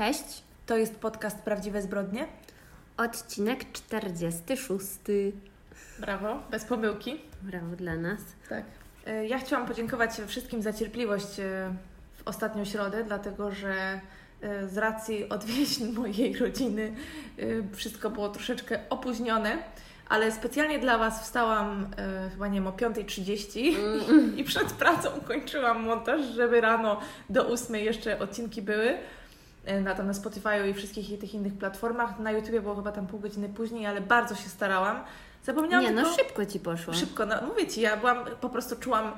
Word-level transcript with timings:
Cześć, 0.00 0.42
To 0.66 0.76
jest 0.76 0.96
podcast 0.96 1.38
Prawdziwe 1.38 1.82
Zbrodnie. 1.82 2.26
odcinek 2.96 3.72
46. 3.72 4.88
Brawo, 5.98 6.42
bez 6.50 6.64
pomyłki. 6.64 7.20
Brawo 7.42 7.76
dla 7.76 7.96
nas. 7.96 8.20
Tak. 8.48 8.64
E, 9.06 9.26
Ja 9.26 9.38
chciałam 9.38 9.66
podziękować 9.66 10.10
wszystkim 10.26 10.62
za 10.62 10.72
cierpliwość 10.72 11.40
e, 11.40 11.74
w 12.16 12.28
ostatnią 12.28 12.64
środę, 12.64 13.04
dlatego 13.04 13.50
że 13.50 14.00
e, 14.42 14.68
z 14.68 14.78
racji 14.78 15.28
odwiedzin 15.28 15.92
mojej 16.00 16.36
rodziny 16.36 16.92
wszystko 17.72 18.10
było 18.10 18.28
troszeczkę 18.28 18.80
opóźnione, 18.90 19.58
ale 20.08 20.32
specjalnie 20.32 20.78
dla 20.78 20.98
Was 20.98 21.22
wstałam 21.22 21.86
e, 21.96 22.30
chyba 22.30 22.48
nie 22.48 22.54
wiem 22.54 22.66
o 22.66 22.72
5.30 22.72 23.74
i 24.38 24.44
przed 24.44 24.72
pracą 24.72 25.10
kończyłam 25.28 25.82
montaż, 25.82 26.20
żeby 26.26 26.60
rano 26.60 27.00
do 27.30 27.48
8 27.48 27.76
jeszcze 27.76 28.18
odcinki 28.18 28.62
były. 28.62 28.98
E, 29.70 29.80
Na 29.80 29.94
tam 29.94 30.06
na 30.06 30.14
Spotify 30.14 30.68
i 30.70 30.74
wszystkich 30.74 31.18
tych 31.20 31.34
innych 31.34 31.54
platformach. 31.58 32.18
Na 32.18 32.30
YouTubie 32.32 32.60
było 32.60 32.76
chyba 32.76 32.92
tam 32.92 33.06
pół 33.06 33.20
godziny 33.20 33.48
później, 33.48 33.86
ale 33.86 34.00
bardzo 34.00 34.34
się 34.34 34.48
starałam. 34.48 35.00
Zapomniałam 35.44 35.84
Nie, 35.86 35.90
no 35.92 36.02
tylko... 36.02 36.16
szybko 36.16 36.46
ci 36.46 36.60
poszło. 36.60 36.94
Szybko, 36.94 37.26
no 37.26 37.34
mówię 37.46 37.66
Ci, 37.66 37.80
ja 37.80 37.96
byłam, 37.96 38.18
po 38.40 38.48
prostu 38.48 38.76
czułam, 38.76 39.12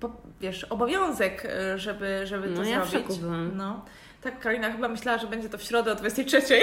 po, 0.00 0.10
wiesz, 0.40 0.64
obowiązek, 0.64 1.44
y, 1.74 1.78
żeby, 1.78 2.20
żeby 2.26 2.48
to 2.48 2.62
No, 2.62 2.64
ja 2.68 2.84
w 2.84 2.90
zrobić. 2.90 3.08
szoku 3.08 3.20
byłam. 3.20 3.50
No. 3.56 3.84
Tak, 4.24 4.40
Karolina 4.40 4.72
chyba 4.72 4.88
myślała, 4.88 5.18
że 5.18 5.26
będzie 5.26 5.48
to 5.48 5.58
w 5.58 5.62
środę 5.62 5.92
o 5.92 5.94
23. 5.94 6.60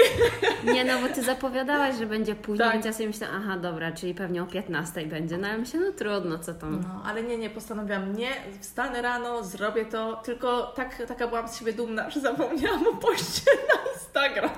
Nie, 0.74 0.84
no 0.84 0.92
bo 1.00 1.08
ty 1.14 1.22
zapowiadałaś, 1.22 1.96
że 1.98 2.06
będzie 2.06 2.34
później, 2.34 2.58
Tak. 2.66 2.72
więc 2.72 2.86
ja 2.86 2.92
sobie 2.92 3.06
myślałam, 3.06 3.42
aha, 3.44 3.56
dobra, 3.58 3.92
czyli 3.92 4.14
pewnie 4.14 4.42
o 4.42 4.46
15 4.46 5.06
będzie. 5.06 5.38
No 5.38 5.48
ale 5.48 5.58
myślę, 5.58 5.80
no 5.80 5.92
trudno, 5.92 6.38
co 6.38 6.54
tam. 6.54 6.80
No, 6.80 7.02
ale 7.06 7.22
nie, 7.22 7.38
nie, 7.38 7.50
postanowiłam, 7.50 8.16
nie, 8.16 8.30
wstanę 8.60 9.02
rano, 9.02 9.44
zrobię 9.44 9.84
to, 9.84 10.16
tylko 10.16 10.72
tak, 10.76 11.02
taka 11.08 11.28
byłam 11.28 11.48
z 11.48 11.58
siebie 11.58 11.72
dumna, 11.72 12.10
że 12.10 12.20
zapomniałam 12.20 12.86
o 12.86 12.92
poście 12.96 13.50
na 13.68 13.92
Instagram. 13.92 14.50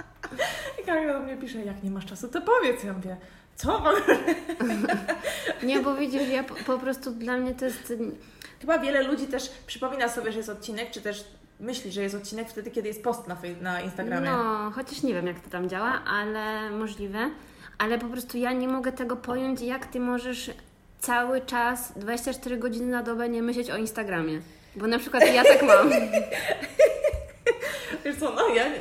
I 0.82 0.86
Karolina 0.86 1.12
do 1.12 1.20
mnie 1.20 1.36
pisze, 1.36 1.58
jak 1.58 1.82
nie 1.82 1.90
masz 1.90 2.06
czasu, 2.06 2.28
to 2.28 2.40
powiedz. 2.40 2.84
Ja 2.84 2.92
mówię, 2.92 3.16
co 3.56 3.72
w 3.72 3.86
ogóle? 3.86 4.18
Nie, 5.62 5.80
bo 5.80 5.94
widzisz, 5.94 6.28
ja 6.28 6.44
po, 6.44 6.54
po 6.54 6.78
prostu 6.78 7.10
dla 7.10 7.36
mnie 7.36 7.54
to 7.54 7.64
jest... 7.64 7.92
Chyba 8.60 8.78
wiele 8.78 9.02
ludzi 9.02 9.26
też 9.26 9.50
przypomina 9.66 10.08
sobie, 10.08 10.32
że 10.32 10.38
jest 10.38 10.50
odcinek, 10.50 10.90
czy 10.90 11.00
też 11.00 11.24
myśli, 11.62 11.92
że 11.92 12.02
jest 12.02 12.14
odcinek 12.14 12.48
wtedy, 12.48 12.70
kiedy 12.70 12.88
jest 12.88 13.04
post 13.04 13.26
na, 13.26 13.36
na 13.60 13.80
Instagramie. 13.80 14.30
No, 14.30 14.70
chociaż 14.70 15.02
nie 15.02 15.14
wiem, 15.14 15.26
jak 15.26 15.40
to 15.40 15.50
tam 15.50 15.68
działa, 15.68 16.04
ale 16.04 16.70
możliwe. 16.70 17.30
Ale 17.78 17.98
po 17.98 18.06
prostu 18.06 18.38
ja 18.38 18.52
nie 18.52 18.68
mogę 18.68 18.92
tego 18.92 19.16
pojąć, 19.16 19.60
jak 19.60 19.86
ty 19.86 20.00
możesz 20.00 20.50
cały 21.00 21.40
czas, 21.40 21.92
24 21.96 22.56
godziny 22.56 22.86
na 22.86 23.02
dobę 23.02 23.28
nie 23.28 23.42
myśleć 23.42 23.70
o 23.70 23.76
Instagramie. 23.76 24.40
Bo 24.76 24.86
na 24.86 24.98
przykład 24.98 25.34
ja 25.34 25.44
tak 25.44 25.62
mam. 25.62 25.90
Wiesz 28.04 28.16
co, 28.16 28.34
no 28.34 28.48
ja 28.48 28.68
nie, 28.68 28.78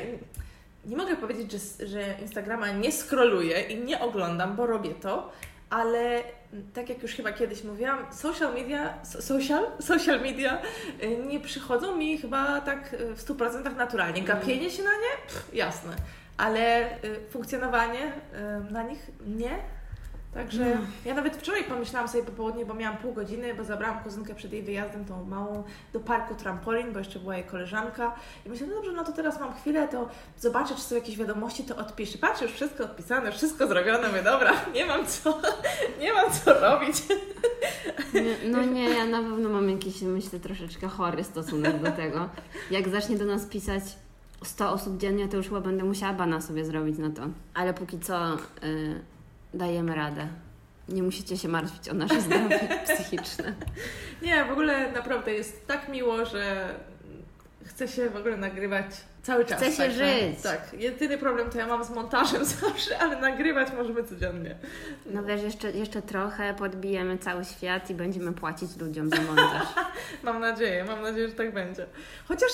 nie 0.85 0.97
mogę 0.97 1.15
powiedzieć, 1.15 1.51
że, 1.51 1.87
że 1.87 2.15
Instagrama 2.21 2.71
nie 2.71 2.91
scrolluję 2.91 3.61
i 3.61 3.77
nie 3.77 3.99
oglądam, 3.99 4.55
bo 4.55 4.67
robię 4.67 4.89
to, 4.89 5.31
ale 5.71 6.23
tak 6.73 6.89
jak 6.89 7.03
już 7.03 7.11
chyba 7.11 7.31
kiedyś 7.31 7.63
mówiłam, 7.63 8.13
social 8.13 8.53
media, 8.53 8.93
so- 9.03 9.21
social, 9.21 9.65
social 9.91 10.21
media 10.21 10.61
y, 11.03 11.17
nie 11.27 11.39
przychodzą 11.39 11.95
mi 11.95 12.17
chyba 12.17 12.61
tak 12.61 12.93
y, 12.93 13.15
w 13.15 13.25
100% 13.25 13.75
naturalnie. 13.75 14.21
Gapienie 14.21 14.69
się 14.71 14.83
na 14.83 14.89
nie? 14.91 15.27
Pff, 15.27 15.53
jasne. 15.53 15.95
Ale 16.37 16.91
y, 17.03 17.19
funkcjonowanie 17.29 18.11
na 18.71 18.83
nich 18.83 19.11
nie. 19.27 19.59
Także 20.33 20.65
No. 20.75 20.81
ja 21.05 21.13
nawet 21.13 21.35
wczoraj 21.37 21.63
pomyślałam 21.63 22.07
sobie 22.09 22.23
po 22.23 22.31
południu, 22.31 22.65
bo 22.65 22.73
miałam 22.73 22.97
pół 22.97 23.13
godziny, 23.13 23.53
bo 23.53 23.63
zabrałam 23.63 24.03
kuzynkę 24.03 24.35
przed 24.35 24.53
jej 24.53 24.63
wyjazdem, 24.63 25.05
tą 25.05 25.25
małą, 25.25 25.63
do 25.93 25.99
parku 25.99 26.35
trampolin, 26.35 26.93
bo 26.93 26.99
jeszcze 26.99 27.19
była 27.19 27.35
jej 27.35 27.43
koleżanka. 27.45 28.15
I 28.45 28.49
myślę, 28.49 28.67
no 28.67 28.75
dobrze, 28.75 28.91
no 28.91 29.03
to 29.03 29.11
teraz 29.11 29.39
mam 29.39 29.53
chwilę, 29.53 29.87
to 29.87 30.09
zobaczę, 30.39 30.75
czy 30.75 30.81
są 30.81 30.95
jakieś 30.95 31.17
wiadomości, 31.17 31.63
to 31.63 31.75
odpiszę. 31.77 32.17
Patrzę, 32.17 32.45
już 32.45 32.53
wszystko 32.53 32.83
odpisane, 32.83 33.31
wszystko 33.31 33.67
zrobione, 33.67 34.07
mówię, 34.07 34.23
dobra, 34.23 34.51
nie 34.75 34.85
mam 34.85 35.05
co, 35.07 35.41
nie 35.99 36.13
mam 36.13 36.31
co 36.31 36.59
robić. 36.59 36.95
Nie, 38.13 38.49
no 38.51 38.63
nie, 38.65 38.89
ja 38.89 39.05
na 39.05 39.17
pewno 39.17 39.49
mam 39.49 39.69
jakiś, 39.69 40.01
myślę, 40.01 40.39
troszeczkę 40.39 40.87
chory 40.87 41.23
stosunek 41.23 41.79
do 41.81 41.91
tego. 41.91 42.29
Jak 42.71 42.89
zacznie 42.89 43.17
do 43.17 43.25
nas 43.25 43.45
pisać 43.45 43.83
100 44.43 44.71
osób 44.71 44.97
dziennie, 44.97 45.27
to 45.27 45.37
już 45.37 45.47
chyba 45.47 45.61
będę 45.61 45.83
musiała 45.83 46.13
bana 46.13 46.41
sobie 46.41 46.65
zrobić 46.65 46.97
na 46.97 47.09
to. 47.09 47.21
Ale 47.53 47.73
póki 47.73 47.99
co 47.99 48.33
y, 48.63 49.01
dajemy 49.53 49.95
radę. 49.95 50.27
Nie 50.89 51.03
musicie 51.03 51.37
się 51.37 51.47
martwić 51.47 51.89
o 51.89 51.93
nasze 51.93 52.21
zdrowie 52.21 52.59
psychiczne. 52.87 53.53
Nie, 54.21 54.45
w 54.45 54.51
ogóle 54.51 54.91
naprawdę 54.91 55.33
jest 55.33 55.67
tak 55.67 55.89
miło, 55.89 56.25
że 56.25 56.75
chce 57.65 57.87
się 57.87 58.09
w 58.09 58.15
ogóle 58.15 58.37
nagrywać 58.37 58.85
cały 59.23 59.45
czas. 59.45 59.57
Chce 59.61 59.71
się 59.71 59.77
także- 59.77 60.19
żyć. 60.19 60.41
Tak, 60.43 60.73
jedyny 60.73 61.17
problem 61.17 61.49
to 61.49 61.57
ja 61.57 61.67
mam 61.67 61.83
z 61.83 61.89
montażem 61.89 62.45
zawsze, 62.61 62.97
ale 62.99 63.19
nagrywać 63.21 63.67
możemy 63.77 64.03
codziennie. 64.03 64.55
No 65.05 65.23
wiesz, 65.23 65.41
jeszcze, 65.43 65.71
jeszcze 65.71 66.01
trochę 66.01 66.53
podbijemy 66.53 67.17
cały 67.17 67.45
świat 67.45 67.89
i 67.89 67.93
będziemy 67.93 68.33
płacić 68.33 68.77
ludziom 68.77 69.09
za 69.09 69.21
montaż. 69.21 69.67
Mam 70.23 70.39
nadzieję, 70.39 70.83
mam 70.83 71.01
nadzieję, 71.01 71.27
że 71.29 71.33
tak 71.35 71.53
będzie. 71.53 71.85
Chociaż 72.27 72.49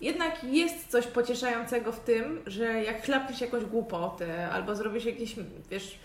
jednak 0.00 0.44
jest 0.44 0.88
coś 0.88 1.06
pocieszającego 1.06 1.92
w 1.92 2.00
tym, 2.00 2.42
że 2.46 2.82
jak 2.82 3.04
chlapniesz 3.04 3.40
jakąś 3.40 3.64
głupotę 3.64 4.50
albo 4.50 4.76
zrobisz 4.76 5.04
jakiś, 5.04 5.34
wiesz, 5.70 5.98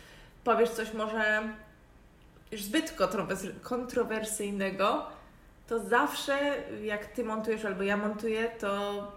powiesz 0.44 0.70
coś 0.70 0.94
może 0.94 1.50
już 2.52 2.64
zbyt 2.64 2.96
kontrowers- 2.98 3.60
kontrowersyjnego, 3.62 5.06
to 5.68 5.80
zawsze 5.80 6.64
jak 6.84 7.06
Ty 7.06 7.24
montujesz 7.24 7.66
albo 7.66 7.84
ja 7.84 7.98
montuję, 7.98 8.52
to 8.60 9.12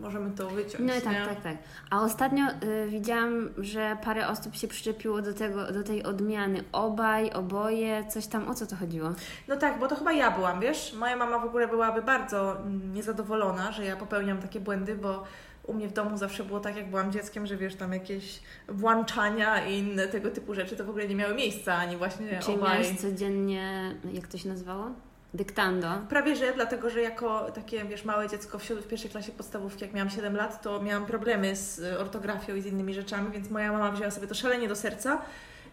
możemy 0.00 0.30
to 0.30 0.48
wyciąć. 0.50 0.78
No 0.78 0.94
i 0.94 1.00
tak, 1.00 1.12
nie? 1.12 1.26
tak, 1.26 1.40
tak. 1.40 1.56
A 1.90 2.02
ostatnio 2.02 2.44
y, 2.84 2.88
widziałam, 2.88 3.48
że 3.58 3.96
parę 4.04 4.28
osób 4.28 4.56
się 4.56 4.68
przyczepiło 4.68 5.22
do, 5.22 5.34
tego, 5.34 5.72
do 5.72 5.82
tej 5.82 6.02
odmiany 6.02 6.64
obaj, 6.72 7.30
oboje, 7.30 8.04
coś 8.08 8.26
tam, 8.26 8.48
o 8.48 8.54
co 8.54 8.66
to 8.66 8.76
chodziło? 8.76 9.10
No 9.48 9.56
tak, 9.56 9.78
bo 9.78 9.88
to 9.88 9.96
chyba 9.96 10.12
ja 10.12 10.30
byłam, 10.30 10.60
wiesz? 10.60 10.94
Moja 10.98 11.16
mama 11.16 11.38
w 11.38 11.44
ogóle 11.44 11.68
byłaby 11.68 12.02
bardzo 12.02 12.60
mm, 12.60 12.94
niezadowolona, 12.94 13.72
że 13.72 13.84
ja 13.84 13.96
popełniam 13.96 14.38
takie 14.38 14.60
błędy, 14.60 14.94
bo 14.94 15.24
u 15.66 15.74
mnie 15.74 15.88
w 15.88 15.92
domu 15.92 16.16
zawsze 16.16 16.44
było 16.44 16.60
tak, 16.60 16.76
jak 16.76 16.90
byłam 16.90 17.12
dzieckiem, 17.12 17.46
że 17.46 17.56
wiesz, 17.56 17.74
tam 17.74 17.92
jakieś 17.92 18.40
włączania 18.68 19.66
i 19.66 19.78
inne 19.78 20.08
tego 20.08 20.30
typu 20.30 20.54
rzeczy 20.54 20.76
to 20.76 20.84
w 20.84 20.90
ogóle 20.90 21.08
nie 21.08 21.16
miały 21.16 21.34
miejsca, 21.34 21.74
ani 21.74 21.96
właśnie 21.96 22.40
Czyli 22.42 22.58
obaj. 22.58 22.70
miałeś 22.70 23.00
codziennie, 23.00 23.94
jak 24.12 24.26
to 24.26 24.38
się 24.38 24.48
nazywało? 24.48 24.90
Dyktando. 25.34 25.88
Prawie 26.08 26.36
że, 26.36 26.52
dlatego 26.54 26.90
że 26.90 27.00
jako 27.00 27.50
takie, 27.50 27.84
wiesz, 27.84 28.04
małe 28.04 28.28
dziecko 28.28 28.58
w, 28.58 28.64
w 28.64 28.86
pierwszej 28.88 29.10
klasie 29.10 29.32
podstawówki, 29.32 29.84
jak 29.84 29.94
miałam 29.94 30.10
7 30.10 30.36
lat, 30.36 30.62
to 30.62 30.82
miałam 30.82 31.06
problemy 31.06 31.56
z 31.56 31.78
y, 31.78 31.98
ortografią 31.98 32.54
i 32.54 32.60
z 32.62 32.66
innymi 32.66 32.94
rzeczami, 32.94 33.30
więc 33.32 33.50
moja 33.50 33.72
mama 33.72 33.90
wzięła 33.92 34.10
sobie 34.10 34.26
to 34.26 34.34
szalenie 34.34 34.68
do 34.68 34.76
serca 34.76 35.22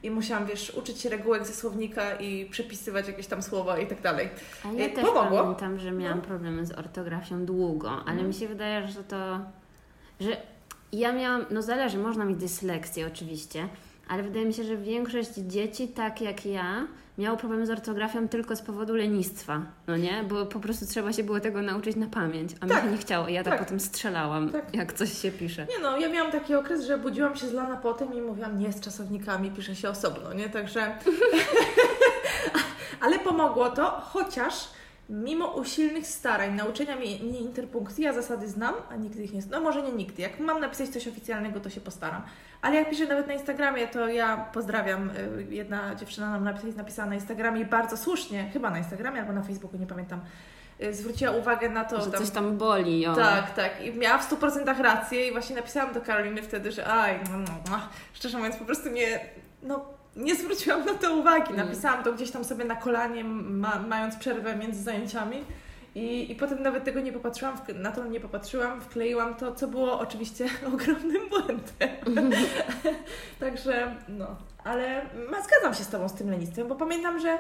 i 0.04 0.12
musiałam, 0.12 0.46
wiesz, 0.46 0.70
uczyć 0.70 1.00
się 1.00 1.10
regułek 1.10 1.46
ze 1.48 1.54
słownika 1.54 2.16
i 2.16 2.46
przepisywać 2.46 3.08
jakieś 3.08 3.28
tam 3.28 3.44
słowa 3.44 3.78
i 3.80 3.88
tak 3.88 4.02
dalej. 4.02 4.30
A 4.66 4.72
ja 4.72 4.90
też 4.90 5.06
pomogło. 5.06 5.42
pamiętam, 5.44 5.80
że 5.80 5.92
miałam 5.92 6.18
No. 6.18 6.24
problemy 6.24 6.66
z 6.66 6.72
ortografią 6.72 7.46
długo, 7.46 7.90
ale 7.92 8.02
Mhm. 8.12 8.28
mi 8.28 8.34
się 8.34 8.48
wydaje, 8.48 8.88
że 8.88 9.04
to, 9.04 9.40
że 10.20 10.38
ja 10.92 11.14
miałam, 11.14 11.46
no 11.52 11.62
zależy, 11.62 11.98
można 11.98 12.26
mieć 12.26 12.38
dyslekcję 12.38 13.08
oczywiście, 13.08 13.68
ale 14.08 14.24
wydaje 14.24 14.46
mi 14.46 14.54
się, 14.54 14.64
że 14.64 14.78
większość 14.78 15.34
dzieci, 15.34 15.88
tak 15.88 16.22
jak 16.22 16.46
ja, 16.46 16.88
miało 17.18 17.38
problemy 17.38 17.66
z 17.66 17.70
ortografią 17.70 18.28
tylko 18.28 18.56
z 18.56 18.62
powodu 18.62 18.96
lenistwa, 18.96 19.62
no 19.88 19.98
nie? 19.98 20.24
Bo 20.30 20.46
po 20.46 20.60
prostu 20.60 20.86
trzeba 20.86 21.14
się 21.14 21.24
było 21.24 21.40
tego 21.40 21.62
nauczyć 21.62 21.96
na 21.96 22.08
pamięć, 22.08 22.52
a 22.62 22.66
mi 22.66 22.72
Tak, 22.72 22.84
się 22.84 22.92
nie 22.92 22.98
chciało. 22.98 23.28
Ja 23.30 23.44
tak, 23.44 23.54
tak. 23.54 23.64
potem 23.64 23.80
strzelałam, 23.80 24.50
Tak. 24.50 24.76
jak 24.76 24.94
coś 24.94 25.22
się 25.22 25.32
pisze. 25.32 25.68
Nie 25.70 25.80
no, 25.84 25.98
ja 25.98 26.10
miałam 26.10 26.32
taki 26.32 26.56
okres, 26.56 26.86
że 26.86 26.98
budziłam 26.98 27.36
się 27.36 27.48
zlana 27.48 27.78
potem 27.78 28.14
i 28.14 28.22
mówiłam, 28.22 28.60
nie, 28.60 28.74
z 28.74 28.80
czasownikami 28.80 29.52
pisze 29.52 29.76
się 29.76 29.90
osobno, 29.90 30.34
nie? 30.34 30.50
Także... 30.50 30.92
Ale 33.02 33.20
pomogło 33.20 33.70
to, 33.70 33.92
chociaż 33.92 34.54
mimo 35.10 35.48
usilnych 35.48 36.08
starań 36.08 36.56
nauczenia 36.56 36.96
mnie, 36.96 37.20
mnie 37.20 37.40
interpunkcji, 37.40 38.04
ja 38.04 38.14
zasady 38.14 38.50
znam, 38.50 38.74
a 38.90 38.96
nigdy 38.96 39.24
ich 39.24 39.34
nie... 39.34 39.42
No 39.52 39.62
może 39.62 39.82
nie 39.82 39.92
nigdy. 39.92 40.22
Jak 40.22 40.40
mam 40.40 40.60
napisać 40.60 40.90
coś 40.90 41.08
oficjalnego, 41.08 41.60
to 41.60 41.70
się 41.70 41.82
postaram. 41.82 42.22
Ale 42.64 42.76
jak 42.76 42.90
piszę 42.90 43.06
nawet 43.06 43.28
na 43.28 43.34
Instagramie, 43.34 43.88
to 43.88 44.08
ja 44.08 44.38
pozdrawiam. 44.38 45.10
y, 45.10 45.46
Jedna 45.50 45.96
dziewczyna 45.96 46.30
nam 46.40 46.44
napis- 46.56 46.76
napisała 46.78 47.10
na 47.10 47.16
Instagramie 47.16 47.62
i 47.62 47.66
bardzo 47.66 47.98
słusznie, 47.98 48.50
chyba 48.54 48.70
na 48.70 48.78
Instagramie 48.78 49.20
albo 49.20 49.34
na 49.34 49.42
Facebooku, 49.44 49.78
nie 49.80 49.88
pamiętam, 49.88 50.20
y, 50.84 50.94
zwróciła 50.94 51.32
uwagę 51.32 51.70
na 51.70 51.86
to, 51.86 52.02
Że 52.02 52.12
tam- 52.12 52.22
coś 52.22 52.30
tam 52.30 52.58
boli. 52.58 53.08
O. 53.08 53.16
tak, 53.16 53.54
tak. 53.56 53.82
I 53.86 53.94
miała 53.94 54.18
w 54.18 54.24
100% 54.24 54.80
rację 54.82 55.28
i 55.28 55.32
właśnie 55.32 55.56
napisałam 55.56 55.94
do 55.94 56.02
Karoliny 56.02 56.42
wtedy, 56.42 56.72
że 56.72 56.88
aj, 56.88 57.20
no, 57.32 57.38
no, 57.38 57.46
no. 57.72 57.80
szczerze 58.14 58.38
mówiąc, 58.38 58.56
po 58.56 58.66
prostu 58.66 58.90
nie, 58.90 59.20
no, 59.64 59.86
nie 60.16 60.36
zwróciłam 60.36 60.86
na 60.86 60.94
to 60.94 61.16
uwagi. 61.16 61.54
Mm. 61.54 61.66
Napisałam 61.68 62.04
to 62.04 62.14
gdzieś 62.14 62.32
tam 62.32 62.44
sobie 62.44 62.66
na 62.66 62.76
kolanie, 62.76 63.24
ma, 63.24 63.80
mając 63.88 64.16
przerwę 64.16 64.56
między 64.56 64.84
zajęciami. 64.84 65.44
I, 65.96 66.32
I 66.32 66.36
potem 66.36 66.64
nawet 66.64 66.84
tego 66.84 67.00
nie 67.00 67.12
popatrzyłam, 67.12 67.58
na 67.76 67.92
to 67.92 68.08
nie 68.08 68.20
popatrzyłam, 68.20 68.82
wkleiłam 68.82 69.36
to, 69.36 69.56
co 69.56 69.68
było 69.68 70.00
oczywiście 70.00 70.46
ogromnym 70.74 71.30
błędem. 71.30 72.24
Także, 73.40 73.96
no, 74.08 74.36
ale 74.64 75.02
ma, 75.32 75.42
zgadzam 75.42 75.74
się 75.74 75.84
z 75.84 75.90
Tobą 75.90 76.10
z 76.10 76.14
tym 76.14 76.30
lenistwem, 76.30 76.68
bo 76.68 76.76
pamiętam, 76.76 77.20
że 77.20 77.38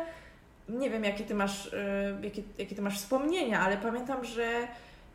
nie 0.69 0.89
wiem, 0.89 1.03
jakie 1.03 1.23
Ty 1.23 1.35
masz, 1.35 1.65
y, 1.65 1.77
jakie, 2.21 2.41
jakie 2.57 2.75
ty 2.75 2.81
masz 2.81 2.99
wspomnienia, 2.99 3.59
ale 3.59 3.77
pamiętam, 3.77 4.25
że 4.25 4.67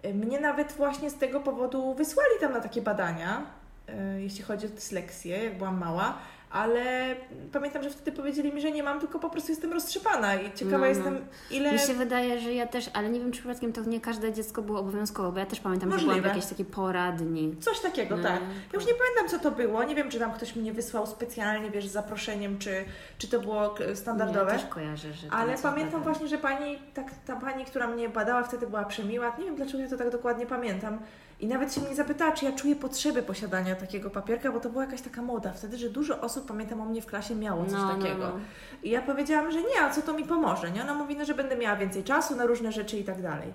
Y, 0.05 0.14
Mnie 0.14 0.41
nawet 0.41 0.73
właśnie 0.73 1.11
z 1.11 1.14
tego 1.14 1.41
powodu 1.41 1.94
wysłali 1.94 2.31
tam 2.41 2.52
na 2.52 2.61
takie 2.61 2.82
badania, 2.82 3.46
y, 3.88 4.23
jeśli 4.23 4.44
chodzi 4.44 4.67
o 4.67 4.70
dysleksję, 4.70 5.44
jak 5.44 5.58
byłam 5.58 5.79
mała, 5.79 6.19
ale 6.50 7.17
pamiętam, 7.53 7.83
że 7.83 7.91
wtedy 7.91 8.12
powiedzieli 8.17 8.53
mi, 8.53 8.61
że 8.61 8.71
nie 8.71 8.83
mam, 8.83 9.00
tylko 9.00 9.19
po 9.19 9.31
prostu 9.31 9.53
jestem 9.53 9.73
roztrzepana 9.73 10.35
i 10.35 10.53
ciekawa 10.53 10.77
No, 10.77 10.83
no. 10.83 10.87
jestem, 10.87 11.19
ile... 11.50 11.73
Mi 11.73 11.79
się 11.79 11.95
wydaje, 11.95 12.41
że 12.41 12.53
ja 12.55 12.67
też, 12.67 12.91
ale 12.95 13.09
nie 13.11 13.21
wiem, 13.21 13.33
czy 13.33 13.39
przypadkiem 13.39 13.73
to 13.73 13.81
nie 13.85 14.00
każde 14.00 14.33
dziecko 14.33 14.62
było 14.62 14.79
obowiązkowo, 14.81 15.33
bo 15.33 15.39
ja 15.39 15.47
też 15.47 15.61
pamiętam, 15.61 15.91
że 15.91 15.97
byłam 15.97 16.05
w 16.05 16.09
Możliwe. 16.09 16.29
jakiejś 16.29 16.47
takiej 16.47 16.65
poradni. 16.65 17.56
Coś 17.61 17.81
takiego, 17.81 18.17
No, 18.17 18.23
tak. 18.23 18.41
Ja 18.41 18.75
już 18.75 18.87
nie 18.87 18.93
pamiętam, 18.95 19.29
co 19.29 19.50
to 19.50 19.56
było. 19.56 19.85
Nie 19.85 19.95
wiem, 19.95 20.11
czy 20.11 20.19
tam 20.19 20.33
ktoś 20.33 20.56
mnie 20.56 20.73
wysłał 20.73 21.06
specjalnie, 21.06 21.71
wiesz, 21.71 21.89
z 21.89 21.93
zaproszeniem, 21.93 22.59
czy, 22.59 22.85
czy 23.19 23.29
to 23.29 23.41
było 23.41 23.75
standardowe. 23.94 24.53
Ja 24.53 24.59
też 24.59 24.67
kojarzę, 24.67 25.12
że 25.12 25.27
Ale 25.31 25.59
pamiętam 25.62 26.03
właśnie, 26.03 26.29
że 26.29 26.39
pani, 26.39 26.79
tak, 26.94 27.06
ta 27.27 27.37
pani, 27.37 27.65
która 27.65 27.87
mnie 27.87 28.09
badała 28.09 28.43
wtedy 28.43 28.67
była 28.67 28.85
przemiła. 28.85 29.37
Nie 29.39 29.44
wiem, 29.44 29.56
dlaczego 29.56 29.79
ja 29.79 29.89
to 29.89 29.97
tak 29.97 30.11
dokładnie 30.11 30.47
pamiętam. 30.47 30.99
I 31.40 31.46
nawet 31.46 31.75
się 31.75 31.81
mnie 31.81 31.94
zapytała, 31.94 32.32
czy 32.32 32.44
ja 32.44 32.52
czuję 32.52 32.76
potrzeby 32.76 33.23
posiadania 33.23 33.75
takiego 33.76 34.11
papierka, 34.11 34.52
bo 34.52 34.61
to 34.61 34.70
była 34.70 34.85
jakaś 34.85 35.00
taka 35.02 35.23
moda 35.23 35.52
wtedy, 35.52 35.79
że 35.79 35.90
dużo 35.90 36.20
osób, 36.20 36.46
pamiętam, 36.49 36.81
o 36.81 36.85
mnie 36.85 37.02
w 37.02 37.06
klasie 37.06 37.35
miało 37.35 37.64
coś 37.64 37.73
No, 37.73 37.87
no, 37.87 37.96
takiego. 38.02 38.29
no. 38.29 38.40
I 38.82 38.90
ja 38.90 39.02
powiedziałam, 39.02 39.50
że 39.52 39.58
nie, 39.62 39.81
a 39.82 39.90
co 39.90 40.02
to 40.02 40.12
mi 40.12 40.25
pomoże, 40.25 40.70
nie? 40.70 40.82
Ona 40.82 40.94
mówi, 40.94 41.17
no, 41.17 41.25
że 41.25 41.35
będę 41.35 41.56
miała 41.56 41.76
więcej 41.76 42.05
czasu 42.05 42.37
na 42.37 42.46
różne 42.46 42.73
rzeczy 42.73 42.99
i 42.99 43.05
tak 43.05 43.23
dalej. 43.23 43.52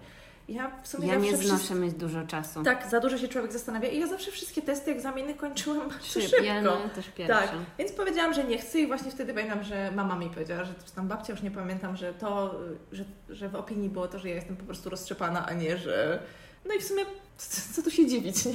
Ja 0.47 0.71
w 0.83 0.88
sumie 0.88 1.07
Ja 1.07 1.13
zawsze 1.13 1.31
nie 1.31 1.38
wszystko- 1.38 1.57
znoszę 1.57 1.75
mieć 1.75 1.94
dużo 1.94 2.27
czasu. 2.27 2.63
tak, 2.63 2.88
za 2.89 3.00
dużo 3.00 3.18
się 3.18 3.27
człowiek 3.27 3.51
zastanawia 3.51 3.89
i 3.89 4.00
ja 4.00 4.07
zawsze 4.07 4.31
wszystkie 4.31 4.62
testy, 4.62 4.91
egzaminy 4.91 5.33
kończyłam 5.33 5.79
bardzo 5.89 6.06
Szyb, 6.06 6.24
szybko. 6.24 6.45
ja 6.45 6.62
no, 6.62 6.77
też 6.95 7.09
pierwsza. 7.09 7.39
Tak, 7.39 7.50
więc 7.79 7.91
powiedziałam, 7.91 8.33
że 8.33 8.44
nie 8.44 8.57
chcę 8.57 8.79
i 8.79 8.88
właśnie 8.88 9.12
wtedy 9.12 9.33
pamiętam, 9.33 9.63
że 9.63 9.91
mama 9.91 10.15
mi 10.15 10.29
powiedziała, 10.29 10.63
że 10.63 10.74
tam 10.95 11.07
babcia, 11.07 11.33
już 11.33 11.41
nie 11.41 11.51
pamiętam, 11.51 11.95
że 11.95 12.13
to, 12.13 12.56
że, 12.91 13.03
że 13.29 13.50
w 13.50 13.56
opinii 13.56 13.89
było 13.89 14.07
to, 14.07 14.19
że 14.19 14.29
ja 14.29 14.36
jestem 14.36 14.56
po 14.57 14.63
prostu 14.65 14.89
roztrzepana, 14.89 15.45
a 15.45 15.53
nie, 15.53 15.77
że... 15.77 16.19
No 16.65 16.74
i 16.74 16.80
w 16.80 16.83
sumie 16.83 17.06
co, 17.38 17.81
tu 17.81 17.92
się 17.92 18.07
dziwić, 18.07 18.45
nie? 18.45 18.54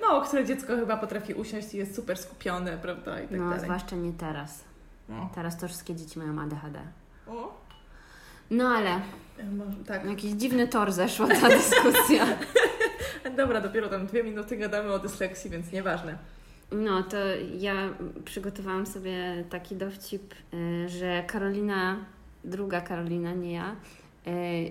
Mało 0.00 0.20
które 0.20 0.44
dziecko 0.44 0.76
chyba 0.76 0.96
potrafi 0.96 1.34
usiąść 1.34 1.74
i 1.74 1.76
jest 1.76 1.94
super 1.96 2.18
skupione, 2.18 2.78
prawda, 2.82 3.20
i 3.20 3.28
tak 3.28 3.38
No, 3.38 3.44
dalej. 3.48 3.60
zwłaszcza 3.64 3.96
nie 3.96 4.12
teraz. 4.12 4.64
No. 5.08 5.30
Teraz 5.34 5.56
to 5.58 5.68
wszystkie 5.68 5.94
dzieci 5.94 6.18
mają 6.18 6.40
ADHD. 6.40 6.78
O, 7.28 7.60
No 8.50 8.68
ale 8.68 9.00
może, 9.56 9.76
tak. 9.86 10.04
jakiś 10.04 10.32
dziwny 10.32 10.68
tor 10.68 10.92
zeszła 10.92 11.26
ta 11.28 11.48
dyskusja. 11.58 12.26
Dobra, 13.36 13.60
dopiero 13.60 13.88
tam 13.88 14.06
dwie 14.06 14.24
minuty 14.24 14.56
gadamy 14.56 14.92
o 14.92 14.98
dysleksji, 14.98 15.50
więc 15.50 15.72
nieważne. 15.72 16.18
No, 16.72 17.02
to 17.02 17.16
ja 17.58 17.74
przygotowałam 18.24 18.86
sobie 18.86 19.44
taki 19.50 19.76
dowcip, 19.76 20.34
y, 20.54 20.88
że 20.88 21.24
Karolina, 21.26 21.96
druga 22.44 22.80
Karolina, 22.80 23.32
nie 23.34 23.52
ja, 23.52 23.76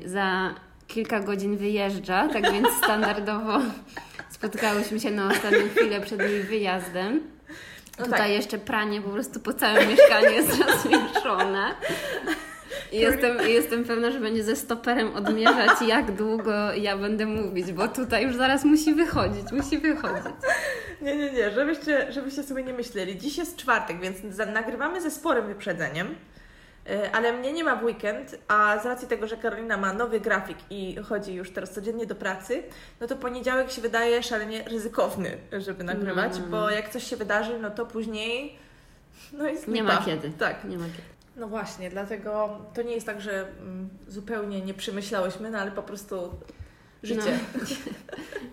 y, 0.06 0.10
za 0.10 0.56
kilka 0.88 1.20
godzin 1.20 1.58
wyjeżdża, 1.58 2.28
tak 2.28 2.52
więc 2.52 2.68
standardowo 2.84 3.60
spotkałyśmy 4.30 5.00
się 5.00 5.12
na 5.12 5.28
ostatnią 5.28 5.70
chwilę 5.76 6.02
przed 6.02 6.20
jej 6.22 6.44
wyjazdem. 6.44 7.22
No 8.00 8.06
Tutaj 8.06 8.20
tak. 8.20 8.30
jeszcze 8.30 8.58
pranie 8.58 9.02
po 9.02 9.10
prostu 9.10 9.40
po 9.40 9.54
całym 9.54 9.90
mieszkaniu 9.90 10.30
jest 10.32 10.50
rozmieszczone. 10.68 11.76
Jestem, 12.92 13.38
jestem 13.48 13.84
pewna, 13.84 14.12
że 14.12 14.20
będzie 14.20 14.44
ze 14.44 14.56
stoperem 14.56 15.16
odmierzać, 15.16 15.82
jak 15.88 16.12
długo 16.12 16.74
ja 16.74 16.98
będę 16.98 17.26
mówić, 17.26 17.72
bo 17.72 17.88
tutaj 17.88 18.24
już 18.24 18.36
zaraz 18.36 18.66
musi 18.66 18.94
wychodzić, 18.94 19.52
musi 19.52 19.78
wychodzić. 19.78 20.34
Nie, 21.02 21.18
nie, 21.18 21.32
nie, 21.32 21.52
żebyście, 21.52 22.12
żebyście 22.12 22.44
sobie 22.44 22.64
nie 22.64 22.74
myśleli. 22.74 23.18
Dziś 23.18 23.38
jest 23.38 23.58
czwartek, 23.58 24.00
więc 24.02 24.18
nagrywamy 24.54 25.02
ze 25.02 25.12
sporym 25.12 25.48
wyprzedzeniem, 25.48 26.16
ale 27.12 27.34
mnie 27.34 27.54
nie 27.54 27.64
ma 27.64 27.76
w 27.76 27.84
weekend, 27.84 28.38
a 28.48 28.80
z 28.80 28.86
racji 28.86 29.08
tego, 29.08 29.28
że 29.28 29.38
Karolina 29.38 29.78
ma 29.78 29.94
nowy 29.94 30.20
grafik 30.20 30.58
i 30.70 30.96
chodzi 30.96 31.34
już 31.34 31.52
teraz 31.52 31.72
codziennie 31.72 32.06
do 32.06 32.16
pracy, 32.16 32.64
no 33.02 33.08
to 33.08 33.16
poniedziałek 33.16 33.72
się 33.72 33.82
wydaje 33.82 34.24
szalenie 34.24 34.64
ryzykowny, 34.64 35.38
żeby 35.60 35.84
nagrywać, 35.84 36.38
Mm. 36.38 36.50
bo 36.50 36.70
jak 36.70 36.90
coś 36.90 37.04
się 37.04 37.18
wydarzy, 37.18 37.60
no 37.60 37.70
to 37.72 37.86
później 37.86 38.56
no 39.34 39.48
jest 39.48 39.68
Nie 39.68 39.84
ma 39.84 39.98
kiedy. 40.06 40.30
Tak. 40.30 40.64
Nie 40.64 40.78
ma 40.78 40.86
kiedy. 40.86 41.18
No 41.36 41.48
właśnie, 41.48 41.90
dlatego 41.90 42.58
to 42.74 42.82
nie 42.82 42.94
jest 42.94 43.06
tak, 43.06 43.22
że 43.22 43.48
mm, 43.62 43.90
zupełnie 44.08 44.62
nie 44.62 44.74
przemyślałyśmy, 44.74 45.52
no 45.52 45.58
ale 45.58 45.72
po 45.72 45.84
prostu 45.84 46.30
życie. 47.04 47.40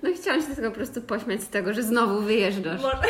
No 0.02 0.08
i 0.10 0.14
chciałam 0.14 0.40
się 0.42 0.46
tylko 0.46 0.70
po 0.70 0.76
prostu 0.76 1.02
pośmiać 1.02 1.42
z 1.42 1.48
tego, 1.48 1.75
że 1.75 1.82
znowu 1.82 2.20
wyjeżdżasz. 2.20 2.82
Może, 2.82 3.02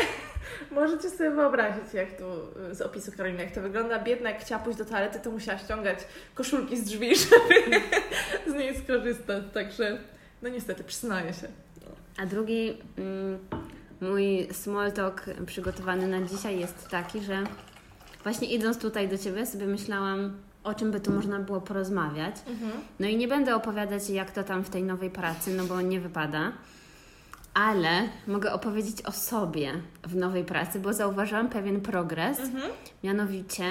możecie 0.75 1.09
sobie 1.09 1.31
wyobrazić, 1.31 1.93
jak 1.93 2.17
tu 2.17 2.23
z 2.71 2.81
opisu 2.81 3.11
Karoliny, 3.11 3.43
jak 3.43 3.51
to 3.51 3.61
wygląda. 3.61 3.99
Biedna, 3.99 4.29
jak 4.29 4.41
chciała 4.41 4.63
pójść 4.63 4.79
do 4.79 4.85
toalety, 4.85 5.19
to 5.19 5.31
musiała 5.31 5.57
ściągać 5.57 5.99
koszulki 6.33 6.77
z 6.77 6.83
drzwi, 6.83 7.15
żeby 7.25 7.81
z 8.47 8.53
niej 8.53 8.77
skorzystać. 8.83 9.43
Także, 9.53 9.97
no 10.41 10.49
niestety, 10.49 10.83
przyznaję 10.83 11.33
się. 11.33 11.47
A 12.17 12.25
drugi 12.25 12.77
mm, 12.97 13.39
mój 14.01 14.47
small 14.51 14.91
talk 14.91 15.25
przygotowany 15.45 16.07
na 16.07 16.21
dzisiaj 16.27 16.59
jest 16.59 16.89
taki, 16.89 17.21
że 17.21 17.43
właśnie 18.23 18.47
idąc 18.47 18.77
tutaj 18.77 19.07
do 19.07 19.17
Ciebie 19.17 19.45
sobie 19.45 19.65
myślałam, 19.65 20.37
o 20.63 20.73
czym 20.73 20.91
by 20.91 20.99
tu 20.99 21.11
można 21.11 21.39
było 21.39 21.61
porozmawiać. 21.61 22.35
No 22.99 23.07
i 23.07 23.17
nie 23.17 23.27
będę 23.27 23.55
opowiadać, 23.55 24.09
jak 24.09 24.31
to 24.31 24.43
tam 24.43 24.63
w 24.63 24.69
tej 24.69 24.83
nowej 24.83 25.09
pracy, 25.09 25.53
no 25.57 25.63
bo 25.65 25.81
nie 25.81 25.99
wypada. 25.99 26.51
Ale 27.55 28.09
mogę 28.27 28.53
opowiedzieć 28.53 29.01
o 29.01 29.11
sobie 29.11 29.73
w 30.03 30.15
nowej 30.15 30.43
pracy, 30.43 30.79
bo 30.79 30.93
zauważyłam 30.93 31.49
pewien 31.49 31.81
progres. 31.81 32.39
Mhm. 32.39 32.71
Mianowicie 33.03 33.65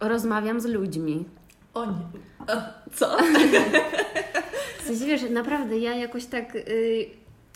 rozmawiam 0.00 0.60
z 0.60 0.64
ludźmi. 0.64 1.24
O 1.74 1.86
nie. 1.86 1.92
O, 2.54 2.62
co? 2.94 3.16
W 4.78 4.82
sensie, 4.86 5.06
wiesz, 5.06 5.30
naprawdę 5.30 5.78
ja 5.78 5.94
jakoś 5.94 6.26
tak... 6.26 6.56
y, 6.56 7.06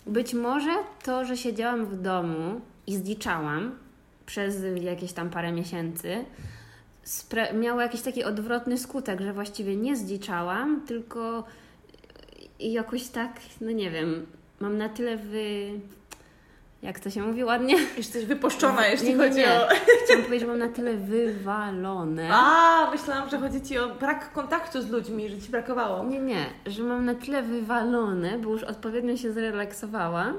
być 0.07 0.35
może 0.35 0.71
to, 1.03 1.25
że 1.25 1.37
siedziałam 1.37 1.87
w 1.87 2.03
domu 2.03 2.61
i 2.87 2.97
zliczałam 2.97 3.79
przez 4.27 4.57
jakieś 4.81 5.13
tam 5.13 5.31
parę 5.31 5.53
miesięcy, 5.53 6.25
spra- 7.07 7.55
miało 7.55 7.81
jakiś 7.81 8.01
taki 8.03 8.25
odwrotny 8.25 8.79
skutek, 8.79 9.21
że 9.21 9.33
właściwie 9.33 9.77
nie 9.77 9.97
zliczałam, 9.97 10.83
tylko 10.87 11.45
i 12.59 12.73
jakoś 12.73 13.09
tak, 13.09 13.41
no 13.61 13.71
nie 13.71 13.91
wiem, 13.91 14.27
mam 14.61 14.77
na 14.79 14.89
tyle 14.89 15.17
wy... 15.17 15.71
Jak 16.83 17.01
to 17.01 17.11
się 17.11 17.23
mówi 17.23 17.45
ładnie? 17.45 17.77
Jesteś 17.97 18.25
wypuszczona, 18.25 18.87
jeśli 18.87 19.09
Nie, 19.09 19.15
nie, 19.15 19.29
chodzi 19.29 19.39
nie. 19.39 19.53
o... 19.53 19.69
Chciałam 20.05 20.23
powiedzieć, 20.25 20.41
że 20.41 20.47
mam 20.47 20.59
na 20.59 20.69
tyle 20.69 20.95
wywalone. 20.95 22.29
A, 22.33 22.91
myślałam, 22.91 23.31
że 23.31 23.39
chodzi 23.39 23.63
Ci 23.63 23.79
o 23.79 23.95
brak 23.95 24.33
kontaktu 24.33 24.83
z 24.83 24.91
ludźmi, 24.91 25.29
że 25.29 25.39
Ci 25.39 25.51
brakowało. 25.51 26.05
Nie, 26.05 26.21
nie, 26.21 26.47
że 26.67 26.83
mam 26.83 27.05
na 27.05 27.15
tyle 27.15 27.43
wywalone, 27.43 28.39
bo 28.39 28.51
już 28.51 28.63
odpowiednio 28.63 29.17
się 29.17 29.33
zrelaksowałam, 29.33 30.35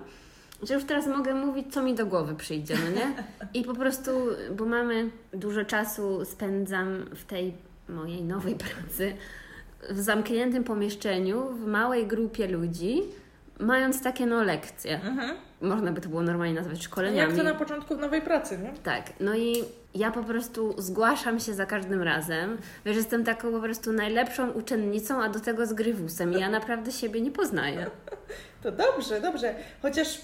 że 0.63 0.73
już 0.73 0.83
teraz 0.83 1.07
mogę 1.07 1.33
mówić, 1.33 1.73
co 1.73 1.83
mi 1.83 1.95
do 1.95 2.05
głowy 2.05 2.35
przyjdzie, 2.35 2.75
no 2.85 2.91
nie? 2.99 3.13
I 3.53 3.63
po 3.63 3.73
prostu, 3.73 4.11
bo 4.57 4.65
mamy 4.65 5.09
dużo 5.33 5.65
czasu, 5.65 6.25
spędzam 6.25 7.05
w 7.15 7.25
tej 7.25 7.53
mojej 7.89 8.23
nowej 8.23 8.55
pracy, 8.55 9.13
w 9.89 9.99
zamkniętym 9.99 10.63
pomieszczeniu, 10.63 11.49
w 11.49 11.67
małej 11.67 12.07
grupie 12.07 12.47
ludzi, 12.47 13.01
mając 13.59 14.01
takie 14.03 14.25
no 14.25 14.43
lekcje. 14.43 14.95
Mhm. 14.95 15.37
Można 15.61 15.91
by 15.91 16.01
to 16.01 16.09
było 16.09 16.21
normalnie 16.21 16.53
nazwać 16.53 16.77
Jak 16.77 16.83
szkoleniami. 16.83 17.37
to 17.37 17.43
na 17.43 17.53
początku 17.53 17.95
w 17.95 17.99
nowej 17.99 18.21
pracy, 18.21 18.57
nie? 18.57 18.73
Tak, 18.83 19.13
no 19.19 19.35
i 19.35 19.63
ja 19.95 20.11
po 20.11 20.23
prostu 20.23 20.75
zgłaszam 20.81 21.39
się 21.39 21.53
za 21.53 21.65
każdym 21.65 22.01
razem. 22.01 22.57
Wiesz, 22.85 22.95
jestem 22.95 23.23
taką 23.23 23.51
po 23.51 23.59
prostu 23.59 23.93
najlepszą 23.93 24.51
uczennicą, 24.51 25.23
a 25.23 25.29
do 25.29 25.39
tego 25.39 25.65
z 25.65 25.73
grywusem. 25.73 26.33
I 26.33 26.39
ja 26.41 26.49
naprawdę 26.49 26.91
siebie 26.91 27.21
nie 27.21 27.31
poznaję. 27.31 27.85
To 28.63 28.71
dobrze, 28.71 29.21
dobrze. 29.21 29.55
Chociaż 29.81 30.21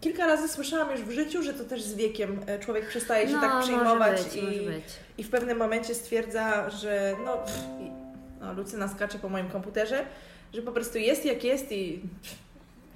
kilka 0.00 0.26
razy 0.26 0.48
słyszałam 0.48 0.90
już 0.90 1.00
w 1.00 1.10
życiu, 1.10 1.42
że 1.42 1.54
to 1.54 1.64
też 1.64 1.82
z 1.82 1.94
wiekiem 1.94 2.40
e, 2.46 2.58
człowiek 2.58 2.88
przestaje 2.88 3.28
się 3.28 3.34
tak 3.34 3.62
przyjmować 3.62 4.12
może 4.12 4.24
być, 4.24 4.36
i, 4.36 4.42
może 4.42 4.70
być. 4.70 4.84
i 5.18 5.24
w 5.24 5.30
pewnym 5.30 5.58
momencie 5.58 5.94
stwierdza, 5.94 6.70
że 6.70 7.14
no, 7.24 7.36
pff, 7.36 7.58
no 8.40 8.52
Lucyna 8.52 8.88
skacze 8.88 9.18
po 9.18 9.28
moim 9.28 9.48
komputerze, 9.48 10.04
że 10.54 10.62
po 10.62 10.72
prostu 10.72 10.98
jest 10.98 11.24
jak 11.24 11.44
jest 11.44 11.72
i 11.72 12.00
pff, 12.22 12.38
jak 12.53 12.53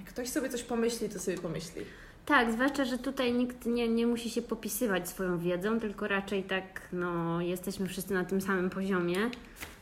ktoś 0.08 0.28
sobie 0.28 0.48
coś 0.48 0.62
pomyśli, 0.62 1.08
to 1.08 1.18
sobie 1.18 1.38
pomyśli. 1.38 1.82
Tak, 2.26 2.52
zwłaszcza, 2.52 2.84
że 2.84 2.98
tutaj 2.98 3.32
nikt 3.32 3.66
nie, 3.66 3.88
nie 3.88 4.06
musi 4.06 4.30
się 4.30 4.42
popisywać 4.42 5.08
swoją 5.08 5.38
wiedzą, 5.38 5.80
tylko 5.80 6.08
raczej 6.08 6.42
tak, 6.42 6.80
no, 6.92 7.40
jesteśmy 7.40 7.86
wszyscy 7.86 8.14
na 8.14 8.24
tym 8.24 8.40
samym 8.40 8.70
poziomie, 8.70 9.16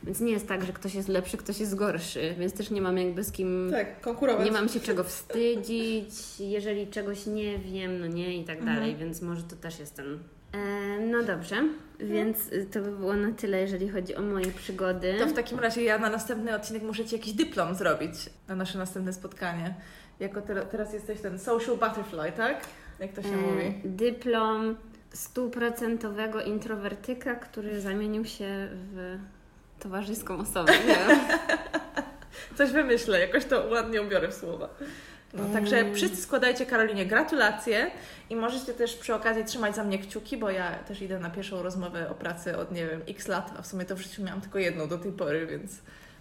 więc 0.03 0.19
nie 0.19 0.31
jest 0.31 0.47
tak, 0.47 0.65
że 0.65 0.73
ktoś 0.73 0.95
jest 0.95 1.07
lepszy, 1.07 1.37
ktoś 1.37 1.59
jest 1.59 1.75
gorszy, 1.75 2.35
więc 2.39 2.53
też 2.53 2.71
nie 2.71 2.81
mam 2.81 2.97
jakby 2.97 3.23
z 3.23 3.31
kim, 3.31 3.67
Tak, 3.71 4.01
konkurować. 4.01 4.45
nie 4.45 4.51
mam 4.51 4.69
się 4.69 4.79
czego 4.79 5.03
wstydzić, 5.03 6.09
jeżeli 6.39 6.87
czegoś 6.87 7.25
nie 7.25 7.59
wiem, 7.59 7.99
no 7.99 8.07
nie 8.07 8.37
i 8.37 8.43
tak 8.45 8.57
Mhm. 8.59 8.75
dalej, 8.77 8.95
więc 8.95 9.21
może 9.21 9.43
to 9.43 9.55
też 9.55 9.79
jest 9.79 9.95
ten... 9.95 10.19
E, 10.53 10.99
no 10.99 11.23
dobrze, 11.23 11.55
więc 11.99 12.51
y, 12.53 12.65
to 12.71 12.81
by 12.81 12.91
było 12.91 13.13
na 13.13 13.31
tyle, 13.31 13.61
jeżeli 13.61 13.89
chodzi 13.89 14.15
o 14.15 14.21
moje 14.21 14.51
przygody. 14.51 15.15
To 15.19 15.27
w 15.27 15.33
takim 15.33 15.59
razie 15.59 15.83
ja 15.83 15.97
na 15.97 16.09
następny 16.09 16.55
odcinek 16.55 16.83
muszę 16.83 17.05
Ci 17.05 17.15
jakiś 17.15 17.33
dyplom 17.33 17.75
zrobić 17.75 18.13
na 18.47 18.55
nasze 18.55 18.77
następne 18.77 19.13
spotkanie. 19.13 19.73
Jako 20.19 20.41
te, 20.41 20.55
teraz 20.65 20.93
jesteś 20.93 21.21
ten 21.21 21.39
social 21.39 21.77
butterfly, 21.77 22.31
tak? 22.37 22.61
Jak 22.99 23.13
to 23.13 23.21
się 23.21 23.29
E, 23.33 23.37
mówi? 23.37 23.73
dyplom 23.85 24.75
stuprocentowego 25.13 26.41
introwertyka, 26.41 27.35
który 27.35 27.81
zamienił 27.81 28.25
się 28.25 28.67
w 28.71 29.17
towarzyską 29.79 30.37
osobę. 30.39 30.73
Coś 32.57 32.71
wymyślę, 32.71 33.19
jakoś 33.19 33.45
to 33.45 33.67
ładnie 33.71 34.01
ubiorę 34.01 34.27
w 34.27 34.33
słowa. 34.33 34.69
No, 35.33 35.43
także 35.53 35.93
wszyscy 35.93 36.17
składajcie 36.21 36.65
Karolinie 36.65 37.05
gratulacje 37.05 37.91
i 38.29 38.35
możecie 38.35 38.73
też 38.73 38.95
przy 38.95 39.15
okazji 39.15 39.45
trzymać 39.45 39.75
za 39.75 39.83
mnie 39.83 39.99
kciuki, 39.99 40.37
bo 40.37 40.49
ja 40.49 40.71
też 40.71 41.01
idę 41.01 41.19
na 41.19 41.29
pierwszą 41.29 41.63
rozmowę 41.63 42.09
o 42.09 42.15
pracy 42.15 42.57
od, 42.57 42.71
nie 42.71 42.87
wiem, 42.87 43.01
x 43.07 43.27
lat, 43.27 43.51
a 43.59 43.61
w 43.61 43.67
sumie 43.67 43.85
to 43.85 43.95
w 43.95 43.99
życiu 44.01 44.23
miałam 44.23 44.41
tylko 44.41 44.59
jedną 44.59 44.87
do 44.87 44.97
tej 44.97 45.11
pory, 45.11 45.47
więc 45.47 45.71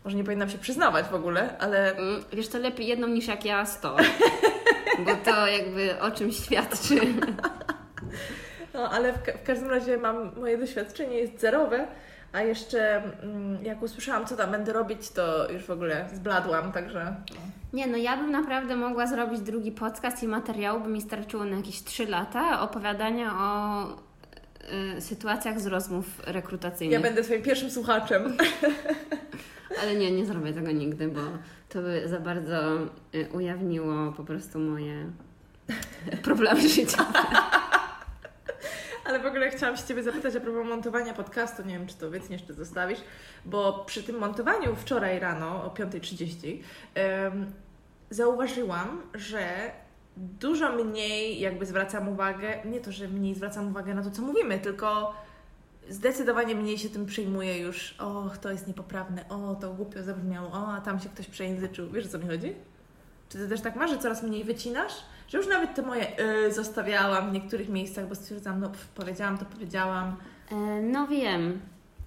może 0.06 0.16
nie 0.16 0.24
powinnam 0.24 0.50
się 0.50 0.58
przyznawać 0.58 1.06
w 1.06 1.14
ogóle, 1.14 1.58
ale... 1.58 1.96
Mm, 1.96 2.22
Wiesz, 2.32 2.48
to 2.48 2.58
lepiej 2.58 2.86
jedną 2.86 3.06
niż 3.06 3.26
jak 3.26 3.44
ja 3.44 3.66
sto. 3.66 3.96
Bo 5.04 5.14
to 5.14 5.46
jakby 5.46 6.00
o 6.00 6.10
czym 6.10 6.32
świadczy. 6.32 7.00
No, 8.74 8.90
ale 8.90 9.12
w, 9.12 9.16
w 9.16 9.46
każdym 9.46 9.70
razie 9.70 9.96
mam, 9.98 10.40
moje 10.40 10.58
doświadczenie 10.58 11.18
jest 11.18 11.40
zerowe, 11.40 11.86
a 12.32 12.40
jeszcze 12.42 13.02
mm, 13.22 13.64
jak 13.64 13.82
usłyszałam, 13.82 14.26
co 14.26 14.36
tam 14.36 14.50
będę 14.50 14.72
robić, 14.72 15.10
to 15.10 15.50
już 15.50 15.64
w 15.64 15.70
ogóle 15.70 16.08
zbladłam, 16.14 16.72
także... 16.72 17.16
Nie, 17.72 17.86
no 17.86 17.96
ja 17.96 18.16
bym 18.16 18.30
naprawdę 18.30 18.76
mogła 18.76 19.06
zrobić 19.06 19.40
drugi 19.40 19.72
podcast 19.72 20.22
i 20.22 20.28
materiału 20.28 20.80
by 20.80 20.88
mi 20.88 21.02
starczyło 21.02 21.44
na 21.44 21.56
jakieś 21.56 21.82
3 21.82 22.06
lata 22.06 22.60
opowiadania 22.60 23.32
o 23.38 23.86
y, 24.96 25.00
sytuacjach 25.00 25.60
z 25.60 25.66
rozmów 25.66 26.04
rekrutacyjnych. 26.26 27.00
Ja 27.00 27.00
będę 27.00 27.22
Twoim 27.22 27.42
pierwszym 27.42 27.70
słuchaczem. 27.70 28.36
Ale 29.82 29.94
nie, 29.94 30.10
nie 30.10 30.26
zrobię 30.26 30.52
tego 30.52 30.72
nigdy, 30.72 31.08
bo 31.08 31.20
to 31.68 31.82
by 31.82 32.08
za 32.08 32.20
bardzo 32.20 32.78
y, 33.14 33.28
ujawniło 33.32 34.12
po 34.12 34.24
prostu 34.24 34.58
moje 34.58 35.10
problemy 36.22 36.68
życia. 36.68 37.06
Ale 39.04 39.20
w 39.20 39.26
ogóle 39.26 39.50
chciałam 39.50 39.76
się 39.76 39.86
Ciebie 39.86 40.02
zapytać 40.02 40.36
a 40.36 40.40
propos 40.40 40.66
montowania 40.66 41.14
podcastu, 41.14 41.62
nie 41.62 41.78
wiem 41.78 41.86
czy 41.86 41.96
to 41.96 42.10
wytniesz, 42.10 42.46
czy 42.46 42.54
zostawisz, 42.54 42.98
bo 43.44 43.84
przy 43.86 44.02
tym 44.02 44.18
montowaniu 44.18 44.76
wczoraj 44.76 45.18
rano 45.18 45.64
o 45.64 45.68
5.30 45.68 46.58
em, 46.94 47.52
zauważyłam, 48.10 49.02
że 49.14 49.70
dużo 50.16 50.72
mniej 50.72 51.40
jakby 51.40 51.66
zwracam 51.66 52.08
uwagę, 52.08 52.62
nie 52.64 52.80
to, 52.80 52.92
że 52.92 53.08
mniej 53.08 53.34
zwracam 53.34 53.68
uwagę 53.68 53.94
na 53.94 54.02
to, 54.02 54.10
co 54.10 54.22
mówimy, 54.22 54.58
tylko 54.58 55.14
zdecydowanie 55.88 56.54
mniej 56.54 56.78
się 56.78 56.88
tym 56.88 57.06
przyjmuję 57.06 57.58
już, 57.58 57.94
o, 57.98 58.30
to 58.40 58.50
jest 58.52 58.66
niepoprawne, 58.66 59.28
o, 59.28 59.54
to 59.54 59.72
głupio 59.74 60.02
zabrzmiało, 60.02 60.48
o, 60.52 60.72
a 60.72 60.80
tam 60.80 61.00
się 61.00 61.08
ktoś 61.08 61.26
przejęzyczył. 61.26 61.90
Wiesz, 61.90 62.06
o 62.06 62.08
co 62.08 62.18
mi 62.18 62.26
chodzi? 62.28 62.54
Czy 63.28 63.38
Ty 63.38 63.48
też 63.48 63.60
tak 63.60 63.76
masz, 63.76 63.90
że 63.90 63.98
coraz 63.98 64.22
mniej 64.22 64.44
wycinasz? 64.44 64.92
Że 65.28 65.38
już 65.38 65.48
nawet 65.48 65.74
te 65.74 65.82
moje 65.82 66.20
y, 66.20 66.52
zostawiałam 66.52 67.30
w 67.30 67.32
niektórych 67.32 67.68
miejscach, 67.68 68.08
bo 68.08 68.14
stwierdzam, 68.14 68.60
no 68.60 68.68
pff, 68.68 68.88
powiedziałam, 68.88 69.38
to 69.38 69.44
powiedziałam. 69.44 70.16
E, 70.52 70.56
No 70.82 71.06
wiem. 71.06 71.60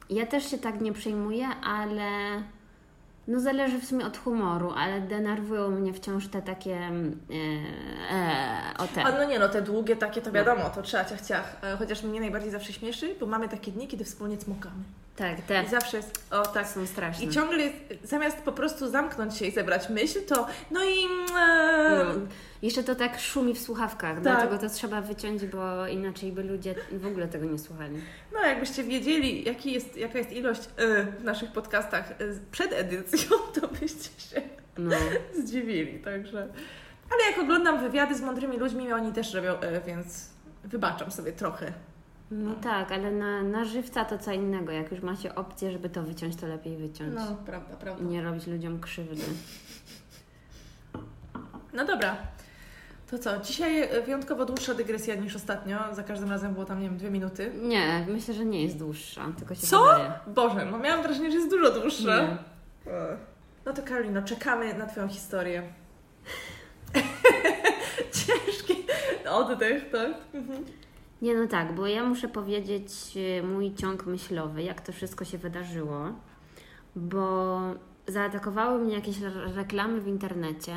Ja 0.10 0.26
też 0.26 0.52
się 0.52 0.58
tak 0.58 0.82
nie 0.82 0.94
przejmuję, 0.94 1.48
ale 1.48 2.10
no 3.30 3.40
zależy 3.40 3.80
w 3.80 3.86
sumie 3.86 4.06
od 4.06 4.18
humoru, 4.18 4.72
ale 4.78 5.02
denerwują 5.02 5.70
mnie 5.70 5.94
wciąż 5.94 6.28
te 6.28 6.42
takie 6.42 6.76
e, 6.76 6.92
e, 8.12 8.78
o 8.78 8.88
te. 8.88 9.04
A 9.04 9.12
no 9.12 9.24
nie 9.24 9.40
no, 9.40 9.50
te 9.50 9.62
długie 9.62 9.96
takie 9.96 10.22
to 10.22 10.32
wiadomo, 10.32 10.70
to 10.70 10.82
trzeba 10.82 11.06
ciach, 11.06 11.22
ciach. 11.22 11.58
E, 11.64 11.78
Chociaż 11.78 12.04
mnie 12.04 12.20
najbardziej 12.20 12.52
zawsze 12.52 12.74
śmieszy, 12.74 13.16
bo 13.20 13.26
mamy 13.26 13.50
takie 13.50 13.72
dni, 13.72 13.88
kiedy 13.88 14.04
wspólnie 14.04 14.38
cmokamy. 14.38 14.84
Tak, 15.20 15.42
te 15.42 15.64
I 15.64 15.68
zawsze 15.70 15.98
jest, 15.98 16.24
o 16.32 16.46
tak, 16.46 16.68
są 16.68 16.86
straszne. 16.86 17.26
I 17.26 17.30
ciągle 17.30 17.64
jest, 17.64 17.76
zamiast 18.04 18.38
po 18.38 18.52
prostu 18.52 18.90
zamknąć 18.90 19.38
się 19.38 19.46
i 19.46 19.52
zebrać 19.52 19.90
myśl, 19.90 20.26
to 20.26 20.48
no 20.72 20.80
i... 20.84 21.06
E, 21.40 22.06
No. 22.06 22.22
Jeszcze 22.62 22.84
to 22.84 22.96
tak 22.96 23.20
szumi 23.20 23.54
w 23.54 23.60
słuchawkach, 23.60 24.22
dlatego 24.22 24.58
to 24.58 24.70
trzeba 24.70 25.02
wyciąć, 25.02 25.46
bo 25.46 25.88
inaczej 25.88 26.32
by 26.32 26.44
ludzie 26.44 26.76
w 26.92 27.08
ogóle 27.08 27.28
tego 27.28 27.46
nie 27.46 27.60
słuchali. 27.60 27.96
no 28.34 28.40
jakbyście 28.40 28.84
wiedzieli, 28.84 29.44
jaki 29.44 29.72
jest, 29.72 29.98
jaka 29.98 30.18
jest 30.18 30.32
ilość 30.32 30.62
e, 30.78 31.04
w 31.04 31.24
naszych 31.24 31.52
podcastach 31.52 32.12
e, 32.12 32.16
przed 32.52 32.74
edycją, 32.74 33.38
to 33.62 33.68
byście 33.68 34.22
się 34.22 34.42
No. 34.78 34.98
zdziwili, 35.44 36.00
także... 36.00 36.48
Ale 37.12 37.32
jak 37.32 37.40
oglądam 37.40 37.80
wywiady 37.80 38.16
z 38.16 38.22
mądrymi 38.22 38.58
ludźmi, 38.58 38.94
oni 38.94 39.12
też 39.12 39.34
robią, 39.34 39.60
e, 39.60 39.82
więc 39.82 40.30
wybaczam 40.64 41.12
sobie 41.12 41.32
trochę. 41.32 41.74
No 42.32 42.56
tak, 42.56 42.92
ale 42.92 43.12
na, 43.12 43.44
na 43.44 43.66
żywca 43.66 44.06
to 44.06 44.18
co 44.18 44.32
innego. 44.32 44.72
Jak 44.72 44.92
już 44.92 45.02
macie 45.02 45.36
opcję, 45.36 45.72
żeby 45.72 45.90
to 45.90 46.04
wyciąć, 46.04 46.36
to 46.36 46.48
lepiej 46.48 46.78
wyciąć. 46.78 47.14
No, 47.16 47.36
prawda, 47.46 47.74
I 47.74 47.78
prawda. 47.78 48.04
nie 48.04 48.22
robić 48.24 48.48
ludziom 48.48 48.80
krzywdy. 48.80 49.22
No 51.74 51.86
dobra. 51.86 52.18
To 53.12 53.20
co? 53.20 53.38
Dzisiaj 53.40 53.90
wyjątkowo 54.06 54.46
dłuższa 54.46 54.74
dygresja 54.74 55.16
niż 55.16 55.36
ostatnio. 55.36 55.80
Za 55.96 56.04
każdym 56.04 56.30
razem 56.30 56.54
było 56.54 56.66
tam, 56.66 56.80
nie 56.82 56.90
wiem, 56.90 56.98
dwie 56.98 57.10
minuty. 57.10 57.52
Nie, 57.62 58.06
myślę, 58.10 58.34
że 58.34 58.46
nie 58.46 58.64
jest 58.64 58.78
dłuższa, 58.78 59.26
tylko 59.38 59.56
się 59.56 59.68
Co? 59.68 59.82
wydaje. 59.84 60.12
Boże, 60.28 60.66
no 60.66 60.78
miałam 60.80 61.04
wrażenie, 61.04 61.32
że 61.32 61.38
jest 61.38 61.50
dużo 61.50 61.72
dłuższa. 61.72 62.22
Nie. 62.22 62.38
No 63.66 63.74
to 63.74 63.84
Karolino, 63.84 64.22
czekamy 64.22 64.74
na 64.74 64.86
Twoją 64.86 65.08
historię. 65.08 65.64
Ciężki 68.14 68.86
oddech, 69.30 69.90
tak? 69.92 70.12
Mhm. 70.34 70.66
Nie, 71.22 71.36
no 71.36 71.48
tak, 71.48 71.76
bo 71.76 71.88
ja 71.88 72.04
muszę 72.04 72.28
powiedzieć 72.28 72.92
e, 73.40 73.44
mój 73.44 73.74
ciąg 73.74 74.06
myślowy, 74.06 74.64
jak 74.64 74.82
to 74.82 74.92
wszystko 74.92 75.26
się 75.26 75.38
wydarzyło, 75.38 76.00
bo 76.96 77.60
zaatakowały 78.08 78.80
mnie 78.80 78.96
jakieś 78.96 79.22
re- 79.22 79.54
reklamy 79.56 80.02
w 80.02 80.08
internecie, 80.08 80.76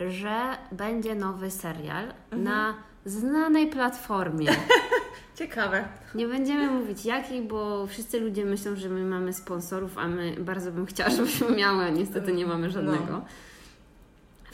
że 0.00 0.40
będzie 0.72 1.14
nowy 1.14 1.50
serial 1.50 2.04
Mhm. 2.04 2.42
na 2.42 2.74
znanej 3.04 3.66
platformie. 3.66 4.48
Ciekawe. 5.38 5.84
Nie 6.14 6.26
będziemy 6.26 6.70
mówić 6.70 7.04
jakiej, 7.04 7.42
bo 7.42 7.86
wszyscy 7.86 8.20
ludzie 8.20 8.44
myślą, 8.44 8.76
że 8.76 8.88
my 8.88 9.04
mamy 9.04 9.32
sponsorów, 9.32 9.98
a 9.98 10.08
my 10.08 10.36
bardzo 10.38 10.72
bym 10.72 10.86
chciała, 10.86 11.10
żebyśmy 11.16 11.56
miały, 11.56 11.84
a 11.84 11.88
niestety 11.88 12.32
nie 12.32 12.46
mamy 12.46 12.70
żadnego. 12.70 13.04
No. 13.12 13.24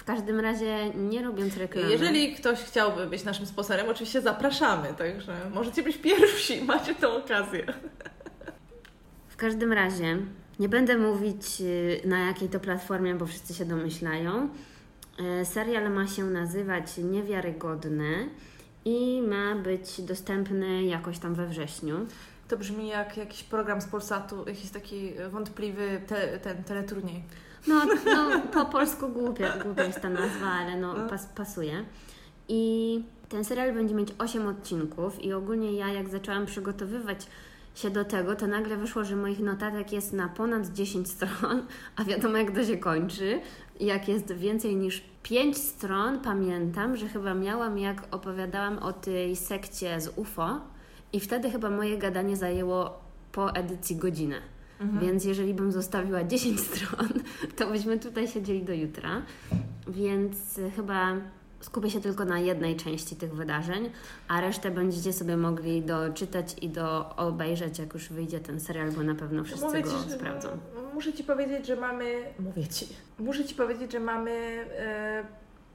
W 0.06 0.08
każdym 0.08 0.40
razie, 0.40 0.90
nie 0.94 1.22
robiąc 1.22 1.56
reklamy. 1.56 1.90
Jeżeli 1.90 2.34
ktoś 2.34 2.58
chciałby 2.58 3.06
być 3.06 3.25
naszym 3.25 3.46
sponsorem, 3.46 3.88
oczywiście 3.88 4.20
zapraszamy, 4.20 4.94
także 4.98 5.36
możecie 5.54 5.82
być 5.82 5.96
pierwsi, 5.96 6.62
macie 6.64 6.94
tę 6.94 7.08
okazję. 7.08 7.66
W 9.28 9.36
każdym 9.36 9.72
razie, 9.72 10.18
nie 10.58 10.68
będę 10.68 10.98
mówić 10.98 11.60
y, 11.60 12.00
na 12.04 12.18
jakiej 12.18 12.48
to 12.48 12.60
platformie, 12.60 13.14
bo 13.14 13.26
wszyscy 13.26 13.54
się 13.54 13.64
domyślają. 13.64 14.48
E, 15.18 15.44
Serial 15.44 15.92
ma 15.92 16.06
się 16.06 16.25
nazywać 16.25 16.96
Niewiarygodny 16.98 18.28
i 18.84 19.22
ma 19.22 19.54
być 19.54 20.00
dostępny 20.00 20.84
jakoś 20.84 21.18
tam 21.18 21.34
we 21.34 21.46
wrześniu. 21.46 22.06
To 22.48 22.56
brzmi 22.56 22.88
jak 22.88 23.16
jakiś 23.16 23.42
program 23.42 23.80
z 23.80 23.86
Polsatu, 23.86 24.48
jakiś 24.48 24.70
taki 24.70 25.12
wątpliwy 25.30 26.00
te, 26.06 26.38
ten 26.38 26.64
teleturniej. 26.64 27.22
No, 27.66 27.82
no 28.14 28.40
po 28.52 28.64
polsku 28.64 29.08
głupia, 29.08 29.58
głupia 29.64 29.84
jest 29.84 30.00
ta 30.00 30.08
nazwa, 30.10 30.46
ale 30.46 30.76
no, 30.80 30.94
No. 30.94 31.08
pas, 31.08 31.26
pasuje. 31.26 31.84
I 32.48 33.02
ten 33.28 33.44
serial 33.44 33.75
będzie 33.75 33.94
mieć 33.94 34.08
8 34.18 34.46
odcinków 34.46 35.25
i 35.25 35.32
ogólnie 35.32 35.72
ja 35.72 35.88
jak 35.88 36.08
zaczęłam 36.08 36.46
przygotowywać 36.46 37.26
się 37.75 37.90
do 37.90 38.04
tego, 38.04 38.36
to 38.36 38.46
nagle 38.46 38.76
wyszło, 38.76 39.04
że 39.04 39.16
moich 39.16 39.40
notatek 39.40 39.92
jest 39.92 40.12
na 40.12 40.28
ponad 40.28 40.66
10 40.72 41.08
stron, 41.10 41.66
a 41.96 42.04
wiadomo 42.04 42.36
jak 42.36 42.50
to 42.50 42.64
się 42.64 42.76
kończy. 42.76 43.40
Jak 43.80 44.08
jest 44.08 44.32
więcej 44.32 44.76
niż 44.76 45.04
5 45.22 45.58
stron, 45.58 46.20
pamiętam, 46.20 46.96
że 46.96 47.08
chyba 47.08 47.34
miałam 47.34 47.78
jak 47.78 48.02
opowiadałam 48.10 48.78
o 48.78 48.92
tej 48.92 49.36
sekcie 49.36 50.00
z 50.00 50.18
UFO 50.18 50.60
i 51.12 51.20
wtedy 51.20 51.50
chyba 51.50 51.70
moje 51.70 51.98
gadanie 51.98 52.36
zajęło 52.36 53.00
po 53.32 53.54
edycji 53.54 53.96
godzinę. 53.96 54.40
Więc 54.80 55.25
jeżeli 55.25 55.54
bym 55.54 55.73
zostawiła 55.73 56.25
10 56.35 56.61
stron, 56.61 57.09
to 57.56 57.71
byśmy 57.71 57.99
tutaj 57.99 58.28
siedzieli 58.28 58.62
do 58.62 58.73
jutra. 58.75 59.23
Więc 59.88 60.59
y, 60.59 60.71
chyba 60.71 61.16
skupię 61.61 61.90
się 61.90 62.00
tylko 62.00 62.25
na 62.25 62.38
jednej 62.38 62.76
części 62.76 63.16
tych 63.16 63.35
wydarzeń, 63.35 63.90
a 64.28 64.40
resztę 64.40 64.71
będziecie 64.71 65.12
sobie 65.12 65.37
mogli 65.37 65.83
doczytać 65.83 66.56
i 66.62 66.68
do 66.68 67.16
obejrzeć, 67.16 67.78
jak 67.78 67.95
już 67.95 68.09
wyjdzie 68.09 68.40
ten 68.40 68.61
serial, 68.61 68.92
bo 68.92 69.02
na 69.02 69.14
pewno 69.14 69.45
wszyscy 69.45 69.66
Mówię 69.66 69.83
go 69.83 69.90
ci, 69.90 70.11
sprawdzą. 70.11 70.49
Muszę 70.95 71.12
Ci 71.12 71.25
powiedzieć, 71.25 71.66
że 71.66 71.76
mamy... 71.76 72.23
Mówię 72.38 72.66
Ci. 72.66 72.87
Muszę 73.18 73.45
Ci 73.45 73.54
powiedzieć, 73.54 73.92
że 73.92 74.00
mamy 74.00 74.30
e, 74.30 75.25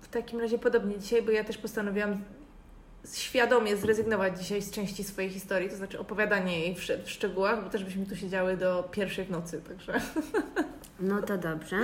w 0.01 0.07
takim 0.07 0.39
razie 0.39 0.59
podobnie 0.59 0.99
dzisiaj, 0.99 1.21
bo 1.21 1.31
ja 1.31 1.43
też 1.43 1.57
postanowiłam 1.57 2.17
świadomie 3.13 3.77
zrezygnować 3.77 4.39
dzisiaj 4.39 4.61
z 4.61 4.71
części 4.71 5.03
swojej 5.03 5.29
historii, 5.29 5.69
to 5.69 5.75
znaczy 5.75 5.99
opowiadanie 5.99 6.59
jej 6.59 6.75
w, 6.75 6.79
w 6.79 7.09
szczegółach, 7.09 7.63
bo 7.63 7.69
też 7.69 7.83
byśmy 7.83 8.05
tu 8.05 8.15
siedziały 8.15 8.57
do 8.57 8.89
pierwszej 8.91 9.25
w 9.25 9.31
nocy, 9.31 9.61
także... 9.67 10.01
No 10.99 11.21
to 11.21 11.37
dobrze. 11.37 11.77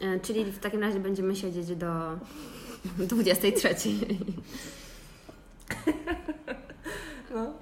E, 0.00 0.20
Czyli 0.20 0.44
w 0.44 0.58
takim 0.58 0.80
razie 0.80 1.00
będziemy 1.00 1.36
siedzieć 1.36 1.76
do 1.76 2.18
23. 2.98 3.74
No. 7.34 7.52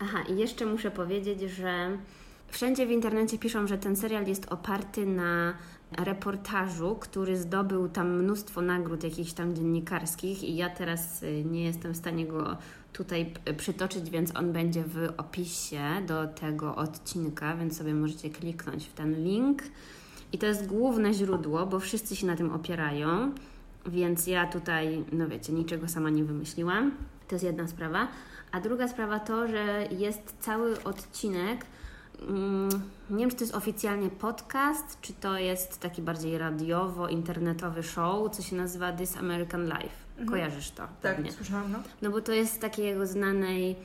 Aha, 0.00 0.24
i 0.28 0.36
jeszcze 0.36 0.66
muszę 0.66 0.90
powiedzieć, 0.90 1.40
że 1.40 1.98
wszędzie 2.48 2.86
w 2.86 2.90
internecie 2.90 3.38
piszą, 3.38 3.66
że 3.66 3.78
ten 3.78 3.96
serial 3.96 4.26
jest 4.26 4.52
oparty 4.52 5.06
na 5.06 5.54
reportażu, 5.98 6.96
który 7.00 7.36
zdobył 7.36 7.88
tam 7.88 8.18
mnóstwo 8.18 8.62
nagród 8.62 9.04
jakichś 9.04 9.32
tam 9.32 9.54
dziennikarskich 9.54 10.44
i 10.44 10.56
ja 10.56 10.70
teraz 10.70 11.22
y, 11.22 11.44
nie 11.44 11.64
jestem 11.64 11.92
w 11.92 11.96
stanie 11.96 12.26
go 12.26 12.56
tutaj 12.92 13.32
przytoczyć, 13.56 14.10
więc 14.10 14.36
on 14.36 14.52
będzie 14.52 14.84
w 14.84 15.12
opisie 15.16 15.82
do 16.06 16.26
tego 16.26 16.76
odcinka, 16.76 17.56
więc 17.56 17.76
sobie 17.76 17.94
możecie 17.94 18.30
kliknąć 18.30 18.86
w 18.86 18.92
ten 18.92 19.24
link 19.24 19.62
I 20.32 20.38
to 20.38 20.46
jest 20.46 20.66
główne 20.66 21.14
źródło, 21.14 21.66
bo 21.66 21.80
wszyscy 21.80 22.16
się 22.16 22.26
na 22.26 22.36
tym 22.36 22.52
opierają, 22.52 23.32
więc 23.86 24.26
ja 24.26 24.46
tutaj, 24.46 25.04
no 25.12 25.28
wiecie, 25.28 25.52
niczego 25.52 25.88
sama 25.88 26.10
nie 26.10 26.24
wymyśliłam. 26.24 26.92
To 27.28 27.34
jest 27.34 27.44
jedna 27.44 27.68
sprawa. 27.68 28.08
A 28.52 28.60
druga 28.60 28.88
sprawa 28.88 29.20
to, 29.20 29.48
że 29.48 29.88
jest 29.90 30.36
cały 30.40 30.84
odcinek. 30.84 31.66
Nie 33.10 33.18
wiem, 33.18 33.30
czy 33.30 33.36
to 33.36 33.44
jest 33.44 33.54
oficjalnie 33.54 34.08
podcast, 34.10 34.98
czy 35.00 35.12
to 35.12 35.38
jest 35.38 35.80
taki 35.80 36.02
bardziej 36.02 36.38
radiowo-internetowy 36.38 37.82
show, 37.82 38.30
co 38.30 38.42
się 38.42 38.56
nazywa 38.56 38.92
This 38.92 39.16
American 39.16 39.64
Life. 39.64 40.24
Kojarzysz 40.30 40.70
to? 40.70 40.76
Tak, 40.82 40.90
pewnie. 41.16 41.32
słyszałam, 41.32 41.72
no. 41.72 41.78
No 42.02 42.10
bo 42.10 42.20
to 42.20 42.32
jest 42.32 42.60
takiej 42.60 42.86
jego 42.86 43.06
znanej 43.06 43.76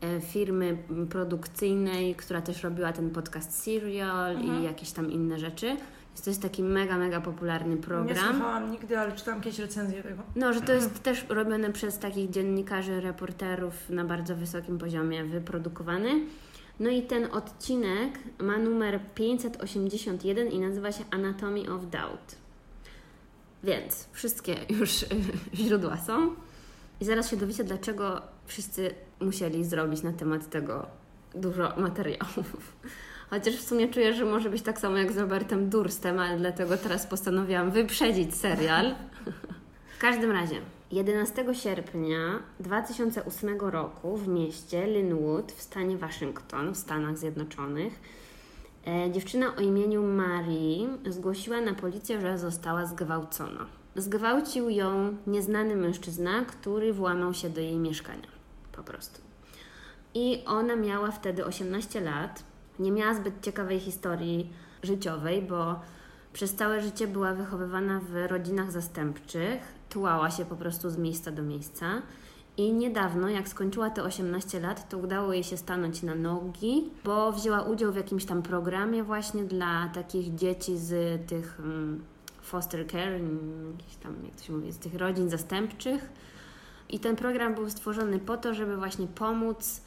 e, 0.00 0.20
firmy 0.20 0.76
produkcyjnej, 1.10 2.14
która 2.14 2.40
też 2.42 2.62
robiła 2.62 2.92
ten 2.92 3.10
podcast 3.10 3.62
Serial 3.62 4.36
Mhm. 4.36 4.60
i 4.60 4.64
jakieś 4.64 4.90
tam 4.92 5.10
inne 5.12 5.38
rzeczy. 5.38 5.76
To 6.24 6.30
jest 6.30 6.42
taki 6.42 6.62
mega, 6.62 6.98
mega 6.98 7.20
popularny 7.20 7.74
Nie 7.76 7.82
program. 7.82 8.16
słuchałam 8.34 8.70
nigdy, 8.70 8.98
ale 8.98 9.12
czytałam 9.12 9.40
kiedyś 9.40 9.58
recenzję 9.58 10.02
tego. 10.02 10.22
No, 10.36 10.52
że 10.52 10.60
to 10.60 10.72
jest 10.72 11.02
też 11.02 11.26
robione 11.28 11.72
przez 11.72 11.98
takich 11.98 12.30
dziennikarzy, 12.30 13.00
reporterów 13.00 13.90
na 13.90 14.04
bardzo 14.04 14.36
wysokim 14.36 14.78
poziomie, 14.78 15.24
wyprodukowany. 15.24 16.20
No 16.80 16.90
i 16.90 17.02
ten 17.02 17.28
odcinek 17.32 18.18
ma 18.38 18.58
numer 18.58 19.00
581 19.14 20.48
i 20.48 20.58
nazywa 20.58 20.92
się 20.92 21.04
Anatomy 21.10 21.60
of 21.60 21.82
Doubt. 21.90 22.36
Więc 23.64 24.08
wszystkie 24.12 24.56
już 24.68 25.02
y, 25.02 25.06
źródła 25.54 25.96
są. 25.96 26.34
I 27.00 27.04
zaraz 27.04 27.30
się 27.30 27.36
dowiecie, 27.36 27.64
dlaczego 27.64 28.22
wszyscy 28.46 28.94
musieli 29.20 29.64
zrobić 29.64 30.02
na 30.02 30.12
temat 30.12 30.50
tego 30.50 30.86
dużo 31.34 31.72
materiałów. 31.76 32.76
Chociaż 33.30 33.54
w 33.56 33.68
sumie 33.68 33.88
czuję, 33.88 34.14
że 34.14 34.24
może 34.24 34.50
być 34.50 34.62
tak 34.62 34.80
samo 34.80 34.96
jak 34.96 35.12
z 35.12 35.18
Robertem 35.18 35.70
Durstem, 35.70 36.18
ale 36.18 36.38
dlatego 36.38 36.76
teraz 36.76 37.06
postanowiłam 37.06 37.70
wyprzedzić 37.70 38.34
serial. 38.34 38.94
W 39.96 39.98
każdym 39.98 40.30
razie, 40.30 40.56
11 40.94 41.54
sierpnia 41.54 42.42
2008 42.60 43.60
roku 43.60 44.16
w 44.16 44.28
mieście 44.28 44.86
Linwood 44.86 45.52
w 45.52 45.62
stanie 45.62 45.96
Waszyngton 45.98 46.74
w 46.74 46.76
Stanach 46.76 47.18
Zjednoczonych 47.18 48.00
e, 48.86 49.10
dziewczyna 49.10 49.56
o 49.56 49.60
imieniu 49.60 50.02
Marii 50.02 50.88
zgłosiła 51.06 51.60
na 51.60 51.74
policję, 51.74 52.20
że 52.20 52.38
została 52.38 52.86
zgwałcona. 52.86 53.66
Zgwałcił 53.96 54.70
ją 54.70 55.16
nieznany 55.26 55.76
mężczyzna, 55.76 56.44
który 56.44 56.92
włamał 56.92 57.34
się 57.34 57.50
do 57.50 57.60
jej 57.60 57.76
mieszkania. 57.76 58.28
Po 58.72 58.82
prostu. 58.82 59.20
I 60.14 60.42
ona 60.46 60.76
miała 60.76 61.10
wtedy 61.10 61.44
18 61.44 62.00
lat. 62.00 62.44
Nie 62.78 62.92
miała 62.92 63.14
zbyt 63.14 63.34
ciekawej 63.42 63.80
historii 63.80 64.50
życiowej, 64.82 65.42
bo 65.42 65.80
przez 66.32 66.54
całe 66.54 66.80
życie 66.82 67.06
była 67.06 67.34
wychowywana 67.34 68.00
w 68.00 68.30
rodzinach 68.30 68.72
zastępczych, 68.72 69.73
tułała 69.94 70.30
się 70.30 70.44
po 70.44 70.56
prostu 70.56 70.90
z 70.90 70.96
miejsca 70.98 71.30
do 71.30 71.42
miejsca. 71.42 72.02
I 72.56 72.72
niedawno, 72.72 73.28
jak 73.28 73.48
skończyła 73.48 73.90
te 73.90 74.02
18 74.02 74.60
lat, 74.60 74.88
to 74.88 74.98
udało 74.98 75.32
jej 75.32 75.44
się 75.44 75.56
stanąć 75.56 76.02
na 76.02 76.14
nogi, 76.14 76.90
bo 77.04 77.32
wzięła 77.32 77.62
udział 77.62 77.92
w 77.92 77.96
jakimś 77.96 78.24
tam 78.24 78.42
programie 78.42 79.02
właśnie 79.02 79.44
dla 79.44 79.88
takich 79.88 80.34
dzieci 80.34 80.78
z 80.78 81.20
tych 81.28 81.60
mm, 81.60 82.04
foster 82.42 82.86
care, 82.86 83.12
mm, 83.12 83.76
jakiś 83.78 83.96
tam, 83.96 84.14
jak 84.24 84.34
to 84.34 84.42
się 84.42 84.52
mówi, 84.52 84.72
z 84.72 84.78
tych 84.78 84.94
rodzin 84.94 85.30
zastępczych. 85.30 86.12
I 86.88 87.00
ten 87.00 87.16
program 87.16 87.54
był 87.54 87.70
stworzony 87.70 88.18
po 88.18 88.36
to, 88.36 88.54
żeby 88.54 88.76
właśnie 88.76 89.06
pomóc 89.06 89.80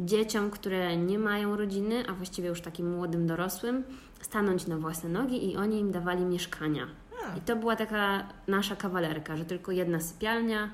dzieciom, 0.00 0.50
które 0.50 0.96
nie 0.96 1.18
mają 1.18 1.56
rodziny, 1.56 2.04
a 2.08 2.12
właściwie 2.12 2.48
już 2.48 2.60
takim 2.60 2.94
młodym 2.94 3.26
dorosłym, 3.26 3.84
stanąć 4.20 4.66
na 4.66 4.76
własne 4.76 5.08
nogi 5.08 5.50
i 5.50 5.56
oni 5.56 5.80
im 5.80 5.92
dawali 5.92 6.24
mieszkania. 6.24 7.01
I 7.38 7.40
to 7.40 7.56
była 7.56 7.76
taka 7.76 8.26
nasza 8.48 8.76
kawalerka, 8.76 9.36
że 9.36 9.44
tylko 9.44 9.72
jedna 9.72 10.00
sypialnia, 10.00 10.70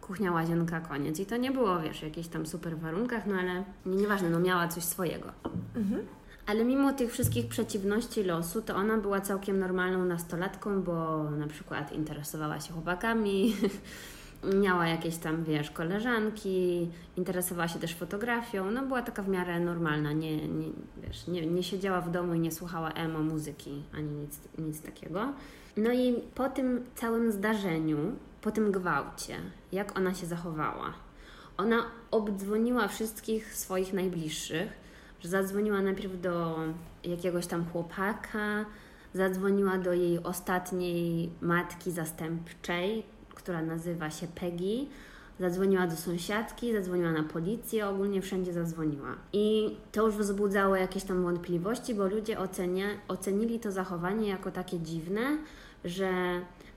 kuchnia, 0.00 0.32
łazienka, 0.32 0.80
koniec. 0.80 1.20
I 1.20 1.26
to 1.26 1.36
nie 1.36 1.50
było, 1.50 1.80
wiesz, 1.80 2.00
w 2.00 2.02
jakichś 2.02 2.28
tam 2.28 2.46
super 2.46 2.78
warunkach, 2.78 3.26
no 3.26 3.34
ale 3.36 3.64
nie, 3.86 3.96
nieważne, 3.96 4.30
no 4.30 4.40
miała 4.40 4.68
coś 4.68 4.84
swojego. 4.84 5.32
Mhm. 5.76 6.06
Ale 6.46 6.64
mimo 6.64 6.92
tych 6.92 7.12
wszystkich 7.12 7.48
przeciwności 7.48 8.24
losu, 8.24 8.62
to 8.62 8.76
ona 8.76 8.96
była 8.96 9.20
całkiem 9.20 9.58
normalną 9.58 10.04
nastolatką, 10.04 10.82
bo 10.82 11.24
na 11.30 11.46
przykład 11.46 11.92
interesowała 11.92 12.60
się 12.60 12.72
chłopakami, 12.72 13.56
miała 14.62 14.88
jakieś 14.88 15.16
tam, 15.16 15.44
wiesz, 15.44 15.70
koleżanki, 15.70 16.88
interesowała 17.16 17.68
się 17.68 17.78
też 17.78 17.94
fotografią, 17.94 18.70
no 18.70 18.82
była 18.82 19.02
taka 19.02 19.22
w 19.22 19.28
miarę 19.28 19.60
normalna, 19.60 20.12
nie, 20.12 20.48
nie, 20.48 20.68
wiesz, 21.02 21.26
nie, 21.26 21.46
nie 21.46 21.62
siedziała 21.62 22.00
w 22.00 22.10
domu 22.10 22.34
i 22.34 22.40
nie 22.40 22.52
słuchała 22.52 22.90
emo 22.90 23.18
muzyki, 23.18 23.82
ani 23.94 24.10
nic, 24.10 24.40
nic 24.58 24.82
takiego. 24.82 25.32
No 25.76 25.92
i 25.92 26.14
po 26.34 26.48
tym 26.48 26.84
całym 26.94 27.32
zdarzeniu, 27.32 27.98
po 28.40 28.50
tym 28.50 28.72
gwałcie, 28.72 29.36
jak 29.72 29.98
ona 29.98 30.14
się 30.14 30.26
zachowała? 30.26 30.94
Ona 31.56 31.82
obdzwoniła 32.10 32.88
wszystkich 32.88 33.54
swoich 33.54 33.92
najbliższych, 33.92 34.72
że 35.20 35.28
zadzwoniła 35.28 35.80
najpierw 35.80 36.20
do 36.20 36.58
jakiegoś 37.04 37.46
tam 37.46 37.64
chłopaka, 37.72 38.64
zadzwoniła 39.14 39.78
do 39.78 39.92
jej 39.92 40.22
ostatniej 40.22 41.30
matki 41.40 41.92
zastępczej, 41.92 43.02
która 43.34 43.62
nazywa 43.62 44.10
się 44.10 44.26
Peggy, 44.26 44.86
zadzwoniła 45.40 45.86
do 45.86 45.96
sąsiadki, 45.96 46.72
zadzwoniła 46.72 47.12
na 47.12 47.22
policję, 47.22 47.86
ogólnie 47.86 48.22
wszędzie 48.22 48.52
zadzwoniła. 48.52 49.16
I 49.32 49.76
to 49.92 50.06
już 50.06 50.14
wzbudzało 50.14 50.76
jakieś 50.76 51.04
tam 51.04 51.22
wątpliwości, 51.22 51.94
bo 51.94 52.06
ludzie 52.06 52.38
ocenia, 52.38 52.86
ocenili 53.08 53.60
to 53.60 53.72
zachowanie 53.72 54.28
jako 54.28 54.50
takie 54.50 54.80
dziwne, 54.80 55.38
że 55.84 56.10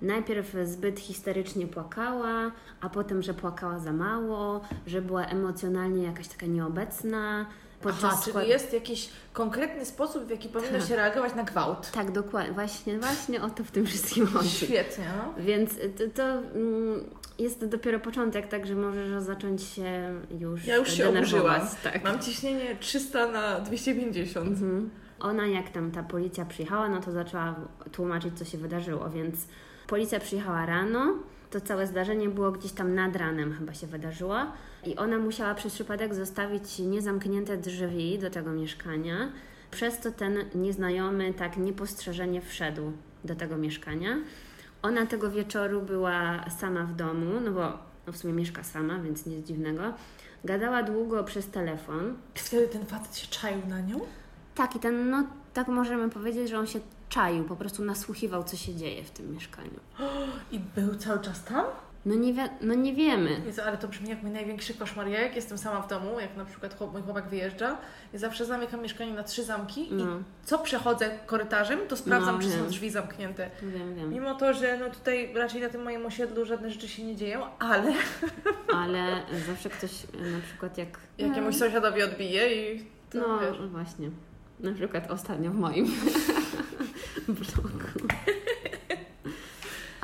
najpierw 0.02 0.56
zbyt 0.64 1.00
histerycznie 1.00 1.68
płakała, 1.68 2.52
a 2.82 2.90
potem, 2.90 3.22
że 3.24 3.34
płakała 3.34 3.80
za 3.80 3.94
mało, 3.94 4.62
że 4.88 5.02
była 5.02 5.26
emocjonalnie 5.26 6.04
jakaś 6.04 6.28
taka 6.28 6.46
nieobecna. 6.46 7.46
Aha, 7.90 8.10
skład- 8.22 8.24
czyli 8.34 8.50
jest 8.50 8.74
jakiś 8.74 9.10
konkretny 9.34 9.86
sposób, 9.86 10.24
w 10.26 10.30
jaki 10.30 10.50
powinno 10.50 10.80
Tak. 10.80 10.88
się 10.88 10.96
reagować 10.96 11.36
na 11.36 11.44
gwałt. 11.44 11.92
Tak, 11.92 12.12
dokładnie. 12.12 12.54
Właśnie, 12.54 13.00
właśnie 13.00 13.42
o 13.44 13.50
to 13.50 13.64
w 13.64 13.72
tym 13.72 13.86
wszystkim 13.86 14.28
chodzi. 14.28 14.50
Świetnie, 14.50 15.06
no. 15.18 15.44
Więc 15.44 15.72
to, 15.74 16.04
to 16.16 16.24
mm, 16.24 17.04
jest 17.40 17.66
dopiero 17.66 18.00
początek, 18.00 18.48
także 18.48 18.76
możesz 18.76 19.24
zacząć 19.24 19.64
się 19.64 20.14
już 20.40 20.66
Ja 20.66 20.76
już 20.76 20.92
się 20.94 21.10
oburzyłam. 21.10 21.62
Tak. 21.84 22.04
Mam 22.04 22.20
ciśnienie 22.20 22.76
300 22.80 23.32
na 23.32 23.60
250. 23.60 24.48
Mhm. 24.48 24.90
Ona 25.20 25.48
jak 25.48 25.70
tam 25.70 25.92
ta 25.92 26.04
policja 26.04 26.46
przyjechała, 26.46 26.90
no 26.90 27.02
to 27.02 27.12
zaczęła 27.12 27.56
tłumaczyć, 27.92 28.38
co 28.38 28.46
się 28.46 28.58
wydarzyło, 28.58 29.10
więc 29.10 29.48
policja 29.88 30.20
przyjechała 30.20 30.66
rano, 30.66 31.14
to 31.52 31.62
całe 31.62 31.88
zdarzenie 31.88 32.30
było 32.30 32.52
gdzieś 32.52 32.72
tam 32.72 32.96
nad 32.96 33.16
ranem 33.16 33.54
chyba 33.54 33.74
się 33.74 33.88
wydarzyło 33.88 34.38
i 34.86 34.96
ona 34.96 35.18
musiała 35.18 35.56
przez 35.56 35.74
przypadek 35.74 36.16
zostawić 36.16 36.80
niezamknięte 36.80 37.58
drzwi 37.58 38.20
do 38.20 38.30
tego 38.30 38.52
mieszkania, 38.52 39.32
przez 39.72 40.00
to 40.00 40.12
ten 40.12 40.38
nieznajomy 40.56 41.34
tak 41.34 41.58
niepostrzeżenie 41.58 42.42
wszedł 42.42 42.92
do 43.24 43.36
tego 43.36 43.58
mieszkania. 43.58 44.18
Ona 44.86 45.06
tego 45.06 45.32
wieczoru 45.32 45.82
była 45.82 46.50
sama 46.60 46.84
w 46.84 46.96
domu, 46.96 47.40
no 47.46 47.52
bo 47.52 47.62
no 48.08 48.14
w 48.14 48.18
sumie 48.18 48.34
mieszka 48.34 48.64
sama, 48.64 49.00
więc 49.00 49.26
nic 49.26 49.48
dziwnego. 49.48 49.82
Gadała 50.44 50.84
długo 50.84 51.24
przez 51.24 51.48
telefon, 51.48 52.14
Wtedy 52.36 52.68
ten 52.68 52.86
facet 52.86 53.18
się 53.18 53.28
czaił 53.28 53.68
na 53.68 53.82
nią? 53.82 54.00
tak, 54.56 54.76
i 54.76 54.80
ten, 54.80 55.10
no 55.10 55.24
tak 55.54 55.68
możemy 55.68 56.10
powiedzieć, 56.10 56.50
że 56.50 56.60
on 56.60 56.68
się 56.68 56.80
czaił, 57.10 57.44
po 57.44 57.56
prostu 57.56 57.84
nasłuchiwał, 57.86 58.44
co 58.44 58.58
się 58.58 58.76
dzieje 58.76 59.04
w 59.04 59.12
tym 59.12 59.34
mieszkaniu. 59.34 59.80
I 60.52 60.60
był 60.60 60.96
cały 60.96 61.20
czas 61.20 61.44
tam? 61.44 61.66
No 62.06 62.16
nie, 62.16 62.34
wi- 62.34 62.40
no 62.62 62.74
nie 62.74 62.94
wiemy. 62.94 63.30
Jezu, 63.46 63.62
ale 63.66 63.78
to 63.78 63.88
brzmi 63.88 64.10
jak 64.10 64.22
mój 64.24 64.32
największy 64.32 64.74
koszmar. 64.74 65.08
Ja 65.08 65.22
jak 65.22 65.36
jestem 65.36 65.58
sama 65.58 65.82
w 65.82 65.88
domu, 65.90 66.20
jak 66.20 66.38
na 66.38 66.46
przykład 66.46 66.78
chłop, 66.78 66.94
mój 66.94 67.02
chłopak 67.02 67.28
wyjeżdża, 67.30 67.78
ja 68.14 68.20
zawsze 68.20 68.46
zamykam 68.46 68.82
mieszkanie 68.82 69.14
na 69.14 69.24
trzy 69.24 69.44
zamki 69.44 69.88
No, 69.92 70.04
i 70.04 70.08
co 70.44 70.60
przechodzę 70.60 71.20
korytarzem, 71.26 71.80
to 71.88 71.98
sprawdzam, 71.98 72.36
No, 72.36 72.42
czy 72.42 72.50
są 72.50 72.68
drzwi 72.68 72.90
zamknięte. 72.90 73.50
wiem, 73.62 73.96
wiem. 73.96 74.10
Mimo 74.14 74.36
to, 74.36 74.54
że 74.54 74.78
no 74.78 74.90
tutaj 74.90 75.34
raczej 75.34 75.62
na 75.62 75.70
tym 75.70 75.84
moim 75.84 76.06
osiedlu 76.06 76.46
żadne 76.46 76.72
rzeczy 76.72 76.88
się 76.88 77.04
nie 77.04 77.16
dzieją, 77.16 77.44
ale 77.60 77.94
Ale 78.84 79.22
zawsze 79.48 79.70
ktoś 79.70 79.92
na 80.14 80.40
przykład 80.48 80.78
jak... 80.78 80.88
jakiemuś 81.18 81.56
sąsiadowi 81.56 82.04
odbije 82.04 82.74
i 82.74 82.86
to 83.10 83.18
No 83.18 83.40
wiesz. 83.40 83.68
właśnie. 83.70 84.10
Na 84.60 84.74
przykład 84.74 85.12
ostatnio 85.12 85.52
w 85.52 85.56
moim 85.56 85.86
blogu. 87.28 88.08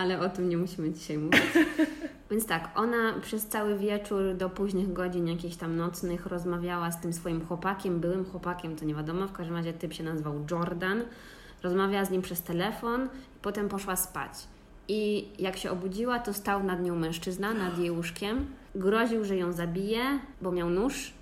Ale 0.02 0.20
o 0.20 0.30
tym 0.30 0.50
nie 0.50 0.58
musimy 0.58 0.92
dzisiaj 0.92 1.18
mówić. 1.18 1.42
Więc 2.32 2.46
tak, 2.46 2.70
ona 2.76 3.14
przez 3.22 3.48
cały 3.48 3.78
wieczór 3.78 4.36
do 4.36 4.50
późnych 4.50 4.94
godzin 4.94 5.28
jakichś 5.28 5.56
tam 5.56 5.76
nocnych 5.76 6.26
rozmawiała 6.26 6.92
z 6.92 7.02
tym 7.02 7.14
swoim 7.14 7.46
chłopakiem, 7.46 8.00
byłym 8.00 8.26
chłopakiem, 8.26 8.76
to 8.76 8.86
nie 8.86 8.96
wiadomo, 8.96 9.28
w 9.28 9.32
każdym 9.32 9.56
razie 9.56 9.74
typ 9.74 9.94
się 9.94 10.04
nazywał 10.04 10.46
Jordan. 10.52 11.04
Rozmawiała 11.64 12.06
z 12.06 12.12
nim 12.12 12.22
przez 12.22 12.42
telefon, 12.42 13.10
potem 13.42 13.70
poszła 13.70 13.96
spać. 13.96 14.32
I 14.88 15.30
jak 15.40 15.58
się 15.58 15.72
obudziła, 15.72 16.20
to 16.20 16.34
stał 16.34 16.64
nad 16.64 16.84
nią 16.84 16.96
mężczyzna, 16.96 17.54
nad 17.54 17.78
jej 17.78 17.92
łóżkiem. 17.92 18.46
Groził, 18.76 19.26
że 19.26 19.38
ją 19.38 19.52
zabije, 19.52 20.20
bo 20.42 20.52
miał 20.52 20.70
nóż 20.70 21.14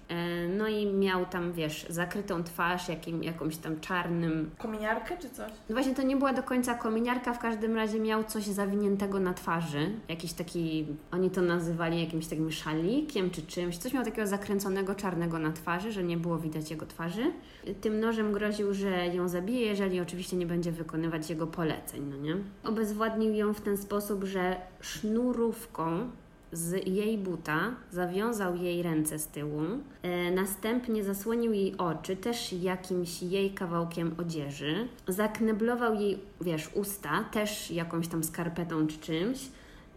no 0.57 0.67
i 0.67 0.85
miał 0.85 1.25
tam, 1.25 1.53
wiesz, 1.53 1.85
zakrytą 1.89 2.43
twarz 2.43 2.89
jakim, 2.89 3.23
jakąś 3.23 3.57
tam 3.57 3.79
czarnym. 3.79 4.51
Kominiarkę 4.57 5.17
czy 5.17 5.29
coś? 5.29 5.51
No 5.69 5.75
właśnie 5.75 5.95
to 5.95 6.01
nie 6.01 6.17
była 6.17 6.33
do 6.33 6.43
końca 6.43 6.73
kominiarka, 6.73 7.33
w 7.33 7.39
każdym 7.39 7.75
razie 7.75 7.99
miał 7.99 8.23
coś 8.23 8.43
zawiniętego 8.43 9.19
na 9.19 9.33
twarzy. 9.33 9.91
Jakiś 10.09 10.33
taki, 10.33 10.85
oni 11.11 11.29
to 11.29 11.41
nazywali 11.41 12.01
jakimś 12.01 12.27
takim 12.27 12.51
szalikiem 12.51 13.29
czy 13.29 13.41
czymś. 13.41 13.77
Coś 13.77 13.93
miał 13.93 14.03
takiego 14.03 14.27
zakręconego 14.27 14.95
czarnego 14.95 15.39
na 15.39 15.51
twarzy, 15.51 15.91
że 15.91 16.03
nie 16.03 16.17
było 16.17 16.37
widać 16.37 16.71
jego 16.71 16.85
twarzy. 16.85 17.31
Tym 17.81 17.99
nożem 17.99 18.33
groził, 18.33 18.73
że 18.73 19.07
ją 19.07 19.27
zabije, 19.27 19.61
jeżeli 19.61 19.99
oczywiście 20.01 20.37
nie 20.37 20.45
będzie 20.45 20.71
wykonywać 20.71 21.29
jego 21.29 21.47
poleceń, 21.47 22.03
no 22.09 22.17
nie? 22.17 22.35
Obezwładnił 22.63 23.33
ją 23.33 23.53
w 23.53 23.61
ten 23.61 23.77
sposób, 23.77 24.23
że 24.23 24.55
sznurówką 24.81 26.09
z 26.51 26.87
jej 26.87 27.17
buta, 27.17 27.75
zawiązał 27.91 28.55
jej 28.55 28.83
ręce 28.83 29.19
z 29.19 29.27
tyłu, 29.27 29.61
e, 30.01 30.31
następnie 30.31 31.03
zasłonił 31.03 31.53
jej 31.53 31.77
oczy 31.77 32.15
też 32.15 32.53
jakimś 32.53 33.23
jej 33.23 33.51
kawałkiem 33.51 34.15
odzieży, 34.19 34.87
zakneblował 35.07 35.93
jej, 35.93 36.19
wiesz, 36.41 36.69
usta 36.73 37.23
też 37.23 37.71
jakąś 37.71 38.07
tam 38.07 38.23
skarpetą 38.23 38.87
czy 38.87 38.97
czymś, 38.97 39.39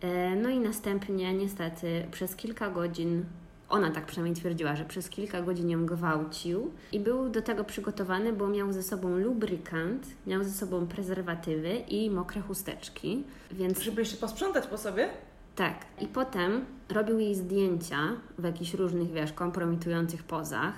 e, 0.00 0.36
no 0.36 0.48
i 0.48 0.58
następnie 0.58 1.34
niestety 1.34 2.06
przez 2.10 2.36
kilka 2.36 2.70
godzin 2.70 3.24
ona 3.72 3.90
tak 3.90 4.06
przynajmniej 4.06 4.36
twierdziła, 4.36 4.76
że 4.76 4.84
przez 4.84 5.08
kilka 5.08 5.42
godzin 5.42 5.70
ją 5.70 5.86
gwałcił 5.86 6.70
i 6.92 7.00
był 7.00 7.28
do 7.28 7.42
tego 7.42 7.64
przygotowany, 7.64 8.32
bo 8.32 8.48
miał 8.48 8.72
ze 8.72 8.82
sobą 8.82 9.16
lubrykant, 9.16 10.06
miał 10.26 10.44
ze 10.44 10.50
sobą 10.50 10.86
prezerwatywy 10.86 11.76
i 11.88 12.10
mokre 12.10 12.40
chusteczki, 12.40 13.24
więc... 13.50 13.82
Żeby 13.82 14.00
jeszcze 14.00 14.16
posprzątać 14.16 14.66
po 14.66 14.78
sobie? 14.78 15.08
Tak. 15.56 15.74
I 16.00 16.06
potem 16.06 16.64
robił 16.88 17.18
jej 17.18 17.34
zdjęcia 17.34 17.98
w 18.38 18.44
jakichś 18.44 18.74
różnych, 18.74 19.12
wiesz, 19.12 19.32
kompromitujących 19.32 20.22
pozach 20.22 20.74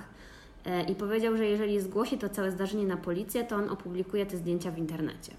e, 0.65 0.83
i 0.83 0.95
powiedział, 0.95 1.37
że 1.37 1.45
jeżeli 1.45 1.81
zgłosi 1.81 2.17
to 2.17 2.29
całe 2.29 2.51
zdarzenie 2.51 2.85
na 2.85 2.97
policję, 2.97 3.43
to 3.43 3.55
on 3.55 3.69
opublikuje 3.69 4.25
te 4.25 4.37
zdjęcia 4.37 4.71
w 4.71 4.77
internecie. 4.77 5.31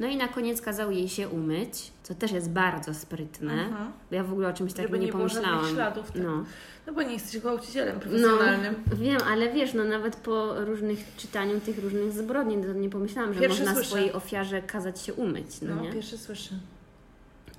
No 0.00 0.06
i 0.06 0.16
na 0.16 0.28
koniec 0.28 0.62
kazał 0.62 0.90
jej 0.90 1.08
się 1.08 1.28
umyć, 1.28 1.92
co 2.02 2.14
też 2.14 2.32
jest 2.32 2.50
bardzo 2.50 2.94
sprytne. 2.94 3.52
Aha. 3.72 3.86
Ja 4.10 4.24
w 4.24 4.32
ogóle 4.32 4.48
o 4.48 4.52
czymś 4.52 4.70
Żeby 4.70 4.82
takim 4.82 5.00
nie, 5.00 5.06
nie 5.06 5.12
było 5.12 5.18
pomyślałam. 5.28 5.54
żadnych 5.58 5.74
śladów, 5.74 6.06
tak. 6.12 6.22
No. 6.22 6.44
No 6.86 6.92
bo 6.92 7.02
nie 7.02 7.12
jesteś 7.12 7.40
gwałcicielem 7.40 7.94
No, 7.94 8.00
profesjonalnym. 8.00 8.74
wiem, 8.92 9.18
ale 9.32 9.52
wiesz, 9.52 9.74
no 9.74 9.84
nawet 9.84 10.16
po 10.16 10.64
różnych 10.64 10.98
czytaniu 11.16 11.60
tych 11.60 11.78
różnych 11.82 12.12
zbrodni, 12.12 12.64
to 12.64 12.72
nie 12.72 12.90
pomyślałam, 12.90 13.34
że 13.34 13.40
Pierwszy 13.40 13.58
można 13.60 13.74
słyszę. 13.74 13.88
swojej 13.88 14.12
ofiarze 14.12 14.62
kazać 14.62 15.00
się 15.02 15.14
umyć, 15.14 15.46
no, 15.62 15.74
No, 15.74 15.82
nie? 15.82 15.92
pierwszy 15.92 16.18
słyszę. 16.18 16.54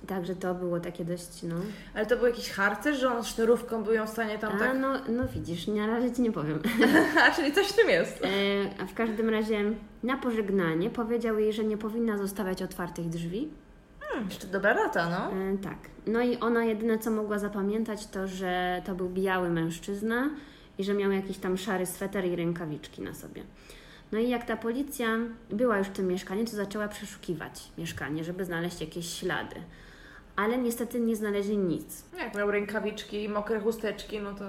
Także 0.06 0.36
to 0.36 0.54
było 0.54 0.80
takie 0.80 1.04
dość, 1.04 1.42
no... 1.42 1.54
Ale 1.94 2.06
to 2.06 2.16
był 2.16 2.26
jakiś 2.26 2.50
harcerz, 2.50 2.98
że 3.00 3.14
on 3.14 3.24
sznurówką 3.24 3.82
był 3.82 3.92
ją 3.92 4.06
w 4.06 4.10
stanie 4.10 4.38
tam 4.38 4.52
A, 4.56 4.58
tak... 4.58 4.78
no, 4.78 4.92
no 5.08 5.28
widzisz, 5.34 5.66
na 5.66 5.86
razie 5.86 6.12
Ci 6.12 6.22
nie 6.22 6.32
powiem. 6.32 6.62
A, 7.24 7.30
czyli 7.30 7.52
coś 7.52 7.66
w 7.66 7.76
tym 7.76 7.88
jest. 7.88 8.24
E, 8.24 8.28
a 8.82 8.86
w 8.86 8.94
każdym 8.94 9.28
razie 9.28 9.64
na 10.02 10.16
pożegnanie 10.16 10.90
powiedział 10.90 11.38
jej, 11.38 11.52
że 11.52 11.64
nie 11.64 11.76
powinna 11.76 12.18
zostawiać 12.18 12.62
otwartych 12.62 13.08
drzwi. 13.08 13.48
Hmm, 14.00 14.28
jeszcze 14.28 14.46
dobra 14.46 14.72
rata, 14.72 15.08
no. 15.10 15.40
E, 15.40 15.58
tak. 15.58 15.78
No 16.06 16.20
i 16.20 16.36
ona 16.36 16.64
jedyne 16.64 16.98
co 16.98 17.10
mogła 17.10 17.38
zapamiętać 17.38 18.06
to, 18.06 18.28
że 18.28 18.82
to 18.84 18.94
był 18.94 19.08
biały 19.08 19.50
mężczyzna 19.50 20.30
i 20.78 20.84
że 20.84 20.94
miał 20.94 21.12
jakiś 21.12 21.38
tam 21.38 21.56
szary 21.56 21.86
sweter 21.86 22.24
i 22.24 22.36
rękawiczki 22.36 23.02
na 23.02 23.14
sobie. 23.14 23.42
No 24.12 24.18
i 24.18 24.28
jak 24.28 24.46
ta 24.46 24.56
policja 24.56 25.18
była 25.50 25.78
już 25.78 25.86
w 25.86 25.92
tym 25.92 26.06
mieszkaniu, 26.06 26.44
to 26.44 26.50
zaczęła 26.50 26.88
przeszukiwać 26.88 27.72
mieszkanie, 27.78 28.24
żeby 28.24 28.44
znaleźć 28.44 28.80
jakieś 28.80 29.18
ślady. 29.18 29.56
Ale 30.40 30.58
niestety 30.58 31.00
nie 31.00 31.16
znaleźli 31.16 31.58
nic. 31.58 32.04
Jak 32.18 32.34
miał 32.34 32.50
rękawiczki 32.50 33.24
i 33.24 33.28
mokre 33.28 33.60
chusteczki, 33.60 34.20
no 34.20 34.34
to... 34.34 34.44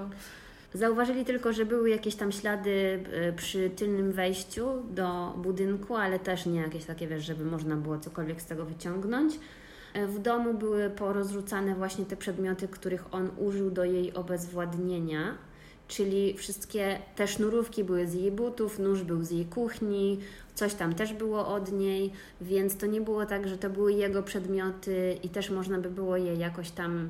Zauważyli 0.74 1.24
tylko, 1.24 1.52
że 1.52 1.66
były 1.66 1.90
jakieś 1.90 2.14
tam 2.14 2.32
ślady 2.32 3.04
e, 3.12 3.32
przy 3.32 3.70
tylnym 3.70 4.12
wejściu 4.12 4.66
do 4.90 5.34
budynku, 5.36 5.96
ale 5.96 6.18
też 6.18 6.46
nie 6.46 6.60
jakieś 6.60 6.84
takie, 6.84 7.06
wiesz, 7.08 7.24
żeby 7.24 7.44
można 7.44 7.76
było 7.76 7.98
cokolwiek 7.98 8.42
z 8.42 8.46
tego 8.46 8.64
wyciągnąć. 8.64 9.34
E, 9.94 10.06
W 10.06 10.18
domu 10.18 10.54
były 10.54 10.90
porozrzucane 10.90 11.74
właśnie 11.74 12.04
te 12.04 12.16
przedmioty, 12.16 12.68
których 12.68 13.14
on 13.14 13.30
użył 13.38 13.70
do 13.70 13.84
jej 13.84 14.14
obezwładnienia, 14.14 15.34
czyli 15.92 16.34
wszystkie 16.34 16.98
te 17.16 17.28
sznurówki 17.28 17.84
były 17.84 18.06
z 18.06 18.14
jej 18.14 18.30
butów, 18.30 18.78
nóż 18.78 19.02
był 19.02 19.22
z 19.22 19.30
jej 19.30 19.44
kuchni, 19.46 20.18
coś 20.54 20.74
tam 20.74 20.94
też 20.94 21.12
było 21.12 21.48
od 21.48 21.72
niej, 21.72 22.12
więc 22.40 22.76
to 22.76 22.86
nie 22.86 23.00
było 23.00 23.26
tak, 23.26 23.48
że 23.48 23.58
to 23.58 23.70
były 23.70 23.92
jego 23.92 24.22
przedmioty 24.22 25.18
i 25.22 25.28
też 25.28 25.50
można 25.50 25.78
by 25.78 25.90
było 25.90 26.16
je 26.16 26.34
jakoś 26.34 26.70
tam 26.70 27.08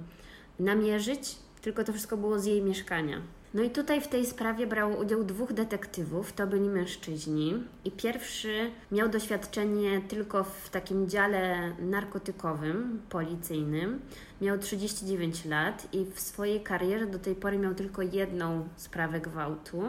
namierzyć, 0.58 1.36
tylko 1.60 1.84
to 1.84 1.92
wszystko 1.92 2.16
było 2.16 2.38
z 2.38 2.44
jej 2.44 2.62
mieszkania. 2.62 3.22
No 3.54 3.62
i 3.62 3.70
tutaj 3.70 4.00
w 4.00 4.08
tej 4.08 4.26
sprawie 4.26 4.66
brało 4.66 4.96
udział 4.96 5.24
dwóch 5.24 5.52
detektywów, 5.52 6.32
to 6.32 6.46
byli 6.46 6.68
mężczyźni. 6.68 7.54
I 7.84 7.90
pierwszy 7.90 8.70
miał 8.92 9.08
doświadczenie 9.08 10.00
tylko 10.08 10.44
w 10.44 10.70
takim 10.70 11.08
dziale 11.08 11.72
narkotykowym, 11.78 13.02
policyjnym. 13.08 14.00
Miał 14.42 14.58
39 14.58 15.44
lat 15.44 15.88
i 15.92 16.04
w 16.14 16.20
swojej 16.20 16.60
karierze 16.60 17.06
do 17.06 17.18
tej 17.18 17.34
pory 17.34 17.58
miał 17.58 17.74
tylko 17.74 18.02
jedną 18.02 18.68
sprawę 18.76 19.20
gwałtu. 19.20 19.82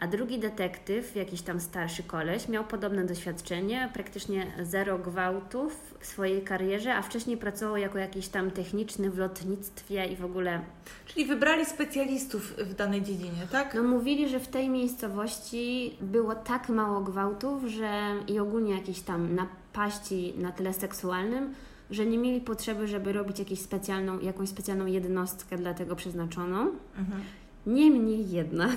A 0.00 0.06
drugi 0.06 0.38
detektyw, 0.38 1.16
jakiś 1.16 1.42
tam 1.42 1.60
starszy 1.60 2.02
koleś, 2.02 2.48
miał 2.48 2.64
podobne 2.64 3.04
doświadczenie, 3.04 3.90
praktycznie 3.92 4.46
zero 4.62 4.98
gwałtów 4.98 5.96
w 6.00 6.06
swojej 6.06 6.42
karierze, 6.42 6.94
a 6.94 7.02
wcześniej 7.02 7.36
pracował 7.36 7.76
jako 7.76 7.98
jakiś 7.98 8.28
tam 8.28 8.50
techniczny 8.50 9.10
w 9.10 9.18
lotnictwie 9.18 10.06
i 10.06 10.16
w 10.16 10.24
ogóle 10.24 10.60
Czyli 11.06 11.26
wybrali 11.26 11.64
specjalistów 11.64 12.56
w 12.56 12.74
danej 12.74 13.02
dziedzinie, 13.02 13.46
tak? 13.52 13.74
no 13.74 13.82
mówili, 13.82 14.28
że 14.28 14.40
w 14.40 14.48
tej 14.48 14.68
miejscowości 14.68 15.96
było 16.00 16.34
tak 16.34 16.68
mało 16.68 17.00
gwałtów, 17.00 17.64
że 17.64 18.14
i 18.28 18.38
ogólnie 18.38 18.74
jakieś 18.74 19.00
tam 19.00 19.34
napaści 19.34 20.34
na 20.38 20.52
tle 20.52 20.72
seksualnym, 20.72 21.54
że 21.90 22.06
nie 22.06 22.18
mieli 22.18 22.40
potrzeby, 22.40 22.88
żeby 22.88 23.12
robić 23.12 23.38
jakąś 23.38 23.58
specjalną, 23.58 24.20
jakąś 24.20 24.48
specjalną 24.48 24.86
jednostkę 24.86 25.56
dla 25.56 25.74
tego 25.74 25.96
przeznaczoną. 25.96 26.70
Mhm. 26.98 27.22
Niemniej 27.66 28.30
jednak 28.30 28.76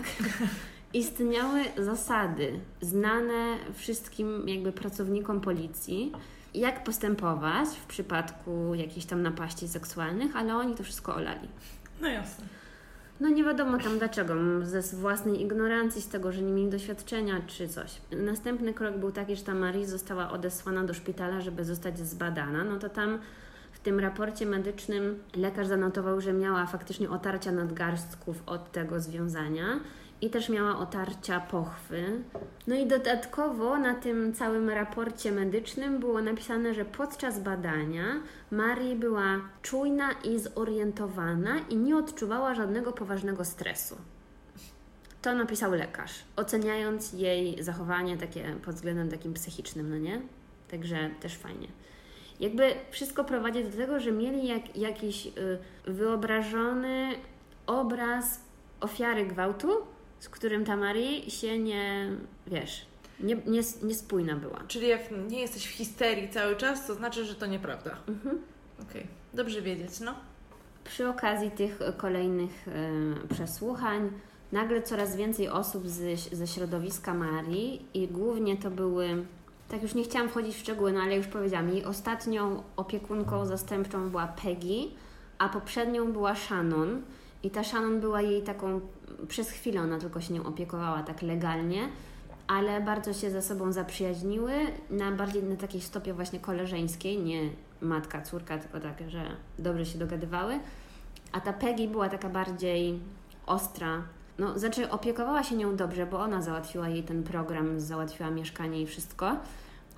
istniały 0.94 1.64
zasady 1.78 2.60
znane 2.82 3.58
wszystkim 3.74 4.50
jakby 4.50 4.72
pracownikom 4.72 5.42
policji, 5.42 6.12
jak 6.54 6.84
postępować 6.84 7.70
w 7.70 7.86
przypadku 7.86 8.76
jakichś 8.76 9.06
tam 9.06 9.22
napaści 9.22 9.68
seksualnych, 9.68 10.36
ale 10.36 10.56
oni 10.56 10.76
to 10.76 10.84
wszystko 10.84 11.16
olali. 11.16 11.48
No 12.02 12.08
jasne. 12.08 12.59
No 13.20 13.30
nie 13.30 13.44
wiadomo 13.44 13.78
tam 13.78 13.98
dlaczego, 13.98 14.34
ze 14.64 14.82
własnej 14.82 15.42
ignorancji, 15.42 16.02
z 16.02 16.08
tego, 16.08 16.32
że 16.32 16.42
nie 16.42 16.54
mieli 16.54 16.70
doświadczenia 16.70 17.42
czy 17.48 17.68
coś. 17.68 18.02
Następny 18.12 18.74
krok 18.74 18.98
był 18.98 19.12
taki, 19.12 19.36
że 19.36 19.44
ta 19.44 19.54
Marie 19.54 19.88
została 19.88 20.32
odesłana 20.32 20.84
do 20.84 20.94
szpitala, 20.94 21.42
żeby 21.42 21.66
zostać 21.66 22.00
zbadana. 22.00 22.64
No 22.64 22.80
to 22.80 22.90
tam 22.90 23.20
w 23.72 23.80
tym 23.80 24.00
raporcie 24.00 24.46
medycznym 24.46 25.20
lekarz 25.36 25.68
zanotował, 25.68 26.22
że 26.22 26.34
miała 26.34 26.66
faktycznie 26.66 27.10
otarcia 27.10 27.52
nadgarstków 27.52 28.44
od 28.46 28.72
tego 28.72 29.00
związania 29.00 29.80
i 30.22 30.30
też 30.30 30.50
miała 30.50 30.78
otarcia 30.78 31.40
pochwy. 31.40 32.04
No 32.68 32.76
i 32.76 32.88
dodatkowo 32.88 33.80
na 33.80 33.96
tym 33.96 34.34
całym 34.34 34.70
raporcie 34.70 35.32
medycznym 35.32 36.00
było 36.00 36.22
napisane, 36.22 36.74
że 36.74 36.86
podczas 36.86 37.40
badania 37.40 38.04
Marii 38.52 38.96
była 38.96 39.42
czujna 39.62 40.12
i 40.12 40.40
zorientowana 40.40 41.60
i 41.70 41.78
nie 41.78 41.98
odczuwała 41.98 42.56
żadnego 42.56 42.92
poważnego 42.92 43.46
stresu. 43.46 43.96
To 45.22 45.34
napisał 45.36 45.72
lekarz, 45.72 46.24
oceniając 46.36 47.14
jej 47.14 47.64
zachowanie 47.64 48.18
takie 48.18 48.56
pod 48.66 48.76
względem 48.76 49.10
takim 49.10 49.34
psychicznym, 49.34 49.90
no 49.90 49.98
nie? 49.98 50.22
Także 50.72 51.10
też 51.22 51.38
fajnie. 51.38 51.68
Jakby 52.40 52.76
wszystko 52.92 53.24
prowadzi 53.24 53.64
do 53.64 53.78
tego, 53.78 54.00
że 54.00 54.12
mieli 54.12 54.48
jak, 54.48 54.78
jakiś 54.78 55.28
y, 55.28 55.32
wyobrażony 55.86 57.10
obraz 57.68 58.42
ofiary 58.82 59.26
gwałtu, 59.26 59.70
z 60.20 60.30
którym 60.30 60.66
ta 60.66 60.76
Marie 60.76 61.32
się 61.32 61.60
nie, 61.60 62.12
wiesz, 62.48 62.86
nie, 63.20 63.36
nie, 63.36 63.62
niespójna 63.84 64.36
była. 64.36 64.60
Czyli 64.68 64.88
jak 64.88 65.02
nie 65.30 65.42
jesteś 65.42 65.66
w 65.66 65.72
histerii 65.72 66.30
cały 66.30 66.56
czas, 66.56 66.88
to 66.88 66.96
znaczy, 66.96 67.26
że 67.26 67.36
to 67.36 67.46
nieprawda. 67.46 67.98
Mhm. 68.08 68.40
Okej, 68.82 69.08
dobrze 69.34 69.62
wiedzieć, 69.62 70.00
no. 70.00 70.16
Przy 70.84 71.08
okazji 71.10 71.52
tych 71.52 71.80
kolejnych 71.98 72.68
e, 72.68 73.34
przesłuchań 73.34 74.12
nagle 74.52 74.82
coraz 74.82 75.16
więcej 75.16 75.50
osób 75.50 75.88
z, 75.88 76.20
ze 76.20 76.48
środowiska 76.48 77.14
Marii 77.14 77.86
i 77.94 78.08
głównie 78.08 78.58
to 78.58 78.72
były, 78.72 79.26
tak 79.70 79.82
już 79.84 79.94
nie 79.94 80.04
chciałam 80.04 80.30
wchodzić 80.30 80.56
w 80.56 80.60
szczegóły, 80.60 80.94
no 80.94 81.00
ale 81.00 81.16
już 81.16 81.28
powiedziałam, 81.28 81.70
jej 81.70 81.86
ostatnią 81.86 82.64
opiekunką 82.76 83.46
zastępczą 83.46 84.10
była 84.10 84.28
Peggy, 84.28 84.88
a 85.38 85.50
poprzednią 85.50 86.12
była 86.12 86.36
Shannon 86.36 87.02
i 87.44 87.50
ta 87.50 87.64
Shannon 87.64 88.00
była 88.00 88.22
jej 88.22 88.42
taką, 88.42 88.82
przez 89.28 89.52
chwilę 89.52 89.82
ona 89.82 90.00
tylko 90.00 90.22
się 90.22 90.34
nią 90.34 90.44
opiekowała 90.44 91.04
tak 91.04 91.22
legalnie, 91.22 91.90
ale 92.48 92.82
bardzo 92.82 93.14
się 93.14 93.32
ze 93.32 93.42
sobą 93.42 93.72
zaprzyjaźniły, 93.72 94.54
na 94.90 95.12
bardziej 95.12 95.44
na 95.44 95.56
takiej 95.56 95.82
stopie 95.82 96.14
właśnie 96.14 96.40
koleżeńskiej, 96.40 97.20
nie 97.20 97.50
matka, 97.82 98.22
córka, 98.22 98.58
tylko 98.58 98.80
takie, 98.80 99.10
że 99.10 99.24
dobrze 99.60 99.86
się 99.86 100.00
dogadywały. 100.00 100.60
A 101.32 101.42
ta 101.42 101.54
Peggy 101.54 101.88
była 101.88 102.10
taka 102.10 102.30
bardziej 102.30 103.00
ostra, 103.46 104.04
no, 104.40 104.60
znaczy 104.60 104.90
opiekowała 104.90 105.44
się 105.44 105.56
nią 105.56 105.76
dobrze, 105.76 106.06
bo 106.06 106.20
ona 106.20 106.42
załatwiła 106.42 106.90
jej 106.90 107.04
ten 107.04 107.24
program, 107.24 107.80
załatwiła 107.80 108.30
mieszkanie 108.30 108.82
i 108.82 108.88
wszystko, 108.88 109.38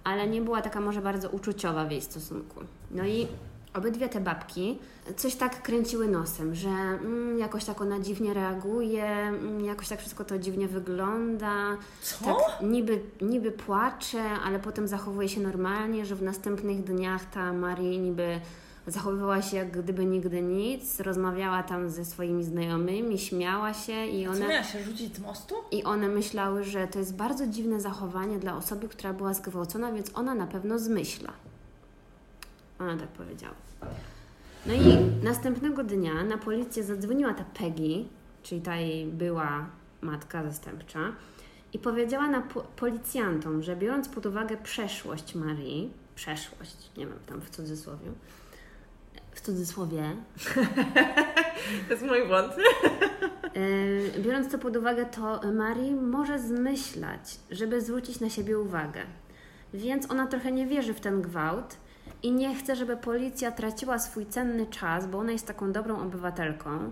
ale 0.04 0.28
nie 0.28 0.42
była 0.42 0.62
taka 0.62 0.82
może 0.82 1.02
bardzo 1.02 1.30
uczuciowa 1.30 1.86
w 1.86 1.92
jej 1.92 2.02
stosunku. 2.02 2.60
No 2.92 3.06
i 3.06 3.28
obydwie 3.74 4.10
te 4.10 4.20
babki 4.20 4.80
coś 5.18 5.36
tak 5.36 5.62
kręciły 5.62 6.08
nosem, 6.08 6.56
że 6.56 6.70
mm, 6.70 7.40
jakoś 7.40 7.66
tak 7.66 7.82
ona 7.82 8.00
dziwnie 8.00 8.34
reaguje, 8.34 9.06
mm, 9.06 9.66
jakoś 9.66 9.88
tak 9.88 10.00
wszystko 10.00 10.26
to 10.26 10.40
dziwnie 10.40 10.68
wygląda. 10.68 11.78
Co? 12.02 12.26
Tak 12.26 12.62
niby, 12.62 13.00
niby 13.22 13.52
płacze, 13.52 14.24
ale 14.46 14.60
potem 14.60 14.88
zachowuje 14.88 15.30
się 15.30 15.42
normalnie, 15.42 16.06
że 16.06 16.16
w 16.16 16.22
następnych 16.22 16.84
dniach 16.84 17.26
ta 17.26 17.54
Marii 17.54 18.00
niby 18.00 18.40
zachowywała 18.88 19.42
się 19.42 19.58
jak 19.58 19.72
gdyby 19.84 20.06
nigdy 20.06 20.42
nic, 20.42 21.00
rozmawiała 21.00 21.64
tam 21.64 21.90
ze 21.90 22.06
swoimi 22.06 22.44
znajomymi, 22.44 23.20
śmiała 23.20 23.74
się 23.74 24.06
i 24.06 24.26
Co 24.26 24.32
one, 24.32 24.48
miała 24.48 24.64
się 24.64 24.84
rzucić 24.84 25.16
z 25.16 25.20
mostu? 25.20 25.56
i 25.72 25.84
one 25.84 26.08
myślały, 26.08 26.64
że 26.64 26.88
to 26.88 27.00
jest 27.00 27.16
bardzo 27.16 27.48
dziwne 27.48 27.82
zachowanie 27.82 28.40
dla 28.40 28.58
osoby, 28.58 28.90
która 28.90 29.14
była 29.14 29.34
zgwałcona, 29.34 29.92
więc 29.92 30.12
ona 30.14 30.36
na 30.36 30.48
pewno 30.48 30.80
zmyśla. 30.80 31.34
Ona 32.82 32.98
tak 32.98 33.08
powiedziała. 33.08 33.54
No 34.65 34.74
i 34.74 34.98
następnego 35.24 35.84
dnia 35.84 36.24
na 36.24 36.38
policję 36.38 36.84
zadzwoniła 36.84 37.34
ta 37.34 37.44
Peggy, 37.44 38.06
czyli 38.44 38.62
ta 38.62 38.76
jej 38.76 39.06
była 39.06 39.65
matka 40.02 40.44
zastępcza, 40.44 41.00
i 41.74 41.80
powiedziała 41.80 42.28
na 42.28 42.41
po- 42.41 42.62
policjantom, 42.62 43.63
że 43.63 43.76
biorąc 43.76 44.10
pod 44.10 44.26
uwagę 44.26 44.58
przeszłość 44.58 45.36
Marii, 45.36 45.94
przeszłość, 46.15 46.91
nie 46.98 47.06
wiem, 47.06 47.20
tam 47.26 47.41
w 47.41 47.50
cudzysłowie, 47.50 48.12
w 49.32 49.41
cudzysłowie, 49.41 50.04
To 51.88 51.94
jest 51.94 52.04
mój 52.06 52.28
błąd. 52.28 52.54
Yy, 54.15 54.22
Biorąc 54.24 54.52
to 54.52 54.58
pod 54.58 54.78
uwagę, 54.78 55.06
to 55.06 55.52
Marii 55.52 55.96
może 55.96 56.39
zmyślać, 56.39 57.39
żeby 57.52 57.82
zwrócić 57.82 58.20
na 58.20 58.30
siebie 58.30 58.60
uwagę. 58.60 59.02
Więc 59.74 60.12
ona 60.12 60.28
trochę 60.28 60.52
nie 60.52 60.67
wierzy 60.67 60.94
w 60.94 61.00
ten 61.00 61.22
gwałt 61.22 61.78
i 62.24 62.32
nie 62.32 62.56
chce, 62.56 62.76
żeby 62.76 62.98
policja 62.98 63.52
traciła 63.52 64.00
swój 64.00 64.26
cenny 64.26 64.66
czas, 64.66 65.08
bo 65.08 65.18
ona 65.18 65.32
jest 65.32 65.48
taką 65.48 65.72
dobrą 65.72 66.02
obywatelką, 66.02 66.92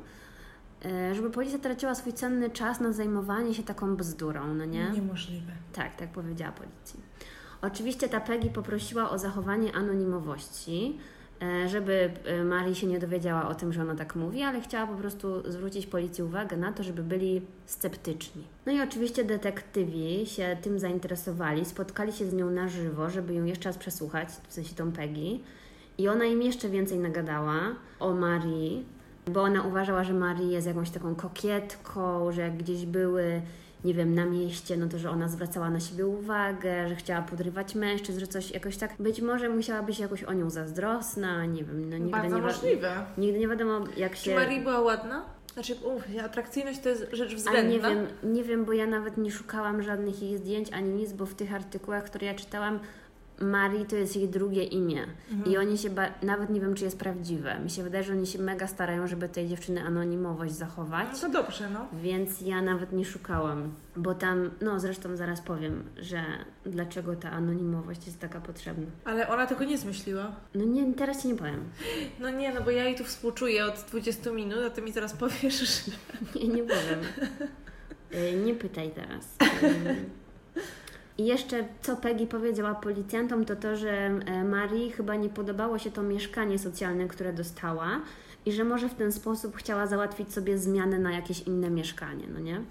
yy, 0.84 1.16
żeby 1.16 1.30
policja 1.30 1.60
traciła 1.60 1.96
swój 1.96 2.14
cenny 2.14 2.50
czas 2.50 2.80
na 2.80 2.92
zajmowanie 2.92 3.54
się 3.54 3.64
taką 3.64 3.96
bzdurą, 3.96 4.54
no 4.54 4.66
nie? 4.66 4.90
Niemożliwe. 4.90 5.52
Tak, 5.74 5.96
tak 5.96 6.10
powiedziała 6.10 6.52
policji. 6.52 7.00
Oczywiście 7.62 8.10
ta 8.10 8.20
Peggy 8.20 8.50
poprosiła 8.50 9.10
o 9.10 9.18
zachowanie 9.18 9.76
anonimowości, 9.76 10.98
e, 11.00 11.19
żeby 11.68 12.12
e, 12.26 12.44
Marii 12.44 12.76
się 12.76 12.88
nie 12.88 13.00
dowiedziała 13.00 13.48
o 13.48 13.56
tym, 13.56 13.74
że 13.74 13.82
ona 13.82 13.96
tak 13.96 14.16
mówi, 14.16 14.42
ale 14.42 14.62
chciała 14.62 14.88
po 14.88 14.96
prostu 14.96 15.52
zwrócić 15.52 15.88
policji 15.88 16.24
uwagę 16.24 16.58
na 16.58 16.74
to, 16.74 16.84
żeby 16.84 17.04
byli 17.04 17.42
sceptyczni. 17.66 18.44
No 18.66 18.72
i 18.72 18.82
oczywiście 18.82 19.24
detektywi 19.24 20.26
się 20.26 20.58
tym 20.62 20.80
zainteresowali, 20.80 21.66
spotkali 21.66 22.14
się 22.14 22.26
z 22.26 22.34
nią 22.34 22.50
na 22.50 22.68
żywo, 22.68 23.10
żeby 23.10 23.34
ją 23.34 23.46
jeszcze 23.46 23.70
raz 23.70 23.78
przesłuchać, 23.78 24.30
w 24.48 24.54
sensie 24.54 24.76
tą 24.76 24.92
Peggy. 24.92 25.40
I 25.98 26.08
ona 26.08 26.26
im 26.26 26.42
jeszcze 26.42 26.70
więcej 26.70 27.00
nagadała 27.00 27.60
o 28.00 28.14
Marii, 28.14 28.86
bo 29.26 29.42
ona 29.42 29.64
uważała, 29.64 30.04
że 30.04 30.14
Marii 30.14 30.52
jest 30.52 30.68
jakąś 30.68 30.90
taką 30.90 31.16
kokietką, 31.16 32.32
że 32.32 32.42
jak 32.42 32.58
gdzieś 32.58 32.86
były, 32.86 33.42
nie 33.84 33.94
wiem, 33.94 34.16
na 34.16 34.26
mieście, 34.26 34.78
no 34.78 34.88
to 34.88 34.98
że 34.98 35.10
ona 35.10 35.28
zwracała 35.28 35.70
na 35.70 35.80
siebie 35.80 36.08
uwagę, 36.08 36.90
że 36.90 36.96
chciała 36.96 37.22
podrywać 37.22 37.76
mężczyzn, 37.76 38.20
że 38.20 38.28
coś 38.28 38.52
jakoś 38.52 38.78
tak. 38.78 38.96
Być 39.00 39.22
może 39.22 39.50
musiała 39.50 39.84
być 39.84 40.00
jakoś 40.00 40.24
o 40.24 40.34
nią 40.34 40.50
zazdrosna, 40.50 41.46
nie 41.46 41.64
wiem, 41.64 41.90
no 41.90 41.98
nigdy 41.98 42.12
Bardzo 42.12 42.36
nie, 42.36 42.42
możliwe. 42.42 43.06
nigdy 43.18 43.40
nie 43.40 43.48
wiadomo 43.48 43.80
jak 43.98 44.16
Czy 44.16 44.22
się. 44.24 44.36
Marii 44.36 44.62
była 44.62 44.80
ładna? 44.82 45.26
Znaczy, 45.54 45.76
się, 45.76 46.24
atrakcyjność 46.24 46.80
to 46.80 46.90
jest 46.90 47.02
rzecz 47.12 47.30
Ale 47.30 47.36
względna. 47.36 47.72
nie 47.72 47.80
wiem, 47.80 48.08
nie 48.24 48.44
wiem, 48.44 48.66
bo 48.66 48.74
ja 48.74 48.88
nawet 48.88 49.18
nie 49.18 49.32
szukałam 49.32 49.82
żadnych 49.84 50.22
jej 50.22 50.38
zdjęć 50.38 50.74
ani 50.74 50.90
nic, 50.90 51.14
bo 51.14 51.26
w 51.26 51.34
tych 51.34 51.54
artykułach, 51.54 52.04
które 52.04 52.28
ja 52.28 52.34
czytałam, 52.34 52.80
Marii 53.42 53.86
to 53.86 53.96
jest 53.96 54.16
jej 54.16 54.30
drugie 54.30 54.64
imię. 54.64 55.06
Mhm. 55.32 55.52
I 55.54 55.58
oni 55.58 55.78
się, 55.78 55.90
ba- 55.90 56.12
nawet 56.24 56.50
nie 56.50 56.62
wiem, 56.62 56.76
czy 56.76 56.84
jest 56.84 57.00
prawdziwe. 57.00 57.60
Mi 57.60 57.70
się 57.70 57.84
wydaje, 57.84 58.04
że 58.04 58.14
oni 58.14 58.28
się 58.28 58.40
mega 58.40 58.68
starają, 58.68 59.08
żeby 59.08 59.30
tej 59.30 59.48
dziewczyny 59.48 59.82
anonimowość 59.84 60.54
zachować. 60.54 61.08
No 61.14 61.20
to 61.20 61.30
dobrze, 61.30 61.70
no. 61.70 61.88
Więc 62.04 62.42
ja 62.42 62.62
nawet 62.62 62.92
nie 62.92 63.06
szukałam, 63.06 63.74
bo 63.96 64.14
tam, 64.16 64.52
no 64.62 64.80
zresztą 64.80 65.16
zaraz 65.16 65.42
powiem, 65.42 65.84
że 65.98 66.24
dlaczego 66.66 67.16
ta 67.16 67.32
anonimowość 67.32 68.06
jest 68.06 68.20
taka 68.20 68.42
potrzebna. 68.42 68.86
Ale 69.06 69.28
ona 69.30 69.48
tego 69.48 69.64
nie 69.64 69.78
zmyśliła. 69.78 70.32
No 70.56 70.66
nie, 70.66 70.94
teraz 70.94 71.22
ci 71.22 71.28
nie 71.28 71.36
powiem. 71.36 71.64
No 72.20 72.30
nie, 72.30 72.54
no 72.54 72.62
bo 72.62 72.72
ja 72.72 72.84
jej 72.84 72.96
tu 72.96 73.04
współczuję 73.04 73.66
od 73.66 73.86
20 73.90 74.32
minut, 74.32 74.60
a 74.68 74.70
ty 74.70 74.82
mi 74.82 74.92
zaraz 74.92 75.14
powiesz, 75.24 75.60
że... 75.86 75.92
Nie, 76.40 76.48
nie 76.48 76.64
powiem. 76.64 77.00
Y, 78.14 78.34
Nie 78.46 78.56
pytaj 78.56 78.92
teraz. 78.92 79.36
I 81.20 81.26
jeszcze 81.26 81.66
co 81.82 81.96
Peggy 81.96 82.28
powiedziała 82.28 82.76
policjantom, 82.76 83.46
to 83.46 83.56
to, 83.56 83.76
że 83.76 83.92
e, 83.92 84.44
Marii 84.44 84.92
chyba 84.92 85.16
nie 85.16 85.30
podobało 85.30 85.80
się 85.80 85.92
to 85.92 86.04
mieszkanie 86.04 86.60
socjalne, 86.60 87.08
które 87.08 87.34
dostała 87.34 88.02
i 88.46 88.52
że 88.52 88.64
może 88.64 88.90
w 88.90 88.94
ten 88.94 89.12
sposób 89.12 89.56
chciała 89.56 89.88
załatwić 89.88 90.34
sobie 90.34 90.58
zmianę 90.58 91.00
na 91.00 91.12
jakieś 91.12 91.42
inne 91.42 91.70
mieszkanie, 91.70 92.24
no 92.34 92.40
nie? 92.40 92.62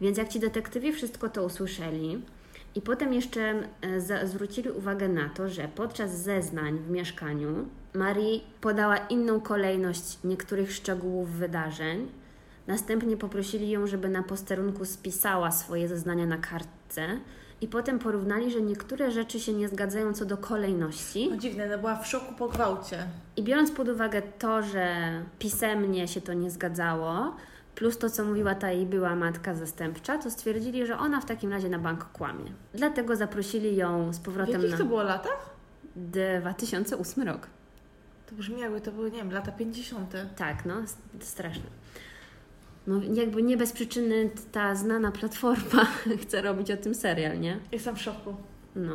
Więc 0.00 0.18
jak 0.18 0.28
ci 0.28 0.40
detektywi 0.40 0.92
wszystko 0.92 1.28
to 1.28 1.44
usłyszeli 1.44 2.22
i 2.74 2.80
potem 2.80 3.12
jeszcze 3.12 3.68
e, 3.80 4.26
zwrócili 4.26 4.70
uwagę 4.70 5.08
na 5.08 5.28
to, 5.28 5.48
że 5.48 5.68
podczas 5.74 6.22
zeznań 6.22 6.78
w 6.78 6.90
mieszkaniu 6.90 7.68
Marii 7.94 8.44
podała 8.60 8.96
inną 8.96 9.40
kolejność 9.40 10.18
niektórych 10.24 10.72
szczegółów 10.72 11.30
wydarzeń, 11.30 12.08
Następnie 12.66 13.16
poprosili 13.16 13.70
ją, 13.70 13.86
żeby 13.86 14.08
na 14.08 14.22
posterunku 14.22 14.84
spisała 14.84 15.50
swoje 15.50 15.88
zeznania 15.88 16.26
na 16.26 16.38
kartce 16.38 17.20
i 17.60 17.68
potem 17.68 17.98
porównali, 17.98 18.50
że 18.50 18.62
niektóre 18.62 19.10
rzeczy 19.10 19.40
się 19.40 19.52
nie 19.52 19.68
zgadzają 19.68 20.12
co 20.12 20.24
do 20.24 20.36
kolejności. 20.36 21.28
No 21.30 21.36
dziwne, 21.36 21.66
no 21.68 21.78
była 21.78 21.96
w 21.96 22.06
szoku 22.06 22.34
po 22.34 22.48
gwałcie. 22.48 23.06
I 23.36 23.42
biorąc 23.42 23.70
pod 23.70 23.88
uwagę 23.88 24.22
to, 24.22 24.62
że 24.62 25.12
pisemnie 25.38 26.08
się 26.08 26.20
to 26.20 26.32
nie 26.32 26.50
zgadzało, 26.50 27.36
plus 27.74 27.98
to, 27.98 28.10
co 28.10 28.24
mówiła 28.24 28.54
ta 28.54 28.70
jej 28.70 28.86
była 28.86 29.16
matka 29.16 29.54
zastępcza, 29.54 30.18
to 30.18 30.30
stwierdzili, 30.30 30.86
że 30.86 30.98
ona 30.98 31.20
w 31.20 31.24
takim 31.24 31.52
razie 31.52 31.68
na 31.68 31.78
bank 31.78 32.04
kłamie. 32.04 32.52
Dlatego 32.74 33.16
zaprosili 33.16 33.76
ją 33.76 34.12
z 34.12 34.18
W 34.18 34.22
powrotem 34.22 34.54
jakich 34.54 34.70
na 34.70 34.78
to 34.78 34.84
było 34.84 35.02
latach? 35.02 35.50
2008 35.96 37.24
rok. 37.24 37.46
To 38.26 38.34
brzmi 38.34 38.60
jakby 38.60 38.80
to 38.80 38.92
były, 38.92 39.10
nie 39.10 39.18
wiem, 39.18 39.32
lata 39.32 39.52
50. 39.52 40.12
Tak, 40.36 40.64
no, 40.64 40.74
straszne. 41.20 41.85
No, 42.86 43.00
jakby 43.14 43.42
nie 43.42 43.56
bez 43.56 43.72
przyczyny 43.72 44.30
ta 44.52 44.74
znana 44.74 45.12
platforma 45.12 45.84
chce 46.22 46.42
robić 46.42 46.70
o 46.70 46.76
tym 46.76 46.94
serial, 46.94 47.40
nie? 47.40 47.60
Jestem 47.72 47.96
w 47.96 48.02
szoku. 48.02 48.36
No. 48.76 48.94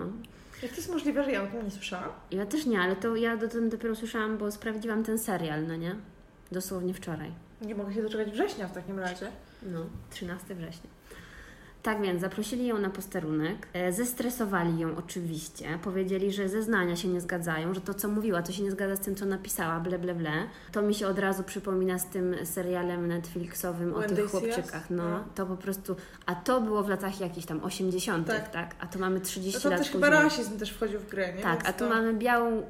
Jak 0.64 0.72
to 0.72 0.78
jest 0.78 0.90
możliwe, 0.90 1.24
że 1.24 1.32
ja 1.32 1.44
o 1.44 1.48
tym 1.48 1.66
nie 1.66 1.72
słyszałam? 1.72 2.10
Ja 2.32 2.46
też 2.46 2.66
nie, 2.66 2.80
ale 2.80 2.96
to 2.96 3.16
ja 3.16 3.38
do 3.38 3.48
tym 3.48 3.70
dopiero 3.70 3.96
słyszałam, 3.96 4.38
bo 4.38 4.52
sprawdziłam 4.52 5.04
ten 5.04 5.20
serial, 5.20 5.68
no 5.68 5.76
nie? 5.76 5.96
Dosłownie 6.52 6.94
wczoraj. 6.94 7.32
Nie 7.62 7.76
mogę 7.76 7.94
się 7.94 8.02
doczekać 8.02 8.32
września 8.32 8.68
w 8.68 8.74
takim 8.74 9.00
razie. 9.00 9.28
No, 9.64 9.86
13 10.10 10.56
września. 10.56 10.90
Tak 11.84 12.02
więc 12.02 12.22
zaprosili 12.22 12.68
ją 12.68 12.78
na 12.78 12.90
posterunek, 12.90 13.68
e, 13.74 13.92
zestresowali 13.94 14.80
ją 14.80 14.96
oczywiście, 14.98 15.80
powiedzieli, 15.84 16.32
że 16.32 16.50
zeznania 16.50 16.96
się 16.96 17.08
nie 17.08 17.22
zgadzają, 17.22 17.74
że 17.74 17.82
to 17.82 17.94
co 17.94 18.08
mówiła, 18.08 18.42
to 18.42 18.52
się 18.52 18.64
nie 18.64 18.72
zgadza 18.72 18.96
z 18.96 19.00
tym, 19.00 19.16
co 19.16 19.26
napisała, 19.26 19.80
ble, 19.80 20.00
ble, 20.00 20.16
ble. 20.16 20.32
To 20.72 20.82
mi 20.82 20.94
się 20.96 21.08
od 21.08 21.20
razu 21.20 21.44
przypomina 21.44 22.00
z 22.00 22.06
tym 22.06 22.36
serialem 22.44 23.08
Netflixowym 23.08 23.94
o 23.94 23.98
When 23.98 24.10
tych 24.10 24.18
They 24.18 24.28
See 24.28 24.32
chłopczykach. 24.52 24.90
No, 24.90 25.10
No. 25.10 25.24
to 25.36 25.46
po 25.46 25.58
prostu, 25.58 25.96
a 26.26 26.36
to 26.36 26.62
było 26.62 26.84
w 26.84 26.90
latach 26.90 27.20
jakichś 27.22 27.46
tam 27.48 27.64
80., 27.64 28.28
tak? 28.28 28.52
Tak. 28.52 28.76
A 28.80 28.88
to 28.88 29.00
mamy 29.00 29.20
30 29.22 29.58
No 29.58 29.64
to 29.64 29.70
lat 29.70 29.80
też 29.80 29.90
później. 29.90 30.04
chyba 30.12 30.24
rasizm 30.24 30.60
też 30.60 30.72
wchodził 30.72 31.00
w 31.00 31.10
grę, 31.10 31.34
nie? 31.34 31.44
Tak, 31.44 31.58
Więc 31.64 31.70
a 31.70 31.74
tu 31.74 31.80
to... 31.80 31.90
mamy 31.90 32.14
białą. 32.14 32.64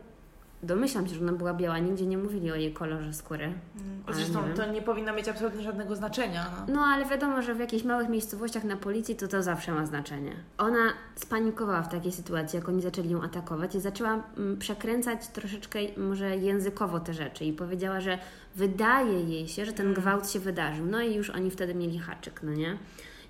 Domyślam 0.63 1.07
się, 1.07 1.15
że 1.15 1.21
ona 1.21 1.33
była 1.33 1.53
biała, 1.53 1.79
nigdzie 1.79 2.05
nie 2.05 2.17
mówili 2.17 2.51
o 2.51 2.55
jej 2.55 2.73
kolorze 2.73 3.13
skóry. 3.13 3.43
Mm, 3.45 4.03
Ale 4.05 4.15
Zresztą 4.15 4.41
nie 4.41 4.47
wiem. 4.47 4.57
to 4.57 4.71
nie 4.71 4.81
powinno 4.81 5.13
mieć 5.13 5.27
absolutnie 5.27 5.61
żadnego 5.61 5.95
znaczenia. 5.95 6.45
No. 6.67 6.73
No, 6.73 6.81
ale 6.81 7.05
wiadomo, 7.05 7.41
że 7.41 7.55
w 7.55 7.59
jakichś 7.59 7.83
małych 7.83 8.09
miejscowościach 8.09 8.63
na 8.63 8.77
policji 8.77 9.15
to 9.15 9.27
to 9.27 9.43
zawsze 9.43 9.71
ma 9.71 9.85
znaczenie. 9.85 10.31
Ona 10.57 10.93
spanikowała 11.15 11.81
w 11.81 11.91
takiej 11.91 12.11
sytuacji, 12.11 12.57
jak 12.57 12.69
oni 12.69 12.81
zaczęli 12.81 13.09
ją 13.09 13.21
atakować 13.23 13.75
i 13.75 13.79
zaczęła 13.79 14.23
mm, 14.37 14.57
przekręcać 14.57 15.27
troszeczkę 15.27 15.79
może 15.97 16.37
językowo 16.37 16.99
te 16.99 17.13
rzeczy 17.13 17.45
i 17.45 17.53
powiedziała, 17.53 17.99
że 18.01 18.17
wydaje 18.55 19.19
jej 19.23 19.47
się, 19.47 19.65
że 19.65 19.73
ten 19.73 19.85
Mm. 19.85 20.01
gwałt 20.01 20.29
się 20.29 20.39
wydarzył. 20.39 20.85
No 20.85 21.01
i 21.01 21.15
już 21.15 21.29
oni 21.29 21.51
wtedy 21.51 21.75
mieli 21.75 21.99
haczyk, 21.99 22.43
no 22.43 22.51
nie? 22.53 22.77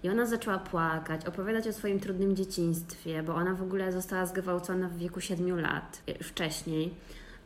I 0.04 0.10
ona 0.10 0.26
zaczęła 0.26 0.58
płakać, 0.60 1.26
opowiadać 1.26 1.68
o 1.68 1.74
swoim 1.74 2.00
trudnym 2.00 2.36
dzieciństwie, 2.36 3.24
bo 3.24 3.36
ona 3.36 3.54
w 3.54 3.62
ogóle 3.62 3.92
została 3.92 4.26
zgwałcona 4.26 4.90
w 4.90 4.98
wieku 4.98 5.22
7 5.22 5.60
lat, 5.60 6.02
e, 6.08 6.24
wcześniej. 6.24 6.94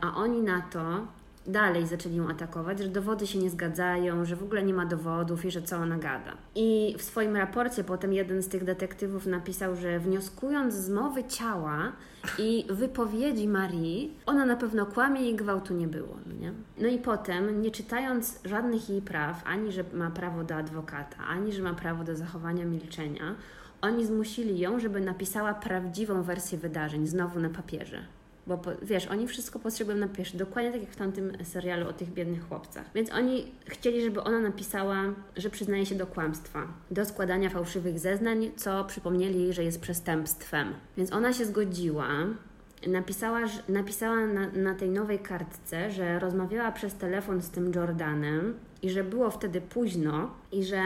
A 0.02 0.16
oni 0.16 0.42
na 0.42 0.62
to 0.62 1.08
dalej 1.48 1.88
zaczęli 1.88 2.16
ją 2.16 2.30
atakować, 2.30 2.80
że 2.80 2.88
dowody 2.88 3.28
się 3.28 3.40
nie 3.40 3.50
zgadzają, 3.50 4.26
że 4.26 4.36
w 4.36 4.44
ogóle 4.44 4.64
nie 4.64 4.74
ma 4.74 4.86
dowodów 4.86 5.46
i 5.46 5.52
że 5.52 5.62
co 5.62 5.78
ona 5.78 5.98
gada. 5.98 6.34
I 6.56 6.96
w 6.98 7.02
swoim 7.02 7.36
raporcie 7.36 7.84
potem 7.84 8.14
jeden 8.14 8.44
z 8.44 8.48
tych 8.48 8.64
detektywów 8.64 9.26
napisał, 9.26 9.76
że 9.76 10.00
wnioskując 10.00 10.74
z 10.74 10.90
mowy 10.90 11.24
ciała 11.24 11.92
i 12.40 12.66
wypowiedzi 12.70 13.48
Marii, 13.48 14.14
ona 14.26 14.46
na 14.46 14.56
pewno 14.56 14.86
kłamie 14.86 15.30
i 15.30 15.36
gwałtu 15.36 15.74
nie 15.74 15.88
było. 15.88 16.18
No, 16.26 16.34
nie? 16.42 16.52
no 16.78 16.88
i 16.88 16.98
potem, 16.98 17.62
nie 17.62 17.72
czytając 17.72 18.40
żadnych 18.46 18.90
jej 18.90 19.02
praw, 19.02 19.42
ani 19.46 19.72
że 19.72 19.84
ma 19.94 20.12
prawo 20.12 20.44
do 20.44 20.56
adwokata, 20.56 21.18
ani 21.30 21.54
że 21.54 21.64
ma 21.64 21.74
prawo 21.74 22.04
do 22.04 22.16
zachowania 22.16 22.66
milczenia, 22.66 23.36
oni 23.82 24.06
zmusili 24.06 24.60
ją, 24.60 24.80
żeby 24.80 25.02
napisała 25.02 25.54
prawdziwą 25.54 26.24
wersję 26.24 26.58
wydarzeń, 26.58 27.08
znowu 27.08 27.40
na 27.40 27.50
papierze. 27.50 28.06
Bo 28.48 28.62
wiesz, 28.82 29.08
oni 29.08 29.28
wszystko 29.28 29.60
potrzebują 29.60 29.98
na 29.98 30.08
pierwszy, 30.08 30.38
dokładnie 30.38 30.72
tak 30.72 30.82
jak 30.82 30.92
w 30.92 30.96
tamtym 30.96 31.46
serialu 31.46 31.90
o 31.90 31.94
tych 31.94 32.10
biednych 32.14 32.48
chłopcach. 32.48 32.86
Więc 32.96 33.12
oni 33.12 33.52
chcieli, 33.66 34.02
żeby 34.02 34.22
ona 34.22 34.40
napisała, 34.40 35.04
że 35.38 35.50
przyznaje 35.50 35.86
się 35.86 35.96
do 35.96 36.08
kłamstwa, 36.08 36.68
do 36.92 37.06
składania 37.06 37.50
fałszywych 37.50 38.00
zeznań, 38.00 38.52
co 38.56 38.84
przypomnieli 38.84 39.42
jej, 39.42 39.54
że 39.54 39.64
jest 39.64 39.82
przestępstwem. 39.82 40.74
Więc 40.98 41.14
ona 41.14 41.34
się 41.34 41.46
zgodziła. 41.46 42.08
Napisała, 42.88 43.40
napisała 43.70 44.26
na, 44.26 44.48
na 44.48 44.76
tej 44.76 44.90
nowej 44.90 45.20
kartce, 45.20 45.92
że 45.92 46.20
rozmawiała 46.20 46.72
przez 46.72 46.96
telefon 46.96 47.42
z 47.42 47.50
tym 47.50 47.72
Jordanem 47.76 48.54
i 48.82 48.90
że 48.90 49.04
było 49.04 49.32
wtedy 49.32 49.62
późno 49.62 50.30
i 50.52 50.64
że 50.64 50.82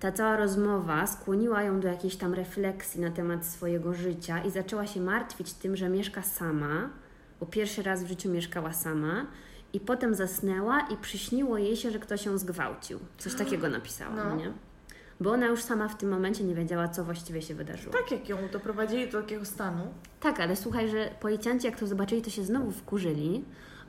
ta 0.00 0.12
cała 0.12 0.36
rozmowa 0.36 1.06
skłoniła 1.06 1.62
ją 1.62 1.80
do 1.80 1.88
jakiejś 1.88 2.16
tam 2.16 2.34
refleksji 2.34 3.00
na 3.00 3.10
temat 3.10 3.46
swojego 3.46 3.94
życia 3.94 4.44
i 4.44 4.50
zaczęła 4.50 4.86
się 4.86 5.00
martwić 5.00 5.52
tym, 5.52 5.76
że 5.76 5.88
mieszka 5.88 6.22
sama, 6.22 6.90
bo 7.40 7.46
pierwszy 7.46 7.82
raz 7.82 8.04
w 8.04 8.08
życiu 8.08 8.30
mieszkała 8.30 8.72
sama 8.72 9.26
i 9.72 9.80
potem 9.80 10.14
zasnęła 10.14 10.80
i 10.80 10.96
przyśniło 10.96 11.58
jej 11.58 11.76
się, 11.76 11.90
że 11.90 11.98
ktoś 11.98 12.26
ją 12.26 12.38
zgwałcił. 12.38 12.98
Coś 13.18 13.34
takiego 13.44 13.68
napisała, 13.68 14.14
no. 14.14 14.36
nie? 14.36 14.52
Bo 15.20 15.32
ona 15.32 15.46
już 15.46 15.62
sama 15.62 15.88
w 15.88 15.98
tym 15.98 16.10
momencie 16.10 16.44
nie 16.44 16.54
wiedziała, 16.54 16.88
co 16.88 17.04
właściwie 17.04 17.42
się 17.42 17.54
wydarzyło. 17.54 17.92
Tak, 17.92 18.10
jak 18.10 18.28
ją 18.28 18.36
doprowadzili 18.52 19.08
do 19.08 19.22
takiego 19.22 19.44
stanu. 19.44 19.82
Tak, 20.20 20.40
ale 20.40 20.56
słuchaj, 20.56 20.88
że 20.88 21.10
policjanci 21.20 21.66
jak 21.66 21.78
to 21.78 21.86
zobaczyli, 21.86 22.22
to 22.22 22.30
się 22.30 22.44
znowu 22.44 22.70
wkurzyli, 22.70 23.44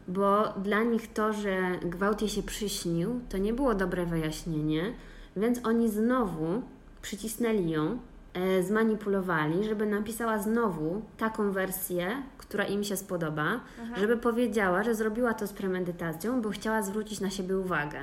bo 0.07 0.53
dla 0.63 0.83
nich 0.83 1.13
to, 1.13 1.33
że 1.33 1.57
gwałt 1.81 2.21
jej 2.21 2.29
się 2.29 2.43
przyśnił, 2.43 3.21
to 3.29 3.37
nie 3.37 3.53
było 3.53 3.75
dobre 3.75 4.05
wyjaśnienie, 4.05 4.93
więc 5.37 5.65
oni 5.65 5.89
znowu 5.89 6.61
przycisnęli 7.01 7.69
ją, 7.69 7.97
e, 8.33 8.63
zmanipulowali, 8.63 9.63
żeby 9.63 9.85
napisała 9.85 10.39
znowu 10.39 11.01
taką 11.17 11.51
wersję, 11.51 12.23
która 12.37 12.65
im 12.65 12.83
się 12.83 12.97
spodoba, 12.97 13.59
Aha. 13.81 13.95
żeby 13.97 14.17
powiedziała, 14.17 14.83
że 14.83 14.95
zrobiła 14.95 15.33
to 15.33 15.47
z 15.47 15.53
premedytacją, 15.53 16.41
bo 16.41 16.49
chciała 16.49 16.81
zwrócić 16.81 17.19
na 17.19 17.29
siebie 17.29 17.57
uwagę. 17.57 17.99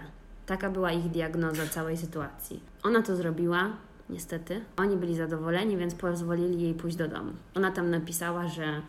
Taka 0.46 0.70
była 0.70 0.92
ich 0.92 1.10
diagnoza 1.10 1.66
całej 1.66 1.96
sytuacji. 1.96 2.60
Ona 2.82 3.02
to 3.02 3.16
zrobiła, 3.16 3.70
niestety. 4.10 4.60
Oni 4.76 4.96
byli 4.96 5.16
zadowoleni, 5.16 5.76
więc 5.76 5.94
pozwolili 5.94 6.62
jej 6.62 6.74
pójść 6.74 6.96
do 6.96 7.08
domu. 7.08 7.32
Ona 7.54 7.70
tam 7.70 7.90
napisała, 7.90 8.48
że 8.48 8.82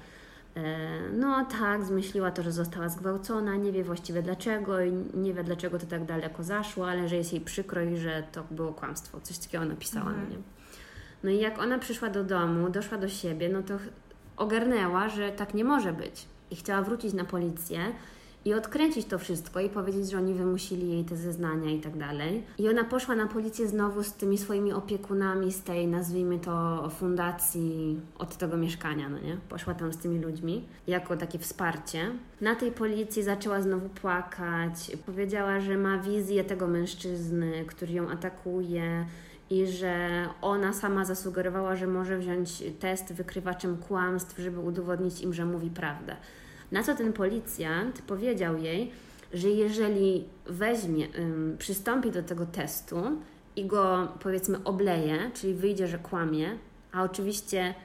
no 1.14 1.46
tak, 1.46 1.86
zmyśliła 1.86 2.32
to, 2.32 2.44
że 2.44 2.52
została 2.52 2.90
zgwałcona, 2.90 3.56
nie 3.56 3.72
wie 3.72 3.84
właściwie 3.84 4.22
dlaczego 4.22 4.82
i 4.82 4.92
nie 5.14 5.34
wie 5.34 5.44
dlaczego 5.44 5.80
to 5.80 5.86
tak 5.86 6.06
daleko 6.06 6.44
zaszło, 6.44 6.90
ale 6.90 7.10
że 7.10 7.16
jest 7.16 7.34
jej 7.34 7.42
przykro 7.42 7.82
i 7.82 7.98
że 7.98 8.24
to 8.32 8.44
było 8.52 8.74
kłamstwo. 8.74 9.22
Coś 9.22 9.38
takiego 9.38 9.66
napisała, 9.66 10.10
mhm. 10.10 10.30
nie? 10.30 10.38
No 11.24 11.30
i 11.30 11.40
jak 11.40 11.60
ona 11.60 11.80
przyszła 11.80 12.10
do 12.10 12.24
domu, 12.24 12.70
doszła 12.70 12.98
do 12.98 13.10
siebie, 13.10 13.50
no 13.50 13.64
to 13.64 13.78
ogarnęła, 14.38 15.10
że 15.10 15.32
tak 15.32 15.54
nie 15.54 15.64
może 15.64 15.94
być. 15.94 16.26
I 16.52 16.56
chciała 16.56 16.82
wrócić 16.82 17.14
na 17.14 17.26
policję 17.26 17.80
i 18.46 18.54
odkręcić 18.54 19.06
to 19.06 19.20
wszystko 19.20 19.60
i 19.60 19.70
powiedzieć, 19.70 20.12
że 20.12 20.18
oni 20.18 20.34
wymusili 20.34 20.90
jej 20.90 21.06
te 21.06 21.16
zeznania 21.16 21.72
i 21.72 21.80
tak 21.80 21.98
dalej. 21.98 22.44
I 22.58 22.70
ona 22.70 22.84
poszła 22.84 23.16
na 23.16 23.28
policję 23.28 23.68
znowu 23.68 24.04
z 24.04 24.14
tymi 24.14 24.38
swoimi 24.38 24.74
opiekunami 24.74 25.52
z 25.52 25.64
tej, 25.64 25.88
nazwijmy 25.88 26.40
to, 26.40 26.90
fundacji 26.90 28.00
od 28.18 28.38
tego 28.38 28.58
mieszkania, 28.58 29.10
no 29.10 29.20
nie? 29.20 29.38
Poszła 29.50 29.74
tam 29.74 29.94
z 29.94 29.98
tymi 29.98 30.20
ludźmi 30.20 30.64
jako 30.88 31.18
takie 31.18 31.40
wsparcie. 31.40 32.12
Na 32.42 32.56
tej 32.56 32.72
policji 32.72 33.24
zaczęła 33.24 33.62
znowu 33.62 33.90
płakać. 33.90 34.92
Powiedziała, 35.06 35.60
że 35.60 35.78
ma 35.78 35.98
wizję 35.98 36.44
tego 36.44 36.68
mężczyzny, 36.68 37.66
który 37.68 37.94
ją 37.94 38.10
atakuje 38.10 39.06
i 39.50 39.68
że 39.68 40.26
ona 40.42 40.74
sama 40.74 41.06
zasugerowała, 41.06 41.76
że 41.76 41.88
może 41.88 42.18
wziąć 42.18 42.64
test 42.80 43.14
wykrywaczem 43.14 43.78
kłamstw, 43.78 44.40
żeby 44.40 44.60
udowodnić 44.60 45.22
im, 45.22 45.34
że 45.34 45.46
mówi 45.46 45.70
prawdę. 45.70 46.16
Na 46.76 46.84
co 46.84 46.96
ten 46.96 47.14
policjant 47.14 48.02
powiedział 48.02 48.58
jej, 48.58 48.92
że 49.34 49.50
jeżeli 49.50 50.24
weźmie, 50.46 51.08
przystąpi 51.58 52.12
do 52.12 52.24
tego 52.24 52.46
testu 52.46 53.02
i 53.56 53.66
go 53.66 54.08
powiedzmy 54.20 54.64
obleje, 54.64 55.32
czyli 55.34 55.54
wyjdzie, 55.54 55.88
że 55.88 55.98
kłamie, 56.00 56.58
a 56.92 57.04
oczywiście 57.04 57.76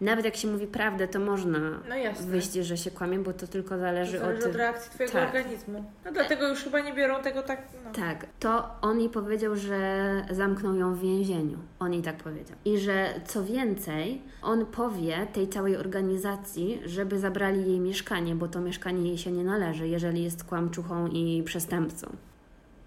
nawet 0.00 0.24
jak 0.24 0.36
się 0.36 0.48
mówi 0.48 0.66
prawdę, 0.66 1.08
to 1.08 1.20
można 1.20 1.58
no 1.58 1.94
wyjść, 2.26 2.52
że 2.52 2.76
się 2.76 2.90
kłamie, 2.90 3.18
bo 3.18 3.32
to 3.32 3.46
tylko 3.46 3.78
zależy, 3.78 4.18
to 4.18 4.24
zależy 4.24 4.44
od... 4.44 4.50
od 4.50 4.56
reakcji 4.56 4.90
Twojego 4.90 5.12
tak. 5.12 5.26
organizmu. 5.28 5.84
No 6.04 6.12
dlatego 6.12 6.48
już 6.48 6.64
chyba 6.64 6.80
nie 6.80 6.92
biorą 6.92 7.22
tego 7.22 7.42
tak... 7.42 7.62
No. 7.84 7.90
Tak. 7.92 8.26
To 8.40 8.70
on 8.82 9.00
jej 9.00 9.08
powiedział, 9.08 9.56
że 9.56 10.12
zamkną 10.30 10.74
ją 10.74 10.94
w 10.94 11.00
więzieniu. 11.00 11.58
On 11.78 11.92
jej 11.92 12.02
tak 12.02 12.16
powiedział. 12.16 12.56
I 12.64 12.78
że 12.78 13.14
co 13.26 13.44
więcej, 13.44 14.22
on 14.42 14.66
powie 14.66 15.26
tej 15.32 15.48
całej 15.48 15.76
organizacji, 15.76 16.80
żeby 16.84 17.18
zabrali 17.18 17.66
jej 17.66 17.80
mieszkanie, 17.80 18.34
bo 18.34 18.48
to 18.48 18.60
mieszkanie 18.60 19.08
jej 19.08 19.18
się 19.18 19.32
nie 19.32 19.44
należy, 19.44 19.88
jeżeli 19.88 20.24
jest 20.24 20.44
kłamczuchą 20.44 21.06
i 21.06 21.42
przestępcą 21.42 22.16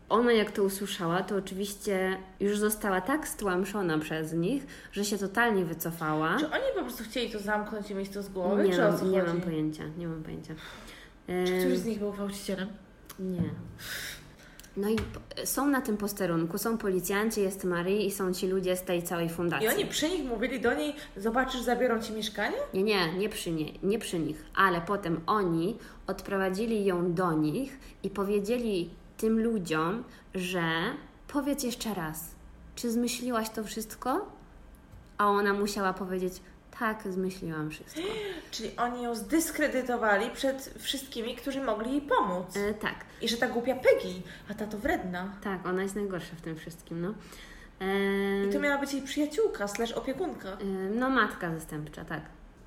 ona 0.09 0.31
jak 0.31 0.51
to 0.51 0.63
usłyszała, 0.63 1.23
to 1.23 1.35
oczywiście 1.35 2.17
już 2.39 2.57
została 2.57 3.01
tak 3.01 3.27
stłamszona 3.27 3.99
przez 3.99 4.33
nich, 4.33 4.67
że 4.91 5.05
się 5.05 5.17
totalnie 5.17 5.65
wycofała. 5.65 6.37
Czy 6.39 6.45
oni 6.45 6.63
po 6.75 6.81
prostu 6.81 7.03
chcieli 7.03 7.29
to 7.29 7.39
zamknąć 7.39 7.91
i 7.91 7.95
mieć 7.95 8.09
to 8.09 8.23
z 8.23 8.29
głowy? 8.29 8.69
Nie, 8.69 8.77
mam, 8.77 9.11
nie 9.11 9.23
mam 9.23 9.41
pojęcia, 9.41 9.83
nie 9.97 10.07
mam 10.07 10.23
pojęcia. 10.23 10.53
Czy 11.27 11.59
któryś 11.59 11.77
z 11.77 11.85
nich 11.85 11.99
był 11.99 12.11
gwałcicielem? 12.11 12.67
Nie. 13.19 13.49
No 14.77 14.89
i 14.89 14.95
są 15.45 15.67
na 15.67 15.81
tym 15.81 15.97
posterunku, 15.97 16.57
są 16.57 16.77
policjanci, 16.77 17.41
jest 17.41 17.63
Marii 17.63 18.07
i 18.07 18.11
są 18.11 18.33
ci 18.33 18.47
ludzie 18.47 18.75
z 18.75 18.83
tej 18.83 19.03
całej 19.03 19.29
fundacji. 19.29 19.67
I 19.67 19.69
oni 19.69 19.85
przy 19.85 20.09
nich 20.09 20.25
mówili 20.25 20.61
do 20.61 20.73
niej, 20.73 20.95
zobaczysz, 21.17 21.61
zabiorą 21.61 22.01
Ci 22.01 22.13
mieszkanie? 22.13 22.57
Nie, 22.73 22.83
nie, 22.83 23.13
nie 23.17 23.29
przy, 23.29 23.51
nie, 23.51 23.65
nie 23.83 23.99
przy 23.99 24.19
nich, 24.19 24.45
ale 24.55 24.81
potem 24.81 25.21
oni 25.25 25.77
odprowadzili 26.07 26.85
ją 26.85 27.13
do 27.13 27.31
nich 27.31 27.79
i 28.03 28.09
powiedzieli 28.09 28.89
tym 29.23 29.43
ludziom, 29.43 30.03
że 30.35 30.63
powiedz 31.27 31.63
jeszcze 31.63 31.93
raz, 31.93 32.35
czy 32.75 32.91
zmyśliłaś 32.91 33.49
to 33.49 33.63
wszystko? 33.63 34.31
A 35.17 35.27
ona 35.27 35.53
musiała 35.53 35.93
powiedzieć, 35.93 36.33
tak, 36.79 37.03
zmyśliłam 37.09 37.69
wszystko. 37.69 38.01
Czyli 38.51 38.75
oni 38.77 39.03
ją 39.03 39.15
zdyskredytowali 39.15 40.29
przed 40.29 40.73
wszystkimi, 40.79 41.35
którzy 41.35 41.61
mogli 41.61 41.91
jej 41.91 42.01
pomóc. 42.01 42.57
E, 42.57 42.73
tak. 42.73 42.95
I 43.21 43.29
że 43.29 43.37
ta 43.37 43.47
głupia 43.47 43.75
Peggy, 43.75 44.21
a 44.51 44.53
ta 44.53 44.67
to 44.67 44.77
wredna. 44.77 45.37
Tak, 45.43 45.65
ona 45.65 45.83
jest 45.83 45.95
najgorsza 45.95 46.35
w 46.35 46.41
tym 46.41 46.55
wszystkim, 46.55 47.01
no. 47.01 47.13
E, 47.81 48.45
I 48.49 48.53
to 48.53 48.59
miała 48.59 48.77
być 48.77 48.93
jej 48.93 49.01
przyjaciółka, 49.01 49.67
slash 49.67 49.91
opiekunka. 49.91 50.49
E, 50.49 50.65
no, 50.95 51.09
matka 51.09 51.53
zastępcza, 51.53 52.05
tak. 52.05 52.21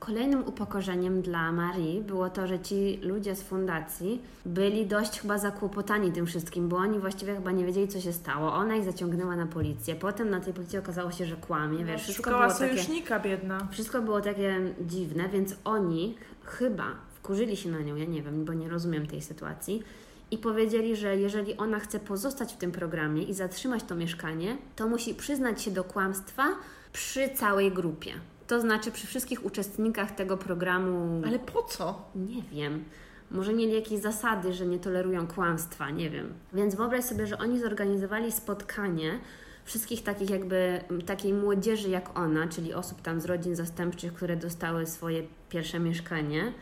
Kolejnym 0.07 0.45
upokorzeniem 0.45 1.23
dla 1.23 1.53
Marii 1.53 2.01
było 2.01 2.31
to, 2.31 2.47
że 2.47 2.59
ci 2.59 2.99
ludzie 3.03 3.37
z 3.37 3.43
fundacji 3.43 4.23
byli 4.45 4.87
dość 4.87 5.21
chyba 5.21 5.39
zakłopotani 5.39 6.13
tym 6.13 6.27
wszystkim, 6.27 6.69
bo 6.69 6.77
oni 6.77 6.99
właściwie 6.99 7.35
chyba 7.35 7.53
nie 7.53 7.65
wiedzieli, 7.65 7.89
co 7.89 8.01
się 8.01 8.13
stało. 8.13 8.55
Ona 8.55 8.77
ich 8.77 8.85
zaciągnęła 8.85 9.37
na 9.37 9.47
policję. 9.47 9.95
Potem 9.95 10.31
na 10.31 10.41
tej 10.41 10.55
policji 10.55 10.79
okazało 10.79 11.13
się, 11.13 11.27
że 11.27 11.37
kłamie. 11.37 11.79
No, 11.79 11.87
wiesz, 11.87 12.03
wszystko 12.03 12.31
było 12.31 12.51
sojusznika, 12.51 13.17
takie, 13.17 13.29
biedna. 13.29 13.69
Wszystko 13.71 14.03
było 14.03 14.21
takie 14.21 14.61
dziwne, 14.81 15.29
więc 15.29 15.55
oni 15.65 16.15
chyba 16.45 16.85
wkurzyli 17.15 17.57
się 17.57 17.71
na 17.71 17.81
nią, 17.81 17.97
ja 17.97 18.05
nie 18.05 18.23
wiem, 18.23 18.45
bo 18.45 18.55
nie 18.55 18.69
rozumiem 18.69 19.07
tej 19.07 19.23
sytuacji. 19.23 19.83
I 20.31 20.39
powiedzieli, 20.39 20.97
że 20.97 21.17
jeżeli 21.17 21.57
ona 21.57 21.81
chce 21.81 22.01
pozostać 22.01 22.53
w 22.53 22.57
tym 22.57 22.73
programie 22.73 23.23
i 23.23 23.35
zatrzymać 23.35 23.83
to 23.83 23.95
mieszkanie, 23.95 24.57
to 24.77 24.89
musi 24.89 25.15
przyznać 25.15 25.63
się 25.63 25.71
do 25.71 25.85
kłamstwa 25.85 26.45
przy 26.93 27.29
całej 27.29 27.73
grupie. 27.73 28.13
To 28.47 28.61
znaczy 28.61 28.91
przy 28.93 29.07
wszystkich 29.07 29.45
uczestnikach 29.45 30.11
tego 30.11 30.37
programu. 30.37 31.23
Ale 31.27 31.39
po 31.39 31.63
co? 31.63 32.03
Nie 32.15 32.43
wiem. 32.43 32.85
Może 33.31 33.53
mieli 33.53 33.73
jakieś 33.73 34.01
zasady, 34.01 34.53
że 34.53 34.67
nie 34.67 34.79
tolerują 34.79 35.27
kłamstwa, 35.27 35.91
nie 35.91 36.11
wiem. 36.11 36.35
Więc 36.53 36.75
wyobraź 36.75 37.05
sobie, 37.05 37.27
że 37.27 37.39
oni 37.39 37.61
zorganizowali 37.61 38.33
spotkanie 38.33 39.19
wszystkich 39.65 40.03
takich 40.03 40.31
jakby 40.31 40.81
takiej 41.07 41.33
młodzieży 41.33 41.89
jak 41.89 42.19
ona, 42.19 42.49
czyli 42.49 42.75
osób 42.75 43.03
tam 43.03 43.21
z 43.21 43.25
rodzin 43.25 43.57
zastępczych, 43.57 44.15
które 44.15 44.37
dostały 44.37 44.87
swoje 44.87 45.23
pierwsze 45.49 45.79
mieszkanie 45.81 46.53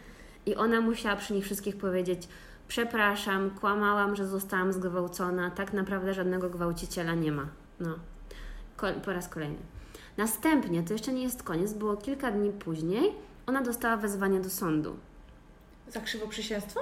i 0.47 0.55
ona 0.55 0.81
musiała 0.81 1.17
przy 1.17 1.33
nich 1.33 1.45
wszystkich 1.45 1.77
powiedzieć 1.77 2.29
przepraszam, 2.69 3.51
kłamałam, 3.51 4.17
że 4.17 4.27
zostałam 4.27 4.73
zgwałcona, 4.73 5.51
tak 5.51 5.73
naprawdę 5.73 6.15
żadnego 6.15 6.51
gwałciciela 6.51 7.15
nie 7.15 7.33
ma. 7.33 7.47
No, 7.81 7.95
po 9.05 9.13
raz 9.13 9.29
kolejny. 9.29 9.74
Następnie, 10.17 10.83
to 10.83 10.93
jeszcze 10.93 11.13
nie 11.13 11.23
jest 11.23 11.43
koniec, 11.43 11.73
było 11.73 11.97
kilka 11.97 12.31
dni 12.31 12.53
później, 12.53 13.13
ona 13.47 13.63
dostała 13.63 13.97
wezwanie 13.97 14.41
do 14.41 14.51
sądu. 14.51 14.97
Za 15.89 16.01
krzywoprzysięstwo? 16.01 16.81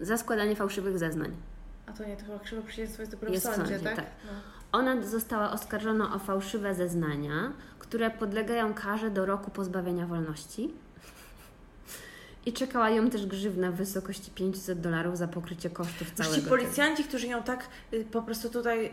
za 0.00 0.16
składanie 0.18 0.56
fałszywych 0.56 0.98
zeznań. 0.98 1.36
A 1.86 1.92
to 1.92 2.04
nie, 2.04 2.16
to 2.16 2.24
chyba 2.24 2.38
krzywo 2.38 2.62
przyjęstwo 2.62 3.02
jest 3.02 3.12
dopiero 3.12 3.32
Jest 3.32 3.46
w 3.46 3.50
w 3.52 3.54
sądzie, 3.56 3.74
sądzie, 3.74 3.84
tak? 3.84 3.96
tak. 3.96 4.06
No. 4.26 4.30
Ona 4.72 5.02
została 5.02 5.52
oskarżona 5.52 6.14
o 6.14 6.18
fałszywe 6.18 6.74
zeznania, 6.74 7.52
które 7.78 8.10
podlegają 8.10 8.74
karze 8.74 9.10
do 9.10 9.26
roku 9.26 9.50
pozbawienia 9.50 10.06
wolności. 10.06 10.74
I 12.48 12.52
czekała 12.52 12.90
ją 12.90 13.10
też 13.10 13.26
grzywna 13.26 13.70
w 13.72 13.74
wysokości 13.74 14.30
500 14.30 14.80
dolarów 14.80 15.18
za 15.18 15.28
pokrycie 15.28 15.70
kosztów 15.70 16.10
całego 16.14 16.34
ci 16.36 16.42
tego. 16.42 16.56
policjanci, 16.56 17.04
którzy 17.04 17.26
ją 17.26 17.42
tak 17.42 17.68
y, 17.94 18.04
po 18.04 18.22
prostu 18.22 18.50
tutaj 18.50 18.90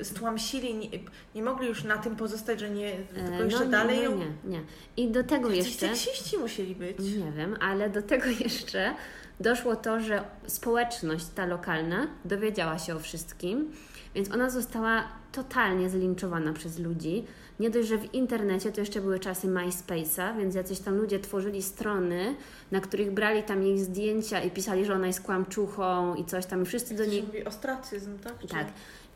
y, 0.00 0.04
stłamsili, 0.04 0.74
nie, 0.74 0.88
nie 1.34 1.42
mogli 1.42 1.68
już 1.68 1.84
na 1.84 1.98
tym 1.98 2.16
pozostać, 2.16 2.60
że 2.60 2.70
nie, 2.70 2.92
E, 2.92 3.28
tylko 3.28 3.44
jeszcze 3.44 3.64
no, 3.64 3.70
dalej 3.70 3.98
nie, 3.98 4.04
ją... 4.04 4.18
nie, 4.18 4.26
nie. 4.44 4.60
I 4.96 5.10
do 5.10 5.24
tego 5.24 5.50
Jacyś 5.50 5.66
jeszcze... 5.66 5.96
seksiści 5.96 6.38
musieli 6.38 6.74
być. 6.74 6.98
Nie 6.98 7.32
wiem, 7.32 7.56
ale 7.60 7.90
do 7.90 8.02
tego 8.02 8.26
jeszcze 8.44 8.94
doszło 9.40 9.76
to, 9.76 10.00
że 10.00 10.24
społeczność 10.46 11.26
ta 11.26 11.46
lokalna 11.46 12.06
dowiedziała 12.24 12.78
się 12.78 12.96
o 12.96 13.00
wszystkim, 13.00 13.72
więc 14.14 14.32
ona 14.32 14.50
została 14.50 15.08
totalnie 15.32 15.90
zlinczowana 15.90 16.52
przez 16.52 16.78
ludzi. 16.78 17.24
Nie 17.60 17.70
dość, 17.70 17.88
że 17.88 17.98
w 17.98 18.14
internecie 18.14 18.72
to 18.72 18.80
jeszcze 18.80 19.00
były 19.00 19.18
czasy 19.18 19.46
MySpace'a, 19.48 20.36
więc 20.38 20.54
jacyś 20.54 20.78
tam 20.78 20.96
ludzie 20.96 21.18
tworzyli 21.18 21.62
strony, 21.62 22.34
na 22.70 22.80
których 22.80 23.10
brali 23.12 23.42
tam 23.42 23.62
jej 23.62 23.78
zdjęcia 23.78 24.40
i 24.42 24.50
pisali, 24.50 24.84
że 24.84 24.94
ona 24.94 25.06
jest 25.06 25.20
kłamczuchą 25.20 26.14
i 26.14 26.24
coś 26.24 26.46
tam 26.46 26.62
i 26.62 26.66
wszyscy 26.66 26.94
do 26.94 27.04
niej 27.04 27.22
mówi 27.22 27.44
ostracyzm, 27.44 28.18
tak? 28.18 28.38
Czy- 28.40 28.48
tak. 28.48 28.66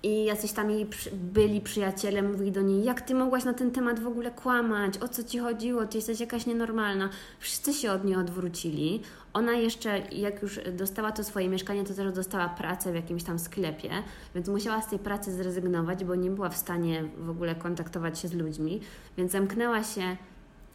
I 0.02 0.24
jacyś 0.24 0.52
tam 0.52 0.70
jej 0.70 0.86
byli 1.12 1.60
przyjaciele, 1.60 2.22
mówili 2.22 2.52
do 2.52 2.62
niej, 2.62 2.84
jak 2.84 3.00
ty 3.00 3.14
mogłaś 3.14 3.44
na 3.44 3.54
ten 3.54 3.70
temat 3.70 4.00
w 4.00 4.06
ogóle 4.06 4.30
kłamać, 4.30 4.98
o 4.98 5.08
co 5.08 5.24
ci 5.24 5.38
chodziło, 5.38 5.86
ty 5.86 5.98
jesteś 5.98 6.20
jakaś 6.20 6.46
nienormalna. 6.46 7.08
Wszyscy 7.38 7.74
się 7.74 7.92
od 7.92 8.04
niej 8.04 8.16
odwrócili. 8.16 9.02
Ona 9.32 9.52
jeszcze, 9.52 9.98
jak 9.98 10.42
już 10.42 10.60
dostała 10.72 11.12
to 11.12 11.24
swoje 11.24 11.48
mieszkanie, 11.48 11.84
to 11.84 11.94
też 11.94 12.12
dostała 12.12 12.48
pracę 12.48 12.92
w 12.92 12.94
jakimś 12.94 13.24
tam 13.24 13.38
sklepie, 13.38 13.90
więc 14.34 14.48
musiała 14.48 14.82
z 14.82 14.88
tej 14.88 14.98
pracy 14.98 15.32
zrezygnować, 15.32 16.04
bo 16.04 16.14
nie 16.14 16.30
była 16.30 16.48
w 16.48 16.56
stanie 16.56 17.04
w 17.18 17.30
ogóle 17.30 17.54
kontaktować 17.54 18.18
się 18.18 18.28
z 18.28 18.32
ludźmi, 18.32 18.80
więc 19.16 19.32
zamknęła 19.32 19.84
się 19.84 20.16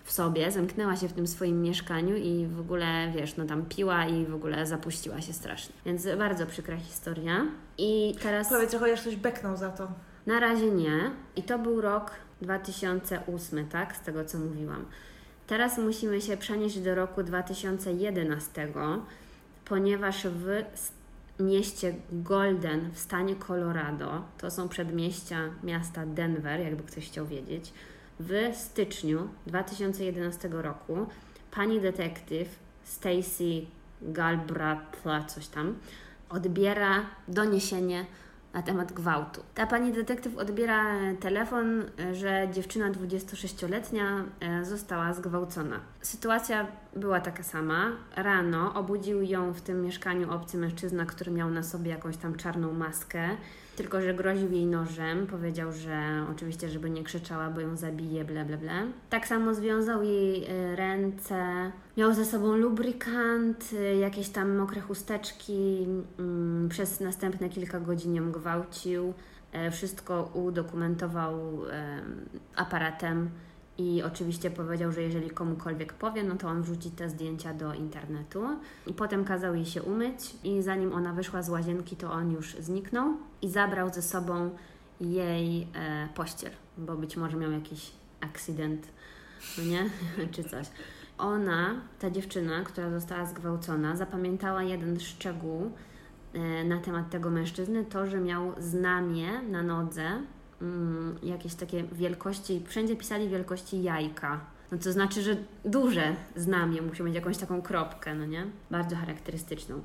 w 0.07 0.11
sobie, 0.11 0.51
zamknęła 0.51 0.95
się 0.95 1.07
w 1.07 1.13
tym 1.13 1.27
swoim 1.27 1.61
mieszkaniu 1.61 2.15
i 2.15 2.47
w 2.47 2.59
ogóle, 2.59 3.11
wiesz, 3.15 3.37
no 3.37 3.45
tam 3.45 3.65
piła 3.65 4.05
i 4.05 4.25
w 4.25 4.35
ogóle 4.35 4.65
zapuściła 4.65 5.21
się 5.21 5.33
strasznie. 5.33 5.75
Więc 5.85 6.07
bardzo 6.17 6.45
przykra 6.45 6.77
historia. 6.77 7.45
I 7.77 8.15
teraz 8.23 8.49
Powiedz, 8.49 8.71
że 8.71 8.79
chociaż 8.79 9.01
ktoś 9.01 9.15
beknął 9.15 9.57
za 9.57 9.69
to. 9.69 9.87
na 10.25 10.39
razie 10.39 10.71
nie. 10.71 11.11
I 11.35 11.43
to 11.43 11.59
był 11.59 11.81
rok 11.81 12.11
2008, 12.41 13.67
tak? 13.67 13.95
Z 13.95 13.99
tego 13.99 14.25
co 14.25 14.37
mówiłam. 14.39 14.85
Teraz 15.47 15.77
musimy 15.77 16.21
się 16.21 16.37
przenieść 16.37 16.79
do 16.79 16.95
roku 16.95 17.23
2011, 17.23 18.67
ponieważ 19.65 20.27
w 20.27 20.63
mieście 21.39 21.93
Golden 22.11 22.91
w 22.91 22.99
stanie 22.99 23.35
Colorado, 23.35 24.21
to 24.37 24.51
są 24.51 24.69
przedmieścia 24.69 25.37
miasta 25.63 26.05
Denver, 26.05 26.59
jakby 26.59 26.83
ktoś 26.83 27.07
chciał 27.07 27.25
wiedzieć, 27.27 27.73
w 28.19 28.55
styczniu 28.55 29.27
2011 29.47 30.49
roku 30.51 31.07
pani 31.51 31.81
detektyw 31.81 32.59
Stacy 32.83 33.65
Galbraith, 34.01 35.27
coś 35.27 35.47
tam, 35.47 35.75
odbiera 36.29 37.05
doniesienie 37.27 38.05
na 38.53 38.61
temat 38.61 38.93
gwałtu. 38.93 39.41
Ta 39.55 39.67
pani 39.67 39.91
detektyw 39.91 40.37
odbiera 40.37 40.95
telefon, 41.19 41.83
że 42.13 42.47
dziewczyna 42.53 42.91
26-letnia 42.91 44.25
e, 44.39 44.65
została 44.65 45.13
zgwałcona. 45.13 45.79
Sytuacja 46.01 46.67
była 46.95 47.19
taka 47.19 47.43
sama. 47.43 47.91
Rano 48.15 48.73
obudził 48.73 49.21
ją 49.21 49.53
w 49.53 49.61
tym 49.61 49.81
mieszkaniu 49.81 50.31
obcy 50.31 50.57
mężczyzna, 50.57 51.05
który 51.05 51.31
miał 51.31 51.49
na 51.49 51.63
sobie 51.63 51.91
jakąś 51.91 52.17
tam 52.17 52.35
czarną 52.35 52.73
maskę, 52.73 53.29
tylko 53.77 54.01
że 54.01 54.13
groził 54.13 54.51
jej 54.51 54.65
nożem. 54.65 55.27
Powiedział, 55.27 55.71
że 55.71 56.25
oczywiście, 56.31 56.69
żeby 56.69 56.89
nie 56.89 57.03
krzyczała, 57.03 57.49
bo 57.49 57.61
ją 57.61 57.75
zabije, 57.75 58.25
ble, 58.25 58.45
ble, 58.45 58.57
ble. 58.57 58.71
Tak 59.09 59.27
samo 59.27 59.53
związał 59.53 60.03
jej 60.03 60.45
e, 60.45 60.75
ręce. 60.75 61.71
Miał 61.97 62.13
ze 62.13 62.25
sobą 62.25 62.57
lubrykant, 62.57 63.69
e, 63.79 63.95
jakieś 63.97 64.29
tam 64.29 64.55
mokre 64.57 64.81
chusteczki. 64.81 65.87
Mm, 66.19 66.69
Przez 66.69 66.99
następne 66.99 67.49
kilka 67.49 67.79
godzin 67.79 68.15
ją 68.15 68.31
gwałcił. 68.31 69.13
E, 69.51 69.71
Wszystko 69.71 70.31
udokumentował 70.33 71.35
em, 71.69 72.29
aparatem 72.55 73.29
i 73.77 74.03
oczywiście 74.03 74.51
powiedział, 74.51 74.91
że 74.91 75.01
jeżeli 75.01 75.29
komukolwiek 75.29 75.93
powie, 75.93 76.23
no 76.23 76.35
to 76.35 76.47
on 76.47 76.61
wrzuci 76.61 76.91
te 76.91 77.09
zdjęcia 77.09 77.53
do 77.53 77.73
internetu. 77.73 78.43
I 78.87 78.93
potem 78.93 79.25
kazał 79.25 79.55
jej 79.55 79.65
się 79.65 79.83
umyć 79.83 80.35
i 80.43 80.61
zanim 80.61 80.93
ona 80.93 81.13
wyszła 81.13 81.41
z 81.41 81.49
łazienki, 81.49 81.95
to 81.95 82.11
on 82.11 82.31
już 82.31 82.55
zniknął 82.59 83.13
i 83.41 83.49
zabrał 83.49 83.93
ze 83.93 84.01
sobą 84.01 84.49
jej 85.01 85.67
e, 85.75 86.07
pościel, 86.15 86.51
bo 86.77 86.95
być 86.95 87.17
może 87.17 87.37
miał 87.37 87.51
jakiś 87.51 87.91
akcydent, 88.21 88.87
no 89.57 89.63
nie? 89.63 89.89
Czy 90.33 90.43
coś. 90.43 90.67
Ona, 91.17 91.81
ta 91.99 92.11
dziewczyna, 92.11 92.63
która 92.63 92.89
została 92.89 93.25
zgwałcona, 93.25 93.95
zapamiętała 93.95 94.63
jeden 94.63 94.99
szczegół 94.99 95.71
e, 96.33 96.63
na 96.63 96.79
temat 96.79 97.09
tego 97.09 97.29
mężczyzny, 97.29 97.85
to, 97.85 98.05
że 98.05 98.19
miał 98.19 98.53
znamie 98.59 99.41
na 99.41 99.63
nodze, 99.63 100.21
mm, 100.61 101.15
jakieś 101.23 101.55
takie 101.55 101.83
wielkości, 101.83 102.63
wszędzie 102.67 102.95
pisali 102.95 103.29
wielkości 103.29 103.83
jajka. 103.83 104.39
No 104.71 104.77
to 104.77 104.91
znaczy, 104.91 105.21
że 105.21 105.35
duże 105.65 106.15
znamie 106.35 106.81
musi 106.81 107.03
mieć 107.03 107.15
jakąś 107.15 107.37
taką 107.37 107.61
kropkę, 107.61 108.15
no 108.15 108.25
nie? 108.25 108.45
Bardzo 108.71 108.95
charakterystyczną. 108.95 109.81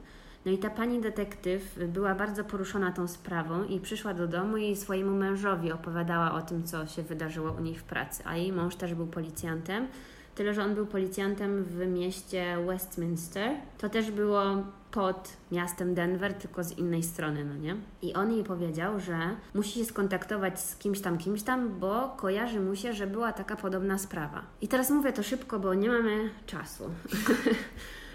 No 0.46 0.52
i 0.52 0.58
ta 0.58 0.70
pani 0.70 1.00
detektyw 1.00 1.78
była 1.88 2.14
bardzo 2.14 2.44
poruszona 2.44 2.92
tą 2.92 3.08
sprawą 3.08 3.64
i 3.64 3.80
przyszła 3.80 4.14
do 4.14 4.28
domu 4.28 4.56
i 4.56 4.76
swojemu 4.76 5.16
mężowi 5.16 5.72
opowiadała 5.72 6.32
o 6.34 6.42
tym, 6.42 6.64
co 6.64 6.86
się 6.86 7.02
wydarzyło 7.02 7.52
u 7.52 7.60
niej 7.60 7.74
w 7.74 7.84
pracy. 7.84 8.22
A 8.26 8.36
jej 8.36 8.52
mąż 8.52 8.76
też 8.76 8.94
był 8.94 9.06
policjantem, 9.06 9.86
tyle 10.34 10.54
że 10.54 10.64
on 10.64 10.74
był 10.74 10.86
policjantem 10.86 11.64
w 11.64 11.86
mieście 11.86 12.56
Westminster. 12.66 13.50
To 13.78 13.88
też 13.88 14.10
było 14.10 14.42
pod 14.90 15.36
miastem 15.52 15.94
Denver, 15.94 16.34
tylko 16.34 16.64
z 16.64 16.78
innej 16.78 17.02
strony, 17.02 17.44
no 17.44 17.54
nie? 17.54 17.76
I 18.02 18.14
on 18.14 18.32
jej 18.32 18.44
powiedział, 18.44 19.00
że 19.00 19.16
musi 19.54 19.78
się 19.78 19.84
skontaktować 19.84 20.60
z 20.60 20.76
kimś 20.76 21.00
tam, 21.00 21.18
kimś 21.18 21.42
tam, 21.42 21.78
bo 21.80 22.14
kojarzy 22.16 22.60
mu 22.60 22.76
się, 22.76 22.92
że 22.92 23.06
była 23.06 23.32
taka 23.32 23.56
podobna 23.56 23.98
sprawa. 23.98 24.42
I 24.60 24.68
teraz 24.68 24.90
mówię 24.90 25.12
to 25.12 25.22
szybko, 25.22 25.60
bo 25.60 25.74
nie 25.74 25.88
mamy 25.88 26.30
czasu. 26.46 26.84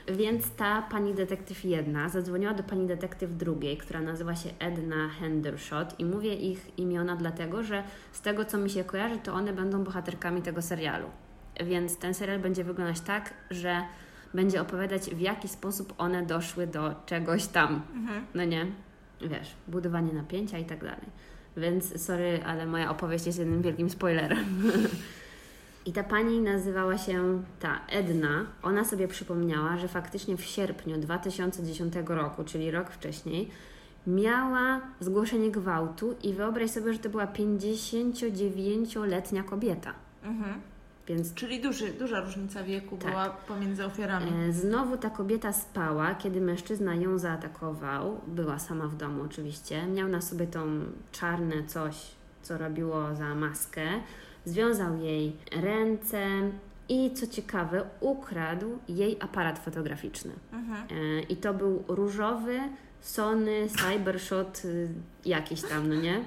Więc 0.07 0.51
ta 0.51 0.81
pani 0.81 1.13
detektyw 1.13 1.65
jedna 1.65 2.09
zadzwoniła 2.09 2.53
do 2.53 2.63
pani 2.63 2.87
detektyw 2.87 3.37
drugiej, 3.37 3.77
która 3.77 4.01
nazywa 4.01 4.35
się 4.35 4.49
Edna 4.59 5.09
Hendershot 5.19 5.99
i 5.99 6.05
mówię 6.05 6.35
ich 6.35 6.79
imiona 6.79 7.15
dlatego, 7.15 7.63
że 7.63 7.83
z 8.11 8.21
tego 8.21 8.45
co 8.45 8.57
mi 8.57 8.69
się 8.69 8.83
kojarzy, 8.83 9.17
to 9.23 9.33
one 9.33 9.53
będą 9.53 9.83
bohaterkami 9.83 10.41
tego 10.41 10.61
serialu. 10.61 11.07
Więc 11.65 11.97
ten 11.97 12.13
serial 12.13 12.39
będzie 12.39 12.63
wyglądać 12.63 13.01
tak, 13.01 13.33
że 13.51 13.81
będzie 14.33 14.61
opowiadać 14.61 15.01
w 15.01 15.19
jaki 15.19 15.47
sposób 15.47 15.93
one 15.97 16.25
doszły 16.25 16.67
do 16.67 16.95
czegoś 17.05 17.47
tam. 17.47 17.81
No 18.33 18.45
nie? 18.45 18.65
Wiesz, 19.21 19.55
budowanie 19.67 20.13
napięcia 20.13 20.57
i 20.57 20.65
tak 20.65 20.79
dalej. 20.79 21.07
Więc 21.57 22.05
sorry, 22.05 22.39
ale 22.45 22.65
moja 22.65 22.91
opowieść 22.91 23.25
jest 23.25 23.39
jednym 23.39 23.61
wielkim 23.61 23.89
spoilerem. 23.89 24.45
I 25.85 25.91
ta 25.91 26.03
pani 26.03 26.39
nazywała 26.39 26.97
się 26.97 27.43
ta 27.59 27.79
Edna. 27.89 28.45
Ona 28.63 28.85
sobie 28.85 29.07
przypomniała, 29.07 29.77
że 29.77 29.87
faktycznie 29.87 30.37
w 30.37 30.43
sierpniu 30.43 30.97
2010 30.97 31.93
roku, 32.07 32.43
czyli 32.43 32.71
rok 32.71 32.91
wcześniej, 32.91 33.49
miała 34.07 34.81
zgłoszenie 34.99 35.51
gwałtu 35.51 36.15
i 36.23 36.33
wyobraź 36.33 36.71
sobie, 36.71 36.93
że 36.93 36.99
to 36.99 37.09
była 37.09 37.25
59-letnia 37.25 39.43
kobieta. 39.43 39.93
Mhm. 40.23 40.61
Więc 41.07 41.33
Czyli 41.33 41.61
duży, 41.61 41.93
duża 41.93 42.19
różnica 42.21 42.63
wieku 42.63 42.97
Tak. 42.97 43.09
była 43.11 43.29
pomiędzy 43.29 43.85
ofiarami. 43.85 44.31
E, 44.49 44.53
Znowu 44.53 44.97
ta 44.97 45.09
kobieta 45.09 45.53
spała, 45.53 46.15
kiedy 46.15 46.41
mężczyzna 46.41 46.95
ją 46.95 47.17
zaatakował. 47.17 48.21
Była 48.27 48.59
sama 48.59 48.87
w 48.87 48.95
domu 48.95 49.23
oczywiście. 49.23 49.87
Miał 49.87 50.07
na 50.07 50.21
sobie 50.21 50.47
tą 50.47 50.79
czarne 51.11 51.63
coś, 51.67 51.95
co 52.41 52.57
robiło 52.57 53.15
za 53.15 53.35
maskę. 53.35 53.81
Związał 54.45 54.97
jej 54.97 55.35
ręce 55.61 56.25
i 56.89 57.11
co 57.13 57.27
ciekawe, 57.27 57.83
ukradł 57.99 58.79
jej 58.89 59.17
aparat 59.19 59.59
fotograficzny. 59.59 60.31
Mhm. 60.53 60.87
E, 60.91 61.21
I 61.21 61.37
to 61.37 61.53
był 61.53 61.83
różowy 61.87 62.59
Sony 63.01 63.67
Cybershot 63.69 64.61
y, 64.65 64.89
jakiś 65.25 65.61
tam, 65.61 65.89
no 65.89 65.95
nie? 65.95 66.23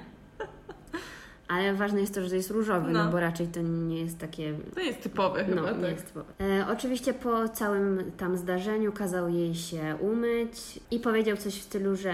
Ale 1.51 1.73
ważne 1.73 2.01
jest 2.01 2.15
to, 2.15 2.27
że 2.29 2.35
jest 2.35 2.51
różowy, 2.51 2.91
no, 2.91 3.05
No. 3.05 3.11
bo 3.11 3.19
raczej 3.19 3.47
to 3.47 3.61
nie 3.61 4.01
jest 4.01 4.19
takie 4.19 4.53
To 4.75 4.79
jest 4.79 5.01
typowe 5.03 5.45
chyba, 5.45 5.61
no, 5.61 5.67
tak. 5.67 5.81
nie 5.81 5.87
jest 5.89 6.07
typowe. 6.07 6.33
E, 6.39 6.65
oczywiście 6.71 7.13
po 7.13 7.49
całym 7.49 8.11
tam 8.17 8.37
zdarzeniu 8.37 8.91
kazał 8.91 9.29
jej 9.29 9.55
się 9.55 9.95
umyć 9.99 10.79
i 10.91 10.99
powiedział 10.99 11.37
coś 11.37 11.59
w 11.59 11.61
stylu, 11.63 11.95
że 11.95 12.13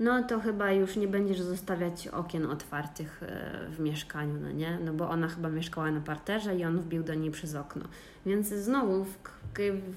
no 0.00 0.22
to 0.22 0.40
chyba 0.40 0.72
już 0.72 0.96
nie 0.96 1.08
będziesz 1.08 1.40
zostawiać 1.40 2.08
okien 2.08 2.46
otwartych 2.46 3.22
e, 3.22 3.66
w 3.70 3.80
mieszkaniu, 3.80 4.34
no 4.42 4.50
nie? 4.52 4.78
No 4.84 4.92
bo 4.92 5.08
ona 5.10 5.28
chyba 5.28 5.48
mieszkała 5.48 5.90
na 5.90 6.00
parterze 6.00 6.56
i 6.56 6.64
on 6.64 6.78
wbił 6.78 7.02
do 7.02 7.14
niej 7.14 7.30
przez 7.30 7.54
okno. 7.54 7.84
Więc 8.26 8.48
znowu 8.48 9.04
w, 9.04 9.18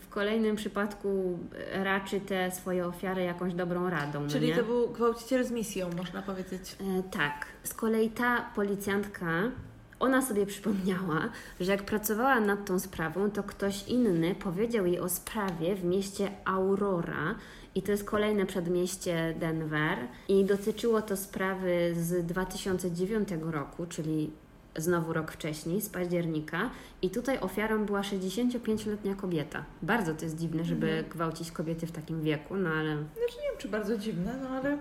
w 0.01 0.09
kolejnym 0.09 0.55
przypadku 0.55 1.39
raczy 1.71 2.21
te 2.21 2.51
swoje 2.51 2.85
ofiary 2.85 3.23
jakąś 3.23 3.53
dobrą 3.53 3.89
radą. 3.89 4.21
No 4.21 4.29
Czyli 4.29 4.47
nie? 4.47 4.55
to 4.55 4.63
był 4.63 4.89
gwałciciel 4.89 5.45
z 5.45 5.51
misją, 5.51 5.89
można 5.97 6.21
powiedzieć. 6.21 6.75
E, 6.99 7.03
tak. 7.03 7.45
Z 7.63 7.73
kolei 7.73 8.09
ta 8.09 8.51
policjantka 8.55 9.51
ona 9.99 10.21
sobie 10.21 10.45
przypomniała, 10.45 11.29
że 11.59 11.71
jak 11.71 11.83
pracowała 11.83 12.39
nad 12.39 12.65
tą 12.65 12.79
sprawą, 12.79 13.31
to 13.31 13.43
ktoś 13.43 13.87
inny 13.87 14.35
powiedział 14.35 14.85
jej 14.85 14.99
o 14.99 15.09
sprawie 15.09 15.75
w 15.75 15.83
mieście 15.83 16.31
Aurora. 16.45 17.35
I 17.75 17.81
to 17.81 17.91
jest 17.91 18.03
kolejne 18.03 18.45
przedmieście 18.45 19.35
Denver. 19.39 19.97
I 20.27 20.45
dotyczyło 20.45 21.01
to 21.01 21.17
sprawy 21.17 21.93
z 21.95 22.25
2009 22.25 23.29
roku, 23.41 23.85
czyli 23.85 24.31
znowu 24.75 25.13
rok 25.13 25.31
wcześniej, 25.31 25.81
z 25.81 25.89
października. 25.89 26.69
I 27.01 27.09
tutaj 27.09 27.39
ofiarą 27.39 27.85
była 27.85 28.01
65-letnia 28.01 29.15
kobieta. 29.15 29.65
Bardzo 29.81 30.13
to 30.13 30.25
jest 30.25 30.37
dziwne, 30.37 30.63
żeby 30.63 30.87
mhm. 30.87 31.09
gwałcić 31.09 31.51
kobiety 31.51 31.87
w 31.87 31.91
takim 31.91 32.21
wieku, 32.21 32.55
no 32.55 32.69
ale. 32.69 32.95
Znaczy 32.95 33.37
nie 33.41 33.49
wiem, 33.49 33.57
czy 33.57 33.67
bardzo 33.67 33.97
dziwne, 33.97 34.39
no 34.43 34.49
ale. 34.49 34.77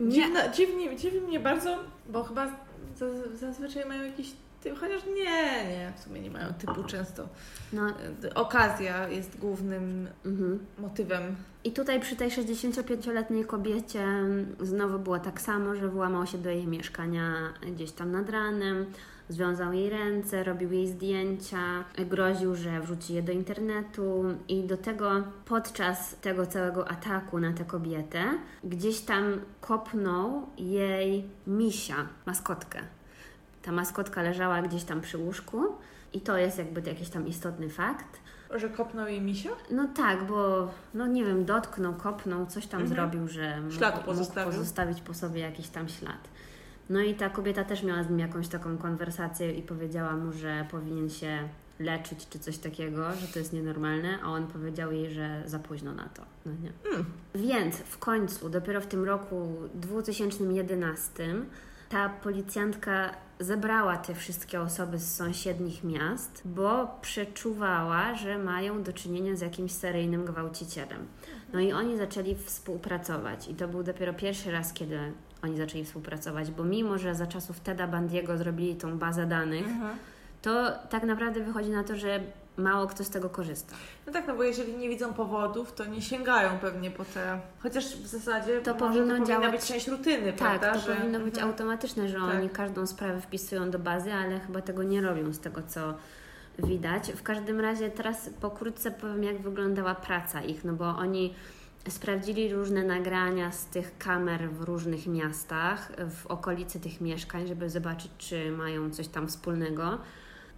Dziwne, 0.00 0.50
dziwnie, 0.56 0.96
dziwi 0.96 1.20
mnie 1.20 1.40
bardzo, 1.40 1.78
bo 2.08 2.24
chyba 2.24 2.56
zazwyczaj 3.34 3.88
mają 3.88 4.04
jakiś 4.04 4.32
chociaż 4.76 5.02
nie, 5.06 5.64
nie, 5.68 5.92
w 5.96 6.00
sumie 6.00 6.20
nie 6.20 6.30
mają 6.30 6.54
typu 6.54 6.84
często. 6.84 7.28
No. 7.72 7.82
Okazja 8.34 9.08
jest 9.08 9.38
głównym 9.38 10.08
mhm. 10.26 10.58
motywem. 10.78 11.36
I 11.64 11.72
tutaj 11.72 12.00
przy 12.00 12.16
tej 12.16 12.30
65-letniej 12.30 13.44
kobiecie 13.44 14.04
znowu 14.60 14.98
było 14.98 15.18
tak 15.18 15.40
samo, 15.40 15.76
że 15.76 15.88
włamał 15.88 16.26
się 16.26 16.38
do 16.38 16.50
jej 16.50 16.66
mieszkania 16.66 17.32
gdzieś 17.74 17.92
tam 17.92 18.12
nad 18.12 18.30
ranem, 18.30 18.86
związał 19.28 19.72
jej 19.72 19.90
ręce, 19.90 20.44
robił 20.44 20.72
jej 20.72 20.88
zdjęcia, 20.88 21.84
groził, 21.98 22.54
że 22.54 22.80
wrzuci 22.80 23.14
je 23.14 23.22
do 23.22 23.32
internetu 23.32 24.24
i 24.48 24.64
do 24.64 24.76
tego 24.76 25.10
podczas 25.44 26.16
tego 26.20 26.46
całego 26.46 26.88
ataku 26.88 27.40
na 27.40 27.52
tę 27.52 27.64
kobietę 27.64 28.24
gdzieś 28.64 29.00
tam 29.00 29.40
kopnął 29.60 30.46
jej 30.58 31.24
misia, 31.46 32.06
maskotkę 32.26 32.97
ta 33.62 33.72
maskotka 33.72 34.22
leżała 34.22 34.62
gdzieś 34.62 34.84
tam 34.84 35.00
przy 35.00 35.18
łóżku 35.18 35.64
i 36.12 36.20
to 36.20 36.38
jest 36.38 36.58
jakby 36.58 36.90
jakiś 36.90 37.08
tam 37.08 37.26
istotny 37.26 37.68
fakt. 37.68 38.20
Że 38.54 38.68
kopnął 38.68 39.06
jej 39.06 39.20
misio? 39.20 39.56
No 39.70 39.88
tak, 39.96 40.26
bo 40.26 40.70
no 40.94 41.06
nie 41.06 41.24
wiem, 41.24 41.44
dotknął, 41.44 41.94
kopnął, 41.94 42.46
coś 42.46 42.66
tam 42.66 42.80
mhm. 42.80 42.96
zrobił, 42.96 43.28
że 43.28 43.62
ślad 43.70 43.94
mógł, 43.94 44.06
pozostawił. 44.06 44.44
mógł 44.44 44.58
pozostawić 44.58 45.00
po 45.00 45.14
sobie 45.14 45.40
jakiś 45.40 45.68
tam 45.68 45.88
ślad. 45.88 46.28
No 46.90 47.00
i 47.00 47.14
ta 47.14 47.30
kobieta 47.30 47.64
też 47.64 47.82
miała 47.82 48.02
z 48.02 48.08
nim 48.08 48.18
jakąś 48.18 48.48
taką 48.48 48.78
konwersację 48.78 49.52
i 49.52 49.62
powiedziała 49.62 50.16
mu, 50.16 50.32
że 50.32 50.66
powinien 50.70 51.10
się 51.10 51.48
leczyć 51.78 52.28
czy 52.28 52.38
coś 52.38 52.58
takiego, 52.58 53.14
że 53.14 53.26
to 53.28 53.38
jest 53.38 53.52
nienormalne, 53.52 54.18
a 54.22 54.26
on 54.26 54.46
powiedział 54.46 54.92
jej, 54.92 55.10
że 55.10 55.42
za 55.46 55.58
późno 55.58 55.94
na 55.94 56.08
to. 56.08 56.22
No 56.46 56.52
nie. 56.52 56.92
Mm. 56.92 57.04
Więc 57.34 57.76
w 57.76 57.98
końcu, 57.98 58.48
dopiero 58.48 58.80
w 58.80 58.86
tym 58.86 59.04
roku 59.04 59.48
2011 59.74 61.34
ta 61.88 62.08
policjantka 62.08 63.14
zebrała 63.40 63.96
te 63.96 64.14
wszystkie 64.14 64.60
osoby 64.60 64.98
z 64.98 65.14
sąsiednich 65.14 65.84
miast, 65.84 66.42
bo 66.44 66.98
przeczuwała, 67.00 68.14
że 68.14 68.38
mają 68.38 68.82
do 68.82 68.92
czynienia 68.92 69.36
z 69.36 69.40
jakimś 69.40 69.72
seryjnym 69.72 70.24
gwałcicielem. 70.24 71.06
No 71.52 71.60
i 71.60 71.72
oni 71.72 71.98
zaczęli 71.98 72.34
współpracować 72.34 73.48
i 73.48 73.54
to 73.54 73.68
był 73.68 73.82
dopiero 73.82 74.14
pierwszy 74.14 74.50
raz, 74.50 74.72
kiedy 74.72 74.98
oni 75.42 75.56
zaczęli 75.56 75.84
współpracować, 75.84 76.50
bo 76.50 76.64
mimo, 76.64 76.98
że 76.98 77.14
za 77.14 77.26
czasów 77.26 77.60
Teda 77.60 77.86
Bandiego 77.86 78.38
zrobili 78.38 78.76
tą 78.76 78.98
bazę 78.98 79.26
danych, 79.26 79.66
mhm. 79.66 79.98
to 80.42 80.72
tak 80.90 81.02
naprawdę 81.02 81.40
wychodzi 81.40 81.70
na 81.70 81.84
to, 81.84 81.96
że 81.96 82.20
mało 82.58 82.86
kto 82.86 83.04
z 83.04 83.10
tego 83.10 83.28
korzysta. 83.30 83.74
No 84.06 84.12
tak, 84.12 84.26
no 84.26 84.36
bo 84.36 84.42
jeżeli 84.42 84.76
nie 84.76 84.88
widzą 84.88 85.14
powodów, 85.14 85.72
to 85.72 85.84
nie 85.86 86.02
sięgają 86.02 86.58
pewnie 86.58 86.90
po 86.90 87.04
te. 87.04 87.40
Chociaż 87.58 87.96
w 87.96 88.06
zasadzie 88.06 88.60
to, 88.60 88.74
powinno 88.74 89.18
to 89.18 89.24
działać... 89.24 89.52
być 89.52 89.64
część 89.64 89.88
rutyny, 89.88 90.32
tak, 90.32 90.36
prawda? 90.36 90.72
To 90.72 90.80
że... 90.80 90.96
powinno 90.96 91.18
być 91.18 91.34
mhm. 91.34 91.50
automatyczne, 91.50 92.08
że 92.08 92.14
tak. 92.14 92.34
oni 92.34 92.50
każdą 92.50 92.86
sprawę 92.86 93.20
wpisują 93.20 93.70
do 93.70 93.78
bazy, 93.78 94.12
ale 94.12 94.40
chyba 94.40 94.62
tego 94.62 94.82
nie 94.82 95.00
robią 95.00 95.32
z 95.32 95.38
tego, 95.38 95.62
co 95.68 95.94
widać. 96.58 97.12
W 97.12 97.22
każdym 97.22 97.60
razie 97.60 97.90
teraz 97.90 98.30
pokrótce 98.40 98.90
powiem, 98.90 99.24
jak 99.24 99.40
wyglądała 99.40 99.94
praca 99.94 100.42
ich, 100.42 100.64
no 100.64 100.72
bo 100.72 100.84
oni 100.84 101.34
sprawdzili 101.88 102.54
różne 102.54 102.84
nagrania 102.84 103.52
z 103.52 103.66
tych 103.66 103.98
kamer 103.98 104.50
w 104.50 104.62
różnych 104.62 105.06
miastach, 105.06 105.92
w 106.10 106.26
okolicy 106.26 106.80
tych 106.80 107.00
mieszkań, 107.00 107.46
żeby 107.46 107.70
zobaczyć, 107.70 108.10
czy 108.18 108.50
mają 108.50 108.90
coś 108.90 109.08
tam 109.08 109.28
wspólnego 109.28 109.98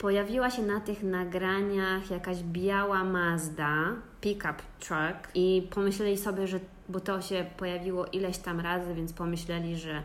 pojawiła 0.01 0.51
się 0.51 0.63
na 0.63 0.81
tych 0.81 1.03
nagraniach 1.03 2.11
jakaś 2.11 2.43
biała 2.43 3.05
Mazda, 3.05 3.75
pickup 4.21 4.63
truck 4.81 5.29
i 5.35 5.69
pomyśleli 5.71 6.19
sobie, 6.19 6.47
że, 6.47 6.61
bo 6.89 7.01
to 7.01 7.23
się 7.23 7.47
pojawiło 7.57 8.07
ileś 8.07 8.39
tam 8.39 8.61
razy, 8.61 8.95
więc 8.95 9.13
pomyśleli, 9.13 9.77
że 9.77 10.03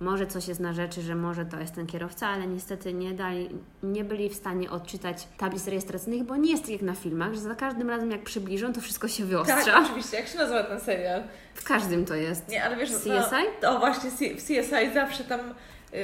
może 0.00 0.26
coś 0.26 0.48
jest 0.48 0.60
na 0.60 0.72
rzeczy, 0.72 1.02
że 1.02 1.14
może 1.14 1.44
to 1.44 1.60
jest 1.60 1.74
ten 1.74 1.86
kierowca, 1.86 2.26
ale 2.26 2.46
niestety 2.46 2.92
nie 2.92 3.12
dali, 3.12 3.48
nie 3.82 4.04
byli 4.04 4.28
w 4.28 4.34
stanie 4.34 4.70
odczytać 4.70 5.28
tablic 5.38 5.68
rejestracyjnych, 5.68 6.22
bo 6.22 6.36
nie 6.36 6.50
jest 6.50 6.62
tak 6.62 6.72
jak 6.72 6.82
na 6.82 6.94
filmach, 6.94 7.34
że 7.34 7.40
za 7.40 7.54
każdym 7.54 7.90
razem 7.90 8.10
jak 8.10 8.22
przybliżą, 8.22 8.72
to 8.72 8.80
wszystko 8.80 9.08
się 9.08 9.24
wyostrza. 9.24 9.64
Tak, 9.64 9.84
oczywiście. 9.84 10.16
Jak 10.16 10.28
się 10.28 10.38
nazywa 10.38 10.64
ten 10.64 10.80
serial? 10.80 11.22
W 11.54 11.64
każdym 11.64 12.04
to 12.04 12.14
jest. 12.14 12.48
Nie, 12.48 12.64
ale 12.64 12.76
wiesz, 12.76 12.90
CSI? 12.90 13.46
No, 13.62 13.76
o 13.76 13.78
właśnie, 13.78 14.10
w 14.10 14.42
CSI 14.42 14.94
zawsze 14.94 15.24
tam 15.24 15.40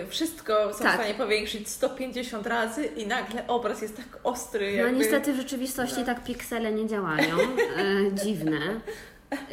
wszystko 0.08 0.74
są 0.74 0.84
tak. 0.84 0.92
w 0.92 0.94
stanie 0.94 1.14
powiększyć 1.14 1.68
150 1.68 2.46
razy 2.46 2.84
i 2.84 3.06
nagle 3.06 3.46
obraz 3.46 3.82
jest 3.82 3.96
tak 3.96 4.18
ostry. 4.24 4.66
No, 4.66 4.76
jakby... 4.76 4.92
No 4.92 4.98
niestety 4.98 5.32
w 5.32 5.36
rzeczywistości 5.36 6.00
no. 6.00 6.06
tak 6.06 6.24
piksele 6.24 6.72
nie 6.72 6.86
działają. 6.86 7.36
E, 7.78 8.12
dziwne. 8.12 8.80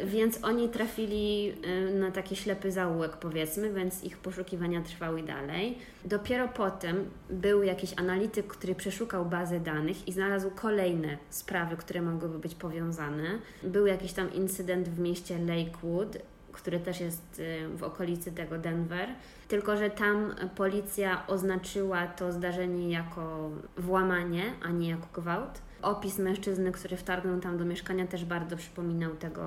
Więc 0.04 0.38
oni 0.44 0.68
trafili 0.68 1.54
e, 1.64 1.94
na 1.94 2.10
taki 2.10 2.36
ślepy 2.36 2.72
zaułek, 2.72 3.16
powiedzmy, 3.16 3.72
więc 3.72 4.04
ich 4.04 4.18
poszukiwania 4.18 4.82
trwały 4.82 5.22
dalej. 5.22 5.78
Dopiero 6.04 6.48
potem 6.48 7.10
był 7.30 7.62
jakiś 7.62 7.90
analityk, 7.96 8.46
który 8.46 8.74
przeszukał 8.74 9.24
bazę 9.24 9.60
danych 9.60 10.08
i 10.08 10.12
znalazł 10.12 10.50
kolejne 10.50 11.18
sprawy, 11.30 11.76
które 11.76 12.02
mogłyby 12.02 12.38
być 12.38 12.54
powiązane. 12.54 13.38
Był 13.62 13.86
jakiś 13.86 14.12
tam 14.12 14.34
incydent 14.34 14.88
w 14.88 14.98
mieście 14.98 15.38
Lakewood, 15.38 16.18
który 16.56 16.80
też 16.80 17.00
jest 17.00 17.38
y, 17.38 17.68
w 17.76 17.82
okolicy 17.82 18.32
tego 18.32 18.58
Denver. 18.58 19.08
Tylko, 19.48 19.76
że 19.76 19.90
tam 19.90 20.34
policja 20.56 21.26
oznaczyła 21.26 22.06
to 22.06 22.32
zdarzenie 22.32 22.90
jako 22.90 23.50
włamanie, 23.76 24.42
a 24.62 24.70
nie 24.70 24.90
jako 24.90 25.06
gwałt. 25.20 25.62
Opis 25.82 26.18
mężczyzny, 26.18 26.72
który 26.72 26.96
wtargnął 26.96 27.40
tam 27.40 27.58
do 27.58 27.64
mieszkania, 27.64 28.06
też 28.06 28.24
bardzo 28.24 28.56
przypominał 28.56 29.14
tego, 29.14 29.42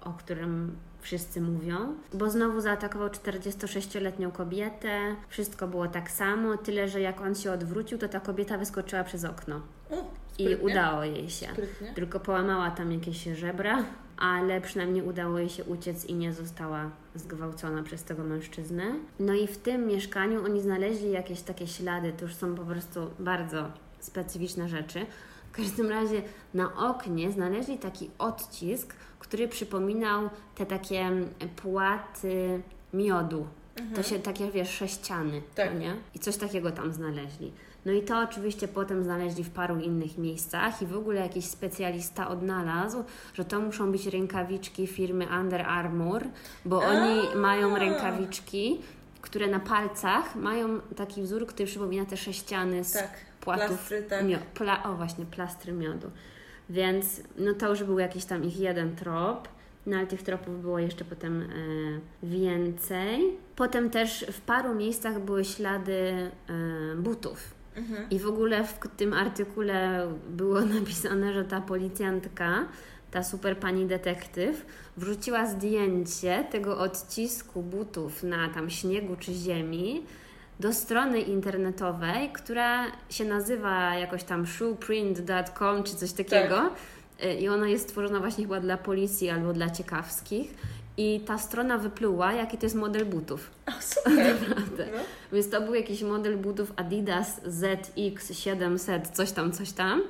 o 0.00 0.12
którym 0.12 0.76
wszyscy 1.00 1.40
mówią, 1.40 1.94
bo 2.14 2.30
znowu 2.30 2.60
zaatakował 2.60 3.08
46-letnią 3.08 4.32
kobietę. 4.32 5.16
Wszystko 5.28 5.68
było 5.68 5.88
tak 5.88 6.10
samo, 6.10 6.56
tyle 6.56 6.88
że 6.88 7.00
jak 7.00 7.20
on 7.20 7.34
się 7.34 7.52
odwrócił, 7.52 7.98
to 7.98 8.08
ta 8.08 8.20
kobieta 8.20 8.58
wyskoczyła 8.58 9.04
przez 9.04 9.24
okno. 9.24 9.60
I 10.38 10.54
udało 10.54 11.04
jej 11.04 11.30
się. 11.30 11.46
Sprytnie. 11.46 11.92
Tylko 11.94 12.20
połamała 12.20 12.70
tam 12.70 12.92
jakieś 12.92 13.24
żebra, 13.24 13.84
ale 14.24 14.60
przynajmniej 14.60 15.02
udało 15.02 15.38
jej 15.38 15.48
się 15.48 15.64
uciec 15.64 16.04
i 16.04 16.14
nie 16.14 16.32
została 16.32 16.90
zgwałcona 17.14 17.82
przez 17.82 18.04
tego 18.04 18.24
mężczyznę. 18.24 18.84
No 19.20 19.34
i 19.34 19.46
w 19.46 19.58
tym 19.58 19.86
mieszkaniu 19.86 20.44
oni 20.44 20.62
znaleźli 20.62 21.10
jakieś 21.10 21.40
takie 21.40 21.66
ślady, 21.66 22.12
to 22.12 22.24
już 22.24 22.34
są 22.34 22.54
po 22.54 22.62
prostu 22.62 23.10
bardzo 23.18 23.68
specyficzne 24.00 24.68
rzeczy. 24.68 25.06
W 25.52 25.56
każdym 25.56 25.90
razie 25.90 26.22
na 26.54 26.88
oknie 26.90 27.32
znaleźli 27.32 27.78
taki 27.78 28.10
odcisk, 28.18 28.94
który 29.18 29.48
przypominał 29.48 30.30
te 30.54 30.66
takie 30.66 31.10
płaty 31.56 32.62
miodu. 32.94 33.46
Mhm. 33.76 33.96
To 33.96 34.02
się 34.02 34.18
takie, 34.18 34.50
wiesz, 34.50 34.70
sześciany, 34.70 35.42
tak. 35.54 35.78
nie? 35.78 35.96
I 36.14 36.18
coś 36.18 36.36
takiego 36.36 36.70
tam 36.70 36.92
znaleźli. 36.92 37.52
No 37.86 37.92
i 37.92 38.02
to 38.02 38.20
oczywiście 38.20 38.68
potem 38.68 39.04
znaleźli 39.04 39.44
w 39.44 39.50
paru 39.50 39.80
innych 39.80 40.18
miejscach 40.18 40.82
i 40.82 40.86
w 40.86 40.96
ogóle 40.96 41.20
jakiś 41.20 41.44
specjalista 41.44 42.28
odnalazł, 42.28 43.04
że 43.34 43.44
to 43.44 43.60
muszą 43.60 43.92
być 43.92 44.06
rękawiczki 44.06 44.86
firmy 44.86 45.26
Under 45.40 45.62
Armour, 45.62 46.24
bo 46.64 46.82
oni 46.82 47.36
mają 47.36 47.78
rękawiczki, 47.78 48.80
które 49.20 49.46
na 49.46 49.60
palcach 49.60 50.36
mają 50.36 50.80
taki 50.80 51.22
wzór, 51.22 51.46
który 51.46 51.66
przypomina 51.66 52.04
te 52.04 52.16
sześciany 52.16 52.84
z 52.84 52.92
tak, 52.92 53.10
płatów. 53.40 53.66
Plastry, 53.66 54.02
tak. 54.02 54.24
Mio- 54.24 54.38
pla- 54.54 54.84
o 54.84 54.94
właśnie, 54.94 55.24
plastry 55.24 55.72
miodu. 55.72 56.10
Więc 56.70 57.20
no 57.38 57.54
to 57.54 57.68
już 57.68 57.84
był 57.84 57.98
jakiś 57.98 58.24
tam 58.24 58.44
ich 58.44 58.60
jeden 58.60 58.96
trop. 58.96 59.48
No 59.86 59.96
ale 59.96 60.06
tych 60.06 60.22
tropów 60.22 60.60
było 60.60 60.78
jeszcze 60.78 61.04
potem 61.04 61.42
e, 61.42 61.46
więcej. 62.26 63.38
Potem 63.56 63.90
też 63.90 64.26
w 64.32 64.40
paru 64.40 64.74
miejscach 64.74 65.20
były 65.20 65.44
ślady 65.44 66.30
e, 66.48 66.96
butów 66.96 67.54
Mhm. 67.76 68.10
I 68.10 68.18
w 68.18 68.26
ogóle 68.26 68.64
w 68.64 68.78
tym 68.96 69.12
artykule 69.12 70.08
było 70.28 70.60
napisane, 70.80 71.32
że 71.32 71.44
ta 71.44 71.60
policjantka 71.60 72.64
ta 73.10 73.22
super 73.22 73.58
pani 73.58 73.86
detektyw 73.86 74.66
wrzuciła 74.96 75.46
zdjęcie 75.46 76.44
tego 76.50 76.78
odcisku 76.78 77.62
butów 77.62 78.22
na 78.22 78.48
tam 78.48 78.70
śniegu 78.70 79.16
czy 79.16 79.32
ziemi 79.32 80.02
do 80.60 80.72
strony 80.72 81.20
internetowej, 81.20 82.32
która 82.32 82.86
się 83.10 83.24
nazywa 83.24 83.94
jakoś 83.94 84.24
tam 84.24 84.46
shoeprint.com 84.46 85.82
czy 85.82 85.94
coś 85.96 86.12
takiego. 86.12 86.56
Tak. 86.56 87.40
I 87.40 87.48
ona 87.48 87.68
jest 87.68 87.84
stworzona 87.84 88.20
właśnie 88.20 88.44
chyba 88.44 88.60
dla 88.60 88.76
policji 88.76 89.30
albo 89.30 89.52
dla 89.52 89.70
ciekawskich. 89.70 90.54
I 90.96 91.20
ta 91.20 91.38
strona 91.38 91.78
wypluła, 91.78 92.32
jaki 92.32 92.58
to 92.58 92.66
jest 92.66 92.76
model 92.76 93.06
butów. 93.06 93.50
O, 93.66 93.72
super. 93.80 94.36
Naprawdę. 94.48 94.86
No. 94.92 94.98
Więc 95.32 95.50
to 95.50 95.60
był 95.60 95.74
jakiś 95.74 96.02
model 96.02 96.36
butów 96.36 96.72
Adidas 96.76 97.40
ZX700, 97.42 99.00
coś 99.12 99.32
tam, 99.32 99.52
coś 99.52 99.72
tam. 99.72 100.02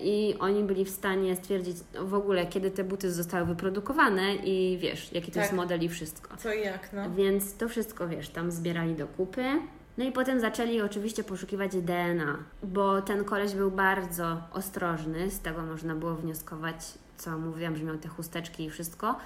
I 0.00 0.34
oni 0.38 0.64
byli 0.64 0.84
w 0.84 0.90
stanie 0.90 1.36
stwierdzić 1.36 1.76
w 2.00 2.14
ogóle, 2.14 2.46
kiedy 2.46 2.70
te 2.70 2.84
buty 2.84 3.12
zostały 3.12 3.46
wyprodukowane 3.46 4.34
i 4.34 4.78
wiesz, 4.80 5.12
jaki 5.12 5.26
to 5.26 5.34
tak. 5.34 5.42
jest 5.42 5.52
model 5.52 5.82
i 5.82 5.88
wszystko. 5.88 6.36
Co 6.36 6.52
i 6.52 6.60
jak, 6.60 6.92
no. 6.92 7.10
Więc 7.10 7.56
to 7.56 7.68
wszystko, 7.68 8.08
wiesz, 8.08 8.28
tam 8.28 8.50
zbierali 8.50 8.94
do 8.94 9.06
kupy. 9.06 9.44
No 9.98 10.04
i 10.04 10.12
potem 10.12 10.40
zaczęli 10.40 10.80
oczywiście 10.80 11.24
poszukiwać 11.24 11.76
DNA, 11.76 12.38
bo 12.62 13.02
ten 13.02 13.24
koleś 13.24 13.52
był 13.52 13.70
bardzo 13.70 14.36
ostrożny, 14.52 15.30
z 15.30 15.40
tego 15.40 15.62
można 15.62 15.94
było 15.94 16.14
wnioskować, 16.14 16.76
co 17.16 17.38
mówiłam, 17.38 17.76
że 17.76 17.84
miał 17.84 17.98
te 17.98 18.08
chusteczki 18.08 18.64
i 18.64 18.70
wszystko, 18.70 19.16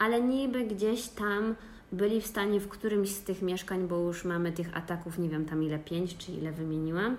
ale 0.00 0.20
niby 0.20 0.64
gdzieś 0.64 1.08
tam 1.08 1.54
byli 1.92 2.20
w 2.20 2.26
stanie 2.26 2.60
w 2.60 2.68
którymś 2.68 3.08
z 3.10 3.22
tych 3.22 3.42
mieszkań, 3.42 3.88
bo 3.88 3.98
już 3.98 4.24
mamy 4.24 4.52
tych 4.52 4.76
ataków, 4.76 5.18
nie 5.18 5.28
wiem 5.28 5.44
tam 5.44 5.62
ile, 5.62 5.78
pięć 5.78 6.16
czy 6.16 6.32
ile 6.32 6.52
wymieniłam, 6.52 7.16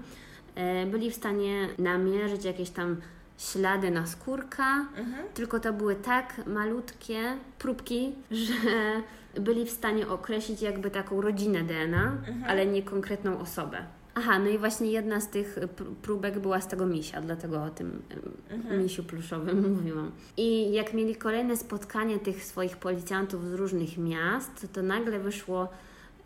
e, 0.55 0.85
byli 0.85 1.11
w 1.11 1.15
stanie 1.15 1.67
namierzyć 1.77 2.45
jakieś 2.45 2.69
tam 2.69 2.97
ślady 3.37 3.91
na 3.91 4.07
skórka, 4.07 4.85
mhm. 4.97 5.27
tylko 5.33 5.59
to 5.59 5.73
były 5.73 5.95
tak 5.95 6.41
malutkie 6.47 7.37
próbki, 7.59 8.15
że 8.31 9.01
byli 9.41 9.65
w 9.65 9.71
stanie 9.71 10.07
określić 10.07 10.61
jakby 10.61 10.91
taką 10.91 11.21
rodzinę 11.21 11.63
DNA, 11.63 12.03
mhm. 12.03 12.43
ale 12.47 12.65
nie 12.65 12.83
konkretną 12.83 13.39
osobę. 13.39 13.77
Aha, 14.15 14.39
no 14.39 14.49
i 14.49 14.57
właśnie 14.57 14.91
jedna 14.91 15.19
z 15.19 15.29
tych 15.29 15.59
próbek 16.01 16.39
była 16.39 16.61
z 16.61 16.67
tego 16.67 16.85
misia, 16.85 17.21
dlatego 17.21 17.63
o 17.63 17.69
tym 17.69 18.01
mhm. 18.49 18.83
misiu 18.83 19.03
pluszowym 19.03 19.69
mówiłam. 19.77 20.11
I 20.37 20.73
jak 20.73 20.93
mieli 20.93 21.15
kolejne 21.15 21.57
spotkanie 21.57 22.19
tych 22.19 22.45
swoich 22.45 22.77
policjantów 22.77 23.47
z 23.47 23.53
różnych 23.53 23.97
miast, 23.97 24.67
to 24.73 24.81
nagle 24.81 25.19
wyszło 25.19 25.69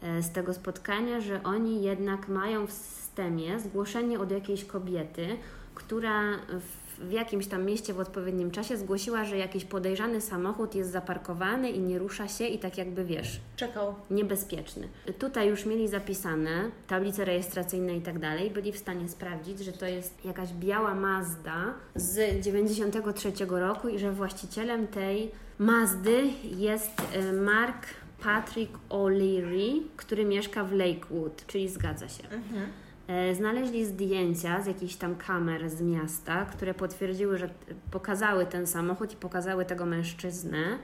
e, 0.01 0.23
z 0.23 0.31
tego 0.31 0.53
spotkania, 0.53 1.21
że 1.21 1.43
oni 1.43 1.83
jednak 1.83 2.27
mają 2.27 2.67
w 2.67 2.71
systemie 2.71 3.59
zgłoszenie 3.59 4.19
od 4.19 4.31
jakiejś 4.31 4.65
kobiety, 4.65 5.27
która 5.75 6.37
w 6.59 6.84
w 6.99 7.11
jakimś 7.11 7.47
tam 7.47 7.65
mieście 7.65 7.93
w 7.93 7.99
odpowiednim 7.99 8.51
czasie 8.51 8.77
zgłosiła, 8.77 9.25
że 9.25 9.37
jakiś 9.37 9.65
podejrzany 9.65 10.21
samochód 10.21 10.75
jest 10.75 10.91
zaparkowany 10.91 11.69
i 11.69 11.79
nie 11.79 11.99
rusza 11.99 12.27
się 12.27 12.47
i 12.47 12.59
tak 12.59 12.77
jakby 12.77 13.05
wiesz. 13.05 13.39
Czekał. 13.55 13.95
Niebezpieczny. 14.11 14.87
Tutaj 15.19 15.49
już 15.49 15.65
mieli 15.65 15.87
zapisane 15.87 16.71
tablice 16.87 17.25
rejestracyjne 17.25 17.97
i 17.97 18.01
tak 18.01 18.19
dalej. 18.19 18.51
Byli 18.51 18.71
w 18.71 18.77
stanie 18.77 19.09
sprawdzić, 19.09 19.59
że 19.59 19.71
to 19.71 19.85
jest 19.85 20.25
jakaś 20.25 20.53
biała 20.53 20.95
Mazda 20.95 21.73
z 21.95 22.43
93 22.43 23.31
roku 23.49 23.89
i 23.89 23.99
że 23.99 24.11
właścicielem 24.11 24.87
tej 24.87 25.31
Mazdy 25.59 26.23
jest 26.43 27.01
e, 27.13 27.33
Mark 27.33 27.87
Patrick 28.23 28.79
O'Leary, 28.89 29.81
który 29.97 30.25
mieszka 30.25 30.63
w 30.63 30.71
Lakewood, 30.71 31.45
czyli 31.47 31.69
zgadza 31.69 32.09
się. 32.09 32.23
Mhm. 32.23 32.67
E, 33.07 33.35
znaleźli 33.35 33.85
zdjęcia 33.85 34.61
z 34.61 34.67
jakichś 34.67 34.95
tam 34.95 35.15
kamer 35.15 35.69
z 35.69 35.81
miasta, 35.81 36.45
które 36.45 36.73
potwierdziły, 36.73 37.37
że 37.37 37.49
pokazały 37.91 38.45
ten 38.45 38.67
samochód 38.67 39.13
i 39.13 39.15
pokazały 39.15 39.65
tego 39.65 39.85
mężczyznę, 39.85 40.77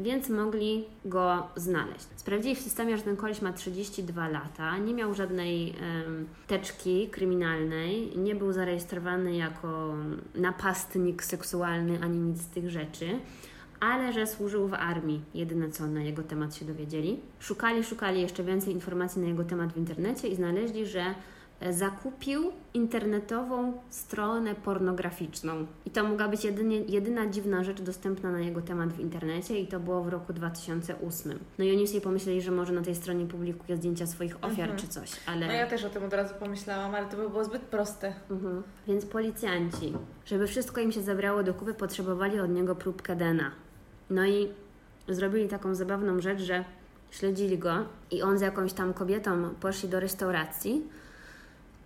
więc 0.00 0.28
mogli 0.28 0.84
go 1.04 1.48
znaleźć. 1.56 2.06
Sprawdzili 2.16 2.54
w 2.54 2.60
systemie, 2.60 2.96
że 2.96 3.02
ten 3.02 3.16
koleś 3.16 3.42
ma 3.42 3.52
32 3.52 4.28
lata, 4.28 4.78
nie 4.78 4.94
miał 4.94 5.14
żadnej 5.14 5.74
teczki 6.46 7.08
kryminalnej, 7.08 8.18
nie 8.18 8.34
był 8.34 8.52
zarejestrowany 8.52 9.36
jako 9.36 9.94
napastnik 10.34 11.24
seksualny 11.24 11.98
ani 12.02 12.18
nic 12.18 12.42
z 12.42 12.46
tych 12.46 12.70
rzeczy 12.70 13.18
ale 13.80 14.12
że 14.12 14.26
służył 14.26 14.68
w 14.68 14.74
armii. 14.74 15.20
Jedyne 15.34 15.70
co 15.70 15.86
na 15.86 16.02
jego 16.02 16.22
temat 16.22 16.54
się 16.54 16.64
dowiedzieli. 16.64 17.20
Szukali, 17.40 17.84
szukali 17.84 18.20
jeszcze 18.20 18.44
więcej 18.44 18.74
informacji 18.74 19.22
na 19.22 19.28
jego 19.28 19.44
temat 19.44 19.72
w 19.72 19.76
internecie 19.76 20.28
i 20.28 20.36
znaleźli, 20.36 20.86
że 20.86 21.14
zakupił 21.70 22.52
internetową 22.74 23.72
stronę 23.90 24.54
pornograficzną. 24.54 25.66
I 25.86 25.90
to 25.90 26.04
mogła 26.04 26.28
być 26.28 26.44
jedynie, 26.44 26.80
jedyna 26.80 27.26
dziwna 27.26 27.64
rzecz 27.64 27.82
dostępna 27.82 28.32
na 28.32 28.40
jego 28.40 28.62
temat 28.62 28.92
w 28.92 29.00
internecie 29.00 29.60
i 29.60 29.66
to 29.66 29.80
było 29.80 30.02
w 30.02 30.08
roku 30.08 30.32
2008. 30.32 31.38
No 31.58 31.64
i 31.64 31.76
oni 31.76 31.88
sobie 31.88 32.00
pomyśleli, 32.00 32.42
że 32.42 32.50
może 32.50 32.72
na 32.72 32.82
tej 32.82 32.94
stronie 32.94 33.26
publikuje 33.26 33.76
zdjęcia 33.76 34.06
swoich 34.06 34.36
ofiar 34.36 34.70
mhm. 34.70 34.78
czy 34.78 34.88
coś, 34.88 35.10
ale... 35.26 35.46
No 35.46 35.52
ja 35.52 35.66
też 35.66 35.84
o 35.84 35.90
tym 35.90 36.04
od 36.04 36.12
razu 36.12 36.34
pomyślałam, 36.40 36.94
ale 36.94 37.06
to 37.06 37.16
by 37.16 37.28
było 37.28 37.44
zbyt 37.44 37.62
proste. 37.62 38.12
Mhm. 38.30 38.62
Więc 38.86 39.06
policjanci, 39.06 39.92
żeby 40.26 40.46
wszystko 40.46 40.80
im 40.80 40.92
się 40.92 41.02
zabrało 41.02 41.42
do 41.42 41.54
kupy, 41.54 41.74
potrzebowali 41.74 42.40
od 42.40 42.50
niego 42.50 42.74
próbkę 42.74 43.16
DNA. 43.16 43.50
No 44.10 44.26
i 44.26 44.48
zrobili 45.08 45.48
taką 45.48 45.74
zabawną 45.74 46.20
rzecz, 46.20 46.40
że 46.40 46.64
śledzili 47.10 47.58
go 47.58 47.74
i 48.10 48.22
on 48.22 48.38
z 48.38 48.40
jakąś 48.40 48.72
tam 48.72 48.94
kobietą 48.94 49.54
poszli 49.60 49.88
do 49.88 50.00
restauracji, 50.00 50.82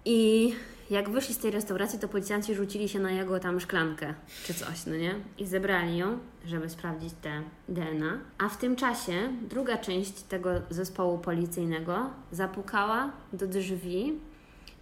i 0.04 0.52
jak 0.90 1.10
wyszli 1.10 1.34
z 1.34 1.38
tej 1.38 1.50
restauracji, 1.50 1.98
to 1.98 2.08
policjanci 2.08 2.54
rzucili 2.54 2.88
się 2.88 2.98
na 2.98 3.10
jego 3.10 3.40
tam 3.40 3.60
szklankę 3.60 4.14
czy 4.44 4.54
coś, 4.54 4.86
no 4.86 4.96
nie? 4.96 5.14
I 5.38 5.46
zebrali 5.46 5.96
ją, 5.96 6.18
żeby 6.46 6.68
sprawdzić 6.68 7.14
te 7.22 7.42
DNA. 7.68 8.18
A 8.38 8.48
w 8.48 8.56
tym 8.56 8.76
czasie 8.76 9.12
druga 9.50 9.78
część 9.78 10.12
tego 10.12 10.50
zespołu 10.70 11.18
policyjnego 11.18 12.10
zapukała 12.32 13.10
do 13.32 13.46
drzwi 13.46 14.18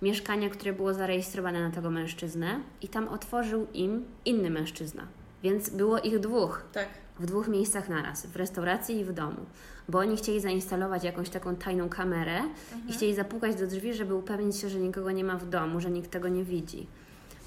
mieszkania, 0.03 0.51
które 0.51 0.73
było 0.73 0.95
zarejestrowane 0.95 1.61
na 1.61 1.71
tego 1.71 1.91
mężczyznę 1.91 2.61
i 2.83 2.89
tam 2.89 3.09
otworzył 3.09 3.67
im 3.75 4.05
inny 4.25 4.51
mężczyzna. 4.51 5.07
Więc 5.43 5.71
było 5.71 5.99
ich 5.99 6.19
dwóch. 6.19 6.65
Tak. 6.73 6.89
W 7.19 7.27
dwóch 7.27 7.49
miejscach 7.49 7.89
naraz, 7.89 8.27
w 8.27 8.37
restauracji 8.37 9.01
i 9.01 9.05
w 9.05 9.13
domu 9.13 9.47
bo 9.91 9.99
oni 9.99 10.17
chcieli 10.17 10.41
zainstalować 10.41 11.05
jakąś 11.05 11.29
taką 11.29 11.57
tajną 11.57 11.89
kamerę 11.89 12.37
mhm. 12.37 12.89
i 12.89 12.93
chcieli 12.93 13.15
zapukać 13.15 13.57
do 13.57 13.67
drzwi, 13.67 13.95
żeby 13.95 14.15
upewnić 14.15 14.57
się, 14.57 14.69
że 14.69 14.79
nikogo 14.79 15.11
nie 15.11 15.25
ma 15.25 15.37
w 15.37 15.49
domu, 15.49 15.81
że 15.81 15.91
nikt 15.91 16.11
tego 16.11 16.29
nie 16.29 16.45
widzi. 16.45 16.87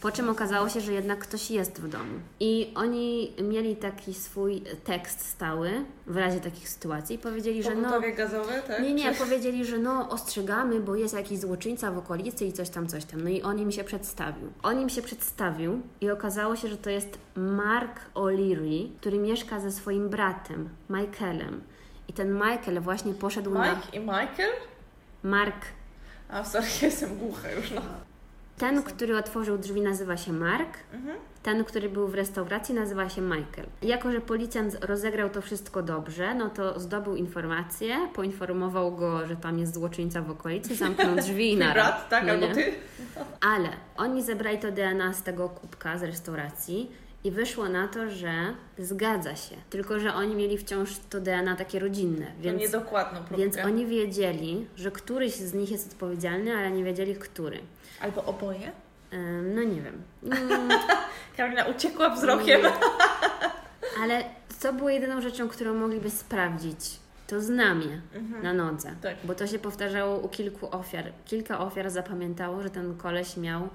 Po 0.03 0.11
czym 0.11 0.29
okazało 0.29 0.69
się, 0.69 0.81
że 0.81 0.93
jednak 0.93 1.19
ktoś 1.19 1.51
jest 1.51 1.81
w 1.81 1.87
domu. 1.87 2.19
I 2.39 2.71
oni 2.75 3.33
mieli 3.41 3.75
taki 3.75 4.13
swój 4.13 4.61
tekst 4.83 5.25
stały 5.25 5.71
w 6.07 6.17
razie 6.17 6.39
takich 6.39 6.69
sytuacji. 6.69 7.17
Powiedzieli, 7.17 7.63
że 7.63 7.75
no. 7.75 8.01
gazowe, 8.17 8.61
tak? 8.67 8.81
Nie, 8.81 8.93
nie, 8.93 9.13
powiedzieli, 9.13 9.65
że 9.65 9.77
no 9.77 10.09
ostrzegamy, 10.09 10.79
bo 10.79 10.95
jest 10.95 11.13
jakiś 11.13 11.39
złoczyńca 11.39 11.91
w 11.91 11.97
okolicy 11.97 12.45
i 12.45 12.53
coś 12.53 12.69
tam, 12.69 12.87
coś 12.87 13.05
tam. 13.05 13.21
No 13.23 13.29
i 13.29 13.41
on 13.41 13.59
im 13.59 13.71
się 13.71 13.83
przedstawił. 13.83 14.47
On 14.63 14.81
im 14.81 14.89
się 14.89 15.01
przedstawił 15.01 15.81
i 16.01 16.09
okazało 16.09 16.55
się, 16.55 16.67
że 16.67 16.77
to 16.77 16.89
jest 16.89 17.17
Mark 17.35 17.99
O'Leary, 18.15 18.89
który 18.99 19.19
mieszka 19.19 19.59
ze 19.59 19.71
swoim 19.71 20.09
bratem, 20.09 20.69
Michaelem. 20.89 21.61
I 22.13 22.15
ten 22.15 22.33
Michael 22.33 22.81
właśnie 22.81 23.13
poszedł 23.13 23.49
Mike 23.49 23.63
na... 23.63 23.81
i 23.93 23.99
Michael? 23.99 24.51
Mark. 25.23 25.65
A, 26.29 26.43
sorry, 26.43 26.67
jestem 26.81 27.17
głucha 27.17 27.51
już, 27.51 27.71
no. 27.71 27.81
Ten, 28.57 28.83
który 28.83 29.17
otworzył 29.17 29.57
drzwi, 29.57 29.81
nazywa 29.81 30.17
się 30.17 30.33
Mark. 30.33 30.77
Mhm. 30.93 31.17
Ten, 31.43 31.63
który 31.63 31.89
był 31.89 32.07
w 32.07 32.13
restauracji, 32.13 32.75
nazywa 32.75 33.09
się 33.09 33.21
Michael. 33.21 33.67
Jako, 33.81 34.11
że 34.11 34.21
policjant 34.21 34.85
rozegrał 34.85 35.29
to 35.29 35.41
wszystko 35.41 35.83
dobrze, 35.83 36.35
no 36.35 36.49
to 36.49 36.79
zdobył 36.79 37.15
informację, 37.15 37.97
poinformował 38.13 38.95
go, 38.95 39.27
że 39.27 39.35
tam 39.35 39.59
jest 39.59 39.73
złoczyńca 39.73 40.21
w 40.21 40.29
okolicy, 40.31 40.75
zamknął 40.75 41.15
drzwi 41.25 41.51
i 41.51 41.57
naraz. 41.57 41.73
brat, 41.73 42.09
tak, 42.09 42.25
no 42.25 42.33
albo 42.33 42.47
ty? 42.47 42.73
Ale 43.41 43.69
oni 43.97 44.23
zebrali 44.23 44.57
to 44.57 44.71
DNA 44.71 45.13
z 45.13 45.23
tego 45.23 45.49
kubka 45.49 45.97
z 45.97 46.03
restauracji 46.03 46.91
i 47.23 47.31
wyszło 47.31 47.69
na 47.69 47.87
to, 47.87 48.09
że 48.09 48.33
zgadza 48.77 49.35
się, 49.35 49.55
tylko 49.69 49.99
że 49.99 50.13
oni 50.13 50.35
mieli 50.35 50.57
wciąż 50.57 50.89
to 51.09 51.21
DNA 51.21 51.55
takie 51.55 51.79
rodzinne. 51.79 52.25
Więc, 52.39 52.57
to 52.57 52.61
niedokładną 52.61 53.19
próbkę. 53.19 53.37
Więc 53.37 53.57
oni 53.57 53.85
wiedzieli, 53.85 54.67
że 54.75 54.91
któryś 54.91 55.33
z 55.33 55.53
nich 55.53 55.71
jest 55.71 55.91
odpowiedzialny, 55.91 56.57
ale 56.57 56.71
nie 56.71 56.83
wiedzieli, 56.83 57.15
który. 57.15 57.59
Albo 58.01 58.23
oboje? 58.23 58.71
no 59.55 59.63
nie 59.63 59.81
wiem. 59.81 60.01
Karolina 61.37 61.65
uciekła 61.65 62.09
wzrokiem. 62.09 62.61
ale 64.01 64.23
co 64.59 64.73
było 64.73 64.89
jedyną 64.89 65.21
rzeczą, 65.21 65.49
którą 65.49 65.73
mogliby 65.73 66.09
sprawdzić? 66.09 66.99
To 67.27 67.41
znamie 67.41 68.01
mhm. 68.13 68.43
na 68.43 68.53
nodze. 68.53 68.95
Tak. 69.01 69.15
Bo 69.23 69.35
to 69.35 69.47
się 69.47 69.59
powtarzało 69.59 70.19
u 70.19 70.29
kilku 70.29 70.75
ofiar. 70.75 71.11
Kilka 71.25 71.59
ofiar 71.59 71.89
zapamiętało, 71.89 72.63
że 72.63 72.69
ten 72.69 72.97
koleś 72.97 73.37
miał 73.37 73.69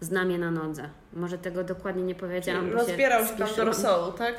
znamie 0.00 0.38
na 0.38 0.50
nodze. 0.50 0.88
Może 1.12 1.38
tego 1.38 1.64
dokładnie 1.64 2.02
nie 2.02 2.14
powiedziałam. 2.14 2.72
Rozbierał 2.72 3.26
się 3.26 3.34
tam 3.36 3.48
do 3.56 3.64
rosołu, 3.64 4.12
tak? 4.12 4.34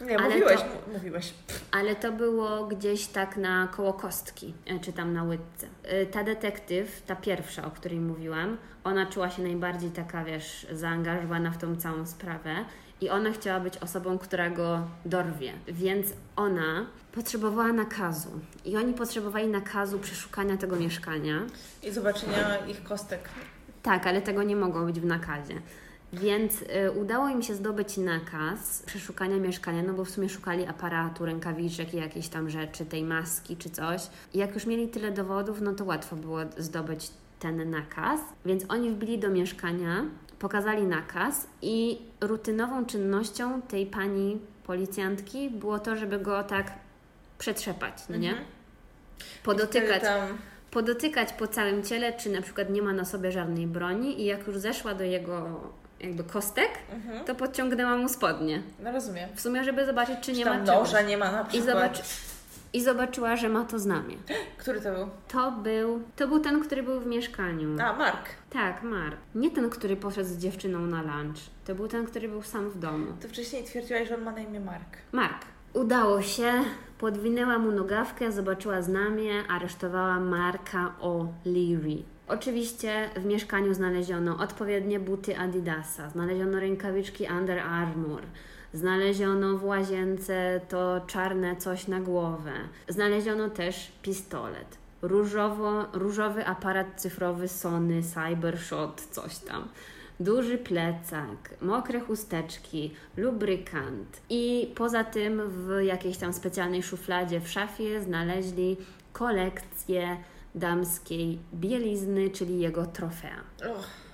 Nie, 0.00 0.18
ale 0.18 0.28
mówiłeś, 0.28 0.60
to, 0.60 0.92
mówiłeś. 0.92 1.34
Ale 1.70 1.96
to 1.96 2.12
było 2.12 2.66
gdzieś 2.66 3.06
tak 3.06 3.36
na 3.36 3.68
koło 3.76 3.92
kostki, 3.92 4.54
e, 4.66 4.78
czy 4.78 4.92
tam 4.92 5.12
na 5.12 5.24
łydce. 5.24 5.66
E, 5.82 6.06
ta 6.06 6.24
detektyw, 6.24 7.02
ta 7.02 7.16
pierwsza, 7.16 7.64
o 7.66 7.70
której 7.70 8.00
mówiłam, 8.00 8.56
ona 8.84 9.06
czuła 9.06 9.30
się 9.30 9.42
najbardziej 9.42 9.90
taka, 9.90 10.24
wiesz, 10.24 10.66
zaangażowana 10.72 11.50
w 11.50 11.58
tą 11.58 11.76
całą 11.76 12.06
sprawę 12.06 12.64
i 13.00 13.10
ona 13.10 13.32
chciała 13.32 13.60
być 13.60 13.78
osobą, 13.78 14.18
która 14.18 14.50
go 14.50 14.88
dorwie. 15.04 15.52
Więc 15.68 16.06
ona 16.36 16.86
potrzebowała 17.12 17.72
nakazu. 17.72 18.30
I 18.64 18.76
oni 18.76 18.94
potrzebowali 18.94 19.48
nakazu 19.48 19.98
przeszukania 19.98 20.56
tego 20.56 20.76
mieszkania. 20.76 21.40
I 21.82 21.90
zobaczenia 21.90 22.56
ich 22.66 22.82
kostek. 22.82 23.28
Tak, 23.82 24.06
ale 24.06 24.22
tego 24.22 24.42
nie 24.42 24.56
mogło 24.56 24.82
być 24.82 25.00
w 25.00 25.04
nakazie. 25.04 25.54
Więc 26.12 26.62
y, 26.62 26.90
udało 26.90 27.28
im 27.28 27.42
się 27.42 27.54
zdobyć 27.54 27.96
nakaz 27.96 28.82
przeszukania 28.82 29.36
mieszkania, 29.36 29.82
no 29.82 29.92
bo 29.92 30.04
w 30.04 30.10
sumie 30.10 30.28
szukali 30.28 30.66
aparatu, 30.66 31.26
rękawiczek 31.26 31.94
i 31.94 31.96
jakieś 31.96 32.28
tam 32.28 32.50
rzeczy, 32.50 32.86
tej 32.86 33.04
maski 33.04 33.56
czy 33.56 33.70
coś. 33.70 34.02
I 34.34 34.38
jak 34.38 34.54
już 34.54 34.66
mieli 34.66 34.88
tyle 34.88 35.12
dowodów, 35.12 35.60
no 35.60 35.72
to 35.72 35.84
łatwo 35.84 36.16
było 36.16 36.38
zdobyć 36.58 37.10
ten 37.38 37.70
nakaz. 37.70 38.20
Więc 38.46 38.64
oni 38.68 38.90
wbili 38.90 39.18
do 39.18 39.30
mieszkania, 39.30 40.04
pokazali 40.38 40.82
nakaz 40.82 41.46
i 41.62 41.98
rutynową 42.20 42.86
czynnością 42.86 43.62
tej 43.62 43.86
pani 43.86 44.40
policjantki 44.66 45.50
było 45.50 45.78
to, 45.78 45.96
żeby 45.96 46.18
go 46.18 46.44
tak 46.44 46.72
przetrzepać, 47.38 47.94
no 48.08 48.16
nie? 48.16 48.30
Mhm. 48.30 48.46
Podotykać 49.42 50.02
Tam... 50.02 50.38
podotykać 50.70 51.32
po 51.32 51.46
całym 51.48 51.82
ciele, 51.82 52.12
czy 52.12 52.30
na 52.30 52.42
przykład 52.42 52.70
nie 52.70 52.82
ma 52.82 52.92
na 52.92 53.04
sobie 53.04 53.32
żadnej 53.32 53.66
broni 53.66 54.20
i 54.20 54.24
jak 54.24 54.46
już 54.46 54.58
zeszła 54.58 54.94
do 54.94 55.04
jego 55.04 55.60
jakby 56.00 56.24
kostek, 56.24 56.68
Mhm. 56.92 57.24
to 57.24 57.34
podciągnęła 57.34 57.96
mu 57.96 58.08
spodnie. 58.08 58.62
No 58.82 58.92
rozumiem. 58.92 59.28
W 59.34 59.40
sumie, 59.40 59.64
żeby 59.64 59.86
zobaczyć, 59.86 60.16
czy 60.20 60.32
nie 60.32 60.44
Czy 60.44 60.50
ma 60.50 60.56
tam 60.56 60.66
czegoś. 60.66 60.80
noża 60.92 61.00
nie 61.02 61.16
ma 61.18 61.32
na 61.32 61.42
I, 61.42 61.46
przykład. 61.46 61.66
zobacz, 61.74 61.98
I 62.72 62.82
zobaczyła, 62.82 63.36
że 63.36 63.48
ma 63.48 63.64
to 63.64 63.78
znamie. 63.78 64.16
Który 64.58 64.80
to 64.80 64.92
był? 64.94 65.08
To 65.28 65.52
był, 65.52 66.02
to 66.16 66.28
był 66.28 66.38
ten, 66.40 66.60
który 66.64 66.82
był 66.82 67.00
w 67.00 67.06
mieszkaniu. 67.06 67.76
A, 67.80 67.92
Mark. 67.92 68.28
Tak, 68.50 68.82
Mark. 68.82 69.16
Nie 69.34 69.50
ten, 69.50 69.70
który 69.70 69.96
poszedł 69.96 70.28
z 70.28 70.36
dziewczyną 70.38 70.78
na 70.78 71.02
lunch. 71.02 71.36
To 71.66 71.74
był 71.74 71.88
ten, 71.88 72.06
który 72.06 72.28
był 72.28 72.42
sam 72.42 72.70
w 72.70 72.78
domu. 72.78 73.06
Ty 73.20 73.28
wcześniej 73.28 73.64
twierdziłaś, 73.64 74.08
że 74.08 74.14
on 74.14 74.22
ma 74.22 74.32
na 74.32 74.40
imię 74.40 74.60
Mark. 74.60 74.96
Mark. 75.12 75.44
Udało 75.74 76.22
się, 76.22 76.52
podwinęła 77.00 77.58
mu 77.58 77.72
nogawkę, 77.72 78.32
zobaczyła 78.32 78.82
znamie, 78.82 79.46
aresztowała 79.48 80.20
Marka 80.20 80.94
O'Leary. 81.00 82.02
Oczywiście 82.28 83.10
w 83.16 83.24
mieszkaniu 83.24 83.74
znaleziono 83.74 84.38
odpowiednie 84.38 85.00
buty 85.00 85.38
Adidasa, 85.38 86.10
znaleziono 86.10 86.60
rękawiczki 86.60 87.26
Under 87.38 87.58
Armour, 87.58 88.22
znaleziono 88.72 89.58
w 89.58 89.64
łazience 89.64 90.60
to 90.68 91.00
czarne 91.06 91.56
coś 91.56 91.88
na 91.88 92.00
głowę, 92.00 92.52
znaleziono 92.88 93.48
też 93.50 93.92
pistolet, 94.02 94.78
różowo, 95.02 95.86
różowy 95.92 96.46
aparat 96.46 96.86
cyfrowy 96.96 97.48
Sony 97.48 98.02
Cybershot, 98.02 99.00
coś 99.00 99.38
tam 99.38 99.68
duży 100.20 100.58
plecak, 100.58 101.54
mokre 101.60 102.00
chusteczki, 102.00 102.94
lubrykant 103.16 104.20
i 104.30 104.72
poza 104.74 105.04
tym 105.04 105.42
w 105.46 105.82
jakiejś 105.82 106.16
tam 106.16 106.32
specjalnej 106.32 106.82
szufladzie 106.82 107.40
w 107.40 107.48
szafie 107.48 108.00
znaleźli 108.00 108.76
kolekcję 109.12 110.16
damskiej 110.54 111.38
bielizny, 111.54 112.30
czyli 112.30 112.60
jego 112.60 112.86
trofea. 112.86 113.40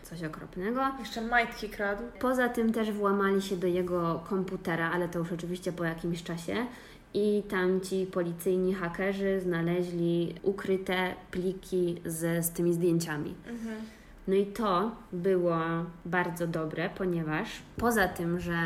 Coś 0.02 0.22
okropnego. 0.24 0.80
jeszcze 0.98 1.20
majtki 1.20 1.68
kradł. 1.68 2.02
Poza 2.20 2.48
tym 2.48 2.72
też 2.72 2.90
włamali 2.92 3.42
się 3.42 3.56
do 3.56 3.66
jego 3.66 4.24
komputera, 4.28 4.90
ale 4.90 5.08
to 5.08 5.18
już 5.18 5.32
oczywiście 5.32 5.72
po 5.72 5.84
jakimś 5.84 6.22
czasie. 6.22 6.66
I 7.14 7.42
tam 7.48 7.80
ci 7.80 8.06
policyjni 8.06 8.74
hakerzy 8.74 9.40
znaleźli 9.40 10.34
ukryte 10.42 11.14
pliki 11.30 12.00
z, 12.04 12.46
z 12.46 12.50
tymi 12.50 12.72
zdjęciami. 12.72 13.34
Mhm. 13.46 13.95
No 14.28 14.34
i 14.34 14.46
to 14.46 14.90
było 15.12 15.56
bardzo 16.04 16.46
dobre, 16.46 16.90
ponieważ 16.98 17.48
poza 17.76 18.08
tym, 18.08 18.40
że, 18.40 18.56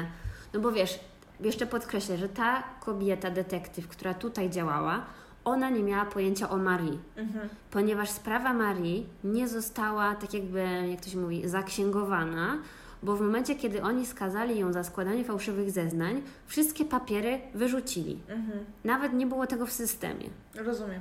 no 0.55 0.61
bo 0.61 0.73
wiesz, 0.73 1.01
jeszcze 1.41 1.67
podkreślę, 1.67 2.17
że 2.17 2.29
ta 2.29 2.63
kobieta, 2.81 3.31
detektyw, 3.31 3.89
która 3.89 4.15
tutaj 4.15 4.51
działała, 4.51 5.03
ona 5.45 5.71
nie 5.71 5.83
miała 5.83 6.05
pojęcia 6.05 6.51
o 6.51 6.57
Marii, 6.57 6.99
Mhm. 7.17 7.49
ponieważ 7.71 8.11
sprawa 8.11 8.53
Marii 8.55 9.07
nie 9.25 9.49
została, 9.49 10.15
tak 10.15 10.35
jakby, 10.35 10.61
jak 10.91 11.01
to 11.01 11.11
się 11.11 11.19
mówi, 11.19 11.49
zaksięgowana, 11.49 12.59
bo 13.03 13.17
w 13.17 13.21
momencie, 13.21 13.55
kiedy 13.55 13.83
oni 13.83 14.07
skazali 14.07 14.59
ją 14.59 14.73
za 14.73 14.85
składanie 14.85 15.25
fałszywych 15.25 15.71
zeznań, 15.71 16.23
wszystkie 16.47 16.85
papiery 16.85 17.41
wyrzucili. 17.55 18.19
Mhm. 18.29 18.59
Nawet 18.85 19.13
nie 19.13 19.27
było 19.27 19.47
tego 19.47 19.67
w 19.67 19.73
systemie. 19.73 20.27
Rozumiem. 20.55 21.01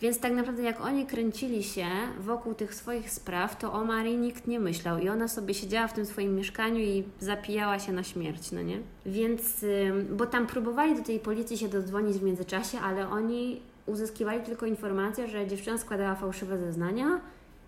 Więc 0.00 0.18
tak 0.18 0.32
naprawdę 0.32 0.62
jak 0.62 0.80
oni 0.80 1.06
kręcili 1.06 1.62
się 1.62 1.86
wokół 2.20 2.54
tych 2.54 2.74
swoich 2.74 3.10
spraw, 3.10 3.58
to 3.58 3.72
o 3.72 3.84
Marii 3.84 4.16
nikt 4.16 4.46
nie 4.46 4.60
myślał 4.60 4.98
i 4.98 5.08
ona 5.08 5.28
sobie 5.28 5.54
siedziała 5.54 5.88
w 5.88 5.92
tym 5.92 6.06
swoim 6.06 6.34
mieszkaniu 6.34 6.78
i 6.78 7.04
zapijała 7.20 7.78
się 7.78 7.92
na 7.92 8.02
śmierć, 8.02 8.52
no 8.52 8.62
nie? 8.62 8.78
Więc, 9.06 9.64
bo 10.10 10.26
tam 10.26 10.46
próbowali 10.46 10.96
do 10.96 11.02
tej 11.02 11.20
policji 11.20 11.58
się 11.58 11.68
dodzwonić 11.68 12.16
w 12.18 12.22
międzyczasie, 12.22 12.78
ale 12.80 13.08
oni 13.08 13.60
uzyskiwali 13.86 14.42
tylko 14.42 14.66
informację, 14.66 15.28
że 15.28 15.46
dziewczyna 15.46 15.78
składała 15.78 16.14
fałszywe 16.14 16.58
zeznania, 16.58 17.20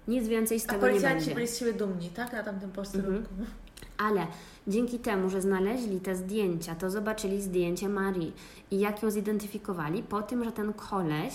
nic 0.08 0.28
więcej 0.28 0.60
z 0.60 0.64
A 0.64 0.66
tego 0.68 0.86
nie 0.86 0.90
policjanci 0.90 1.18
będzie. 1.18 1.34
byli 1.34 1.48
z 1.48 1.58
siebie 1.58 1.72
dumni, 1.72 2.08
tak? 2.08 2.32
Na 2.32 2.42
tamtym 2.42 2.70
posterunku. 2.70 3.34
Ale 3.98 4.26
dzięki 4.66 4.98
temu, 4.98 5.30
że 5.30 5.40
znaleźli 5.40 6.00
te 6.00 6.16
zdjęcia, 6.16 6.74
to 6.74 6.90
zobaczyli 6.90 7.42
zdjęcie 7.42 7.88
Marii 7.88 8.32
i 8.70 8.78
jak 8.78 9.02
ją 9.02 9.10
zidentyfikowali 9.10 10.02
po 10.02 10.22
tym, 10.22 10.44
że 10.44 10.52
ten 10.52 10.72
koleś 10.72 11.34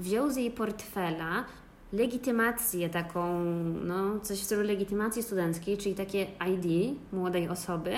wziął 0.00 0.30
z 0.30 0.36
jej 0.36 0.50
portfela 0.50 1.44
legitymację 1.92 2.88
taką, 2.88 3.44
no 3.84 4.20
coś 4.20 4.38
w 4.40 4.44
stylu 4.44 4.62
legitymacji 4.62 5.22
studenckiej, 5.22 5.76
czyli 5.78 5.94
takie 5.94 6.22
ID 6.22 6.96
młodej 7.12 7.48
osoby 7.48 7.92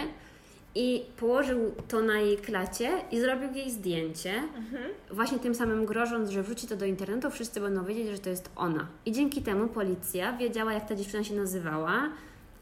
i 0.75 1.03
położył 1.17 1.75
to 1.89 2.01
na 2.03 2.19
jej 2.19 2.37
klacie 2.37 2.91
i 3.11 3.21
zrobił 3.21 3.53
jej 3.55 3.71
zdjęcie, 3.71 4.35
Mhm. 4.57 4.85
właśnie 5.11 5.39
tym 5.39 5.55
samym 5.55 5.85
grożąc, 5.87 6.31
że 6.31 6.43
wrzuci 6.43 6.67
to 6.67 6.77
do 6.77 6.85
internetu, 6.87 7.31
wszyscy 7.31 7.61
będą 7.61 7.85
wiedzieć, 7.85 8.09
że 8.09 8.19
to 8.19 8.31
jest 8.31 8.51
ona. 8.57 8.87
I 9.07 9.13
dzięki 9.13 9.43
temu 9.43 9.69
policja 9.69 10.33
wiedziała, 10.37 10.73
jak 10.73 10.89
ta 10.89 10.95
dziewczyna 10.95 11.25
się 11.25 11.35
nazywała. 11.35 12.09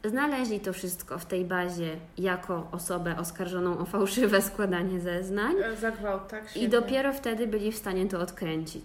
Znaleźli 0.05 0.59
to 0.59 0.73
wszystko 0.73 1.19
w 1.19 1.25
tej 1.25 1.45
bazie 1.45 1.95
jako 2.17 2.67
osobę 2.71 3.17
oskarżoną 3.17 3.77
o 3.77 3.85
fałszywe 3.85 4.41
składanie 4.41 4.99
zeznań 4.99 5.55
E, 5.63 5.75
Za 5.77 5.91
gwałt, 5.91 6.27
tak? 6.27 6.45
i 6.45 6.49
Świetnie. 6.49 6.69
dopiero 6.69 7.13
wtedy 7.13 7.47
byli 7.47 7.71
w 7.71 7.75
stanie 7.77 8.05
to 8.07 8.19
odkręcić. 8.19 8.83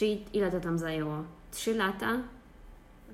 Czyli 0.00 0.24
ile 0.32 0.50
to 0.50 0.60
tam 0.60 0.78
zajęło? 0.78 1.24
Trzy 1.50 1.74
lata? 1.74 2.16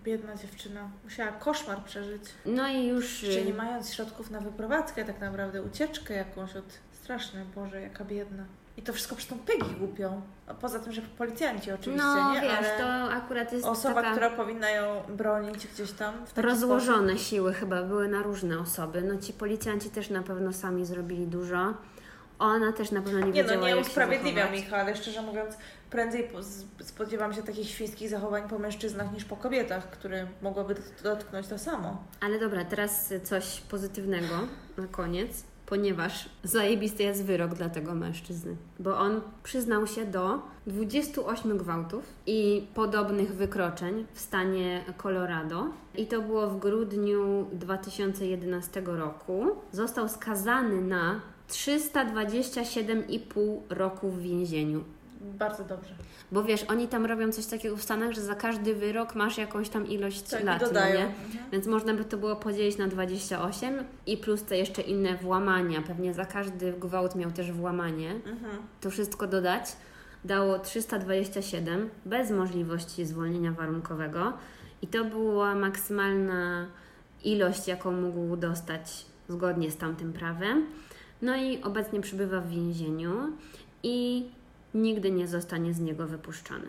Biedna 0.05 0.37
dziewczyna. 0.37 0.89
Musiała 1.05 1.33
koszmar 1.33 1.85
przeżyć. 1.85 2.23
No 2.47 2.69
i 2.69 2.87
już... 2.87 3.23
Jeszcze 3.23 3.45
nie 3.45 3.55
mając 3.55 3.95
środków 3.95 4.31
na 4.31 4.41
wyprowadzkę, 4.41 5.05
tak 5.05 5.21
naprawdę 5.21 5.63
ucieczkę 5.63 6.15
jakąś 6.15 6.57
od... 6.57 6.65
Straszne, 6.93 7.45
Boże, 7.55 7.81
jaka 7.81 8.05
biedna. 8.05 8.45
I 8.77 8.83
to 8.83 8.93
wszystko 8.93 9.17
przy 9.17 9.27
tą 9.29 9.39
Peggy 9.39 9.75
głupią. 9.79 10.23
A 10.47 10.55
poza 10.55 10.79
tym, 10.79 10.93
że 10.93 11.03
policjanci 11.03 11.73
oczywiście, 11.73 12.07
No 12.07 12.35
nie? 12.35 12.41
wiesz, 12.41 12.53
Ale 12.59 12.79
to 12.79 13.13
akurat 13.13 13.53
jest 13.53 13.67
osoba, 13.67 13.95
taka... 13.95 14.11
która 14.11 14.31
powinna 14.31 14.71
ją 14.71 15.03
bronić 15.17 15.67
gdzieś 15.67 15.93
tam 15.93 16.15
w 16.15 16.19
taki 16.19 16.31
sposób. 16.31 16.45
Rozłożone 16.45 17.19
siły 17.19 17.53
chyba 17.55 17.83
były 17.83 18.09
na 18.09 18.23
różne 18.23 18.59
osoby. 18.59 19.03
No 19.03 19.17
ci 19.17 19.33
policjanci 19.33 19.91
też 19.91 20.11
na 20.11 20.23
pewno 20.23 20.53
sami 20.53 20.87
zrobili 20.87 21.27
dużo. 21.27 21.75
Ona 22.39 22.73
też 22.73 22.91
na 22.91 23.03
pewno 23.03 23.19
nie, 23.19 23.25
Nie 23.27 23.33
wiedziała, 23.43 23.61
no, 23.61 23.67
nie 23.67 23.77
jak 23.77 23.87
usprawiedliwiam 23.87 24.55
ich, 24.55 24.73
ale 24.75 24.97
szczerze 24.97 25.23
mówiąc, 25.23 25.57
prędzej 25.91 26.29
spodziewam 26.83 27.33
się 27.35 27.43
takich 27.43 27.69
świńskich 27.69 28.09
zachowań 28.09 28.49
po 28.49 28.59
mężczyznach 28.59 29.13
niż 29.13 29.25
po 29.25 29.37
kobietach, 29.37 29.91
które 29.91 30.27
mogłyby 30.43 30.75
dot- 30.75 31.03
dotknąć 31.03 31.47
to 31.47 31.59
samo. 31.59 32.05
Ale 32.21 32.39
dobra, 32.41 32.65
teraz 32.65 33.13
coś 33.25 33.61
pozytywnego 33.61 34.35
na 34.77 34.87
koniec, 34.87 35.45
ponieważ 35.67 36.29
zajebisty 36.45 37.03
jest 37.03 37.25
wyrok 37.25 37.55
dla 37.55 37.69
tego 37.69 37.95
mężczyzny, 37.95 38.57
bo 38.79 38.99
on 38.99 39.21
przyznał 39.43 39.87
się 39.87 40.05
do 40.07 40.39
28 40.67 41.59
gwałtów 41.59 42.05
i 42.27 42.67
podobnych 42.75 43.35
wykroczeń 43.35 44.07
w 44.15 44.21
stanie 44.21 44.85
Colorado 45.03 45.67
i 45.95 46.07
to 46.07 46.23
było 46.23 46.51
w 46.51 46.59
grudniu 46.59 47.47
2011 47.53 48.83
roku. 48.87 49.47
Został 49.73 50.09
skazany 50.09 50.81
na 50.83 51.21
327,5 51.49 53.61
roku 53.69 54.11
w 54.11 54.23
więzieniu. 54.23 54.85
Bardzo 55.21 55.65
dobrze. 55.65 55.95
Bo 56.33 56.43
wiesz, 56.43 56.63
oni 56.63 56.89
tam 56.89 57.07
robią 57.07 57.33
coś 57.33 57.47
takiego 57.47 57.77
w 57.77 57.83
Stanach, 57.83 58.13
że 58.13 58.21
za 58.21 58.35
każdy 58.35 58.75
wyrok 58.75 59.15
masz 59.15 59.39
jakąś 59.39 59.69
tam 59.69 59.87
ilość 59.87 60.23
Tak, 60.23 60.45
lat, 60.45 60.63
no 60.75 60.81
nie? 60.81 61.07
Mhm. 61.07 61.45
Więc 61.53 61.67
można 61.67 61.95
by 61.95 62.05
to 62.05 62.17
było 62.17 62.37
podzielić 62.37 62.79
na 62.79 62.87
28 62.87 63.85
i 64.07 64.17
plus 64.17 64.43
te 64.43 64.59
jeszcze 64.59 64.83
inne 64.83 65.17
włamania. 65.17 65.83
Pewnie 65.83 66.15
za 66.15 66.25
każdy 66.25 66.73
gwałt 66.73 67.15
miał 67.15 67.31
też 67.31 67.53
włamanie. 67.53 68.11
Mhm. 68.11 68.57
To 68.81 68.91
wszystko 68.91 69.27
dodać 69.27 69.65
dało 70.25 70.59
327 70.59 71.91
bez 72.07 72.31
możliwości 72.31 73.05
zwolnienia 73.05 73.53
warunkowego 73.53 74.33
i 74.83 74.87
to 74.87 75.05
była 75.05 75.55
maksymalna 75.55 76.67
ilość, 77.25 77.69
jaką 77.69 77.93
mógł 77.93 78.37
dostać 78.37 79.07
zgodnie 79.29 79.71
z 79.71 79.77
tamtym 79.77 80.13
prawem. 80.13 80.67
No 81.23 81.37
i 81.37 81.63
obecnie 81.63 82.01
przebywa 82.01 82.41
w 82.41 82.51
więzieniu 82.51 83.33
i 83.83 84.27
nigdy 84.75 85.11
nie 85.11 85.27
zostanie 85.29 85.75
z 85.75 85.81
niego 85.81 86.07
wypuszczony. 86.07 86.67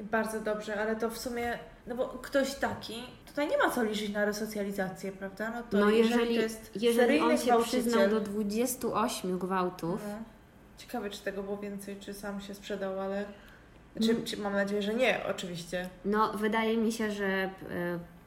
Bardzo 0.00 0.40
dobrze, 0.40 0.80
ale 0.80 0.96
to 0.96 1.10
w 1.10 1.18
sumie, 1.18 1.58
no 1.86 1.94
bo 1.94 2.08
ktoś 2.08 2.54
taki, 2.54 3.02
tutaj 3.26 3.48
nie 3.48 3.58
ma 3.58 3.70
co 3.70 3.84
liczyć 3.84 4.10
na 4.10 4.24
resocjalizację, 4.24 5.12
prawda? 5.12 5.50
No, 5.50 5.62
to 5.62 5.78
no 5.78 5.90
jeżeli, 5.90 6.34
jeżeli, 6.34 6.58
jeżeli 6.80 7.20
on 7.20 7.38
się 7.38 7.62
przyznał 7.62 8.08
do 8.08 8.20
28 8.20 9.38
gwałtów. 9.38 10.00
No. 10.08 10.22
Ciekawe, 10.78 11.10
czy 11.10 11.22
tego 11.22 11.42
było 11.42 11.56
więcej, 11.56 11.96
czy 12.00 12.14
sam 12.14 12.40
się 12.40 12.54
sprzedał, 12.54 13.00
ale. 13.00 13.24
Czy, 14.02 14.10
mm. 14.10 14.24
czy 14.24 14.36
mam 14.36 14.52
nadzieję, 14.52 14.82
że 14.82 14.94
nie, 14.94 15.20
oczywiście. 15.30 15.88
No, 16.04 16.32
wydaje 16.32 16.76
mi 16.76 16.92
się, 16.92 17.10
że 17.10 17.26
e, 17.26 17.50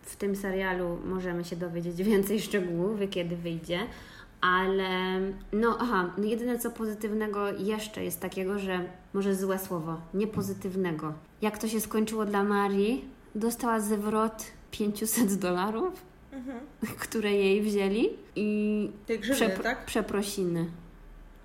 w 0.02 0.16
tym 0.16 0.36
serialu 0.36 1.00
możemy 1.06 1.44
się 1.44 1.56
dowiedzieć 1.56 2.04
więcej 2.04 2.42
szczegółów, 2.42 3.00
kiedy 3.10 3.36
wyjdzie. 3.36 3.80
Ale 4.42 5.20
no 5.54 5.78
aha, 5.80 6.14
no 6.18 6.24
jedyne 6.24 6.60
co 6.60 6.72
pozytywnego 6.72 7.52
jeszcze 7.52 8.04
jest 8.04 8.20
takiego, 8.20 8.60
że 8.60 8.86
może 9.14 9.36
złe 9.36 9.60
słowo, 9.60 10.02
niepozytywnego. 10.14 11.14
Jak 11.42 11.58
to 11.58 11.68
się 11.68 11.82
skończyło 11.82 12.26
dla 12.26 12.44
Marii, 12.44 13.06
dostała 13.36 13.80
zwrot 13.80 14.46
500 14.72 15.34
dolarów, 15.34 16.06
mhm. 16.32 16.60
które 17.00 17.32
jej 17.32 17.62
wzięli 17.62 18.10
i 18.36 18.92
Te 19.06 19.14
przep- 19.14 19.62
tak? 19.64 19.86
przeprosiny. 19.86 20.66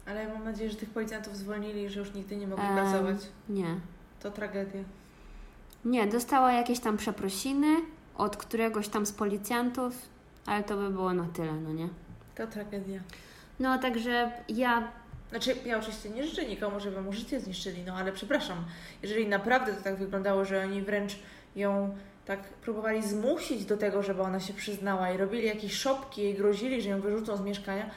Ale 0.06 0.22
ja 0.22 0.34
mam 0.34 0.44
nadzieję, 0.44 0.70
że 0.70 0.76
tych 0.76 0.90
policjantów 0.90 1.36
zwolnili 1.36 1.82
i 1.82 1.88
że 1.88 2.00
już 2.00 2.14
nigdy 2.14 2.36
nie 2.36 2.46
mogli 2.46 2.64
ehm, 2.64 2.74
pracować. 2.74 3.16
Nie. 3.48 3.80
To 4.22 4.30
tragedia. 4.30 4.80
Nie, 5.84 6.06
dostała 6.06 6.52
jakieś 6.52 6.80
tam 6.80 6.96
przeprosiny 6.96 7.76
od 8.16 8.36
któregoś 8.36 8.88
tam 8.88 9.06
z 9.06 9.12
policjantów, 9.12 9.94
ale 10.46 10.64
to 10.64 10.76
by 10.76 10.90
było 10.90 11.12
na 11.14 11.24
tyle, 11.24 11.52
no 11.52 11.72
nie? 11.72 11.88
To 12.36 12.46
tragedia. 12.46 13.00
No, 13.60 13.78
także 13.78 14.30
ja 14.48 14.88
znaczy, 15.30 15.54
ja 15.64 15.78
oczywiście 15.78 16.10
nie 16.10 16.24
życzę 16.26 16.44
nikomu, 16.44 16.80
żeby 16.80 17.00
mu 17.02 17.12
życie 17.12 17.40
zniszczyli, 17.40 17.82
no 17.86 17.94
ale 17.94 18.12
przepraszam, 18.12 18.64
jeżeli 19.02 19.28
naprawdę 19.28 19.72
to 19.72 19.82
tak 19.82 19.96
wyglądało, 19.96 20.44
że 20.44 20.62
oni 20.62 20.82
wręcz 20.82 21.18
ją 21.56 21.96
tak 22.26 22.42
próbowali 22.42 23.02
zmusić 23.02 23.64
do 23.64 23.76
tego, 23.76 24.02
żeby 24.02 24.22
ona 24.22 24.40
się 24.40 24.54
przyznała 24.54 25.10
i 25.10 25.16
robili 25.16 25.46
jakieś 25.46 25.72
szopki 25.74 26.22
i 26.30 26.34
grozili, 26.34 26.82
że 26.82 26.88
ją 26.88 27.00
wyrzucą 27.00 27.36
z 27.36 27.40
mieszkania, 27.40 27.90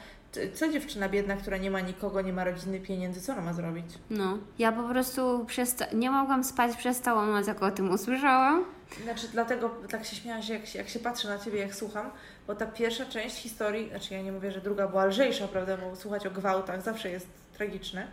co 0.54 0.68
dziewczyna 0.68 1.08
biedna, 1.08 1.36
która 1.36 1.56
nie 1.56 1.70
ma 1.70 1.80
nikogo, 1.80 2.20
nie 2.20 2.32
ma 2.32 2.44
rodziny, 2.44 2.80
pieniędzy, 2.80 3.20
co 3.20 3.32
ona 3.32 3.42
ma 3.42 3.52
zrobić? 3.52 3.86
No, 4.10 4.38
ja 4.58 4.72
po 4.72 4.82
prostu 4.88 5.44
przesta- 5.46 5.92
nie 5.94 6.10
mogłam 6.10 6.44
spać 6.44 6.76
przez 6.76 7.00
całą 7.00 7.26
noc, 7.26 7.46
jak 7.46 7.62
o 7.62 7.70
tym 7.70 7.90
usłyszałam. 7.90 8.64
Znaczy, 9.02 9.28
dlatego 9.32 9.70
tak 9.88 10.04
się 10.04 10.16
śmiałam, 10.16 10.42
że 10.42 10.52
jak, 10.52 10.66
się, 10.66 10.78
jak 10.78 10.88
się 10.88 10.98
patrzę 10.98 11.28
na 11.28 11.38
Ciebie, 11.38 11.58
jak 11.58 11.74
słucham, 11.74 12.10
bo 12.46 12.54
ta 12.54 12.66
pierwsza 12.66 13.06
część 13.06 13.36
historii, 13.36 13.88
znaczy 13.88 14.14
ja 14.14 14.22
nie 14.22 14.32
mówię, 14.32 14.50
że 14.50 14.60
druga 14.60 14.88
była 14.88 15.04
lżejsza, 15.04 15.48
prawda, 15.48 15.76
bo 15.76 15.96
słuchać 15.96 16.26
o 16.26 16.30
gwałtach 16.30 16.82
zawsze 16.82 17.10
jest 17.10 17.26
tragiczne, 17.56 18.06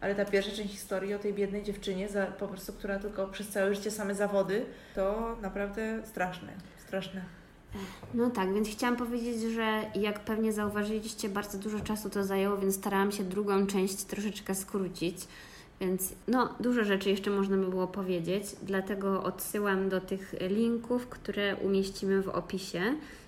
ale 0.00 0.14
ta 0.14 0.24
pierwsza 0.24 0.56
część 0.56 0.70
historii 0.70 1.14
o 1.14 1.18
tej 1.18 1.34
biednej 1.34 1.62
dziewczynie, 1.62 2.08
za, 2.08 2.26
po 2.26 2.48
prostu, 2.48 2.72
która 2.72 2.98
tylko 2.98 3.26
przez 3.26 3.48
całe 3.48 3.74
życie 3.74 3.90
same 3.90 4.14
zawody, 4.14 4.66
to 4.94 5.36
naprawdę 5.42 6.02
straszne, 6.06 6.52
straszne. 6.86 7.22
No 8.14 8.30
tak, 8.30 8.54
więc 8.54 8.68
chciałam 8.68 8.96
powiedzieć, 8.96 9.42
że 9.42 9.82
jak 9.94 10.20
pewnie 10.20 10.52
zauważyliście, 10.52 11.28
bardzo 11.28 11.58
dużo 11.58 11.80
czasu 11.80 12.10
to 12.10 12.24
zajęło, 12.24 12.56
więc 12.56 12.76
starałam 12.76 13.12
się 13.12 13.24
drugą 13.24 13.66
część 13.66 14.04
troszeczkę 14.04 14.54
skrócić. 14.54 15.16
Więc 15.80 16.14
no, 16.28 16.54
dużo 16.60 16.84
rzeczy 16.84 17.10
jeszcze 17.10 17.30
można 17.30 17.56
by 17.56 17.66
było 17.66 17.86
powiedzieć, 17.86 18.44
dlatego 18.62 19.22
odsyłam 19.22 19.88
do 19.88 20.00
tych 20.00 20.34
linków, 20.40 21.08
które 21.08 21.56
umieścimy 21.56 22.22
w 22.22 22.28
opisie. 22.28 22.80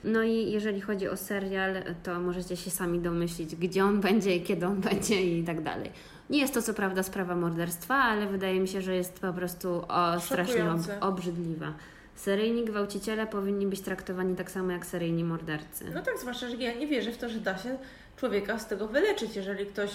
No 0.05 0.23
i 0.23 0.51
jeżeli 0.51 0.81
chodzi 0.81 1.09
o 1.09 1.17
serial, 1.17 1.75
to 2.03 2.21
możecie 2.21 2.57
się 2.57 2.71
sami 2.71 3.01
domyślić, 3.01 3.57
gdzie 3.57 3.85
on 3.85 4.01
będzie 4.01 4.41
kiedy 4.41 4.67
on 4.67 4.81
będzie 4.81 5.23
i 5.23 5.45
tak 5.45 5.63
dalej. 5.63 5.91
Nie 6.31 6.39
jest 6.39 6.55
to 6.55 6.63
co 6.63 6.75
prawda 6.75 7.03
sprawa 7.03 7.37
morderstwa, 7.37 7.95
ale 7.95 8.27
wydaje 8.27 8.61
mi 8.61 8.69
się, 8.69 8.83
że 8.83 8.97
jest 8.97 9.21
po 9.21 9.33
prostu 9.33 9.85
o, 9.89 10.21
strasznie 10.21 10.71
ob 10.71 10.81
obrzydliwa. 11.01 11.73
Seryjni 12.15 12.65
gwałciciele 12.65 13.27
powinni 13.27 13.67
być 13.67 13.81
traktowani 13.81 14.37
tak 14.37 14.51
samo 14.51 14.73
jak 14.73 14.87
seryjni 14.87 15.25
mordercy. 15.25 15.85
No 15.95 16.03
tak, 16.03 16.19
zwłaszcza, 16.19 16.49
że 16.49 16.57
ja 16.57 16.75
nie 16.75 16.87
wierzę 16.87 17.13
w 17.13 17.17
to, 17.19 17.29
że 17.29 17.41
da 17.41 17.59
się 17.59 17.77
człowieka 18.17 18.59
z 18.59 18.67
tego 18.67 18.89
wyleczyć, 18.89 19.37
jeżeli 19.37 19.67
ktoś 19.67 19.91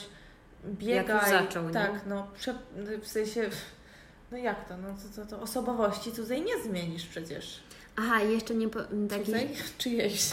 biega 0.66 1.14
jak 1.14 1.30
zaczął, 1.30 1.70
tak, 1.70 2.02
no 2.08 2.28
prze, 2.38 2.56
w 3.02 3.08
sensie 3.08 3.50
no 4.32 4.38
jak 4.38 4.68
to, 4.68 4.78
no 4.78 4.88
to, 4.88 5.22
to, 5.22 5.30
to 5.30 5.42
osobowości 5.42 6.12
cudzej 6.12 6.42
nie 6.42 6.64
zmienisz 6.64 7.06
przecież. 7.06 7.64
Aha, 7.96 8.22
jeszcze 8.22 8.56
nie 8.56 8.70
po, 8.70 8.80
taki 9.10 9.26
cudzej? 9.26 9.50
czyjejś. 9.78 10.30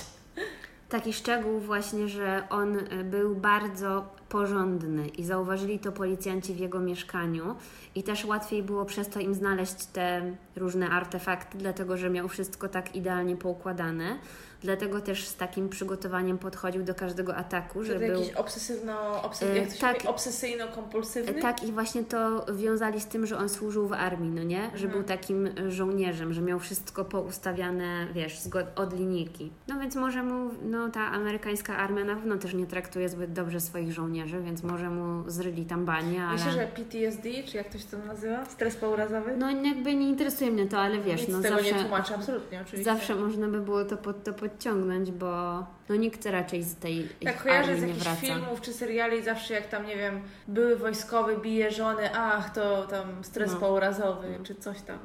Taki 0.88 1.12
szczegół 1.12 1.60
właśnie, 1.60 2.08
że 2.08 2.42
on 2.50 2.78
e, 2.78 3.04
był 3.04 3.36
bardzo 3.36 4.14
porządny 4.28 5.08
i 5.08 5.24
zauważyli 5.24 5.78
to 5.78 5.92
policjanci 5.92 6.54
w 6.54 6.58
jego 6.58 6.80
mieszkaniu 6.80 7.56
i 7.94 8.02
też 8.02 8.24
łatwiej 8.24 8.62
było 8.62 8.84
przez 8.84 9.08
to 9.08 9.20
im 9.20 9.34
znaleźć 9.34 9.86
te 9.86 10.36
różne 10.56 10.90
artefakty, 10.90 11.58
dlatego 11.58 11.96
że 11.96 12.10
miał 12.10 12.28
wszystko 12.28 12.68
tak 12.68 12.96
idealnie 12.96 13.36
poukładane. 13.36 14.18
Dlatego 14.62 15.00
też 15.00 15.26
z 15.26 15.36
takim 15.36 15.68
przygotowaniem 15.68 16.38
podchodził 16.38 16.82
do 16.82 16.94
każdego 16.94 17.36
ataku, 17.36 17.84
że 17.84 17.98
był... 17.98 18.20
jakiś 18.20 18.34
obsesywno, 18.34 19.22
obsesywno, 19.22 19.62
e, 19.62 19.80
tak, 19.80 20.04
obsesyjno-kompulsywny? 20.04 21.42
Tak 21.42 21.64
i 21.64 21.72
właśnie 21.72 22.04
to 22.04 22.46
wiązali 22.54 23.00
z 23.00 23.06
tym, 23.06 23.26
że 23.26 23.38
on 23.38 23.48
służył 23.48 23.88
w 23.88 23.92
armii, 23.92 24.30
no 24.30 24.42
nie? 24.42 24.62
Że 24.74 24.84
mhm. 24.84 24.90
był 24.90 25.02
takim 25.02 25.48
żołnierzem, 25.68 26.32
że 26.32 26.40
miał 26.40 26.58
wszystko 26.58 27.04
poustawiane, 27.04 28.06
wiesz, 28.14 28.38
od 28.76 28.98
linijki. 28.98 29.50
No 29.68 29.80
więc 29.80 29.96
może 29.96 30.22
mu, 30.22 30.50
no 30.62 30.88
ta 30.88 31.00
amerykańska 31.00 31.76
armia 31.76 32.04
na 32.04 32.14
pewno 32.14 32.36
też 32.36 32.54
nie 32.54 32.66
traktuje 32.66 33.08
zbyt 33.08 33.32
dobrze 33.32 33.60
swoich 33.60 33.92
żołnierzy, 33.92 34.40
więc 34.42 34.62
może 34.62 34.90
mu 34.90 35.30
zryli 35.30 35.64
tam 35.66 35.84
banie, 35.84 36.22
ale... 36.22 36.38
Myślę, 36.38 36.52
że 36.52 36.66
PTSD, 36.66 37.28
czy 37.46 37.56
jak 37.56 37.68
to 37.68 37.78
się 37.78 37.84
to 37.84 37.98
nazywa? 37.98 38.44
Stres 38.44 38.76
pourazowy? 38.76 39.36
No 39.36 39.50
jakby 39.50 39.94
nie 39.94 40.08
interesuje 40.08 40.50
mnie 40.50 40.66
to, 40.66 40.78
ale 40.78 41.00
wiesz, 41.00 41.20
Nic 41.20 41.30
no 41.30 41.42
tego 41.42 41.56
zawsze... 41.56 41.74
nie 41.74 41.80
tłumaczę, 41.80 42.14
absolutnie, 42.14 42.60
oczywiście. 42.60 42.92
Zawsze 42.92 43.14
można 43.14 43.48
by 43.48 43.60
było 43.60 43.84
to 43.84 43.96
pod 43.96 44.24
to 44.24 44.32
pod 44.32 44.53
podciągnąć, 44.54 45.10
bo 45.10 45.66
no 45.88 45.96
nikt 45.96 46.26
raczej 46.26 46.62
z 46.62 46.74
tej 46.74 47.08
Tak, 47.24 47.42
kojarzę 47.42 47.76
z 47.76 47.82
jakichś 47.82 48.06
filmów 48.20 48.60
czy 48.60 48.72
seriali 48.72 49.22
zawsze 49.22 49.54
jak 49.54 49.68
tam, 49.68 49.86
nie 49.86 49.96
wiem, 49.96 50.22
były 50.48 50.76
wojskowy, 50.76 51.36
bije 51.36 51.70
żony, 51.70 52.14
ach, 52.14 52.54
to 52.54 52.86
tam 52.86 53.24
stres 53.24 53.52
no. 53.52 53.60
pourazowy, 53.60 54.26
no. 54.38 54.44
czy 54.44 54.54
coś 54.54 54.80
tam. 54.82 54.98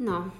No. 0.00 0.30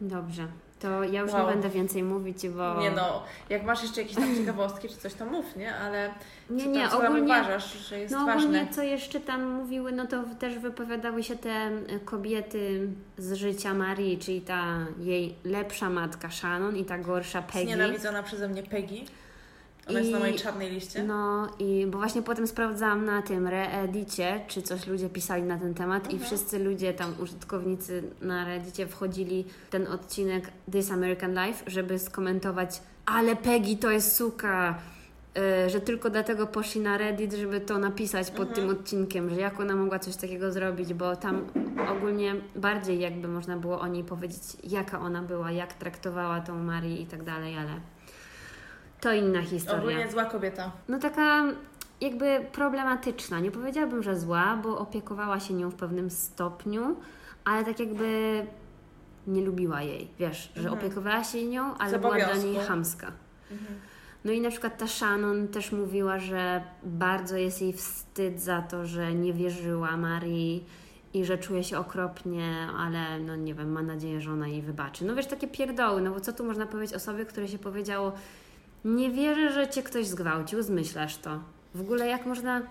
Dobrze. 0.00 0.48
To 0.80 1.04
ja 1.04 1.20
już 1.20 1.32
wow. 1.32 1.46
nie 1.46 1.52
będę 1.52 1.68
więcej 1.68 2.02
mówić, 2.02 2.48
bo... 2.48 2.80
Nie 2.80 2.90
no, 2.90 3.22
jak 3.50 3.64
masz 3.64 3.82
jeszcze 3.82 4.02
jakieś 4.02 4.16
tam 4.16 4.36
ciekawostki 4.36 4.88
czy 4.88 4.96
coś, 4.96 5.14
to 5.14 5.26
mów, 5.26 5.56
nie? 5.56 5.74
Ale 5.74 6.10
nie, 6.50 6.64
co 6.64 6.70
nie, 6.70 6.88
tam, 6.88 7.06
ogólnie, 7.06 7.22
uważasz, 7.22 7.72
że 7.72 7.98
jest 7.98 8.14
no, 8.14 8.26
ważne? 8.26 8.42
ogólnie 8.42 8.68
co 8.72 8.82
jeszcze 8.82 9.20
tam 9.20 9.52
mówiły, 9.52 9.92
no 9.92 10.06
to 10.06 10.22
też 10.38 10.58
wypowiadały 10.58 11.24
się 11.24 11.36
te 11.36 11.70
kobiety 12.04 12.88
z 13.18 13.32
życia 13.32 13.74
Marii, 13.74 14.18
czyli 14.18 14.40
ta 14.40 14.86
jej 14.98 15.34
lepsza 15.44 15.90
matka 15.90 16.30
Shannon 16.30 16.76
i 16.76 16.84
ta 16.84 16.98
gorsza 16.98 17.42
Peggy. 17.42 17.64
Znienawidzona 17.64 18.22
przeze 18.22 18.48
mnie 18.48 18.62
Peggy. 18.62 19.04
Ona 19.88 19.98
jest 19.98 20.12
na 20.12 20.18
mojej 20.18 20.34
czarnej 20.34 20.70
liście. 20.70 21.02
No 21.04 21.48
i 21.58 21.86
bo 21.90 21.98
właśnie 21.98 22.22
potem 22.22 22.46
sprawdzałam 22.46 23.04
na 23.04 23.22
tym 23.22 23.46
Reedicie, 23.46 24.40
czy 24.48 24.62
coś 24.62 24.86
ludzie 24.86 25.08
pisali 25.08 25.42
na 25.42 25.58
ten 25.58 25.74
temat 25.74 26.04
mhm. 26.04 26.22
i 26.22 26.24
wszyscy 26.24 26.58
ludzie 26.58 26.94
tam, 26.94 27.14
użytkownicy 27.22 28.02
na 28.22 28.44
Reddicie 28.44 28.86
wchodzili 28.86 29.44
ten 29.70 29.86
odcinek 29.86 30.50
This 30.72 30.90
American 30.90 31.34
Life, 31.34 31.70
żeby 31.70 31.98
skomentować 31.98 32.80
ale 33.06 33.36
Peggy 33.36 33.76
to 33.76 33.90
jest 33.90 34.16
suka, 34.16 34.78
yy, 35.34 35.70
że 35.70 35.80
tylko 35.80 36.10
dlatego 36.10 36.46
poszli 36.46 36.80
na 36.80 36.98
Reddit, 36.98 37.32
żeby 37.32 37.60
to 37.60 37.78
napisać 37.78 38.30
pod 38.30 38.48
mhm. 38.48 38.54
tym 38.54 38.70
odcinkiem, 38.70 39.30
że 39.30 39.36
jak 39.36 39.60
ona 39.60 39.76
mogła 39.76 39.98
coś 39.98 40.16
takiego 40.16 40.52
zrobić, 40.52 40.94
bo 40.94 41.16
tam 41.16 41.46
ogólnie 41.88 42.34
bardziej 42.56 43.00
jakby 43.00 43.28
można 43.28 43.56
było 43.56 43.80
o 43.80 43.86
niej 43.86 44.04
powiedzieć, 44.04 44.42
jaka 44.64 45.00
ona 45.00 45.22
była, 45.22 45.50
jak 45.50 45.74
traktowała 45.74 46.40
tą 46.40 46.58
Marię 46.58 46.96
i 46.96 47.06
tak 47.06 47.22
dalej, 47.22 47.58
ale 47.58 47.70
to 49.00 49.12
inna 49.12 49.42
historia. 49.42 49.80
Ogólnie 49.80 50.10
zła 50.10 50.24
kobieta. 50.24 50.72
No 50.88 50.98
taka 50.98 51.44
jakby 52.00 52.46
problematyczna. 52.52 53.40
Nie 53.40 53.50
powiedziałabym, 53.50 54.02
że 54.02 54.18
zła, 54.18 54.58
bo 54.62 54.78
opiekowała 54.78 55.40
się 55.40 55.54
nią 55.54 55.70
w 55.70 55.74
pewnym 55.74 56.10
stopniu, 56.10 56.96
ale 57.44 57.64
tak 57.64 57.80
jakby 57.80 58.42
nie 59.26 59.42
lubiła 59.42 59.82
jej. 59.82 60.08
Wiesz, 60.18 60.52
że 60.54 60.68
mhm. 60.68 60.78
opiekowała 60.78 61.24
się 61.24 61.44
nią, 61.44 61.78
ale 61.78 61.98
była 61.98 62.16
dla 62.16 62.36
niej 62.36 62.56
chamska. 62.56 63.12
Mhm. 63.50 63.80
No 64.24 64.32
i 64.32 64.40
na 64.40 64.50
przykład 64.50 64.78
ta 64.78 64.86
Shannon 64.86 65.48
też 65.48 65.72
mówiła, 65.72 66.18
że 66.18 66.62
bardzo 66.82 67.36
jest 67.36 67.62
jej 67.62 67.72
wstyd 67.72 68.40
za 68.40 68.62
to, 68.62 68.86
że 68.86 69.14
nie 69.14 69.32
wierzyła 69.32 69.96
Marii 69.96 70.64
i 71.14 71.24
że 71.24 71.38
czuje 71.38 71.64
się 71.64 71.78
okropnie, 71.78 72.68
ale 72.78 73.20
no 73.20 73.36
nie 73.36 73.54
wiem, 73.54 73.72
ma 73.72 73.82
nadzieję, 73.82 74.20
że 74.20 74.32
ona 74.32 74.48
jej 74.48 74.62
wybaczy. 74.62 75.04
No 75.04 75.14
wiesz, 75.14 75.26
takie 75.26 75.48
pierdoły, 75.48 76.02
no 76.02 76.10
bo 76.10 76.20
co 76.20 76.32
tu 76.32 76.44
można 76.44 76.66
powiedzieć 76.66 76.96
osobie, 76.96 77.24
której 77.24 77.48
się 77.48 77.58
powiedziało 77.58 78.12
nie 78.86 79.10
wierzę, 79.10 79.52
że 79.52 79.68
cię 79.68 79.82
ktoś 79.82 80.06
zgwałcił, 80.06 80.62
zmyślasz 80.62 81.16
to. 81.16 81.40
W 81.74 81.80
ogóle 81.80 82.06
jak 82.06 82.26
można... 82.26 82.62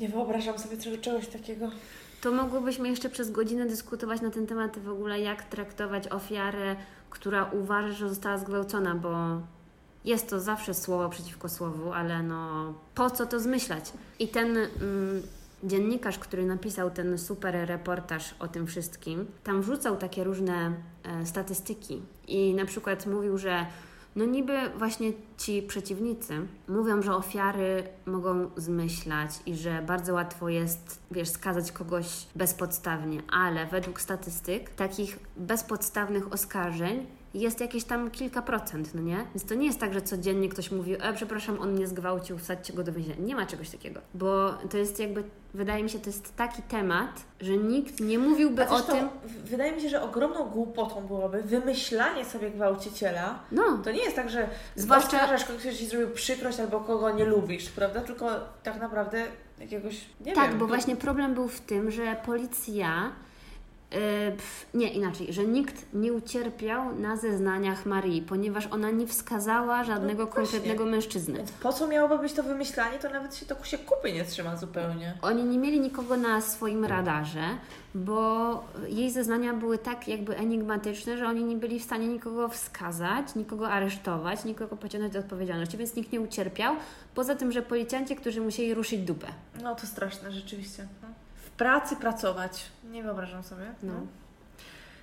Nie 0.00 0.08
wyobrażam 0.08 0.58
sobie 0.58 0.76
czegoś 0.98 1.26
takiego. 1.26 1.70
To 2.20 2.32
mogłybyśmy 2.32 2.88
jeszcze 2.88 3.10
przez 3.10 3.30
godzinę 3.30 3.66
dyskutować 3.66 4.20
na 4.20 4.30
ten 4.30 4.46
temat 4.46 4.78
w 4.78 4.88
ogóle, 4.88 5.20
jak 5.20 5.42
traktować 5.42 6.08
ofiarę, 6.08 6.76
która 7.10 7.44
uważa, 7.44 7.92
że 7.92 8.08
została 8.08 8.38
zgwałcona, 8.38 8.94
bo 8.94 9.40
jest 10.04 10.30
to 10.30 10.40
zawsze 10.40 10.74
słowo 10.74 11.08
przeciwko 11.08 11.48
słowu, 11.48 11.92
ale 11.92 12.22
no 12.22 12.74
po 12.94 13.10
co 13.10 13.26
to 13.26 13.40
zmyślać? 13.40 13.92
I 14.18 14.28
ten, 14.28 14.56
mm, 14.56 15.22
dziennikarz, 15.64 16.18
który 16.18 16.46
napisał 16.46 16.90
ten 16.90 17.18
super 17.18 17.68
reportaż 17.68 18.34
o 18.38 18.48
tym 18.48 18.66
wszystkim, 18.66 19.26
tam 19.44 19.62
wrzucał 19.62 19.96
takie 19.96 20.24
różne 20.24 20.74
e, 21.04 21.26
statystyki 21.26 22.02
i 22.28 22.54
na 22.54 22.64
przykład 22.64 23.06
mówił, 23.06 23.38
że 23.38 23.66
no 24.16 24.24
niby 24.24 24.58
właśnie 24.76 25.12
ci 25.38 25.62
przeciwnicy 25.62 26.46
mówią, 26.68 27.02
że 27.02 27.16
ofiary 27.16 27.84
mogą 28.06 28.50
zmyślać 28.56 29.30
i 29.46 29.54
że 29.56 29.82
bardzo 29.86 30.14
łatwo 30.14 30.48
jest, 30.48 31.00
wiesz, 31.10 31.28
skazać 31.28 31.72
kogoś 31.72 32.26
bezpodstawnie, 32.34 33.22
ale 33.32 33.66
według 33.66 34.00
statystyk 34.00 34.70
takich 34.70 35.18
bezpodstawnych 35.36 36.32
oskarżeń 36.32 37.06
jest 37.34 37.60
jakieś 37.60 37.84
tam 37.84 38.10
kilka 38.10 38.42
procent, 38.42 38.94
no 38.94 39.02
nie? 39.02 39.16
Więc 39.16 39.44
to 39.48 39.54
nie 39.54 39.66
jest 39.66 39.80
tak, 39.80 39.94
że 39.94 40.02
codziennie 40.02 40.48
ktoś 40.48 40.70
mówi, 40.70 40.94
e, 41.00 41.12
przepraszam, 41.14 41.60
on 41.60 41.72
mnie 41.72 41.86
zgwałcił, 41.86 42.38
wsadźcie 42.38 42.72
go 42.72 42.84
do 42.84 42.92
więzienia. 42.92 43.16
Nie 43.20 43.34
ma 43.34 43.46
czegoś 43.46 43.70
takiego, 43.70 44.00
bo 44.14 44.54
to 44.70 44.76
jest 44.78 45.00
jakby, 45.00 45.24
wydaje 45.54 45.82
mi 45.82 45.90
się, 45.90 45.98
to 45.98 46.06
jest 46.06 46.36
taki 46.36 46.62
temat, 46.62 47.24
że 47.40 47.56
nikt 47.56 48.00
nie 48.00 48.18
mówiłby 48.18 48.68
o 48.68 48.80
tym... 48.80 49.08
Wydaje 49.44 49.72
mi 49.72 49.80
się, 49.80 49.88
że 49.88 50.02
ogromną 50.02 50.44
głupotą 50.44 51.06
byłoby 51.06 51.42
wymyślanie 51.42 52.24
sobie 52.24 52.50
gwałciciela. 52.50 53.38
No. 53.52 53.78
To 53.84 53.92
nie 53.92 54.02
jest 54.04 54.16
tak, 54.16 54.30
że 54.30 54.48
zwłaszcza 54.76 55.16
oskarżasz 55.16 55.44
kogoś, 55.44 55.62
kto 55.62 55.72
Ci 55.72 55.86
zrobił 55.86 56.10
przykrość 56.10 56.60
albo 56.60 56.80
kogo 56.80 57.10
nie 57.10 57.24
lubisz, 57.24 57.70
prawda? 57.70 58.00
Tylko 58.00 58.30
tak 58.62 58.80
naprawdę 58.80 59.26
jakiegoś, 59.58 59.94
nie 60.20 60.32
tak, 60.32 60.42
wiem. 60.42 60.50
Tak, 60.50 60.58
bo 60.58 60.66
właśnie 60.66 60.96
problem 60.96 61.34
był 61.34 61.48
w 61.48 61.60
tym, 61.60 61.90
że 61.90 62.16
policja 62.26 63.12
nie, 64.74 64.92
inaczej, 64.92 65.32
że 65.32 65.44
nikt 65.46 65.94
nie 65.94 66.12
ucierpiał 66.12 66.94
na 66.94 67.16
zeznaniach 67.16 67.86
Marii, 67.86 68.22
ponieważ 68.22 68.66
ona 68.66 68.90
nie 68.90 69.06
wskazała 69.06 69.84
żadnego 69.84 70.24
no 70.24 70.30
konkretnego 70.30 70.86
mężczyzny. 70.86 71.34
Więc 71.36 71.52
po 71.52 71.72
co 71.72 71.88
miałoby 71.88 72.18
być 72.18 72.32
to 72.32 72.42
wymyślanie, 72.42 72.98
to 72.98 73.10
nawet 73.10 73.36
się 73.36 73.46
to 73.46 73.64
się 73.64 73.78
kupy 73.78 74.12
nie 74.12 74.24
trzyma 74.24 74.56
zupełnie. 74.56 75.14
Oni 75.22 75.44
nie 75.44 75.58
mieli 75.58 75.80
nikogo 75.80 76.16
na 76.16 76.40
swoim 76.40 76.84
radarze, 76.84 77.44
bo 77.94 78.64
jej 78.88 79.10
zeznania 79.10 79.52
były 79.54 79.78
tak 79.78 80.08
jakby 80.08 80.36
enigmatyczne, 80.36 81.18
że 81.18 81.28
oni 81.28 81.44
nie 81.44 81.56
byli 81.56 81.80
w 81.80 81.84
stanie 81.84 82.08
nikogo 82.08 82.48
wskazać, 82.48 83.34
nikogo 83.34 83.70
aresztować, 83.70 84.44
nikogo 84.44 84.76
pociągnąć 84.76 85.14
do 85.14 85.20
odpowiedzialności, 85.20 85.76
więc 85.76 85.96
nikt 85.96 86.12
nie 86.12 86.20
ucierpiał, 86.20 86.76
poza 87.14 87.34
tym, 87.34 87.52
że 87.52 87.62
policjanci, 87.62 88.16
którzy 88.16 88.40
musieli 88.40 88.74
ruszyć 88.74 89.00
dupę. 89.00 89.26
No 89.62 89.74
to 89.74 89.86
straszne 89.86 90.32
rzeczywiście. 90.32 90.86
No 91.02 91.08
pracy 91.56 91.96
pracować. 91.96 92.70
Nie 92.90 93.02
wyobrażam 93.02 93.42
sobie. 93.42 93.74
No. 93.82 93.92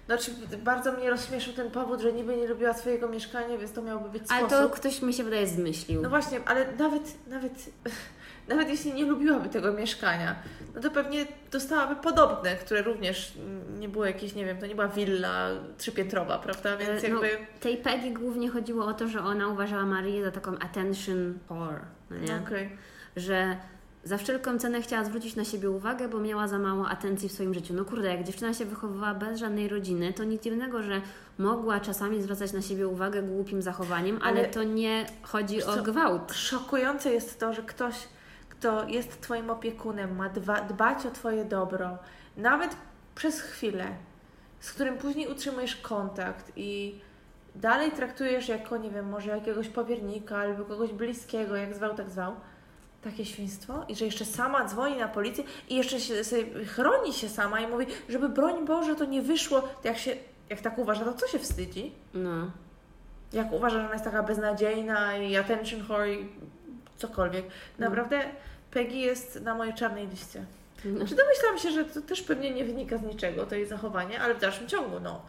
Znaczy, 0.09 0.31
bardzo 0.63 0.91
mnie 0.91 1.09
rozśmieszył 1.09 1.53
ten 1.53 1.71
powód, 1.71 2.01
że 2.01 2.13
niby 2.13 2.37
nie 2.37 2.47
lubiła 2.47 2.73
swojego 2.73 3.09
mieszkania, 3.09 3.57
więc 3.57 3.71
to 3.71 3.81
miałoby 3.81 4.09
być 4.09 4.25
sposób. 4.25 4.51
Ale 4.51 4.67
to 4.67 4.69
ktoś 4.69 5.01
mi 5.01 5.13
się 5.13 5.23
wydaje 5.23 5.47
zmyślił. 5.47 6.01
No 6.01 6.09
właśnie, 6.09 6.39
ale 6.45 6.65
nawet, 6.77 7.27
nawet, 7.27 7.53
nawet 8.49 8.69
jeśli 8.69 8.93
nie 8.93 9.05
lubiłaby 9.05 9.49
tego 9.49 9.73
mieszkania, 9.73 10.35
no 10.75 10.81
to 10.81 10.91
pewnie 10.91 11.25
dostałaby 11.51 11.95
podobne, 11.95 12.55
które 12.55 12.81
również 12.81 13.33
nie 13.79 13.89
było 13.89 14.05
jakieś, 14.05 14.35
nie 14.35 14.45
wiem, 14.45 14.57
to 14.57 14.65
nie 14.65 14.75
była 14.75 14.87
willa 14.87 15.49
trzypiętrowa, 15.77 16.39
prawda? 16.39 16.77
Więc 16.77 17.03
e, 17.03 17.09
no, 17.09 17.23
jakby... 17.23 17.41
No, 17.41 17.59
tej 17.59 17.77
Peggy 17.77 18.11
głównie 18.11 18.49
chodziło 18.49 18.85
o 18.85 18.93
to, 18.93 19.07
że 19.07 19.21
ona 19.21 19.47
uważała 19.47 19.85
Marię 19.85 20.23
za 20.23 20.31
taką 20.31 20.59
attention 20.59 21.39
whore, 21.49 21.81
no 22.09 22.17
nie? 22.17 22.35
Okay. 22.35 22.69
Że 23.15 23.57
za 24.09 24.17
wszelką 24.17 24.59
cenę 24.59 24.81
chciała 24.81 25.03
zwrócić 25.03 25.35
na 25.35 25.45
siebie 25.45 25.69
uwagę, 25.69 26.07
bo 26.07 26.19
miała 26.19 26.47
za 26.47 26.59
mało 26.59 26.89
atencji 26.89 27.29
w 27.29 27.31
swoim 27.31 27.53
życiu. 27.53 27.73
No 27.73 27.85
kurde, 27.85 28.09
jak 28.09 28.23
dziewczyna 28.23 28.53
się 28.53 28.65
wychowywała 28.65 29.13
bez 29.13 29.39
żadnej 29.39 29.67
rodziny, 29.67 30.13
to 30.13 30.23
nic 30.23 30.43
dziwnego, 30.43 30.83
że 30.83 31.01
mogła 31.37 31.79
czasami 31.79 32.21
zwracać 32.21 32.53
na 32.53 32.61
siebie 32.61 32.87
uwagę 32.87 33.21
głupim 33.21 33.61
zachowaniem, 33.61 34.19
ale, 34.21 34.39
ale 34.39 34.49
to 34.49 34.63
nie 34.63 35.05
chodzi 35.21 35.63
o 35.63 35.83
gwałt. 35.83 36.33
Szokujące 36.33 37.13
jest 37.13 37.39
to, 37.39 37.53
że 37.53 37.63
ktoś, 37.63 37.95
kto 38.49 38.87
jest 38.87 39.21
Twoim 39.21 39.49
opiekunem, 39.49 40.15
ma 40.15 40.29
dba, 40.29 40.61
dbać 40.61 41.05
o 41.05 41.11
Twoje 41.11 41.45
dobro, 41.45 41.97
nawet 42.37 42.75
przez 43.15 43.41
chwilę, 43.41 43.85
z 44.59 44.71
którym 44.71 44.97
później 44.97 45.27
utrzymujesz 45.27 45.75
kontakt 45.75 46.51
i 46.55 46.99
dalej 47.55 47.91
traktujesz 47.91 48.49
jako, 48.49 48.77
nie 48.77 48.89
wiem, 48.89 49.09
może 49.09 49.29
jakiegoś 49.29 49.67
powiernika 49.67 50.37
albo 50.37 50.65
kogoś 50.65 50.91
bliskiego, 50.91 51.55
jak 51.55 51.75
zwał, 51.75 51.95
tak 51.95 52.09
zwał, 52.09 52.35
takie 53.03 53.25
świństwo 53.25 53.85
i 53.87 53.95
że 53.95 54.05
jeszcze 54.05 54.25
sama 54.25 54.65
dzwoni 54.65 54.97
na 54.97 55.07
policję 55.07 55.43
i 55.69 55.75
jeszcze 55.75 55.99
się, 55.99 56.23
sobie 56.23 56.65
chroni 56.65 57.13
się 57.13 57.29
sama 57.29 57.59
i 57.61 57.67
mówi, 57.67 57.85
żeby 58.09 58.29
broń 58.29 58.65
Boże 58.65 58.95
to 58.95 59.05
nie 59.05 59.21
wyszło, 59.21 59.63
jak 59.83 59.97
się, 59.97 60.15
jak 60.49 60.61
tak 60.61 60.77
uważa, 60.77 61.05
to 61.05 61.13
co 61.13 61.27
się 61.27 61.39
wstydzi? 61.39 61.91
No. 62.13 62.51
Jak 63.33 63.53
uważa, 63.53 63.79
że 63.79 63.85
ona 63.85 63.93
jest 63.93 64.05
taka 64.05 64.23
beznadziejna 64.23 65.17
i 65.17 65.35
attention 65.35 65.83
whore 65.83 66.13
i 66.13 66.29
cokolwiek. 66.97 67.45
No. 67.79 67.85
Naprawdę 67.85 68.21
Peggy 68.71 68.95
jest 68.95 69.41
na 69.41 69.55
mojej 69.55 69.73
czarnej 69.73 70.07
liście. 70.07 70.45
No. 70.85 70.97
Znaczy 70.97 71.15
domyślam 71.15 71.57
się, 71.57 71.71
że 71.71 71.85
to 71.85 72.01
też 72.01 72.21
pewnie 72.21 72.51
nie 72.51 72.65
wynika 72.65 72.97
z 72.97 73.01
niczego, 73.01 73.45
to 73.45 73.55
jej 73.55 73.65
zachowanie, 73.65 74.21
ale 74.21 74.35
w 74.35 74.39
dalszym 74.39 74.67
ciągu, 74.67 74.99
no. 74.99 75.21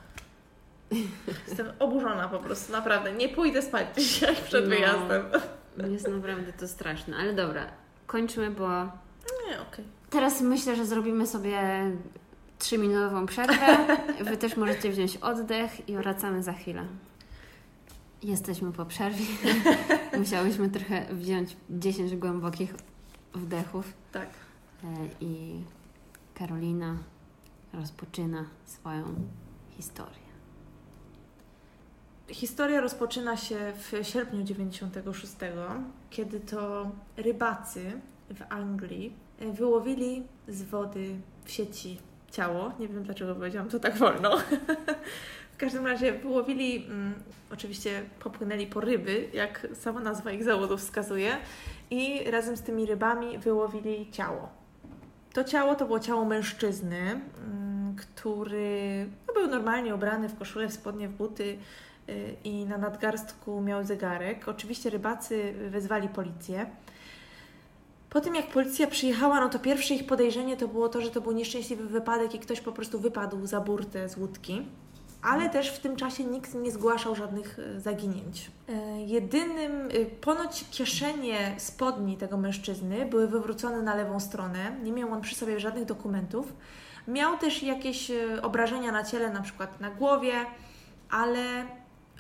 Jestem 1.49 1.73
oburzona 1.79 2.29
po 2.29 2.39
prostu, 2.39 2.73
naprawdę. 2.73 3.13
Nie 3.13 3.29
pójdę 3.29 3.63
spać 3.63 3.87
dzisiaj 3.97 4.37
przed 4.37 4.65
no. 4.65 4.71
wyjazdem. 4.71 5.23
Jest 5.91 6.09
naprawdę 6.09 6.53
to 6.53 6.69
straszne, 6.69 7.17
ale 7.17 7.35
dobra, 7.35 7.67
kończmy, 8.07 8.51
bo. 8.51 8.69
Nie, 9.49 9.55
okej. 9.55 9.67
Okay. 9.69 9.85
Teraz 10.11 10.41
myślę, 10.41 10.77
że 10.77 10.87
zrobimy 10.87 11.27
sobie 11.27 11.61
trzyminutową 12.59 13.27
przerwę. 13.27 13.87
Wy 14.31 14.37
też 14.37 14.57
możecie 14.57 14.91
wziąć 14.91 15.17
oddech 15.17 15.89
i 15.89 15.97
wracamy 15.97 16.43
za 16.43 16.53
chwilę. 16.53 16.87
Jesteśmy 18.23 18.73
po 18.73 18.87
przerwie. 18.87 19.25
Musiałyśmy 20.19 20.71
trochę 20.71 21.07
wziąć 21.15 21.57
10 21.71 22.17
głębokich 22.17 22.75
wdechów. 23.35 23.93
Tak. 24.13 24.29
E, 24.85 24.87
I 25.21 25.63
Karolina 26.35 26.97
rozpoczyna 27.73 28.45
swoją 28.65 29.05
historię. 29.71 30.30
Historia 32.31 32.81
rozpoczyna 32.81 33.37
się 33.37 33.57
w 33.77 34.07
sierpniu 34.07 34.43
96, 34.43 35.33
kiedy 36.11 36.41
to 36.41 36.91
rybacy 37.17 37.93
w 38.31 38.43
Anglii 38.49 39.13
wyłowili 39.39 40.27
z 40.49 40.63
wody 40.63 41.15
w 41.45 41.51
sieci 41.51 41.99
ciało. 42.31 42.73
Nie 42.79 42.89
wiem 42.89 43.03
dlaczego 43.03 43.35
powiedziałam 43.35 43.69
to 43.69 43.79
tak 43.79 43.97
wolno. 43.97 44.37
w 45.55 45.57
każdym 45.57 45.87
razie 45.87 46.13
wyłowili, 46.13 46.87
mm, 46.87 47.15
oczywiście 47.53 48.03
popłynęli 48.21 48.67
po 48.67 48.81
ryby, 48.81 49.29
jak 49.33 49.67
sama 49.75 50.01
nazwa 50.01 50.33
ich 50.33 50.45
zawodu 50.45 50.77
wskazuje, 50.77 51.37
i 51.91 52.31
razem 52.31 52.57
z 52.57 52.63
tymi 52.63 52.87
rybami 52.87 53.39
wyłowili 53.39 54.11
ciało. 54.11 54.49
To 55.33 55.45
ciało 55.45 55.75
to 55.75 55.87
było 55.87 56.01
ciało 56.01 56.25
mężczyzny, 56.25 57.21
mm, 57.45 57.97
który 57.97 59.07
no, 59.29 59.35
był 59.35 59.47
normalnie 59.47 59.95
ubrany 59.95 60.29
w 60.29 60.39
koszulę, 60.39 60.69
w 60.69 60.73
spodnie, 60.73 61.09
w 61.09 61.13
buty, 61.13 61.59
i 62.45 62.65
na 62.65 62.79
nadgarstku 62.79 63.61
miał 63.61 63.85
zegarek. 63.85 64.49
Oczywiście 64.49 64.91
rybacy 64.91 65.55
wezwali 65.71 66.09
policję. 66.09 66.67
Po 68.11 68.21
tym 68.21 68.35
jak 68.35 68.47
policja 68.47 68.87
przyjechała, 68.87 69.41
no 69.41 69.49
to 69.49 69.59
pierwsze 69.59 69.95
ich 69.95 70.07
podejrzenie 70.07 70.57
to 70.57 70.69
było 70.69 70.89
to, 70.89 71.01
że 71.01 71.11
to 71.11 71.21
był 71.21 71.33
nieszczęśliwy 71.33 71.89
wypadek 71.89 72.35
i 72.35 72.39
ktoś 72.39 72.61
po 72.61 72.73
prostu 72.73 73.01
wypadł 73.01 73.47
za 73.47 73.61
burtę 73.61 74.09
z 74.09 74.17
łódki. 74.17 74.67
Ale 75.23 75.51
też 75.51 75.71
w 75.71 75.79
tym 75.79 75.97
czasie 75.97 76.25
nikt 76.25 76.55
nie 76.55 76.71
zgłaszał 76.71 77.15
żadnych 77.15 77.59
y, 77.59 77.81
zaginięć. 77.81 78.51
Y, 78.69 78.73
jedynym, 79.07 79.89
ponoć 80.21 80.65
kieszenie 80.71 81.55
spodni 81.59 82.17
tego 82.17 82.37
mężczyzny 82.37 83.07
były 83.07 83.29
wywrócone 83.29 83.83
na 83.83 83.95
lewą 83.95 84.21
stronę. 84.21 84.77
Nie 84.83 84.93
miał 84.93 85.13
on 85.13 85.21
przy 85.21 85.35
sobie 85.35 85.61
żadnych 85.61 85.85
dokumentów. 85.85 86.53
Miał 87.09 87.39
też 87.39 87.63
jakieś 87.63 88.11
obrażenia 88.43 88.93
na 88.93 89.05
ciele, 89.05 89.31
na 89.31 89.43
przykład 89.43 89.81
na 89.81 89.91
głowie, 89.91 90.33
ale 91.11 91.65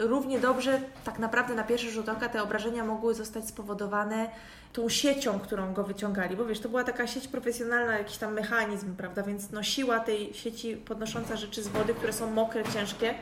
równie 0.00 0.38
dobrze 0.38 0.80
tak 1.04 1.18
naprawdę 1.18 1.54
na 1.54 1.64
pierwszy 1.64 1.90
rzut 1.90 2.08
oka 2.08 2.28
te 2.28 2.42
obrażenia 2.42 2.84
mogły 2.84 3.14
zostać 3.14 3.48
spowodowane 3.48 4.30
tą 4.72 4.88
siecią, 4.88 5.40
którą 5.40 5.72
go 5.72 5.84
wyciągali, 5.84 6.36
bo 6.36 6.44
wiesz, 6.44 6.60
to 6.60 6.68
była 6.68 6.84
taka 6.84 7.06
sieć 7.06 7.28
profesjonalna, 7.28 7.98
jakiś 7.98 8.16
tam 8.16 8.32
mechanizm, 8.34 8.96
prawda, 8.96 9.22
więc 9.22 9.50
no 9.50 9.62
siła 9.62 10.00
tej 10.00 10.34
sieci 10.34 10.76
podnosząca 10.76 11.36
rzeczy 11.36 11.62
z 11.62 11.68
wody, 11.68 11.94
które 11.94 12.12
są 12.12 12.30
mokre, 12.30 12.64
ciężkie, 12.64 13.14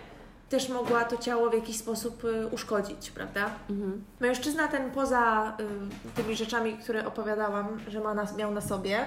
też 0.49 0.69
mogła 0.69 1.05
to 1.05 1.17
ciało 1.17 1.51
w 1.51 1.55
jakiś 1.55 1.77
sposób 1.77 2.25
y, 2.25 2.47
uszkodzić, 2.47 3.11
prawda? 3.11 3.51
Mhm. 3.71 4.05
Mężczyzna 4.21 4.69
ten 4.69 4.91
poza 4.91 5.53
y, 5.61 6.23
tymi 6.23 6.37
rzeczami, 6.37 6.79
które 6.79 7.07
opowiadałam, 7.07 7.81
że 7.89 8.01
ma 8.01 8.15
na, 8.15 8.27
miał 8.37 8.51
na 8.51 8.61
sobie, 8.61 9.07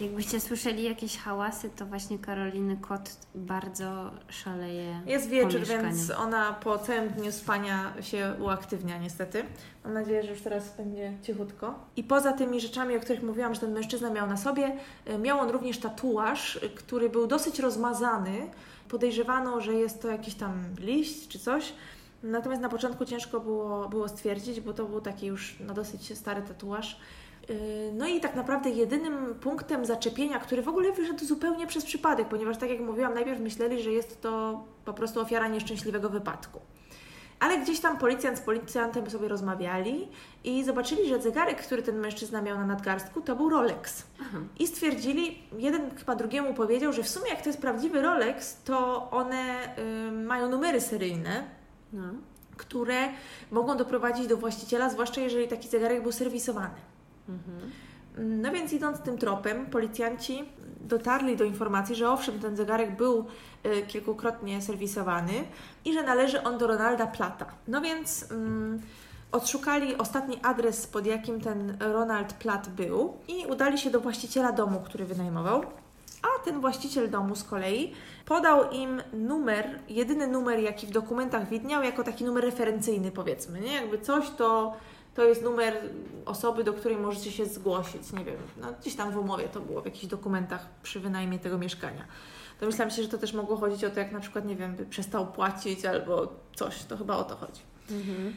Jakbyście 0.00 0.40
słyszeli 0.40 0.82
jakieś 0.82 1.18
hałasy, 1.18 1.70
to 1.76 1.86
właśnie 1.86 2.18
Karoliny 2.18 2.76
kot 2.76 3.16
bardzo 3.34 4.10
szaleje. 4.28 5.00
Jest 5.06 5.28
wieczór, 5.28 5.60
więc 5.60 6.10
ona 6.10 6.52
po 6.52 6.78
całym 6.78 7.08
dniu 7.08 7.32
spania 7.32 7.92
się 8.00 8.34
uaktywnia 8.40 8.98
niestety. 8.98 9.44
Mam 9.84 9.94
nadzieję, 9.94 10.22
że 10.22 10.30
już 10.30 10.40
teraz 10.40 10.76
będzie 10.76 11.12
cichutko. 11.22 11.74
I 11.96 12.04
poza 12.04 12.32
tymi 12.32 12.60
rzeczami, 12.60 12.96
o 12.96 13.00
których 13.00 13.22
mówiłam, 13.22 13.54
że 13.54 13.60
ten 13.60 13.72
mężczyzna 13.72 14.10
miał 14.10 14.26
na 14.26 14.36
sobie, 14.36 14.76
y, 15.10 15.18
miał 15.18 15.40
on 15.40 15.50
również 15.50 15.78
tatuaż, 15.78 16.60
który 16.74 17.10
był 17.10 17.26
dosyć 17.26 17.58
rozmazany. 17.58 18.50
Podejrzewano, 18.88 19.60
że 19.60 19.74
jest 19.74 20.02
to 20.02 20.08
jakiś 20.08 20.34
tam 20.34 20.64
liść 20.78 21.28
czy 21.28 21.38
coś. 21.38 21.72
Natomiast 22.22 22.62
na 22.62 22.68
początku 22.68 23.04
ciężko 23.04 23.40
było, 23.40 23.88
było 23.88 24.08
stwierdzić, 24.08 24.60
bo 24.60 24.72
to 24.72 24.84
był 24.84 25.00
taki 25.00 25.26
już 25.26 25.56
no, 25.60 25.74
dosyć 25.74 26.18
stary 26.18 26.42
tatuaż 26.42 27.00
no 27.92 28.06
i 28.06 28.20
tak 28.20 28.34
naprawdę 28.34 28.70
jedynym 28.70 29.34
punktem 29.34 29.84
zaczepienia, 29.84 30.38
który 30.38 30.62
w 30.62 30.68
ogóle 30.68 30.92
wyszedł 30.92 31.24
zupełnie 31.24 31.66
przez 31.66 31.84
przypadek, 31.84 32.28
ponieważ 32.28 32.58
tak 32.58 32.70
jak 32.70 32.80
mówiłam, 32.80 33.14
najpierw 33.14 33.40
myśleli, 33.40 33.82
że 33.82 33.92
jest 33.92 34.20
to 34.20 34.64
po 34.84 34.92
prostu 34.92 35.20
ofiara 35.20 35.48
nieszczęśliwego 35.48 36.08
wypadku. 36.08 36.60
Ale 37.40 37.58
gdzieś 37.58 37.80
tam 37.80 37.98
policjant 37.98 38.38
z 38.38 38.40
policjantem 38.40 39.10
sobie 39.10 39.28
rozmawiali 39.28 40.08
i 40.44 40.64
zobaczyli, 40.64 41.08
że 41.08 41.22
zegarek, 41.22 41.62
który 41.62 41.82
ten 41.82 41.98
mężczyzna 41.98 42.42
miał 42.42 42.58
na 42.58 42.66
nadgarstku, 42.66 43.20
to 43.20 43.36
był 43.36 43.50
Rolex. 43.50 44.02
Aha. 44.20 44.38
I 44.58 44.66
stwierdzili, 44.66 45.38
jeden 45.58 45.96
chyba 45.96 46.14
drugiemu 46.16 46.54
powiedział, 46.54 46.92
że 46.92 47.02
w 47.02 47.08
sumie 47.08 47.30
jak 47.30 47.42
to 47.42 47.48
jest 47.48 47.60
prawdziwy 47.60 48.02
Rolex, 48.02 48.62
to 48.62 49.10
one 49.10 49.68
y, 49.78 50.12
mają 50.12 50.48
numery 50.48 50.80
seryjne. 50.80 51.44
No. 51.92 52.04
które 52.56 53.08
mogą 53.50 53.76
doprowadzić 53.76 54.26
do 54.26 54.36
właściciela, 54.36 54.90
zwłaszcza 54.90 55.20
jeżeli 55.20 55.48
taki 55.48 55.68
zegarek 55.68 56.02
był 56.02 56.12
serwisowany. 56.12 56.74
Mhm. 57.28 57.70
No 58.18 58.52
więc 58.52 58.72
idąc 58.72 59.00
tym 59.00 59.18
tropem, 59.18 59.66
policjanci 59.66 60.44
dotarli 60.80 61.36
do 61.36 61.44
informacji, 61.44 61.94
że 61.94 62.10
owszem, 62.10 62.40
ten 62.40 62.56
zegarek 62.56 62.96
był 62.96 63.26
y, 63.66 63.82
kilkukrotnie 63.82 64.62
serwisowany 64.62 65.32
i 65.84 65.92
że 65.92 66.02
należy 66.02 66.42
on 66.42 66.58
do 66.58 66.66
Ronalda 66.66 67.06
Plata. 67.06 67.46
No 67.68 67.80
więc 67.80 68.30
mm, 68.30 68.82
odszukali 69.32 69.96
ostatni 69.96 70.38
adres, 70.42 70.86
pod 70.86 71.06
jakim 71.06 71.40
ten 71.40 71.76
Ronald 71.80 72.32
Platt 72.32 72.68
był 72.68 73.16
i 73.28 73.46
udali 73.46 73.78
się 73.78 73.90
do 73.90 74.00
właściciela 74.00 74.52
domu, 74.52 74.80
który 74.84 75.04
wynajmował. 75.04 75.64
A 76.22 76.44
ten 76.44 76.60
właściciel 76.60 77.10
domu 77.10 77.36
z 77.36 77.44
kolei 77.44 77.92
podał 78.26 78.70
im 78.70 79.02
numer, 79.12 79.78
jedyny 79.88 80.26
numer, 80.26 80.58
jaki 80.58 80.86
w 80.86 80.90
dokumentach 80.90 81.48
widniał, 81.48 81.82
jako 81.82 82.04
taki 82.04 82.24
numer 82.24 82.44
referencyjny, 82.44 83.10
powiedzmy, 83.10 83.60
nie? 83.60 83.72
Jakby 83.72 83.98
coś, 83.98 84.30
to 84.30 84.76
to 85.14 85.24
jest 85.24 85.42
numer 85.42 85.74
osoby, 86.24 86.64
do 86.64 86.72
której 86.72 86.96
możecie 86.96 87.32
się 87.32 87.46
zgłosić. 87.46 88.12
Nie 88.12 88.24
wiem, 88.24 88.36
no, 88.60 88.68
gdzieś 88.80 88.94
tam 88.94 89.10
w 89.10 89.16
umowie 89.16 89.48
to 89.48 89.60
było, 89.60 89.82
w 89.82 89.84
jakichś 89.84 90.06
dokumentach 90.06 90.66
przy 90.82 91.00
wynajmie 91.00 91.38
tego 91.38 91.58
mieszkania. 91.58 92.04
Domyślam 92.60 92.90
się, 92.90 93.02
że 93.02 93.08
to 93.08 93.18
też 93.18 93.32
mogło 93.32 93.56
chodzić 93.56 93.84
o 93.84 93.90
to, 93.90 94.00
jak 94.00 94.12
na 94.12 94.20
przykład, 94.20 94.44
nie 94.44 94.56
wiem, 94.56 94.76
by 94.76 94.86
przestał 94.86 95.26
płacić 95.26 95.84
albo 95.84 96.32
coś. 96.54 96.84
To 96.84 96.96
chyba 96.96 97.16
o 97.16 97.24
to 97.24 97.36
chodzi. 97.36 97.60
Mhm. 97.90 98.34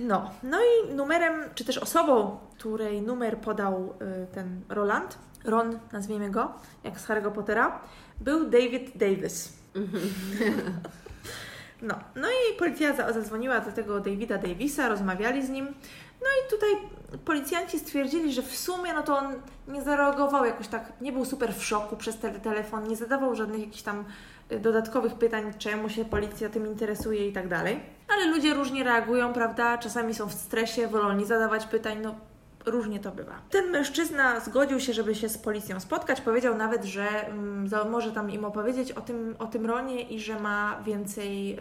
No, 0.00 0.30
no 0.42 0.58
i 0.60 0.94
numerem, 0.94 1.40
czy 1.54 1.64
też 1.64 1.78
osobą, 1.78 2.38
której 2.58 3.02
numer 3.02 3.38
podał 3.38 3.94
y, 4.22 4.26
ten 4.34 4.60
Roland, 4.68 5.18
Ron, 5.44 5.78
nazwijmy 5.92 6.30
go, 6.30 6.52
jak 6.84 7.00
z 7.00 7.06
Harry'ego 7.06 7.32
Pottera, 7.32 7.80
był 8.20 8.50
David 8.50 8.96
Davis. 8.96 9.52
Mhm. 9.74 10.02
No, 11.82 11.94
no 12.16 12.28
i 12.28 12.58
policja 12.58 13.12
zadzwoniła 13.12 13.60
do 13.60 13.72
tego 13.72 14.00
Davida 14.00 14.38
Davisa, 14.38 14.88
rozmawiali 14.88 15.46
z 15.46 15.48
nim. 15.48 15.68
No 16.20 16.26
i 16.26 16.50
tutaj 16.50 16.70
policjanci 17.24 17.78
stwierdzili, 17.78 18.32
że 18.32 18.42
w 18.42 18.56
sumie 18.56 18.92
no 18.92 19.02
to 19.02 19.18
on 19.18 19.34
nie 19.68 19.82
zareagował 19.82 20.44
jakoś 20.44 20.68
tak, 20.68 20.92
nie 21.00 21.12
był 21.12 21.24
super 21.24 21.54
w 21.54 21.64
szoku 21.64 21.96
przez 21.96 22.18
ten 22.18 22.40
telefon, 22.40 22.88
nie 22.88 22.96
zadawał 22.96 23.34
żadnych 23.34 23.60
jakichś 23.60 23.82
tam 23.82 24.04
y, 24.52 24.60
dodatkowych 24.60 25.14
pytań, 25.14 25.52
czemu 25.58 25.88
się 25.88 26.04
policja 26.04 26.48
tym 26.48 26.66
interesuje 26.66 27.28
i 27.28 27.32
tak 27.32 27.48
dalej. 27.48 27.80
Ale 28.08 28.26
ludzie 28.26 28.54
różnie 28.54 28.84
reagują, 28.84 29.32
prawda? 29.32 29.78
Czasami 29.78 30.14
są 30.14 30.26
w 30.26 30.34
stresie, 30.34 30.88
wolą 30.88 31.12
nie 31.12 31.26
zadawać 31.26 31.66
pytań, 31.66 31.98
no 32.02 32.14
różnie 32.70 33.00
to 33.00 33.10
bywa. 33.10 33.34
Ten 33.50 33.70
mężczyzna 33.70 34.40
zgodził 34.40 34.80
się, 34.80 34.92
żeby 34.92 35.14
się 35.14 35.28
z 35.28 35.38
policją 35.38 35.80
spotkać. 35.80 36.20
Powiedział 36.20 36.56
nawet, 36.56 36.84
że 36.84 37.26
mm, 37.26 37.90
może 37.90 38.12
tam 38.12 38.30
im 38.30 38.44
opowiedzieć 38.44 38.92
o 38.92 39.00
tym, 39.00 39.36
o 39.38 39.46
tym 39.46 39.66
Ronie 39.66 40.02
i 40.02 40.20
że 40.20 40.40
ma 40.40 40.82
więcej, 40.86 41.48
yy, 41.48 41.56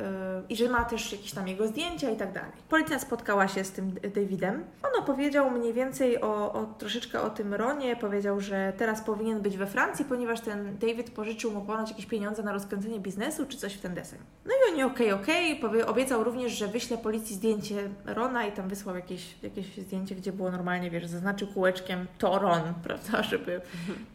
i 0.49 0.55
że 0.55 0.69
ma 0.69 0.85
też 0.85 1.11
jakieś 1.11 1.31
tam 1.31 1.47
jego 1.47 1.67
zdjęcia 1.67 2.09
i 2.09 2.15
tak 2.15 2.33
dalej. 2.33 2.51
Policja 2.69 2.99
spotkała 2.99 3.47
się 3.47 3.63
z 3.63 3.71
tym 3.71 3.95
Davidem. 4.15 4.63
On 4.83 5.03
opowiedział 5.03 5.51
mniej 5.51 5.73
więcej 5.73 6.21
o, 6.21 6.53
o 6.53 6.65
troszeczkę 6.77 7.21
o 7.21 7.29
tym 7.29 7.53
Ronie. 7.53 7.95
Powiedział, 7.95 8.39
że 8.39 8.73
teraz 8.77 9.01
powinien 9.01 9.41
być 9.41 9.57
we 9.57 9.67
Francji, 9.67 10.05
ponieważ 10.05 10.41
ten 10.41 10.77
David 10.77 11.11
pożyczył 11.11 11.51
mu 11.51 11.61
ponoć 11.61 11.89
jakieś 11.89 12.05
pieniądze 12.05 12.43
na 12.43 12.53
rozkręcenie 12.53 12.99
biznesu 12.99 13.45
czy 13.45 13.57
coś 13.57 13.73
w 13.73 13.81
ten 13.81 13.93
deseń. 13.93 14.19
No 14.45 14.51
i 14.51 14.73
oni 14.73 14.83
okej, 14.83 15.11
okay, 15.11 15.23
okej. 15.23 15.63
Okay. 15.63 15.85
Obiecał 15.85 16.23
również, 16.23 16.51
że 16.51 16.67
wyśle 16.67 16.97
policji 16.97 17.35
zdjęcie 17.35 17.89
Rona 18.05 18.45
i 18.45 18.51
tam 18.51 18.69
wysłał 18.69 18.95
jakieś, 18.95 19.43
jakieś 19.43 19.77
zdjęcie, 19.77 20.15
gdzie 20.15 20.31
było 20.31 20.51
normalnie 20.51 20.91
wiesz, 20.99 21.09
zaznaczył 21.09 21.47
kółeczkiem 21.47 22.07
Toron, 22.17 22.61
prawda, 22.83 23.23
żeby... 23.23 23.61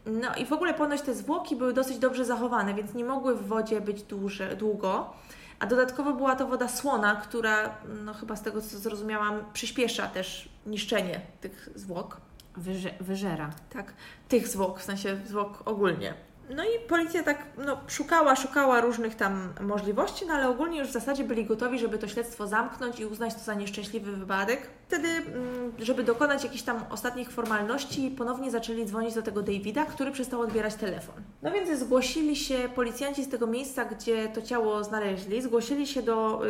No 0.06 0.34
i 0.34 0.46
w 0.46 0.52
ogóle 0.52 0.74
ponoć 0.74 1.02
te 1.02 1.14
zwłoki 1.14 1.56
były 1.56 1.72
dosyć 1.72 1.98
dobrze 1.98 2.24
zachowane, 2.24 2.74
więc 2.74 2.94
nie 2.94 3.04
mogły 3.04 3.34
w 3.34 3.46
wodzie 3.46 3.80
być 3.80 4.02
dłuże, 4.02 4.56
długo. 4.56 5.12
A 5.58 5.66
dodatkowo 5.66 6.12
była 6.12 6.36
to 6.36 6.46
woda 6.46 6.68
słona, 6.68 7.16
która, 7.16 7.74
no 8.04 8.14
chyba 8.14 8.36
z 8.36 8.42
tego 8.42 8.60
co 8.60 8.78
zrozumiałam, 8.78 9.44
przyspiesza 9.52 10.06
też 10.06 10.48
niszczenie 10.66 11.20
tych 11.40 11.68
zwłok. 11.74 12.20
Wyże 12.56 12.90
wyżera. 13.00 13.50
Tak, 13.70 13.94
tych 14.28 14.48
zwłok, 14.48 14.80
w 14.80 14.82
sensie 14.82 15.16
zwłok 15.26 15.62
ogólnie. 15.64 16.14
No 16.50 16.64
i 16.64 16.88
policja 16.88 17.22
tak 17.22 17.38
no, 17.66 17.80
szukała, 17.88 18.36
szukała 18.36 18.80
różnych 18.80 19.14
tam 19.14 19.52
możliwości, 19.60 20.26
no 20.26 20.34
ale 20.34 20.48
ogólnie 20.48 20.78
już 20.78 20.88
w 20.88 20.92
zasadzie 20.92 21.24
byli 21.24 21.44
gotowi, 21.44 21.78
żeby 21.78 21.98
to 21.98 22.08
śledztwo 22.08 22.46
zamknąć 22.46 23.00
i 23.00 23.06
uznać 23.06 23.34
to 23.34 23.40
za 23.40 23.54
nieszczęśliwy 23.54 24.12
wypadek. 24.12 24.70
Wtedy, 24.88 25.08
mm, 25.08 25.72
żeby 25.78 26.04
dokonać 26.04 26.44
jakichś 26.44 26.62
tam 26.62 26.84
ostatnich 26.90 27.30
formalności, 27.30 28.14
ponownie 28.18 28.50
zaczęli 28.50 28.86
dzwonić 28.86 29.14
do 29.14 29.22
tego 29.22 29.42
Davida, 29.42 29.84
który 29.84 30.10
przestał 30.10 30.40
odbierać 30.40 30.74
telefon. 30.74 31.14
No 31.42 31.50
więc 31.50 31.80
zgłosili 31.80 32.36
się 32.36 32.68
policjanci 32.74 33.24
z 33.24 33.28
tego 33.28 33.46
miejsca, 33.46 33.84
gdzie 33.84 34.28
to 34.28 34.42
ciało 34.42 34.84
znaleźli, 34.84 35.42
zgłosili 35.42 35.86
się 35.86 36.02
do 36.02 36.42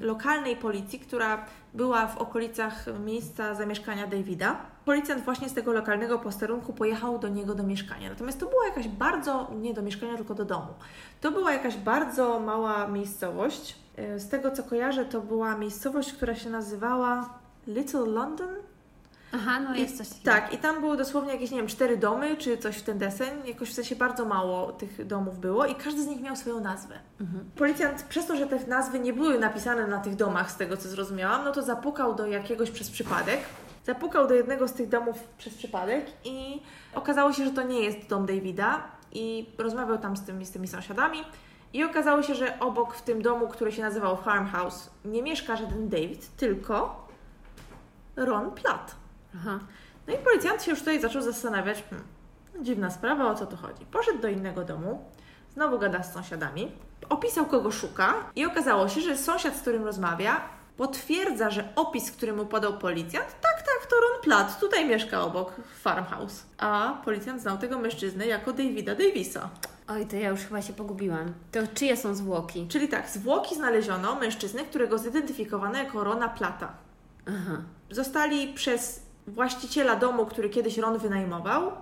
lokalnej 0.00 0.56
policji, 0.56 0.98
która 0.98 1.46
była 1.74 2.06
w 2.06 2.18
okolicach 2.18 2.84
miejsca 3.04 3.54
zamieszkania 3.54 4.06
Davida. 4.06 4.56
Policjant 4.84 5.24
właśnie 5.24 5.48
z 5.48 5.54
tego 5.54 5.72
lokalnego 5.72 6.18
posterunku 6.18 6.72
pojechał 6.72 7.18
do 7.18 7.28
niego 7.28 7.54
do 7.54 7.62
mieszkania. 7.62 8.10
Natomiast 8.10 8.40
to 8.40 8.46
była 8.46 8.66
jakaś 8.66 8.88
bardzo, 8.88 9.50
nie 9.60 9.74
do 9.74 9.82
mieszkania, 9.82 10.16
tylko 10.16 10.34
do 10.34 10.44
domu. 10.44 10.74
To 11.20 11.30
była 11.30 11.52
jakaś 11.52 11.76
bardzo 11.76 12.40
mała 12.40 12.86
miejscowość. 12.86 13.76
E, 13.96 14.18
z 14.18 14.28
tego 14.28 14.50
co 14.50 14.62
kojarzę, 14.62 15.04
to 15.04 15.20
była 15.20 15.56
miejscowość, 15.56 16.12
która 16.12 16.34
się 16.34 16.50
nazywała 16.50 17.30
Little 17.66 18.06
London. 18.06 18.48
Aha, 19.34 19.60
no 19.60 19.74
jest 19.74 19.98
coś 19.98 20.08
takiego. 20.08 20.24
Tak, 20.24 20.54
i 20.54 20.58
tam 20.58 20.80
były 20.80 20.96
dosłownie 20.96 21.32
jakieś, 21.32 21.50
nie 21.50 21.56
wiem, 21.56 21.66
cztery 21.66 21.96
domy, 21.96 22.36
czy 22.36 22.58
coś 22.58 22.76
w 22.76 22.82
ten 22.82 22.98
deseń. 22.98 23.30
Jakoś 23.44 23.70
w 23.70 23.72
sensie 23.72 23.96
bardzo 23.96 24.24
mało 24.24 24.72
tych 24.72 25.06
domów 25.06 25.38
było 25.38 25.66
i 25.66 25.74
każdy 25.74 26.02
z 26.02 26.06
nich 26.06 26.20
miał 26.20 26.36
swoją 26.36 26.60
nazwę. 26.60 26.94
Mhm. 27.20 27.50
Policjant, 27.56 28.02
przez 28.02 28.26
to, 28.26 28.36
że 28.36 28.46
te 28.46 28.66
nazwy 28.66 29.00
nie 29.00 29.12
były 29.12 29.38
napisane 29.38 29.86
na 29.86 29.98
tych 29.98 30.16
domach, 30.16 30.50
z 30.50 30.56
tego 30.56 30.76
co 30.76 30.88
zrozumiałam, 30.88 31.44
no 31.44 31.52
to 31.52 31.62
zapukał 31.62 32.14
do 32.14 32.26
jakiegoś 32.26 32.70
przez 32.70 32.90
przypadek. 32.90 33.40
Zapukał 33.86 34.28
do 34.28 34.34
jednego 34.34 34.68
z 34.68 34.72
tych 34.72 34.88
domów 34.88 35.16
przez 35.38 35.54
przypadek 35.54 36.06
i 36.24 36.62
okazało 36.94 37.32
się, 37.32 37.44
że 37.44 37.50
to 37.50 37.62
nie 37.62 37.80
jest 37.80 38.08
dom 38.08 38.26
Davida 38.26 38.82
i 39.12 39.50
rozmawiał 39.58 39.98
tam 39.98 40.16
z 40.16 40.22
tymi, 40.22 40.46
z 40.46 40.50
tymi 40.50 40.68
sąsiadami. 40.68 41.18
I 41.72 41.84
okazało 41.84 42.22
się, 42.22 42.34
że 42.34 42.60
obok 42.60 42.94
w 42.94 43.02
tym 43.02 43.22
domu, 43.22 43.48
który 43.48 43.72
się 43.72 43.82
nazywał 43.82 44.16
Farmhouse, 44.16 44.90
nie 45.04 45.22
mieszka 45.22 45.56
żaden 45.56 45.88
David, 45.88 46.36
tylko 46.36 47.06
Ron 48.16 48.50
Platt. 48.50 49.01
Aha. 49.36 49.58
No 50.06 50.14
i 50.14 50.18
policjant 50.18 50.62
się 50.62 50.70
już 50.70 50.80
tutaj 50.80 51.00
zaczął 51.00 51.22
zastanawiać, 51.22 51.84
hmm, 51.90 52.08
dziwna 52.60 52.90
sprawa, 52.90 53.30
o 53.30 53.34
co 53.34 53.46
tu 53.46 53.56
chodzi. 53.56 53.86
Poszedł 53.86 54.18
do 54.18 54.28
innego 54.28 54.64
domu, 54.64 55.04
znowu 55.54 55.78
gada 55.78 56.02
z 56.02 56.12
sąsiadami, 56.12 56.72
opisał 57.08 57.46
kogo 57.46 57.70
szuka 57.70 58.14
i 58.36 58.46
okazało 58.46 58.88
się, 58.88 59.00
że 59.00 59.16
sąsiad, 59.16 59.56
z 59.56 59.60
którym 59.60 59.84
rozmawia, 59.84 60.40
potwierdza, 60.76 61.50
że 61.50 61.68
opis, 61.76 62.10
który 62.10 62.32
mu 62.32 62.46
podał 62.46 62.78
policjant, 62.78 63.26
tak, 63.40 63.56
tak, 63.56 63.86
to 63.90 63.96
Ron 63.96 64.22
Platt, 64.22 64.60
tutaj 64.60 64.88
mieszka 64.88 65.22
obok 65.22 65.52
farmhouse. 65.80 66.46
A 66.58 67.00
policjant 67.04 67.42
znał 67.42 67.58
tego 67.58 67.78
mężczyznę 67.78 68.26
jako 68.26 68.52
Davida 68.52 68.94
Davisa. 68.94 69.48
Oj, 69.88 70.06
to 70.06 70.16
ja 70.16 70.28
już 70.28 70.40
chyba 70.40 70.62
się 70.62 70.72
pogubiłam. 70.72 71.34
To 71.52 71.58
czyje 71.74 71.96
są 71.96 72.14
zwłoki? 72.14 72.66
Czyli 72.68 72.88
tak, 72.88 73.08
zwłoki 73.08 73.54
znaleziono 73.54 74.14
mężczyzny, 74.14 74.64
którego 74.64 74.98
zidentyfikowano 74.98 75.78
jako 75.78 76.04
Rona 76.04 76.28
Plata. 76.28 76.72
Aha. 77.26 77.62
Zostali 77.90 78.54
przez 78.54 79.01
właściciela 79.26 79.96
domu, 79.96 80.26
który 80.26 80.50
kiedyś 80.50 80.78
Ron 80.78 80.98
wynajmował, 80.98 81.72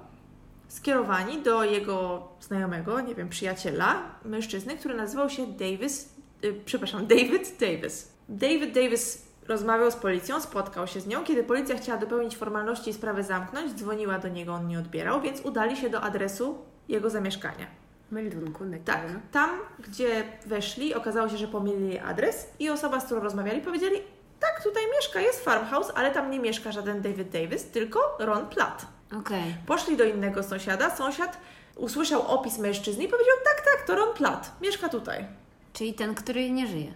skierowani 0.68 1.42
do 1.42 1.64
jego 1.64 2.28
znajomego, 2.40 3.00
nie 3.00 3.14
wiem, 3.14 3.28
przyjaciela, 3.28 4.02
mężczyzny, 4.24 4.76
który 4.76 4.94
nazywał 4.94 5.30
się 5.30 5.46
Davis, 5.46 6.14
yy, 6.42 6.60
przepraszam, 6.64 7.06
David 7.16 7.56
Davis. 7.60 8.12
David 8.28 8.74
Davis 8.74 9.30
rozmawiał 9.48 9.90
z 9.90 9.96
policją, 9.96 10.40
spotkał 10.40 10.86
się 10.86 11.00
z 11.00 11.06
nią. 11.06 11.24
Kiedy 11.24 11.44
policja 11.44 11.76
chciała 11.76 11.98
dopełnić 11.98 12.36
formalności 12.36 12.90
i 12.90 12.94
sprawę 12.94 13.24
zamknąć, 13.24 13.72
dzwoniła 13.72 14.18
do 14.18 14.28
niego, 14.28 14.54
on 14.54 14.68
nie 14.68 14.78
odbierał, 14.78 15.20
więc 15.20 15.40
udali 15.40 15.76
się 15.76 15.90
do 15.90 16.00
adresu 16.00 16.58
jego 16.88 17.10
zamieszkania. 17.10 17.66
Meldunku, 18.10 18.64
tak. 18.84 19.06
Tam, 19.32 19.50
gdzie 19.78 20.24
weszli, 20.46 20.94
okazało 20.94 21.28
się, 21.28 21.36
że 21.36 21.48
pomylili 21.48 21.98
adres 21.98 22.46
i 22.58 22.70
osoba, 22.70 23.00
z 23.00 23.04
którą 23.04 23.20
rozmawiali, 23.20 23.60
powiedzieli, 23.60 23.96
tak, 24.40 24.62
tutaj 24.62 24.82
mieszka, 24.96 25.20
jest 25.20 25.44
farmhouse, 25.44 25.92
ale 25.94 26.10
tam 26.10 26.30
nie 26.30 26.40
mieszka 26.40 26.72
żaden 26.72 27.02
David 27.02 27.28
Davis, 27.28 27.64
tylko 27.64 28.16
Ron 28.18 28.46
Platt. 28.46 28.86
Okay. 29.20 29.42
Poszli 29.66 29.96
do 29.96 30.04
innego 30.04 30.42
sąsiada, 30.42 30.96
sąsiad 30.96 31.38
usłyszał 31.76 32.22
opis 32.22 32.58
mężczyzny 32.58 33.04
i 33.04 33.08
powiedział, 33.08 33.36
tak, 33.44 33.64
tak, 33.64 33.86
to 33.86 33.94
Ron 33.94 34.14
Platt, 34.14 34.52
mieszka 34.60 34.88
tutaj. 34.88 35.26
Czyli 35.72 35.94
ten, 35.94 36.14
który 36.14 36.50
nie 36.50 36.66
żyje. 36.66 36.94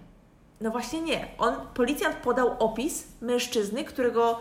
No 0.61 0.71
właśnie 0.71 1.01
nie. 1.01 1.29
On, 1.39 1.55
policjant 1.75 2.17
podał 2.17 2.57
opis 2.59 3.05
mężczyzny, 3.21 3.85
którego 3.85 4.41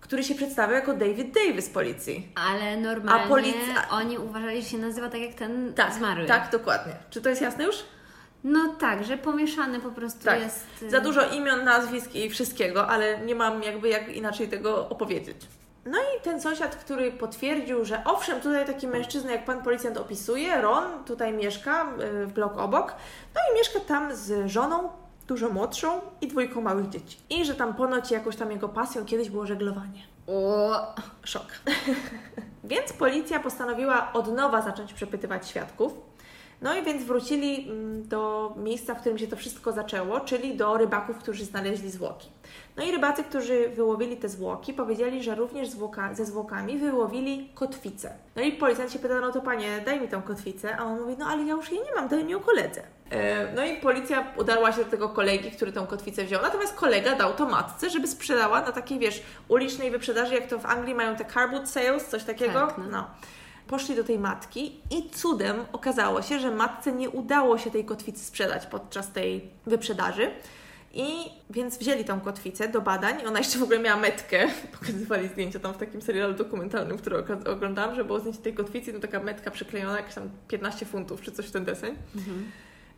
który 0.00 0.24
się 0.24 0.34
przedstawia 0.34 0.74
jako 0.74 0.94
David 0.94 1.34
Davis 1.34 1.64
z 1.64 1.68
policji. 1.70 2.32
Ale 2.50 2.76
normalnie 2.76 3.24
A 3.24 3.28
policja- 3.28 3.88
oni 3.90 4.18
uważali, 4.18 4.62
że 4.62 4.68
się 4.68 4.78
nazywa 4.78 5.08
tak 5.08 5.20
jak 5.20 5.34
ten 5.34 5.74
Tak, 5.74 5.92
zmarły. 5.94 6.26
tak, 6.26 6.50
dokładnie. 6.52 6.92
Czy 7.10 7.22
to 7.22 7.28
jest 7.28 7.42
jasne 7.42 7.64
już? 7.64 7.76
No 8.46 8.74
tak, 8.78 9.04
że 9.04 9.18
pomieszany 9.18 9.80
po 9.80 9.90
prostu 9.90 10.24
Tak. 10.24 10.40
jest... 10.40 10.66
y, 10.82 10.90
Za 10.90 11.00
dużo 11.00 11.28
imion, 11.28 11.64
nazwisk 11.64 12.14
i 12.14 12.30
wszystkiego, 12.30 12.86
ale 12.88 13.20
nie 13.20 13.34
mam 13.34 13.62
jakby 13.62 13.88
jak 13.88 14.08
inaczej 14.08 14.48
tego 14.48 14.88
opowiedzieć. 14.88 15.36
No 15.86 15.98
i 15.98 16.22
ten 16.22 16.40
sąsiad, 16.40 16.76
który 16.76 17.12
potwierdził, 17.12 17.84
że 17.84 18.04
owszem, 18.04 18.40
tutaj 18.40 18.66
taki 18.66 18.86
mężczyzna, 18.88 19.32
jak 19.32 19.44
pan 19.44 19.62
policjant 19.62 19.96
opisuje, 19.98 20.60
Ron, 20.60 21.04
tutaj 21.04 21.32
mieszka 21.32 21.86
y, 22.22 22.26
w 22.26 22.32
blok 22.32 22.58
obok, 22.58 22.94
no 23.34 23.40
i 23.52 23.58
mieszka 23.58 23.80
tam 23.80 24.16
z 24.16 24.50
żoną, 24.50 24.88
dużo 25.26 25.48
młodszą 25.48 26.00
i 26.20 26.28
dwójką 26.28 26.60
małych 26.60 26.88
dzieci. 26.88 27.18
I 27.30 27.44
że 27.44 27.54
tam 27.54 27.74
ponoć 27.74 28.10
jakoś 28.10 28.36
tam 28.36 28.50
jego 28.50 28.68
pasją 28.68 29.04
kiedyś 29.04 29.30
było 29.30 29.46
żeglowanie. 29.46 30.02
O, 30.26 30.94
Szok. 31.24 31.46
więc 32.64 32.92
policja 32.92 33.40
postanowiła 33.40 34.12
od 34.12 34.32
nowa 34.34 34.62
zacząć 34.62 34.92
przepytywać 34.92 35.48
świadków. 35.48 35.92
No 36.62 36.76
i 36.76 36.82
więc 36.82 37.04
wrócili 37.04 37.68
mm, 37.70 38.08
do 38.08 38.52
miejsca, 38.56 38.94
w 38.94 39.00
którym 39.00 39.18
się 39.18 39.26
to 39.26 39.36
wszystko 39.36 39.72
zaczęło, 39.72 40.20
czyli 40.20 40.56
do 40.56 40.76
rybaków, 40.76 41.18
którzy 41.18 41.44
znaleźli 41.44 41.90
zwłoki. 41.90 42.28
No 42.76 42.84
i 42.84 42.92
rybacy, 42.92 43.24
którzy 43.24 43.68
wyłowili 43.68 44.16
te 44.16 44.28
zwłoki, 44.28 44.72
powiedzieli, 44.72 45.22
że 45.22 45.34
również 45.34 45.68
zwłoka, 45.68 46.14
ze 46.14 46.24
zwłokami 46.24 46.78
wyłowili 46.78 47.50
kotwicę. 47.54 48.12
No 48.36 48.42
i 48.42 48.52
policjant 48.52 48.92
się 48.92 48.98
pyta, 48.98 49.20
no 49.20 49.32
to 49.32 49.40
panie, 49.40 49.82
daj 49.86 50.00
mi 50.00 50.08
tą 50.08 50.22
kotwicę, 50.22 50.76
a 50.76 50.84
on 50.84 51.00
mówi, 51.00 51.14
no 51.18 51.26
ale 51.26 51.42
ja 51.44 51.54
już 51.54 51.70
jej 51.70 51.80
nie 51.80 51.94
mam, 51.94 52.08
daj 52.08 52.24
mi 52.24 52.32
ją 52.32 52.40
koledze. 52.40 52.82
E, 53.10 53.52
No 53.54 53.64
i 53.64 53.76
policja 53.76 54.24
udarła 54.36 54.72
się 54.72 54.84
do 54.84 54.90
tego 54.90 55.08
kolegi, 55.08 55.50
który 55.50 55.72
tą 55.72 55.86
kotwicę 55.86 56.24
wziął, 56.24 56.42
natomiast 56.42 56.74
kolega 56.74 57.14
dał 57.14 57.34
to 57.34 57.46
matce, 57.46 57.90
żeby 57.90 58.08
sprzedała 58.08 58.60
na 58.60 58.72
takiej, 58.72 58.98
wiesz, 58.98 59.22
ulicznej 59.48 59.90
wyprzedaży, 59.90 60.34
jak 60.34 60.46
to 60.46 60.58
w 60.58 60.66
Anglii 60.66 60.94
mają 60.94 61.16
te 61.16 61.24
car 61.24 61.50
boot 61.50 61.68
sales, 61.68 62.08
coś 62.08 62.24
takiego. 62.24 62.66
Tak, 62.66 62.78
no. 62.78 62.84
no. 62.90 63.06
Poszli 63.66 63.96
do 63.96 64.04
tej 64.04 64.18
matki 64.18 64.80
i 64.90 65.10
cudem 65.10 65.56
okazało 65.72 66.22
się, 66.22 66.38
że 66.40 66.50
matce 66.50 66.92
nie 66.92 67.10
udało 67.10 67.58
się 67.58 67.70
tej 67.70 67.84
kotwicy 67.84 68.24
sprzedać 68.24 68.66
podczas 68.66 69.12
tej 69.12 69.50
wyprzedaży. 69.66 70.30
I 70.92 71.06
więc 71.50 71.78
wzięli 71.78 72.04
tą 72.04 72.20
kotwicę 72.20 72.68
do 72.68 72.80
badań. 72.80 73.26
Ona 73.26 73.38
jeszcze 73.38 73.58
w 73.58 73.62
ogóle 73.62 73.78
miała 73.78 74.00
metkę. 74.00 74.48
Pokazywali 74.80 75.28
zdjęcia 75.28 75.58
tam 75.60 75.74
w 75.74 75.76
takim 75.76 76.02
serialu 76.02 76.34
dokumentalnym, 76.34 76.98
który 76.98 77.16
oglądałam, 77.52 77.94
że 77.94 78.04
było 78.04 78.20
zdjęcie 78.20 78.38
tej 78.40 78.54
kotwicy, 78.54 78.92
no 78.92 79.00
taka 79.00 79.20
metka 79.20 79.50
przyklejona, 79.50 79.96
jakieś 79.96 80.14
tam 80.14 80.30
15 80.48 80.86
funtów 80.86 81.20
czy 81.20 81.32
coś 81.32 81.46
w 81.46 81.50
ten 81.50 81.64
deseń. 81.64 81.94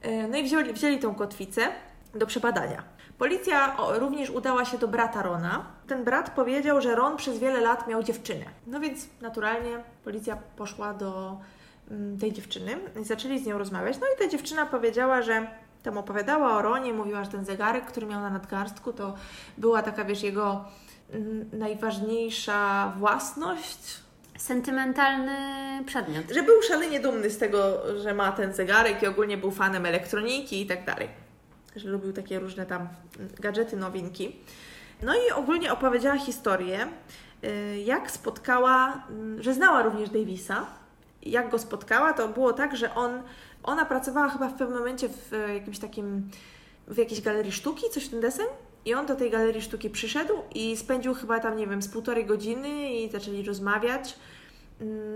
E, 0.02 0.28
No 0.28 0.38
i 0.38 0.44
wzięli, 0.44 0.72
wzięli 0.72 0.98
tą 0.98 1.14
kotwicę 1.14 1.68
do 2.14 2.26
przebadania. 2.26 2.82
Policja 3.18 3.76
również 3.98 4.30
udała 4.30 4.64
się 4.64 4.78
do 4.78 4.88
brata 4.88 5.22
Rona. 5.22 5.66
Ten 5.86 6.04
brat 6.04 6.30
powiedział, 6.30 6.80
że 6.80 6.94
Ron 6.94 7.16
przez 7.16 7.38
wiele 7.38 7.60
lat 7.60 7.88
miał 7.88 8.02
dziewczynę. 8.02 8.44
No 8.66 8.80
więc 8.80 9.08
naturalnie 9.20 9.78
policja 10.04 10.38
poszła 10.56 10.94
do 10.94 11.38
mm, 11.90 12.18
tej 12.18 12.32
dziewczyny 12.32 12.78
i 13.00 13.04
zaczęli 13.04 13.38
z 13.38 13.46
nią 13.46 13.58
rozmawiać. 13.58 13.96
No 14.00 14.06
i 14.06 14.18
ta 14.18 14.28
dziewczyna 14.28 14.66
powiedziała, 14.66 15.22
że 15.22 15.46
tam 15.82 15.98
opowiadała 15.98 16.56
o 16.56 16.62
Ronie, 16.62 16.92
mówiła, 16.92 17.24
że 17.24 17.30
ten 17.30 17.44
zegarek, 17.44 17.84
który 17.84 18.06
miał 18.06 18.20
na 18.20 18.30
nadgarstku, 18.30 18.92
to 18.92 19.14
była 19.58 19.82
taka, 19.82 20.04
wiesz, 20.04 20.22
jego 20.22 20.64
mm, 21.12 21.50
najważniejsza 21.52 22.92
własność, 22.98 24.00
sentymentalny 24.38 25.36
przedmiot. 25.86 26.24
że 26.34 26.42
był 26.42 26.62
szalenie 26.62 27.00
dumny 27.00 27.30
z 27.30 27.38
tego, 27.38 27.82
że 28.02 28.14
ma 28.14 28.32
ten 28.32 28.54
zegarek 28.54 29.02
i 29.02 29.06
ogólnie 29.06 29.36
był 29.36 29.50
fanem 29.50 29.86
elektroniki 29.86 30.62
i 30.62 30.66
tak 30.66 30.84
dalej. 30.84 31.27
Że 31.76 31.88
lubił 31.88 32.12
takie 32.12 32.38
różne 32.38 32.66
tam 32.66 32.88
gadżety, 33.40 33.76
nowinki. 33.76 34.36
No 35.02 35.14
i 35.14 35.30
ogólnie 35.30 35.72
opowiedziała 35.72 36.18
historię, 36.18 36.86
y, 37.44 37.78
jak 37.78 38.10
spotkała, 38.10 39.02
mm, 39.10 39.42
że 39.42 39.54
znała 39.54 39.82
również 39.82 40.10
Davisa. 40.10 40.66
Jak 41.22 41.50
go 41.50 41.58
spotkała, 41.58 42.12
to 42.12 42.28
było 42.28 42.52
tak, 42.52 42.76
że 42.76 42.94
on, 42.94 43.22
ona 43.62 43.84
pracowała 43.84 44.28
chyba 44.28 44.48
w 44.48 44.54
pewnym 44.54 44.78
momencie 44.78 45.08
w 45.08 45.32
jakimś 45.54 45.78
takim, 45.78 46.30
w 46.88 46.96
jakiejś 46.96 47.20
galerii 47.20 47.52
sztuki, 47.52 47.90
coś 47.90 48.04
w 48.04 48.10
ten 48.10 48.20
deseń. 48.20 48.46
I 48.84 48.94
on 48.94 49.06
do 49.06 49.14
tej 49.14 49.30
galerii 49.30 49.62
sztuki 49.62 49.90
przyszedł 49.90 50.34
i 50.54 50.76
spędził 50.76 51.14
chyba 51.14 51.40
tam, 51.40 51.56
nie 51.56 51.66
wiem, 51.66 51.82
z 51.82 51.88
półtorej 51.88 52.26
godziny 52.26 52.92
i 52.92 53.10
zaczęli 53.10 53.42
rozmawiać. 53.42 54.16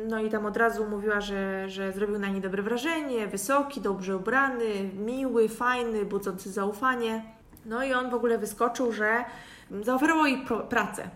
No 0.09 0.21
i 0.21 0.31
tam 0.31 0.47
od 0.47 0.57
razu 0.57 0.87
mówiła, 0.89 1.21
że, 1.21 1.69
że 1.69 1.93
zrobił 1.93 2.19
na 2.19 2.29
niej 2.29 2.41
dobre 2.41 2.63
wrażenie, 2.63 3.27
wysoki, 3.27 3.81
dobrze 3.81 4.17
ubrany, 4.17 4.91
miły, 4.95 5.49
fajny, 5.49 6.05
budzący 6.05 6.53
zaufanie. 6.53 7.23
No 7.65 7.85
i 7.85 7.93
on 7.93 8.11
w 8.11 8.15
ogóle 8.15 8.39
wyskoczył, 8.39 8.93
że 8.93 9.25
zaoferował 9.83 10.27
jej 10.27 10.45
pracę, 10.69 11.11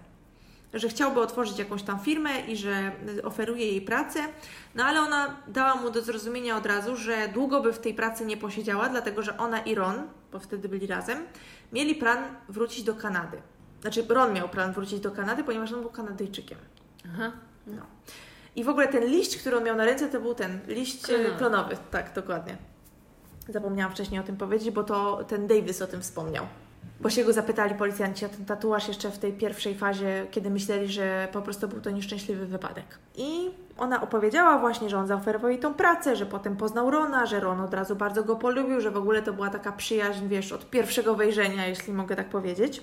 że 0.74 0.89
chciałby 0.89 1.20
otworzyć 1.20 1.59
jakąś 1.59 1.82
tam 1.82 1.98
firmę 1.98 2.40
i 2.40 2.56
że 2.56 2.93
oferuje 3.24 3.66
jej 3.66 3.81
pracę, 3.81 4.20
no 4.74 4.85
ale 4.85 5.01
ona 5.01 5.36
dała 5.48 5.74
mu 5.74 5.90
do 5.90 6.02
zrozumienia 6.02 6.56
od 6.56 6.66
razu, 6.66 6.97
że 6.97 7.28
długo 7.28 7.60
by 7.60 7.73
w 7.73 7.78
tej 7.78 7.94
pracy 7.94 8.27
nie 8.27 8.36
posiedziała, 8.36 8.89
dlatego 8.89 9.23
że 9.23 9.39
ona 9.39 9.60
i 9.60 9.74
Ron, 9.74 10.02
bo 10.32 10.39
wtedy 10.39 10.68
byli 10.68 10.86
razem, 10.86 11.18
mieli 11.73 11.94
plan 11.94 12.18
wrócić 12.48 12.82
do 12.82 12.94
Kanady. 12.94 13.43
Znaczy 13.81 14.06
Ron 14.09 14.32
miał 14.32 14.48
plan 14.48 14.73
wrócić 14.73 15.01
do 15.01 15.10
Kanady, 15.10 15.44
ponieważ 15.44 15.73
on 15.73 15.81
był 15.81 15.90
Kanadyjczykiem. 15.90 16.59
Aha. 17.14 17.32
No. 17.66 17.82
I 18.57 18.65
w 18.65 18.69
ogóle 18.69 18.89
ten 18.89 19.05
liść, 19.05 19.37
który 19.37 19.57
on 19.57 19.65
miał 19.65 19.77
na 19.77 19.85
ręce, 19.85 20.09
to 20.09 20.20
był 20.20 20.35
ten 20.35 20.61
liść 20.69 21.05
e, 21.05 21.07
Klonowy. 21.09 21.39
klonowy. 21.39 21.77
Tak, 21.91 22.12
dokładnie. 22.15 22.57
Zapomniałam 23.49 23.93
wcześniej 23.93 24.20
o 24.20 24.24
tym 24.24 24.37
powiedzieć, 24.37 24.70
bo 24.70 24.85
to 24.85 25.24
ten 25.28 25.47
Davis 25.47 25.83
o 25.83 25.87
tym 25.87 26.03
wspomniał. 26.03 26.47
Bo 27.01 27.11
się 27.11 27.24
go 27.24 27.33
zapytali 27.33 27.74
policjanci 27.74 28.24
o 28.24 28.28
ten 28.28 28.45
tatuaż 28.45 28.89
jeszcze 28.89 29.11
w 29.11 29.19
tej 29.19 29.33
pierwszej 29.33 29.74
fazie, 29.74 30.27
kiedy 30.31 30.51
myśleli, 30.51 30.89
że 30.89 31.28
po 31.33 31.43
prostu 31.43 31.69
był 31.69 31.81
to 31.81 31.91
nieszczęśliwy 31.91 32.47
wypadek. 32.47 32.85
I 33.16 33.51
ona 33.78 34.03
opowiedziała 34.03 34.59
właśnie, 34.59 34.91
że 34.91 34.99
on 34.99 35.07
zaoferował 35.07 35.51
jej 35.51 35.59
tą 35.59 35.74
pracę, 35.74 36.16
że 36.16 36.27
potem 36.27 36.57
poznał 36.57 36.91
Rona, 36.91 37.27
że 37.27 37.41
Ron 37.41 37.61
od 37.61 37.74
razu 37.74 37.97
bardzo 37.97 38.24
go 38.24 38.37
polubił, 38.37 38.81
że 38.81 38.91
w 38.91 38.97
ogóle 38.97 39.23
to 39.23 39.33
była 39.33 39.51
taka 39.51 39.73
przyjaźń, 39.73 40.28
wiesz, 40.28 40.53
od 40.53 40.70
pierwszego 40.70 41.15
wejrzenia, 41.15 41.66
jeśli 41.66 41.93
mogę 41.93 42.16
tak 42.16 42.28
powiedzieć. 42.28 42.83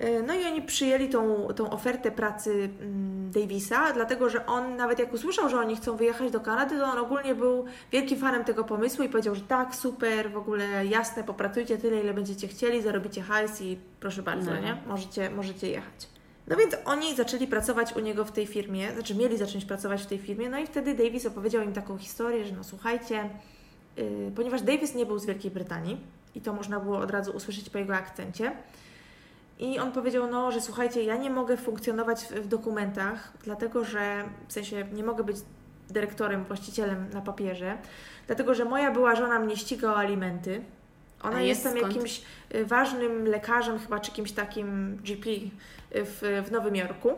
E, 0.00 0.22
No 0.22 0.34
i 0.34 0.44
oni 0.46 0.62
przyjęli 0.62 1.08
tą, 1.08 1.48
tą 1.56 1.70
ofertę 1.70 2.10
pracy 2.10 2.70
mm, 2.80 3.30
Davisa, 3.30 3.92
dlatego 3.92 4.28
że 4.30 4.46
on 4.46 4.76
nawet 4.76 4.98
jak 4.98 5.12
usłyszał, 5.12 5.48
że 5.48 5.56
oni 5.60 5.76
chcą 5.76 5.96
wyjechać 5.96 6.30
do 6.30 6.40
Kanady, 6.40 6.78
to 6.78 6.84
on 6.84 6.98
ogólnie 6.98 7.34
był 7.34 7.64
wielkim 7.92 8.18
fanem 8.18 8.44
tego 8.44 8.64
pomysłu 8.64 9.04
i 9.04 9.08
powiedział, 9.08 9.34
że 9.34 9.40
tak, 9.40 9.74
super, 9.74 10.30
w 10.32 10.36
ogóle 10.36 10.86
jasne, 10.86 11.24
popracujcie 11.24 11.78
tyle, 11.78 12.00
ile 12.00 12.14
będziecie 12.14 12.48
chcieli, 12.48 12.82
zarobicie 12.82 13.22
hajs 13.22 13.60
i 13.60 13.78
proszę 14.00 14.22
bardzo, 14.22 14.50
No. 14.50 14.60
nie? 14.60 14.76
Możecie, 14.86 15.30
możecie 15.30 15.68
jechać. 15.70 16.08
No 16.46 16.56
więc 16.56 16.76
oni 16.84 17.16
zaczęli 17.16 17.46
pracować 17.46 17.96
u 17.96 18.00
niego 18.00 18.24
w 18.24 18.32
tej 18.32 18.46
firmie, 18.46 18.92
znaczy 18.92 19.14
mieli 19.14 19.38
zacząć 19.38 19.64
pracować 19.64 20.02
w 20.02 20.06
tej 20.06 20.18
firmie, 20.18 20.50
no 20.50 20.58
i 20.58 20.66
wtedy 20.66 20.94
Davis 20.94 21.26
opowiedział 21.26 21.62
im 21.62 21.72
taką 21.72 21.98
historię, 21.98 22.44
że 22.44 22.52
no 22.56 22.64
słuchajcie, 22.64 23.30
yy, 23.96 24.32
ponieważ 24.36 24.62
Davis 24.62 24.94
nie 24.94 25.06
był 25.06 25.18
z 25.18 25.26
Wielkiej 25.26 25.50
Brytanii 25.50 26.00
i 26.34 26.40
to 26.40 26.52
można 26.52 26.80
było 26.80 26.98
od 26.98 27.10
razu 27.10 27.30
usłyszeć 27.32 27.70
po 27.70 27.78
jego 27.78 27.94
akcencie, 27.94 28.52
i 29.60 29.78
on 29.78 29.92
powiedział, 29.92 30.30
no, 30.30 30.52
że 30.52 30.60
słuchajcie, 30.60 31.04
ja 31.04 31.16
nie 31.16 31.30
mogę 31.30 31.56
funkcjonować 31.56 32.20
w, 32.20 32.30
w 32.30 32.48
dokumentach, 32.48 33.32
dlatego 33.44 33.84
że 33.84 34.24
w 34.48 34.52
sensie 34.52 34.84
nie 34.92 35.04
mogę 35.04 35.24
być 35.24 35.36
dyrektorem, 35.90 36.44
właścicielem 36.44 37.06
na 37.12 37.20
papierze, 37.20 37.78
dlatego 38.26 38.54
że 38.54 38.64
moja 38.64 38.90
była 38.90 39.16
żona 39.16 39.38
mnie 39.38 39.56
ściga 39.56 39.88
o 39.88 39.96
alimenty. 39.96 40.62
Ona 41.22 41.36
A 41.36 41.40
jest 41.40 41.62
tam 41.62 41.76
skąd? 41.76 41.92
jakimś 41.92 42.22
y, 42.54 42.64
ważnym 42.66 43.26
lekarzem, 43.26 43.78
chyba 43.78 44.00
czy 44.00 44.12
kimś 44.12 44.32
takim 44.32 44.96
GP 44.96 45.30
y, 45.30 45.50
w, 45.92 46.42
w 46.46 46.50
Nowym 46.50 46.76
Jorku. 46.76 47.12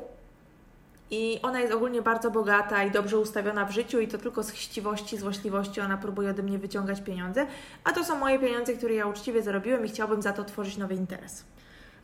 I 1.10 1.40
ona 1.42 1.60
jest 1.60 1.72
ogólnie 1.72 2.02
bardzo 2.02 2.30
bogata 2.30 2.84
i 2.84 2.90
dobrze 2.90 3.18
ustawiona 3.18 3.64
w 3.64 3.70
życiu, 3.70 4.00
i 4.00 4.08
to 4.08 4.18
tylko 4.18 4.42
z 4.42 4.50
chciwości, 4.50 5.18
złośliwości 5.18 5.80
ona 5.80 5.96
próbuje 5.96 6.30
ode 6.30 6.42
mnie 6.42 6.58
wyciągać 6.58 7.00
pieniądze. 7.00 7.46
A 7.84 7.92
to 7.92 8.04
są 8.04 8.18
moje 8.18 8.38
pieniądze, 8.38 8.72
które 8.72 8.94
ja 8.94 9.06
uczciwie 9.06 9.42
zarobiłem 9.42 9.86
i 9.86 9.88
chciałbym 9.88 10.22
za 10.22 10.32
to 10.32 10.44
tworzyć 10.44 10.76
nowy 10.76 10.94
interes. 10.94 11.44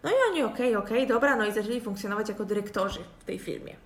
No 0.03 0.11
i 0.11 0.15
oni, 0.31 0.43
okej, 0.43 0.77
okej, 0.77 1.07
dobra, 1.07 1.37
no 1.37 1.47
i 1.47 1.53
zaczęli 1.53 1.81
funkcjonować 1.81 2.29
jako 2.29 2.45
dyrektorzy 2.45 3.01
w 3.19 3.25
tej 3.25 3.39
firmie. 3.39 3.77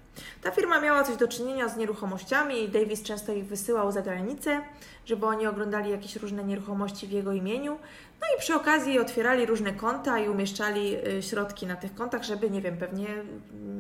Ta 0.42 0.50
firma 0.50 0.80
miała 0.80 1.04
coś 1.04 1.16
do 1.16 1.28
czynienia 1.28 1.68
z 1.68 1.76
nieruchomościami 1.76 2.62
i 2.62 2.68
Davis 2.68 3.02
często 3.02 3.32
ich 3.32 3.46
wysyłał 3.46 3.92
za 3.92 4.02
granicę, 4.02 4.60
żeby 5.06 5.26
oni 5.26 5.46
oglądali 5.46 5.90
jakieś 5.90 6.16
różne 6.16 6.44
nieruchomości 6.44 7.06
w 7.06 7.10
jego 7.10 7.32
imieniu. 7.32 7.78
No 8.20 8.26
i 8.36 8.40
przy 8.40 8.54
okazji 8.54 8.98
otwierali 8.98 9.46
różne 9.46 9.72
konta 9.72 10.18
i 10.18 10.28
umieszczali 10.28 10.96
y, 11.08 11.22
środki 11.22 11.66
na 11.66 11.76
tych 11.76 11.94
kontach, 11.94 12.22
żeby, 12.22 12.50
nie 12.50 12.62
wiem, 12.62 12.76
pewnie 12.76 13.06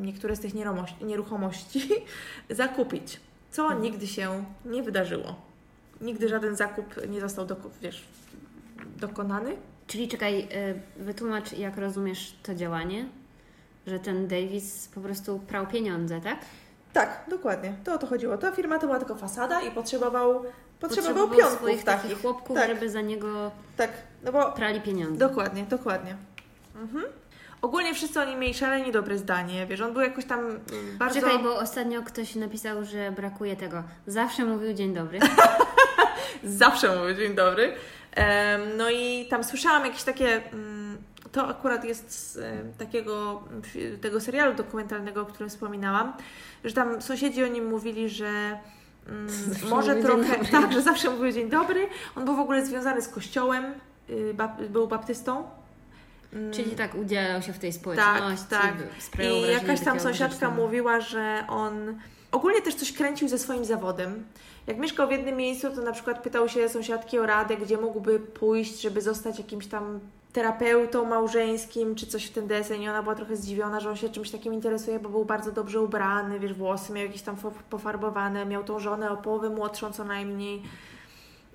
niektóre 0.00 0.36
z 0.36 0.40
tych 0.40 0.52
nieruchomości, 1.00 1.88
zakupić. 2.50 3.20
Co 3.50 3.72
nigdy 3.72 4.06
się 4.06 4.44
nie 4.64 4.82
wydarzyło. 4.82 5.34
Nigdy 6.00 6.28
żaden 6.28 6.56
zakup 6.56 7.08
nie 7.08 7.20
został 7.20 7.46
doko- 7.46 7.70
wiesz, 7.82 8.04
dokonany. 8.96 9.56
Czyli 9.92 10.08
czekaj, 10.08 10.48
y, 10.98 11.02
wytłumacz, 11.02 11.52
jak 11.52 11.76
rozumiesz 11.76 12.36
to 12.42 12.54
działanie, 12.54 13.04
że 13.86 13.98
ten 13.98 14.28
Davis 14.28 14.88
po 14.94 15.00
prostu 15.00 15.38
prał 15.38 15.66
pieniądze, 15.66 16.20
tak? 16.20 16.38
Tak, 16.92 17.24
dokładnie. 17.28 17.74
To 17.84 17.94
o 17.94 17.98
to 17.98 18.06
chodziło. 18.06 18.38
Ta 18.38 18.52
firma 18.52 18.78
to 18.78 18.86
była 18.86 18.98
tylko 18.98 19.14
fasada 19.14 19.60
i 19.60 19.70
potrzebował, 19.70 20.34
potrzebował, 20.80 21.28
Potrzebował 21.28 21.28
pionków 21.38 21.66
takich. 21.68 21.84
takich 21.84 22.20
chłopków, 22.20 22.56
tak, 22.56 22.68
żeby 22.68 22.90
za 22.90 23.00
niego 23.00 23.50
tak, 23.76 23.90
no 24.24 24.32
bo 24.32 24.52
prali 24.52 24.80
pieniądze. 24.80 25.18
dokładnie, 25.28 25.62
dokładnie. 25.62 26.16
Mhm. 26.76 27.04
Ogólnie 27.62 27.94
wszyscy 27.94 28.20
oni 28.20 28.36
mieli 28.36 28.54
szalenie 28.54 28.92
dobre 28.92 29.18
zdanie, 29.18 29.66
wiesz, 29.66 29.80
on 29.80 29.92
był 29.92 30.02
jakoś 30.02 30.24
tam 30.24 30.40
mm, 30.40 30.60
bardzo... 30.98 31.20
Czekaj, 31.20 31.38
bo 31.42 31.56
ostatnio 31.58 32.02
ktoś 32.02 32.34
napisał, 32.34 32.84
że 32.84 33.10
brakuje 33.12 33.56
tego. 33.56 33.82
Zawsze 34.06 34.44
mówił 34.44 34.72
dzień 34.72 34.94
dobry. 34.94 35.18
Zawsze 36.44 36.96
mówił 36.98 37.16
dzień 37.16 37.34
dobry. 37.34 37.74
No 38.78 38.90
i 38.90 39.26
tam 39.30 39.44
słyszałam 39.44 39.84
jakieś 39.84 40.02
takie... 40.02 40.50
mm, 40.52 40.98
To 41.32 41.48
akurat 41.48 41.84
jest 41.84 42.10
z 42.10 42.38
takiego 42.78 43.42
tego 44.00 44.20
serialu 44.20 44.54
dokumentalnego, 44.54 45.22
o 45.22 45.26
którym 45.26 45.48
wspominałam, 45.50 46.12
że 46.64 46.74
tam 46.74 47.02
sąsiedzi 47.02 47.44
o 47.44 47.46
nim 47.46 47.66
mówili, 47.66 48.08
że 48.08 48.58
mm, 49.08 49.28
może 49.70 49.96
trochę... 49.96 50.44
Tak, 50.60 50.72
że 50.72 50.82
zawsze 50.82 51.10
mówił 51.10 51.32
dzień 51.32 51.50
dobry. 51.50 51.88
On 52.16 52.24
był 52.24 52.36
w 52.36 52.40
ogóle 52.40 52.66
związany 52.66 53.02
z 53.02 53.08
kościołem, 53.08 53.64
y, 54.10 54.34
był 54.68 54.88
baptystą. 54.88 55.44
Mm, 56.32 56.52
Czyli 56.52 56.70
tak 56.70 56.94
udzielał 56.94 57.42
się 57.42 57.52
w 57.52 57.58
tej 57.58 57.72
społeczności. 57.72 58.46
tak. 58.50 58.74
sprawiał 58.98 59.34
I 59.36 59.40
jakaś 59.50 59.80
tam 59.80 60.00
sąsiadka 60.00 60.50
mówiła, 60.50 61.00
że 61.00 61.44
on 61.48 61.98
ogólnie 62.32 62.62
też 62.62 62.74
coś 62.74 62.92
kręcił 62.92 63.28
ze 63.28 63.38
swoim 63.38 63.64
zawodem. 63.64 64.24
Jak 64.66 64.78
mieszkał 64.78 65.08
w 65.08 65.12
jednym 65.12 65.36
miejscu, 65.36 65.70
to 65.70 65.82
na 65.82 65.92
przykład 65.92 66.22
pytał 66.22 66.48
się 66.48 66.68
sąsiadki 66.68 67.18
o 67.18 67.26
radę, 67.26 67.56
gdzie 67.56 67.78
mógłby 67.78 68.20
pójść, 68.20 68.80
żeby 68.80 69.00
zostać 69.00 69.38
jakimś 69.38 69.66
tam 69.66 70.00
terapeutą 70.32 71.04
małżeńskim, 71.04 71.94
czy 71.94 72.06
coś 72.06 72.26
w 72.26 72.32
ten 72.32 72.46
deseń. 72.46 72.82
I 72.82 72.88
ona 72.88 73.02
była 73.02 73.14
trochę 73.14 73.36
zdziwiona, 73.36 73.80
że 73.80 73.90
on 73.90 73.96
się 73.96 74.08
czymś 74.08 74.30
takim 74.30 74.54
interesuje, 74.54 74.98
bo 74.98 75.08
był 75.08 75.24
bardzo 75.24 75.52
dobrze 75.52 75.80
ubrany, 75.80 76.40
wiesz, 76.40 76.54
włosy 76.54 76.92
miał 76.92 77.06
jakieś 77.06 77.22
tam 77.22 77.36
pofarbowane, 77.70 78.46
miał 78.46 78.64
tą 78.64 78.78
żonę 78.78 79.10
o 79.10 79.16
połowę 79.16 79.50
młodszą 79.50 79.92
co 79.92 80.04
najmniej. 80.04 80.62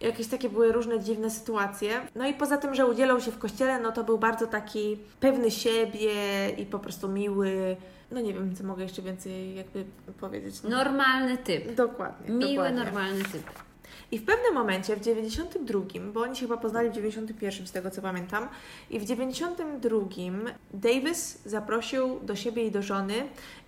Jakieś 0.01 0.27
takie 0.27 0.49
były 0.49 0.71
różne 0.71 0.99
dziwne 0.99 1.29
sytuacje. 1.29 2.01
No 2.15 2.27
i 2.27 2.33
poza 2.33 2.57
tym, 2.57 2.75
że 2.75 2.85
udzielał 2.85 3.21
się 3.21 3.31
w 3.31 3.37
kościele, 3.37 3.79
no 3.79 3.91
to 3.91 4.03
był 4.03 4.17
bardzo 4.17 4.47
taki 4.47 4.97
pewny 5.19 5.51
siebie 5.51 6.13
i 6.57 6.65
po 6.65 6.79
prostu 6.79 7.07
miły. 7.07 7.77
No 8.11 8.21
nie 8.21 8.33
wiem, 8.33 8.55
co 8.55 8.63
mogę 8.63 8.83
jeszcze 8.83 9.01
więcej 9.01 9.55
jakby 9.55 9.85
powiedzieć. 10.19 10.63
Normalny 10.63 11.37
typ. 11.37 11.75
Dokładnie. 11.75 12.35
Miły, 12.35 12.55
dokładnie. 12.55 12.83
normalny 12.83 13.23
typ. 13.23 13.43
I 14.11 14.19
w 14.19 14.25
pewnym 14.25 14.53
momencie, 14.53 14.95
w 14.95 15.01
92, 15.01 15.79
bo 16.13 16.21
oni 16.21 16.35
się 16.35 16.41
chyba 16.41 16.57
poznali 16.57 16.89
w 16.89 16.93
91 16.93 17.67
z 17.67 17.71
tego 17.71 17.91
co 17.91 18.01
pamiętam, 18.01 18.47
i 18.89 18.99
w 18.99 19.05
92 19.05 19.99
Davis 20.73 21.41
zaprosił 21.45 22.19
do 22.19 22.35
siebie 22.35 22.67
i 22.67 22.71
do 22.71 22.81
żony 22.81 23.13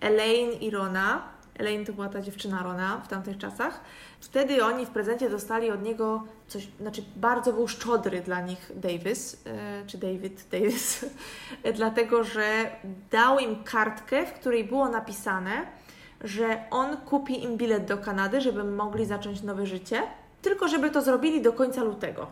Elaine 0.02 0.54
i 0.62 0.70
Rona. 0.70 1.24
Elaine 1.58 1.86
to 1.86 1.94
była 1.94 2.10
ta 2.10 2.22
dziewczyna 2.22 2.64
Rona 2.64 3.02
w 3.06 3.08
tamtych 3.08 3.38
czasach. 3.38 3.82
Wtedy 4.22 4.66
oni 4.66 4.86
w 4.86 4.90
prezencie 4.90 5.30
dostali 5.30 5.72
od 5.72 5.84
niego 5.84 6.24
coś, 6.48 6.68
znaczy 6.82 7.04
bardzo 7.16 7.54
był 7.54 7.68
szczodry 7.68 8.22
dla 8.22 8.42
nich 8.42 8.72
Davis, 8.76 9.38
e, 9.46 9.86
czy 9.88 9.98
David 9.98 10.46
Davis, 10.52 11.06
dlatego 11.76 12.24
że 12.24 12.72
dał 13.12 13.40
im 13.40 13.64
kartkę, 13.64 14.26
w 14.26 14.34
której 14.34 14.64
było 14.64 14.90
napisane, 14.90 15.52
że 16.24 16.64
on 16.72 16.98
kupi 16.98 17.44
im 17.44 17.58
bilet 17.58 17.86
do 17.86 17.98
Kanady, 17.98 18.42
żeby 18.42 18.64
mogli 18.64 19.06
zacząć 19.06 19.42
nowe 19.42 19.66
życie, 19.66 20.02
tylko 20.42 20.68
żeby 20.68 20.92
to 20.92 21.02
zrobili 21.02 21.42
do 21.42 21.54
końca 21.54 21.84
lutego. 21.84 22.28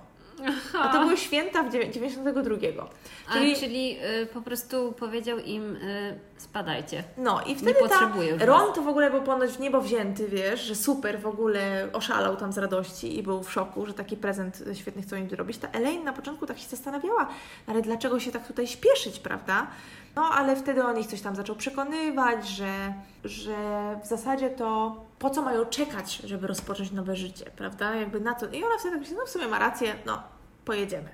A 0.82 0.88
to 0.94 1.00
były 1.00 1.18
święta 1.18 1.64
w 1.64 1.72
dziewię- 1.72 1.92
92. 1.92 2.90
A, 3.30 3.34
Czyli- 3.34 3.56
czyli, 3.56 3.98
y, 4.22 4.26
po 4.26 4.42
prostu 4.42 4.92
powiedział 4.92 5.40
im 5.40 5.76
y, 5.76 6.20
spadajcie. 6.42 7.04
No 7.18 7.42
i 7.42 7.50
Nie 7.50 7.56
wtedy 7.56 7.90
ta 7.90 8.12
Ron 8.46 8.74
to 8.74 8.82
w 8.82 8.88
ogóle 8.88 9.12
był 9.12 9.22
ponoć 9.22 9.52
w 9.52 9.60
niebo 9.60 9.82
wzięty, 9.82 10.28
wiesz, 10.28 10.62
że 10.62 10.76
super 10.76 11.22
w 11.22 11.28
ogóle 11.28 11.88
oszalał 11.94 12.36
tam 12.36 12.54
z 12.54 12.58
radości 12.58 13.20
i 13.20 13.24
był 13.24 13.44
w 13.44 13.52
szoku, 13.52 13.86
że 13.86 13.94
taki 13.94 14.18
prezent 14.18 14.64
świetny 14.74 15.02
chcą 15.02 15.16
im 15.16 15.30
zrobić. 15.30 15.58
Ta 15.58 15.68
Elaine 15.68 16.04
na 16.04 16.14
początku 16.14 16.46
tak 16.46 16.60
się 16.60 16.68
zastanawiała, 16.68 17.28
ale 17.68 17.82
dlaczego 17.82 18.20
się 18.20 18.32
tak 18.32 18.48
tutaj 18.48 18.68
śpieszyć, 18.68 19.20
prawda? 19.20 19.68
No 20.16 20.24
ale 20.24 20.56
wtedy 20.56 20.84
on 20.84 21.00
ich 21.00 21.08
coś 21.08 21.22
tam 21.22 21.36
zaczął 21.36 21.56
przekonywać, 21.56 22.48
że, 22.48 22.94
że 23.24 23.56
w 24.04 24.08
zasadzie 24.08 24.50
to 24.50 24.96
po 25.20 25.30
co 25.30 25.42
mają 25.42 25.66
czekać, 25.66 26.16
żeby 26.16 26.48
rozpocząć 26.48 26.92
nowe 26.92 27.16
życie, 27.16 27.52
prawda? 27.56 27.96
Jakby 27.96 28.20
na 28.20 28.34
to. 28.34 28.46
I 28.46 28.64
ona 28.64 28.78
wtedy 28.80 28.92
tak 28.92 29.00
myśli, 29.00 29.16
no 29.16 29.26
w 29.26 29.30
sumie 29.30 29.48
ma 29.48 29.60
rację, 29.60 29.96
no 30.06 30.24
pojedziemy. 30.66 31.10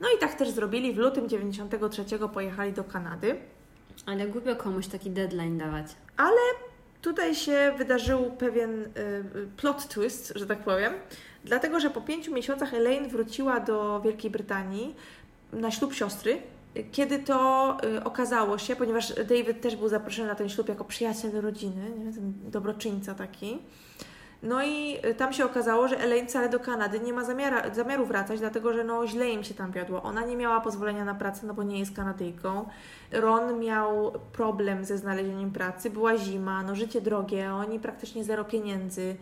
No 0.00 0.08
i 0.16 0.18
tak 0.18 0.34
też 0.34 0.50
zrobili. 0.50 0.92
W 0.92 0.98
lutym 0.98 1.28
93 1.28 2.04
pojechali 2.32 2.72
do 2.72 2.84
Kanady. 2.84 3.36
Ale 4.06 4.26
głupio 4.26 4.56
komuś 4.56 4.86
taki 4.86 5.10
deadline 5.10 5.58
dawać. 5.58 5.86
Ale 6.16 6.40
tutaj 7.02 7.34
się 7.34 7.74
wydarzył 7.78 8.30
pewien 8.30 8.82
y, 8.82 8.86
y, 9.36 9.48
plot 9.56 9.88
twist, 9.88 10.32
że 10.36 10.46
tak 10.46 10.58
powiem, 10.58 10.92
dlatego 11.44 11.80
że 11.80 11.90
po 11.90 12.00
pięciu 12.00 12.34
miesiącach 12.34 12.74
Elaine 12.74 13.08
wróciła 13.08 13.60
do 13.60 14.00
Wielkiej 14.00 14.30
Brytanii 14.30 14.94
na 15.52 15.70
ślub 15.70 15.94
siostry. 15.94 16.38
Kiedy 16.92 17.18
to 17.18 17.76
y, 17.84 18.04
okazało 18.04 18.58
się, 18.58 18.76
ponieważ 18.76 19.14
David 19.14 19.60
też 19.60 19.76
był 19.76 19.88
zaproszony 19.88 20.28
na 20.28 20.34
ten 20.34 20.48
ślub 20.48 20.68
jako 20.68 20.84
przyjaciel 20.84 21.40
rodziny, 21.40 21.90
nie? 21.98 22.12
ten 22.12 22.32
dobroczyńca 22.50 23.14
taki. 23.14 23.58
No 24.42 24.64
i 24.64 24.96
y, 25.06 25.14
tam 25.14 25.32
się 25.32 25.44
okazało, 25.44 25.88
że 25.88 25.98
Elaine 25.98 26.26
wcale 26.26 26.48
do 26.48 26.60
Kanady 26.60 27.00
nie 27.00 27.12
ma 27.12 27.24
zamiara, 27.24 27.74
zamiaru 27.74 28.06
wracać, 28.06 28.40
dlatego 28.40 28.72
że 28.72 28.84
no 28.84 29.06
źle 29.06 29.30
im 29.30 29.44
się 29.44 29.54
tam 29.54 29.72
wiodło. 29.72 30.02
Ona 30.02 30.24
nie 30.24 30.36
miała 30.36 30.60
pozwolenia 30.60 31.04
na 31.04 31.14
pracę, 31.14 31.46
no 31.46 31.54
bo 31.54 31.62
nie 31.62 31.78
jest 31.78 31.96
Kanadyjką. 31.96 32.68
Ron 33.12 33.58
miał 33.58 34.12
problem 34.32 34.84
ze 34.84 34.98
znalezieniem 34.98 35.50
pracy, 35.50 35.90
była 35.90 36.16
zima, 36.16 36.62
no 36.62 36.74
życie 36.74 37.00
drogie, 37.00 37.52
oni 37.52 37.80
praktycznie 37.80 38.24
zero 38.24 38.44
pieniędzy, 38.44 39.16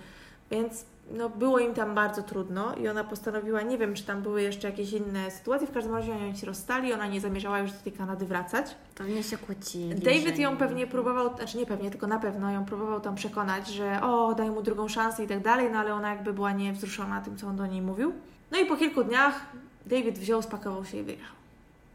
więc 0.51 0.85
no 1.13 1.29
było 1.29 1.59
im 1.59 1.75
tam 1.75 1.95
bardzo 1.95 2.23
trudno 2.23 2.75
i 2.75 2.89
ona 2.89 3.05
postanowiła, 3.05 3.63
nie 3.63 3.79
wiem 3.79 3.95
czy 3.95 4.05
tam 4.05 4.23
były 4.23 4.43
jeszcze 4.43 4.71
jakieś 4.71 4.93
inne 4.93 5.31
sytuacje, 5.31 5.67
w 5.67 5.73
każdym 5.73 5.95
razie 5.95 6.13
oni 6.13 6.37
się 6.37 6.47
rozstali, 6.47 6.93
ona 6.93 7.07
nie 7.07 7.21
zamierzała 7.21 7.59
już 7.59 7.73
do 7.73 7.79
tej 7.79 7.93
Kanady 7.93 8.27
wracać. 8.27 8.77
Pewnie 8.95 9.23
się 9.23 9.39
kłócili. 9.39 9.95
David 9.95 10.39
ją 10.39 10.57
pewnie 10.57 10.87
próbował, 10.87 11.37
znaczy 11.37 11.59
nie 11.59 11.67
pewnie, 11.67 11.91
tylko 11.91 12.07
na 12.07 12.19
pewno 12.19 12.51
ją 12.51 12.65
próbował 12.65 13.01
tam 13.01 13.15
przekonać, 13.15 13.69
że 13.69 14.03
o, 14.03 14.35
daj 14.35 14.51
mu 14.51 14.63
drugą 14.63 14.89
szansę 14.89 15.25
i 15.25 15.29
tak 15.29 15.43
dalej, 15.43 15.69
no 15.73 15.79
ale 15.79 15.95
ona 15.95 16.11
jakby 16.11 16.33
była 16.33 16.53
niewzruszona 16.53 17.21
tym, 17.21 17.37
co 17.37 17.47
on 17.47 17.57
do 17.57 17.67
niej 17.67 17.83
mówił. 17.83 18.13
No 18.51 18.59
i 18.59 18.67
po 18.67 18.77
kilku 18.77 19.05
dniach 19.05 19.47
David 19.87 20.19
wziął, 20.19 20.43
spakował 20.43 20.85
się 20.85 20.99
i 20.99 21.03
wyjechał. 21.03 21.37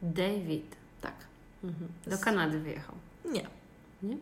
David. 0.02 0.76
Tak. 1.02 1.14
Mhm. 1.64 1.88
Do 2.08 2.18
Kanady 2.18 2.60
wyjechał. 2.60 2.96
Nie. 3.26 3.48
Nie? 4.04 4.18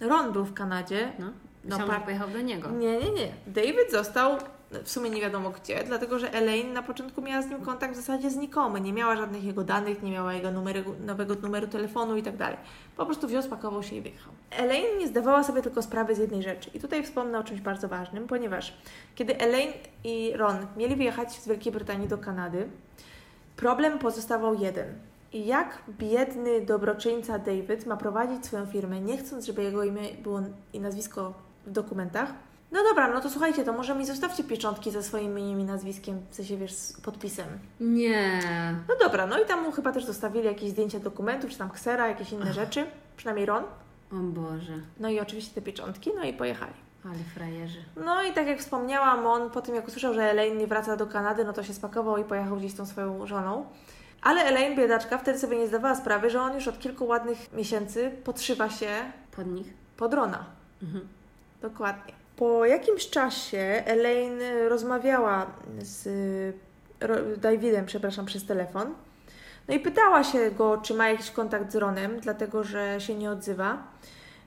Ron 0.00 0.32
był 0.32 0.44
w 0.44 0.54
Kanadzie. 0.54 1.12
No. 1.18 1.32
No, 1.64 1.76
Myślałam, 1.78 1.88
pa- 1.88 1.98
że 1.98 2.04
pojechał 2.04 2.28
do 2.28 2.40
niego. 2.40 2.70
Nie, 2.70 2.98
nie, 2.98 3.10
nie. 3.10 3.28
David 3.46 3.90
został 3.90 4.38
w 4.84 4.90
sumie 4.90 5.10
nie 5.10 5.20
wiadomo 5.20 5.50
gdzie, 5.50 5.84
dlatego 5.86 6.18
że 6.18 6.32
Elaine 6.32 6.72
na 6.72 6.82
początku 6.82 7.22
miała 7.22 7.42
z 7.42 7.50
nim 7.50 7.60
kontakt 7.60 7.92
w 7.92 7.96
zasadzie 7.96 8.30
znikomy. 8.30 8.80
Nie 8.80 8.92
miała 8.92 9.16
żadnych 9.16 9.44
jego 9.44 9.64
danych, 9.64 10.02
nie 10.02 10.12
miała 10.12 10.34
jego 10.34 10.50
numeru, 10.50 10.94
nowego 11.06 11.34
numeru 11.34 11.66
telefonu 11.66 12.16
i 12.16 12.22
tak 12.22 12.36
dalej. 12.36 12.56
Po 12.96 13.06
prostu 13.06 13.26
wziął, 13.26 13.42
spakował 13.42 13.82
się 13.82 13.96
i 13.96 14.00
wyjechał. 14.00 14.32
Elaine 14.50 14.98
nie 14.98 15.08
zdawała 15.08 15.44
sobie 15.44 15.62
tylko 15.62 15.82
sprawy 15.82 16.14
z 16.14 16.18
jednej 16.18 16.42
rzeczy. 16.42 16.70
I 16.74 16.80
tutaj 16.80 17.02
wspomnę 17.02 17.38
o 17.38 17.44
czymś 17.44 17.60
bardzo 17.60 17.88
ważnym, 17.88 18.26
ponieważ 18.26 18.74
kiedy 19.14 19.38
Elaine 19.38 19.72
i 20.04 20.32
Ron 20.36 20.56
mieli 20.76 20.96
wyjechać 20.96 21.32
z 21.32 21.48
Wielkiej 21.48 21.72
Brytanii 21.72 22.08
do 22.08 22.18
Kanady, 22.18 22.68
problem 23.56 23.98
pozostawał 23.98 24.54
jeden. 24.54 24.86
I 25.32 25.46
jak 25.46 25.82
biedny 25.88 26.60
dobroczyńca 26.60 27.38
David 27.38 27.86
ma 27.86 27.96
prowadzić 27.96 28.46
swoją 28.46 28.66
firmę, 28.66 29.00
nie 29.00 29.18
chcąc, 29.18 29.46
żeby 29.46 29.62
jego 29.62 29.84
imię 29.84 30.02
było 30.22 30.40
i 30.72 30.80
nazwisko 30.80 31.34
w 31.66 31.70
dokumentach? 31.70 32.32
No 32.72 32.82
dobra, 32.82 33.08
no 33.14 33.20
to 33.20 33.30
słuchajcie, 33.30 33.64
to 33.64 33.72
może 33.72 33.94
mi 33.94 34.06
zostawcie 34.06 34.44
pieczątki 34.44 34.90
ze 34.90 35.02
swoim 35.02 35.24
imieniem 35.38 35.60
i 35.60 35.64
nazwiskiem, 35.64 36.20
w 36.30 36.34
sensie 36.34 36.56
wiesz, 36.56 36.72
z 36.72 37.00
podpisem. 37.00 37.46
Nie. 37.80 38.40
No 38.88 38.94
dobra, 39.02 39.26
no 39.26 39.38
i 39.42 39.46
tam 39.46 39.62
mu 39.62 39.72
chyba 39.72 39.92
też 39.92 40.04
zostawili 40.04 40.44
jakieś 40.46 40.70
zdjęcia 40.70 40.98
dokumentów, 41.00 41.50
czy 41.50 41.58
tam 41.58 41.70
ksera, 41.70 42.08
jakieś 42.08 42.32
inne 42.32 42.52
rzeczy, 42.52 42.86
przynajmniej 43.16 43.46
Ron. 43.46 43.64
O 44.12 44.16
Boże. 44.16 44.72
No 45.00 45.08
i 45.10 45.20
oczywiście 45.20 45.54
te 45.54 45.62
pieczątki, 45.62 46.10
no 46.16 46.24
i 46.24 46.32
pojechali. 46.32 46.72
Ale 47.04 47.14
frajerzy. 47.34 47.78
No 48.04 48.22
i 48.22 48.32
tak 48.32 48.46
jak 48.46 48.58
wspomniałam, 48.58 49.26
on 49.26 49.50
po 49.50 49.62
tym 49.62 49.74
jak 49.74 49.88
usłyszał, 49.88 50.14
że 50.14 50.30
Elaine 50.30 50.58
nie 50.58 50.66
wraca 50.66 50.96
do 50.96 51.06
Kanady, 51.06 51.44
no 51.44 51.52
to 51.52 51.62
się 51.62 51.74
spakował 51.74 52.16
i 52.18 52.24
pojechał 52.24 52.56
gdzieś 52.56 52.72
z 52.72 52.76
tą 52.76 52.86
swoją 52.86 53.26
żoną. 53.26 53.66
Ale 54.22 54.40
Elaine, 54.44 54.76
biedaczka, 54.76 55.18
wtedy 55.18 55.38
sobie 55.38 55.58
nie 55.58 55.66
zdawała 55.66 55.94
sprawy, 55.94 56.30
że 56.30 56.40
on 56.42 56.54
już 56.54 56.68
od 56.68 56.78
kilku 56.78 57.06
ładnych 57.06 57.52
miesięcy 57.52 58.10
podszywa 58.24 58.70
się 58.70 58.88
Pod 59.36 59.46
nich? 59.46 59.74
pod 59.96 60.14
Rona. 60.14 60.44
Mhm. 60.82 61.08
Dokładnie. 61.62 62.12
Po 62.36 62.66
jakimś 62.66 63.10
czasie 63.10 63.82
Elaine 63.86 64.68
rozmawiała 64.68 65.46
z 65.78 66.08
Davidem, 67.40 67.86
przepraszam, 67.86 68.26
przez 68.26 68.46
telefon. 68.46 68.94
No 69.68 69.74
i 69.74 69.80
pytała 69.80 70.24
się 70.24 70.50
go, 70.50 70.76
czy 70.78 70.94
ma 70.94 71.08
jakiś 71.08 71.30
kontakt 71.30 71.72
z 71.72 71.76
Ronem, 71.76 72.20
dlatego 72.20 72.64
że 72.64 73.00
się 73.00 73.14
nie 73.14 73.30
odzywa. 73.30 73.82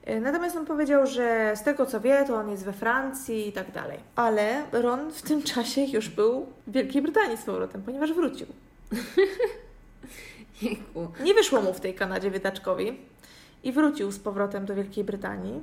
E, 0.05 0.19
Natomiast 0.19 0.55
on 0.55 0.65
powiedział, 0.65 1.07
że 1.07 1.53
z 1.55 1.63
tego 1.63 1.85
co 1.85 1.99
wie, 2.01 2.23
to 2.27 2.35
on 2.35 2.49
jest 2.51 2.63
we 2.65 2.73
Francji 2.73 3.47
i 3.47 3.51
tak 3.51 3.71
dalej. 3.71 3.99
Ale 4.15 4.63
Ron 4.71 5.11
w 5.11 5.21
tym 5.21 5.43
czasie 5.53 5.81
już 5.81 6.09
był 6.09 6.45
w 6.67 6.71
Wielkiej 6.71 7.01
Brytanii 7.01 7.37
z 7.37 7.43
powrotem, 7.43 7.81
ponieważ 7.81 8.13
wrócił. 8.13 8.47
Nie 11.23 11.33
wyszło 11.33 11.61
mu 11.61 11.73
w 11.73 11.79
tej 11.79 11.93
Kanadzie 11.93 12.31
Wiedaczkowi 12.31 12.99
i 13.63 13.71
wrócił 13.71 14.11
z 14.11 14.19
powrotem 14.19 14.65
do 14.65 14.75
Wielkiej 14.75 15.03
Brytanii. 15.03 15.61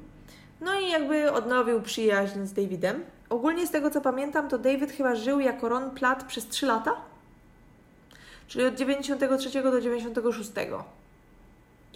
No 0.61 0.81
i 0.81 0.91
jakby 0.91 1.33
odnowił 1.33 1.83
przyjaźń 1.83 2.45
z 2.45 2.53
Davidem. 2.53 3.05
Ogólnie 3.31 3.67
z 3.67 3.71
tego 3.71 3.91
co 3.91 4.01
pamiętam, 4.01 4.49
to 4.49 4.59
David 4.59 4.93
chyba 4.93 5.15
żył 5.15 5.41
jako 5.41 5.69
Ron 5.69 5.91
Platt 5.91 6.25
przez 6.25 6.49
3 6.49 6.67
lata. 6.67 6.97
Czyli 8.47 8.65
od 8.65 8.75
93 8.75 9.63
do 9.63 9.81
96. 9.81 10.51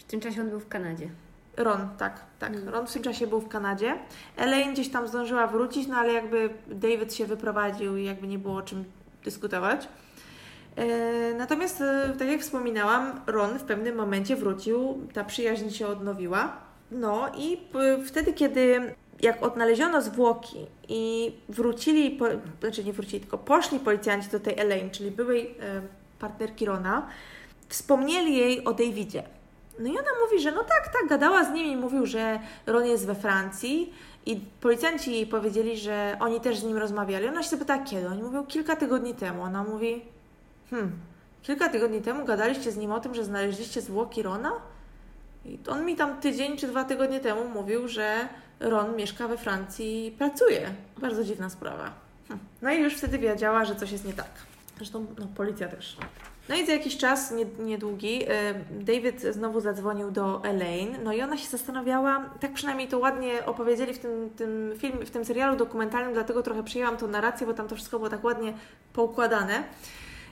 tym 0.08 0.20
czasie 0.20 0.40
on 0.40 0.50
był 0.50 0.60
w 0.60 0.68
Kanadzie. 0.68 1.10
Ron, 1.56 1.88
tak, 1.98 2.20
tak. 2.38 2.54
Mm. 2.54 2.68
Ron 2.68 2.86
w 2.86 2.92
tym 2.92 3.02
czasie 3.02 3.26
był 3.26 3.40
w 3.40 3.48
Kanadzie. 3.48 3.98
Elaine 4.36 4.72
gdzieś 4.72 4.88
tam 4.88 5.08
zdążyła 5.08 5.46
wrócić, 5.46 5.88
no 5.88 5.96
ale 5.96 6.12
jakby 6.12 6.50
David 6.66 7.14
się 7.14 7.26
wyprowadził 7.26 7.96
i 7.96 8.04
jakby 8.04 8.26
nie 8.26 8.38
było 8.38 8.54
o 8.54 8.62
czym 8.62 8.84
dyskutować. 9.24 9.88
E, 10.76 11.34
natomiast, 11.34 11.80
e, 11.80 12.14
tak 12.18 12.28
jak 12.28 12.40
wspominałam, 12.40 13.20
Ron 13.26 13.58
w 13.58 13.62
pewnym 13.62 13.96
momencie 13.96 14.36
wrócił, 14.36 15.06
ta 15.12 15.24
przyjaźń 15.24 15.70
się 15.70 15.86
odnowiła. 15.86 16.67
No 16.90 17.28
i 17.36 17.60
wtedy, 18.04 18.32
kiedy 18.32 18.94
jak 19.20 19.42
odnaleziono 19.42 20.02
zwłoki 20.02 20.66
i 20.88 21.32
wrócili, 21.48 22.10
po, 22.10 22.24
znaczy 22.60 22.84
nie 22.84 22.92
wrócili, 22.92 23.20
tylko 23.20 23.38
poszli 23.38 23.80
policjanci 23.80 24.30
do 24.30 24.40
tej 24.40 24.58
Elaine, 24.58 24.90
czyli 24.90 25.10
byłej 25.10 25.54
e, 25.60 25.82
partnerki 26.18 26.66
Rona, 26.66 27.06
wspomnieli 27.68 28.36
jej 28.36 28.64
o 28.64 28.72
Davidzie. 28.72 29.22
No 29.78 29.86
i 29.86 29.90
ona 29.90 30.10
mówi, 30.24 30.42
że 30.42 30.52
no 30.52 30.64
tak, 30.64 30.92
tak, 30.92 31.08
gadała 31.08 31.44
z 31.44 31.52
nim 31.52 31.66
i 31.66 31.76
mówił, 31.76 32.06
że 32.06 32.40
Ron 32.66 32.86
jest 32.86 33.06
we 33.06 33.14
Francji 33.14 33.92
i 34.26 34.40
policjanci 34.60 35.12
jej 35.12 35.26
powiedzieli, 35.26 35.76
że 35.76 36.16
oni 36.20 36.40
też 36.40 36.58
z 36.58 36.64
nim 36.64 36.76
rozmawiali. 36.76 37.28
Ona 37.28 37.42
się 37.42 37.48
zapytała, 37.48 37.84
kiedy? 37.84 38.08
Oni 38.08 38.22
mówią, 38.22 38.46
kilka 38.46 38.76
tygodni 38.76 39.14
temu. 39.14 39.42
Ona 39.42 39.64
mówi, 39.64 40.02
hmm, 40.70 40.92
kilka 41.42 41.68
tygodni 41.68 42.02
temu 42.02 42.24
gadaliście 42.24 42.72
z 42.72 42.76
nim 42.76 42.92
o 42.92 43.00
tym, 43.00 43.14
że 43.14 43.24
znaleźliście 43.24 43.80
zwłoki 43.80 44.22
Rona? 44.22 44.52
I 45.44 45.58
on 45.68 45.84
mi 45.84 45.96
tam 45.96 46.20
tydzień 46.20 46.56
czy 46.56 46.68
dwa 46.68 46.84
tygodnie 46.84 47.20
temu 47.20 47.48
mówił, 47.48 47.88
że 47.88 48.28
Ron 48.60 48.96
mieszka 48.96 49.28
we 49.28 49.38
Francji 49.38 50.06
i 50.06 50.10
pracuje. 50.10 50.70
Bardzo 50.98 51.24
dziwna 51.24 51.50
sprawa. 51.50 51.92
Hm. 52.28 52.40
No 52.62 52.70
i 52.70 52.80
już 52.80 52.94
wtedy 52.94 53.18
wiedziała, 53.18 53.64
że 53.64 53.76
coś 53.76 53.92
jest 53.92 54.04
nie 54.04 54.12
tak. 54.12 54.30
Zresztą 54.76 55.06
no, 55.18 55.26
policja 55.36 55.68
też. 55.68 55.96
No 56.48 56.54
i 56.54 56.66
za 56.66 56.72
jakiś 56.72 56.96
czas, 56.96 57.32
nie, 57.32 57.44
niedługi, 57.58 58.22
y, 58.22 58.84
David 58.84 59.22
znowu 59.22 59.60
zadzwonił 59.60 60.10
do 60.10 60.44
Elaine, 60.44 60.98
no 61.04 61.12
i 61.12 61.22
ona 61.22 61.36
się 61.36 61.48
zastanawiała, 61.48 62.30
tak 62.40 62.52
przynajmniej 62.52 62.88
to 62.88 62.98
ładnie 62.98 63.46
opowiedzieli 63.46 63.94
w 63.94 63.98
tym, 63.98 64.30
tym 64.36 64.72
filmie, 64.78 65.06
w 65.06 65.10
tym 65.10 65.24
serialu 65.24 65.56
dokumentalnym, 65.56 66.12
dlatego 66.12 66.42
trochę 66.42 66.62
przyjęłam 66.62 66.96
tą 66.96 67.08
narrację, 67.08 67.46
bo 67.46 67.54
tam 67.54 67.68
to 67.68 67.74
wszystko 67.74 67.98
było 67.98 68.10
tak 68.10 68.24
ładnie 68.24 68.52
poukładane. 68.92 69.64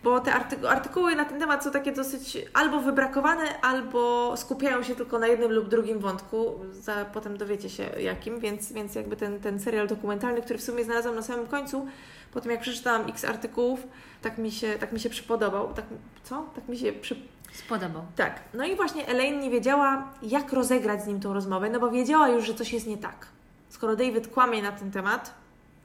Bo 0.07 0.21
te 0.21 0.33
arty- 0.33 0.69
artykuły 0.69 1.15
na 1.17 1.25
ten 1.25 1.41
temat 1.41 1.65
są 1.65 1.71
takie 1.71 1.93
dosyć 1.93 2.39
albo 2.55 2.81
wybrakowane, 2.81 3.61
albo 3.61 4.33
skupiają 4.37 4.83
się 4.83 4.95
tylko 4.97 5.19
na 5.19 5.27
jednym 5.27 5.53
lub 5.53 5.69
drugim 5.69 5.99
wątku. 5.99 6.61
Za, 6.73 7.05
potem 7.05 7.37
dowiecie 7.39 7.71
się 7.71 7.83
jakim, 7.83 8.41
więc, 8.41 8.73
więc 8.73 8.95
jakby 8.95 9.17
ten, 9.17 9.41
ten 9.41 9.61
serial 9.61 9.87
dokumentalny, 9.89 10.43
który 10.43 10.59
w 10.59 10.63
sumie 10.63 10.85
znalazłam 10.85 11.15
na 11.15 11.23
samym 11.23 11.47
końcu, 11.47 11.87
po 12.33 12.41
tym 12.41 12.51
jak 12.51 12.61
przeczytałam 12.61 13.09
x 13.09 13.25
artykułów, 13.25 13.87
tak 14.23 14.39
mi 14.39 14.51
się, 14.53 14.79
tak 14.81 14.93
mi 14.93 15.01
się 15.01 15.11
przypodobał. 15.11 15.75
Tak, 15.75 15.85
co? 16.25 16.47
Tak 16.55 16.69
mi 16.69 16.79
się 16.79 16.93
przy, 16.93 17.17
Spodobał. 17.53 18.03
tak. 18.17 18.41
No 18.55 18.65
i 18.67 18.77
właśnie 18.77 19.07
Elaine 19.09 19.41
nie 19.41 19.51
wiedziała, 19.51 20.13
jak 20.23 20.53
rozegrać 20.53 21.03
z 21.03 21.07
nim 21.07 21.21
tą 21.21 21.33
rozmowę, 21.35 21.71
no 21.71 21.81
bo 21.81 21.91
wiedziała 21.91 22.29
już, 22.29 22.47
że 22.47 22.55
coś 22.55 22.73
jest 22.73 22.87
nie 22.87 22.99
tak. 22.99 23.27
Skoro 23.69 23.97
David 23.97 24.29
kłamie 24.29 24.63
na 24.63 24.73
ten 24.73 24.91
temat, 24.91 25.35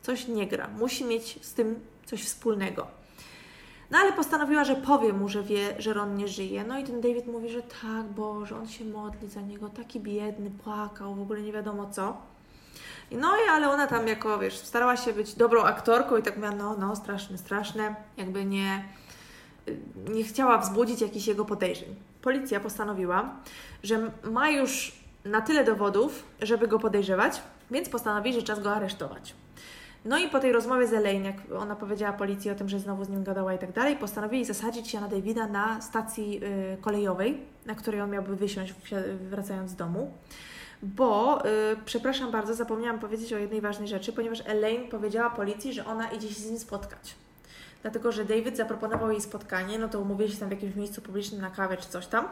coś 0.01 0.27
nie 0.27 0.47
gra. 0.47 0.67
Musi 0.67 1.05
mieć 1.05 1.39
z 1.45 1.53
tym 1.53 1.79
coś 2.05 2.23
wspólnego. 2.23 3.00
No 3.91 3.97
ale 3.97 4.13
postanowiła, 4.13 4.63
że 4.63 4.75
powie 4.75 5.13
mu, 5.13 5.29
że 5.29 5.43
wie, 5.43 5.75
że 5.79 5.93
Ron 5.93 6.15
nie 6.15 6.27
żyje. 6.27 6.63
No 6.63 6.79
i 6.79 6.83
ten 6.83 7.01
David 7.01 7.27
mówi, 7.27 7.49
że 7.49 7.61
tak, 7.61 8.05
Boże, 8.15 8.55
on 8.55 8.67
się 8.67 8.85
modli 8.85 9.29
za 9.29 9.41
niego, 9.41 9.69
taki 9.69 9.99
biedny, 9.99 10.51
płakał, 10.63 11.15
w 11.15 11.21
ogóle 11.21 11.41
nie 11.41 11.51
wiadomo 11.51 11.89
co. 11.89 12.17
No 13.11 13.37
i 13.37 13.49
ale 13.49 13.69
ona 13.69 13.87
tam 13.87 14.07
jako, 14.07 14.39
wiesz, 14.39 14.57
starała 14.57 14.97
się 14.97 15.13
być 15.13 15.33
dobrą 15.33 15.63
aktorką 15.63 16.17
i 16.17 16.23
tak 16.23 16.37
miała, 16.37 16.55
no, 16.55 16.75
no, 16.79 16.95
straszne, 16.95 17.37
straszne, 17.37 17.95
jakby 18.17 18.45
nie, 18.45 18.83
nie 20.13 20.23
chciała 20.23 20.57
wzbudzić 20.57 21.01
jakichś 21.01 21.27
jego 21.27 21.45
podejrzeń. 21.45 21.95
Policja 22.21 22.59
postanowiła, 22.59 23.35
że 23.83 24.11
ma 24.23 24.49
już 24.49 24.91
na 25.25 25.41
tyle 25.41 25.63
dowodów, 25.63 26.23
żeby 26.41 26.67
go 26.67 26.79
podejrzewać, 26.79 27.41
więc 27.71 27.89
postanowili, 27.89 28.35
że 28.35 28.43
czas 28.43 28.59
go 28.59 28.73
aresztować. 28.73 29.33
No 30.05 30.17
i 30.17 30.29
po 30.29 30.39
tej 30.39 30.51
rozmowie 30.51 30.87
z 30.87 30.93
Elaine, 30.93 31.25
jak 31.25 31.35
ona 31.59 31.75
powiedziała 31.75 32.13
policji 32.13 32.51
o 32.51 32.55
tym, 32.55 32.69
że 32.69 32.79
znowu 32.79 33.05
z 33.05 33.09
nim 33.09 33.23
gadała 33.23 33.53
i 33.53 33.59
tak 33.59 33.71
dalej, 33.71 33.95
postanowili 33.95 34.45
zasadzić 34.45 34.87
się 34.87 35.01
na 35.01 35.07
Davida 35.07 35.47
na 35.47 35.81
stacji 35.81 36.41
y, 36.73 36.77
kolejowej, 36.81 37.41
na 37.65 37.75
której 37.75 38.01
on 38.01 38.09
miałby 38.09 38.35
wysiąść 38.35 38.73
wracając 39.29 39.71
z 39.71 39.75
domu. 39.75 40.13
Bo, 40.83 41.45
y, 41.45 41.49
przepraszam 41.85 42.31
bardzo, 42.31 42.53
zapomniałam 42.53 42.99
powiedzieć 42.99 43.33
o 43.33 43.37
jednej 43.37 43.61
ważnej 43.61 43.87
rzeczy, 43.87 44.13
ponieważ 44.13 44.43
Elaine 44.45 44.89
powiedziała 44.89 45.29
policji, 45.29 45.73
że 45.73 45.85
ona 45.85 46.11
idzie 46.11 46.27
się 46.27 46.41
z 46.41 46.49
nim 46.49 46.59
spotkać. 46.59 47.15
Dlatego, 47.81 48.11
że 48.11 48.25
David 48.25 48.57
zaproponował 48.57 49.11
jej 49.11 49.21
spotkanie, 49.21 49.79
no 49.79 49.89
to 49.89 49.99
umówili 49.99 50.31
się 50.31 50.37
tam 50.37 50.49
w 50.49 50.51
jakimś 50.51 50.75
miejscu 50.75 51.01
publicznym 51.01 51.41
na 51.41 51.49
kawę 51.49 51.77
czy 51.77 51.89
coś 51.89 52.07
tam. 52.07 52.27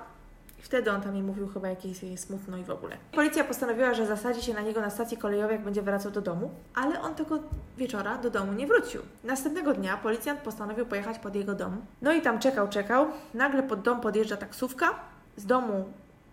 I 0.59 0.61
wtedy 0.61 0.91
on 0.91 1.01
tam 1.01 1.13
jej 1.15 1.23
mówił 1.23 1.47
chyba 1.47 1.69
jakieś 1.69 2.03
jej 2.03 2.17
smutno 2.17 2.57
i 2.57 2.63
w 2.63 2.69
ogóle. 2.69 2.97
Policja 3.11 3.43
postanowiła, 3.43 3.93
że 3.93 4.05
zasadzi 4.05 4.41
się 4.41 4.53
na 4.53 4.61
niego 4.61 4.81
na 4.81 4.89
stacji 4.89 5.17
kolejowej, 5.17 5.55
jak 5.55 5.63
będzie 5.63 5.81
wracał 5.81 6.11
do 6.11 6.21
domu, 6.21 6.51
ale 6.75 7.01
on 7.01 7.15
tego 7.15 7.39
wieczora 7.77 8.17
do 8.17 8.29
domu 8.29 8.53
nie 8.53 8.67
wrócił. 8.67 9.01
Następnego 9.23 9.73
dnia 9.73 9.97
policjant 9.97 10.39
postanowił 10.39 10.85
pojechać 10.85 11.19
pod 11.19 11.35
jego 11.35 11.55
dom. 11.55 11.81
No 12.01 12.13
i 12.13 12.21
tam 12.21 12.39
czekał, 12.39 12.67
czekał. 12.67 13.07
Nagle 13.33 13.63
pod 13.63 13.81
dom 13.81 14.01
podjeżdża 14.01 14.37
taksówka. 14.37 14.95
Z 15.37 15.45
domu 15.45 15.85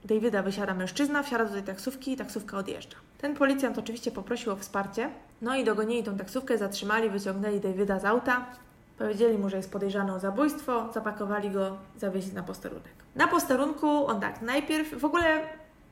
Davida 0.05 0.43
wysiada 0.43 0.75
mężczyzna, 0.75 1.23
wsiada 1.23 1.45
do 1.45 1.53
tej 1.53 1.63
taksówki 1.63 2.13
i 2.13 2.17
taksówka 2.17 2.59
odjeżdża. 2.59 2.97
Ten 3.19 3.35
policjant 3.35 3.79
oczywiście 3.79 4.11
poprosił 4.11 4.53
o 4.53 4.57
wsparcie, 4.57 5.11
no 5.43 5.57
i 5.57 5.65
dogonili 5.65 6.03
tą 6.03 6.17
taksówkę, 6.17 6.59
zatrzymali, 6.59 7.11
wyciągnęli 7.11 7.61
Davida 7.61 7.99
z 7.99 8.05
auta, 8.05 8.47
powiedzieli 8.99 9.39
mu, 9.39 9.51
że 9.51 9.57
jest 9.57 9.73
podejrzany 9.73 10.15
o 10.15 10.21
zabójstwo, 10.21 10.93
zapakowali 10.93 11.51
go, 11.51 11.77
zawieźli 11.97 12.33
na 12.33 12.43
posterunek. 12.43 13.06
Na 13.17 13.29
posterunku 13.29 14.07
on 14.07 14.21
tak, 14.21 14.43
najpierw 14.43 15.01
w 15.01 15.05
ogóle 15.05 15.41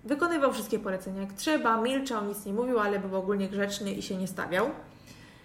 wykonywał 0.04 0.52
wszystkie 0.52 0.78
polecenia 0.78 1.20
jak 1.20 1.32
trzeba, 1.32 1.76
milczał, 1.76 2.24
nic 2.24 2.46
nie 2.46 2.52
mówił, 2.52 2.78
ale 2.78 2.98
był 2.98 3.16
ogólnie 3.16 3.48
grzeczny 3.48 3.92
i 3.92 4.02
się 4.02 4.16
nie 4.16 4.26
stawiał. 4.26 4.70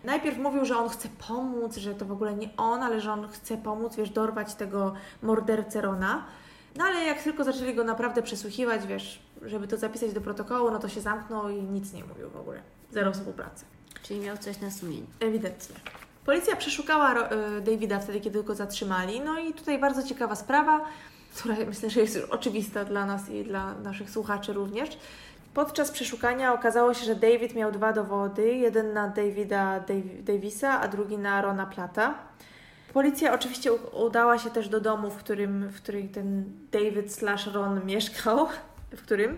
Najpierw 0.03 0.37
mówił, 0.37 0.65
że 0.65 0.77
on 0.77 0.89
chce 0.89 1.09
pomóc, 1.27 1.77
że 1.77 1.95
to 1.95 2.05
w 2.05 2.11
ogóle 2.11 2.33
nie 2.33 2.49
on, 2.57 2.83
ale 2.83 3.01
że 3.01 3.11
on 3.11 3.27
chce 3.27 3.57
pomóc, 3.57 3.95
wiesz, 3.95 4.09
dorwać 4.09 4.53
tego 4.53 4.93
mordercę 5.23 5.81
Rona. 5.81 6.25
No 6.75 6.83
ale 6.83 7.03
jak 7.03 7.23
tylko 7.23 7.43
zaczęli 7.43 7.73
go 7.75 7.83
naprawdę 7.83 8.21
przesłuchiwać, 8.21 8.87
wiesz, 8.87 9.21
żeby 9.41 9.67
to 9.67 9.77
zapisać 9.77 10.13
do 10.13 10.21
protokołu, 10.21 10.71
no 10.71 10.79
to 10.79 10.89
się 10.89 11.01
zamknął 11.01 11.49
i 11.49 11.61
nic 11.61 11.93
nie 11.93 12.03
mówił 12.03 12.29
w 12.29 12.37
ogóle. 12.37 12.61
Zero 12.91 13.11
współpracy. 13.11 13.65
Czyli 14.03 14.19
miał 14.19 14.37
coś 14.37 14.61
na 14.61 14.71
sumieniu. 14.71 15.05
Ewidentnie. 15.19 15.75
Policja 16.25 16.55
przeszukała 16.55 17.29
y, 17.57 17.61
Davida 17.61 17.99
wtedy, 17.99 18.19
kiedy 18.19 18.43
go 18.43 18.55
zatrzymali. 18.55 19.21
No 19.21 19.39
i 19.39 19.53
tutaj 19.53 19.79
bardzo 19.79 20.03
ciekawa 20.03 20.35
sprawa, 20.35 20.85
która 21.35 21.55
myślę, 21.67 21.89
że 21.89 21.99
jest 22.01 22.15
już 22.15 22.25
oczywista 22.25 22.85
dla 22.85 23.05
nas 23.05 23.29
i 23.29 23.43
dla 23.43 23.73
naszych 23.73 24.09
słuchaczy 24.09 24.53
również. 24.53 24.89
Podczas 25.53 25.91
przeszukania 25.91 26.53
okazało 26.53 26.93
się, 26.93 27.05
że 27.05 27.15
David 27.15 27.55
miał 27.55 27.71
dwa 27.71 27.93
dowody. 27.93 28.55
Jeden 28.55 28.93
na 28.93 29.07
Davida 29.07 29.79
Dav- 29.79 30.21
Davisa, 30.23 30.81
a 30.81 30.87
drugi 30.87 31.17
na 31.17 31.41
Rona 31.41 31.65
Plata. 31.65 32.13
Policja 32.93 33.33
oczywiście 33.33 33.73
udała 33.73 34.37
się 34.39 34.49
też 34.49 34.69
do 34.69 34.79
domu, 34.81 35.09
w 35.09 35.15
którym, 35.17 35.69
w 35.69 35.75
którym 35.75 36.09
ten 36.09 36.43
David 36.71 37.13
slash 37.13 37.47
Ron 37.47 37.85
mieszkał, 37.85 38.47
w 38.91 39.01
którym. 39.01 39.37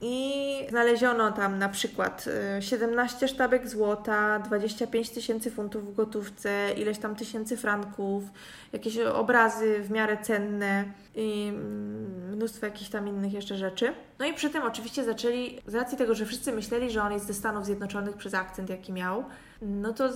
I 0.00 0.66
znaleziono 0.70 1.32
tam 1.32 1.58
na 1.58 1.68
przykład 1.68 2.24
y, 2.58 2.62
17 2.62 3.28
sztabek 3.28 3.68
złota, 3.68 4.38
25 4.38 5.10
tysięcy 5.10 5.50
funtów 5.50 5.92
w 5.92 5.94
gotówce, 5.94 6.72
ileś 6.76 6.98
tam 6.98 7.16
tysięcy 7.16 7.56
franków, 7.56 8.24
jakieś 8.72 8.98
obrazy 8.98 9.82
w 9.82 9.90
miarę 9.90 10.18
cenne 10.22 10.84
i 11.14 11.48
mm, 11.48 12.36
mnóstwo 12.36 12.66
jakichś 12.66 12.90
tam 12.90 13.08
innych 13.08 13.32
jeszcze 13.32 13.56
rzeczy. 13.56 13.92
No 14.18 14.26
i 14.26 14.34
przy 14.34 14.50
tym 14.50 14.62
oczywiście 14.62 15.04
zaczęli, 15.04 15.60
z 15.66 15.74
racji 15.74 15.98
tego, 15.98 16.14
że 16.14 16.26
wszyscy 16.26 16.52
myśleli, 16.52 16.90
że 16.90 17.02
on 17.02 17.12
jest 17.12 17.26
ze 17.26 17.34
Stanów 17.34 17.64
Zjednoczonych 17.64 18.16
przez 18.16 18.34
akcent 18.34 18.70
jaki 18.70 18.92
miał, 18.92 19.24
no 19.62 19.92
to 19.92 20.08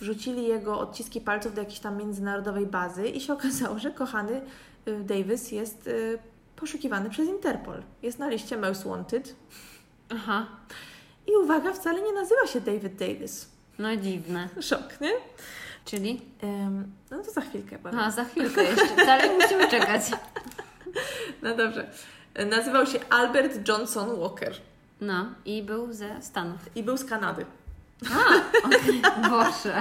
wrzucili 0.00 0.48
jego 0.48 0.80
odciski 0.80 1.20
palców 1.20 1.54
do 1.54 1.60
jakiejś 1.60 1.80
tam 1.80 1.96
międzynarodowej 1.96 2.66
bazy 2.66 3.08
i 3.08 3.20
się 3.20 3.32
okazało, 3.32 3.78
że 3.78 3.90
kochany 3.90 4.40
y, 4.88 5.04
Davis 5.04 5.52
jest 5.52 5.86
y, 5.86 6.18
poszukiwany 6.56 7.10
przez 7.10 7.28
Interpol. 7.28 7.82
Jest 8.02 8.18
na 8.18 8.28
liście 8.28 8.56
Most 8.56 8.84
Wanted. 8.86 9.34
Aha. 10.14 10.46
I 11.26 11.36
uwaga, 11.44 11.72
wcale 11.72 12.02
nie 12.02 12.12
nazywa 12.12 12.46
się 12.46 12.60
David 12.60 12.94
Davis. 12.94 13.48
No 13.78 13.96
dziwne. 13.96 14.48
Szok, 14.60 15.00
nie? 15.00 15.12
Czyli? 15.84 16.20
Ym, 16.44 16.92
no 17.10 17.18
to 17.22 17.30
za 17.30 17.40
chwilkę 17.40 17.78
powiem. 17.78 17.98
A, 17.98 18.10
za 18.10 18.24
chwilkę 18.24 18.64
jeszcze. 18.64 18.86
Wcale 18.86 19.38
musimy 19.38 19.68
czekać. 19.68 20.02
No 21.42 21.54
dobrze. 21.56 21.90
Nazywał 22.50 22.86
się 22.86 22.98
Albert 23.10 23.68
Johnson 23.68 24.20
Walker 24.20 24.54
No, 25.00 25.26
i 25.44 25.62
był 25.62 25.92
ze 25.92 26.22
Stanów. 26.22 26.60
i 26.74 26.82
był 26.82 26.96
z 26.96 27.04
Kanady. 27.04 27.46
A, 28.10 28.66
okej. 28.66 29.02
Boże. 29.30 29.80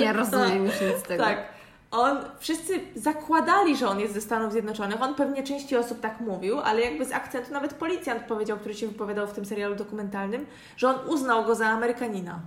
Nie 0.00 0.12
rozumiem 0.12 0.66
już 0.66 0.80
nic 0.80 0.98
z 0.98 1.02
tego. 1.02 1.24
Tak. 1.24 1.57
On, 1.90 2.18
wszyscy 2.38 2.80
zakładali, 2.96 3.76
że 3.76 3.88
on 3.88 4.00
jest 4.00 4.14
ze 4.14 4.20
Stanów 4.20 4.52
Zjednoczonych. 4.52 5.02
On 5.02 5.14
pewnie 5.14 5.42
części 5.42 5.76
osób 5.76 6.00
tak 6.00 6.20
mówił, 6.20 6.60
ale 6.60 6.80
jakby 6.80 7.04
z 7.04 7.12
akcentu 7.12 7.52
nawet 7.52 7.74
policjant 7.74 8.22
powiedział, 8.22 8.58
który 8.58 8.74
się 8.74 8.88
wypowiadał 8.88 9.26
w 9.26 9.32
tym 9.32 9.44
serialu 9.44 9.74
dokumentalnym, 9.74 10.46
że 10.76 10.88
on 10.88 11.08
uznał 11.08 11.44
go 11.44 11.54
za 11.54 11.66
Amerykanina. 11.66 12.38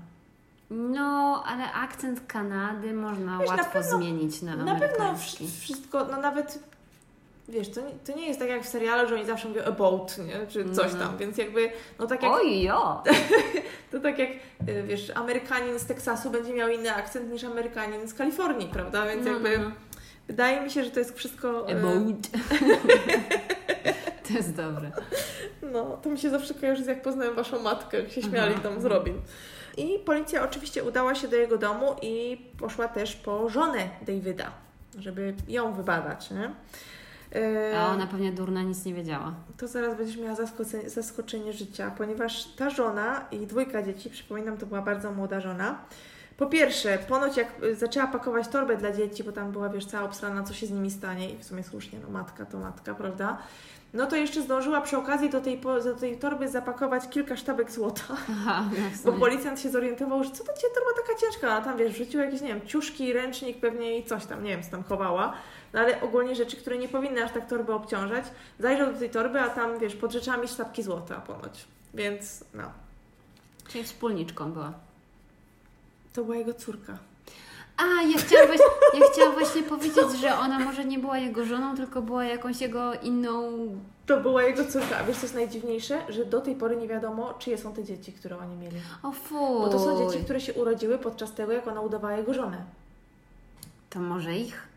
No, 0.69 1.43
ale 1.47 1.73
akcent 1.73 2.21
Kanady 2.27 2.93
można 2.93 3.37
Wiesz, 3.39 3.49
na 3.49 3.55
łatwo 3.55 3.71
pewno- 3.73 3.97
zmienić 3.97 4.41
na 4.41 4.55
Na 4.55 4.57
pewno 4.57 4.71
amerykański. 4.75 5.45
wsz- 5.45 5.61
wszystko, 5.61 6.05
no 6.11 6.17
nawet 6.21 6.59
wiesz, 7.51 7.69
to 7.69 7.81
nie, 7.81 7.91
to 8.05 8.17
nie 8.17 8.27
jest 8.27 8.39
tak 8.39 8.49
jak 8.49 8.63
w 8.63 8.67
serialu, 8.67 9.09
że 9.09 9.15
oni 9.15 9.25
zawsze 9.25 9.47
mówią 9.47 9.63
about, 9.63 10.17
nie? 10.17 10.47
Czy 10.47 10.73
coś 10.73 10.93
tam, 10.93 11.17
więc 11.17 11.37
jakby, 11.37 11.69
no 11.99 12.07
tak 12.07 12.23
jak... 12.23 12.31
Oj, 12.31 12.61
jo! 12.61 13.03
To 13.91 13.99
tak 13.99 14.19
jak, 14.19 14.29
y, 14.69 14.83
wiesz, 14.83 15.11
Amerykanin 15.15 15.79
z 15.79 15.85
Teksasu 15.85 16.29
będzie 16.29 16.53
miał 16.53 16.69
inny 16.69 16.95
akcent 16.95 17.31
niż 17.31 17.43
Amerykanin 17.43 18.07
z 18.07 18.13
Kalifornii, 18.13 18.67
prawda? 18.67 19.05
Więc 19.05 19.27
jakby 19.27 19.57
no. 19.57 19.71
wydaje 20.27 20.61
mi 20.61 20.71
się, 20.71 20.83
że 20.83 20.91
to 20.91 20.99
jest 20.99 21.17
wszystko... 21.17 21.69
y, 21.69 21.75
About. 21.75 22.27
to 24.27 24.33
jest 24.33 24.55
dobre. 24.55 24.91
No, 25.61 25.97
to 26.03 26.09
mi 26.09 26.19
się 26.19 26.29
zawsze 26.29 26.53
kojarzy 26.53 26.83
z 26.83 26.87
jak 26.87 27.01
poznałem 27.01 27.35
Waszą 27.35 27.59
matkę, 27.59 27.99
jak 27.99 28.11
się 28.11 28.21
śmiali 28.21 28.53
Aha. 28.53 28.63
tam 28.63 28.81
z 28.81 28.85
Robin. 28.85 29.21
I 29.77 29.99
policja 29.99 30.43
oczywiście 30.43 30.83
udała 30.83 31.15
się 31.15 31.27
do 31.27 31.35
jego 31.35 31.57
domu 31.57 31.95
i 32.01 32.37
poszła 32.59 32.87
też 32.87 33.15
po 33.15 33.49
żonę 33.49 33.89
Davida, 34.01 34.51
żeby 34.99 35.33
ją 35.47 35.73
wybadać, 35.73 36.31
nie? 36.31 36.51
Y, 37.35 37.77
A 37.77 37.87
ona 37.87 38.07
pewnie 38.07 38.31
durna 38.31 38.61
nic 38.61 38.85
nie 38.85 38.93
wiedziała. 38.93 39.33
To 39.57 39.67
zaraz 39.67 39.97
będziesz 39.97 40.17
miała 40.17 40.35
zaskoczenie, 40.35 40.89
zaskoczenie 40.89 41.53
życia, 41.53 41.91
ponieważ 41.97 42.45
ta 42.45 42.69
żona 42.69 43.25
i 43.31 43.47
dwójka 43.47 43.83
dzieci, 43.83 44.09
przypominam, 44.09 44.57
to 44.57 44.65
była 44.65 44.81
bardzo 44.81 45.11
młoda 45.11 45.39
żona. 45.39 45.79
Po 46.37 46.45
pierwsze, 46.45 46.97
ponoć 46.97 47.37
jak 47.37 47.63
y, 47.63 47.75
zaczęła 47.75 48.07
pakować 48.07 48.47
torbę 48.47 48.77
dla 48.77 48.91
dzieci, 48.91 49.23
bo 49.23 49.31
tam 49.31 49.51
była, 49.51 49.69
wiesz, 49.69 49.85
cała 49.85 50.05
obstrana, 50.05 50.43
co 50.43 50.53
się 50.53 50.67
z 50.67 50.71
nimi 50.71 50.91
stanie 50.91 51.29
i 51.29 51.37
w 51.37 51.43
sumie 51.43 51.63
słusznie, 51.63 51.99
no 52.03 52.09
matka 52.09 52.45
to 52.45 52.59
matka, 52.59 52.95
prawda? 52.95 53.37
No 53.93 54.05
to 54.05 54.15
jeszcze 54.15 54.41
zdążyła 54.41 54.81
przy 54.81 54.97
okazji 54.97 55.29
do 55.29 55.41
tej, 55.41 55.61
do 55.83 55.95
tej 55.95 56.17
torby 56.17 56.49
zapakować 56.49 57.09
kilka 57.09 57.37
sztabek 57.37 57.71
złota, 57.71 58.03
Aha, 58.31 58.65
jak 58.77 59.05
bo 59.05 59.19
policjant 59.19 59.59
się 59.59 59.69
zorientował, 59.69 60.23
że 60.23 60.31
co 60.31 60.43
to 60.43 60.53
cię 60.53 60.67
torba 60.75 61.01
taka 61.07 61.19
ciężka, 61.19 61.53
a 61.53 61.61
tam, 61.61 61.77
wiesz, 61.77 61.93
wrzuciła 61.93 62.23
jakieś, 62.23 62.41
nie 62.41 62.47
wiem, 62.47 62.61
ciuszki, 62.65 63.13
ręcznik 63.13 63.59
pewnie 63.59 63.97
i 63.97 64.05
coś 64.05 64.25
tam, 64.25 64.43
nie 64.43 64.49
wiem, 64.49 64.63
co 64.63 64.71
tam 64.71 64.83
chowała. 64.83 65.33
No 65.73 65.79
ale 65.79 66.01
ogólnie 66.01 66.35
rzeczy, 66.35 66.57
które 66.57 66.77
nie 66.77 66.87
powinny 66.87 67.23
aż 67.23 67.31
tak 67.31 67.47
torby 67.49 67.73
obciążać. 67.73 68.25
Zajrzał 68.59 68.93
do 68.93 68.99
tej 68.99 69.09
torby, 69.09 69.41
a 69.41 69.49
tam, 69.49 69.79
wiesz, 69.79 69.95
pod 69.95 70.11
rzeczami 70.11 70.47
sztabki 70.47 70.83
złota 70.83 71.15
ponoć. 71.15 71.65
Więc, 71.93 72.43
no, 72.53 72.63
Czyli 73.67 73.83
wspólniczką 73.83 74.51
była. 74.51 74.73
to 76.13 76.23
była 76.23 76.35
jego 76.37 76.53
córka. 76.53 76.97
A, 77.77 77.83
ja 78.01 78.17
chciałam, 78.17 78.47
właśnie, 78.47 78.65
ja 78.99 79.05
chciałam 79.13 79.33
właśnie 79.33 79.63
powiedzieć, 79.63 80.19
że 80.21 80.37
ona 80.37 80.59
może 80.59 80.85
nie 80.85 80.99
była 80.99 81.17
jego 81.17 81.45
żoną, 81.45 81.75
tylko 81.75 82.01
była 82.01 82.23
jakąś 82.25 82.61
jego 82.61 82.93
inną... 82.93 83.51
To 84.05 84.17
była 84.17 84.43
jego 84.43 84.65
córka. 84.65 84.97
A 84.97 85.03
wiesz, 85.03 85.17
co 85.17 85.21
jest 85.21 85.35
najdziwniejsze? 85.35 86.01
Że 86.09 86.25
do 86.25 86.41
tej 86.41 86.55
pory 86.55 86.75
nie 86.77 86.87
wiadomo, 86.87 87.33
czyje 87.33 87.57
są 87.57 87.73
te 87.73 87.83
dzieci, 87.83 88.13
które 88.13 88.37
oni 88.37 88.55
mieli. 88.55 88.77
O 89.03 89.11
fuj. 89.11 89.59
Bo 89.61 89.69
to 89.69 89.79
są 89.79 90.09
dzieci, 90.09 90.23
które 90.23 90.41
się 90.41 90.53
urodziły 90.53 90.97
podczas 90.97 91.33
tego, 91.33 91.51
jak 91.51 91.67
ona 91.67 91.81
udawała 91.81 92.13
jego 92.17 92.33
żonę. 92.33 92.63
To 93.89 93.99
może 93.99 94.35
ich? 94.35 94.67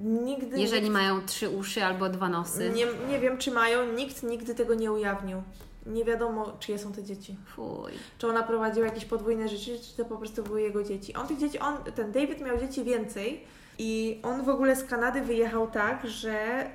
Nigdy 0.00 0.58
Jeżeli 0.60 0.82
nikt, 0.82 0.92
mają 0.92 1.26
trzy 1.26 1.48
uszy 1.48 1.84
albo 1.84 2.08
dwa 2.08 2.28
nosy. 2.28 2.70
nie, 2.74 2.86
nie 3.08 3.18
wiem, 3.20 3.38
czy 3.38 3.50
mają, 3.50 3.92
nikt 3.92 4.22
nigdy 4.22 4.54
tego 4.54 4.74
nie 4.74 4.92
ujawnił. 4.92 5.42
Nie 5.86 6.04
wiadomo, 6.04 6.52
czyje 6.60 6.78
są 6.78 6.92
te 6.92 7.02
dzieci. 7.04 7.36
Fuj. 7.54 7.92
Czy 8.18 8.28
ona 8.28 8.42
prowadziła 8.42 8.86
jakieś 8.86 9.04
podwójne 9.04 9.48
życie, 9.48 9.78
czy 9.78 9.96
to 9.96 10.04
po 10.04 10.16
prostu 10.16 10.42
były 10.42 10.62
jego 10.62 10.84
dzieci. 10.84 11.14
On 11.14 11.26
tych 11.28 11.38
dzieci, 11.38 11.58
on, 11.58 11.76
ten 11.94 12.12
David 12.12 12.40
miał 12.40 12.58
dzieci 12.58 12.84
więcej 12.84 13.44
i 13.78 14.20
on 14.22 14.44
w 14.44 14.48
ogóle 14.48 14.76
z 14.76 14.84
Kanady 14.84 15.20
wyjechał 15.20 15.70
tak, 15.70 16.06
że 16.08 16.66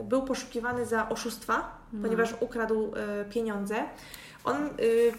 y, 0.00 0.04
był 0.04 0.22
poszukiwany 0.22 0.86
za 0.86 1.08
oszustwa, 1.08 1.78
No. 1.92 2.02
ponieważ 2.02 2.34
ukradł 2.40 2.92
y, 3.20 3.24
pieniądze. 3.30 3.74
On 4.44 4.56
y, 4.66 5.12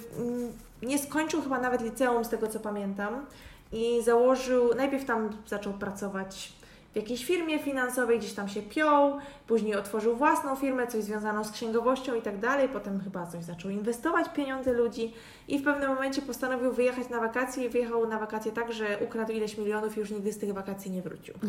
nie 0.81 0.99
skończył 0.99 1.41
chyba 1.41 1.60
nawet 1.60 1.81
liceum, 1.81 2.26
z 2.26 2.30
tego 2.30 2.48
co 2.48 2.60
pamiętam, 2.60 3.26
i 3.72 4.02
założył, 4.03 4.76
najpierw 4.76 5.06
tam 5.06 5.30
zaczął 5.48 5.73
pracować 5.73 6.53
w 6.93 6.95
jakiejś 6.95 7.25
firmie 7.25 7.59
finansowej, 7.59 8.19
gdzieś 8.19 8.33
tam 8.33 8.49
się 8.49 8.61
piął, 8.61 9.17
później 9.47 9.75
otworzył 9.75 10.15
własną 10.15 10.55
firmę, 10.55 10.87
coś 10.87 11.03
związaną 11.03 11.43
z 11.43 11.51
księgowością 11.51 12.15
i 12.15 12.21
tak 12.21 12.39
dalej, 12.39 12.69
potem 12.69 12.99
chyba 12.99 13.25
coś 13.25 13.43
zaczął 13.43 13.71
inwestować 13.71 14.29
pieniądze 14.29 14.73
ludzi 14.73 15.13
i 15.47 15.59
w 15.59 15.63
pewnym 15.63 15.89
momencie 15.89 16.21
postanowił 16.21 16.71
wyjechać 16.71 17.09
na 17.09 17.19
wakacje 17.19 17.65
i 17.65 17.69
wyjechał 17.69 18.07
na 18.07 18.19
wakacje 18.19 18.51
tak, 18.51 18.73
że 18.73 18.97
ukradł 19.01 19.31
ileś 19.31 19.57
milionów 19.57 19.97
i 19.97 19.99
już 19.99 20.11
nigdy 20.11 20.33
z 20.33 20.37
tych 20.37 20.53
wakacji 20.53 20.91
nie 20.91 21.01
wrócił. 21.01 21.33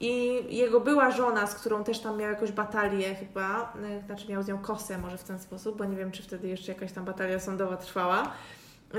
I 0.00 0.42
jego 0.56 0.80
była 0.80 1.10
żona, 1.10 1.46
z 1.46 1.54
którą 1.54 1.84
też 1.84 1.98
tam 1.98 2.18
miał 2.18 2.30
jakąś 2.30 2.52
batalię 2.52 3.14
chyba, 3.14 3.72
y, 4.02 4.06
znaczy 4.06 4.28
miał 4.28 4.42
z 4.42 4.48
nią 4.48 4.58
kosę 4.58 4.98
może 4.98 5.18
w 5.18 5.24
ten 5.24 5.38
sposób, 5.38 5.76
bo 5.76 5.84
nie 5.84 5.96
wiem, 5.96 6.12
czy 6.12 6.22
wtedy 6.22 6.48
jeszcze 6.48 6.72
jakaś 6.72 6.92
tam 6.92 7.04
batalia 7.04 7.40
sądowa 7.40 7.76
trwała, 7.76 8.32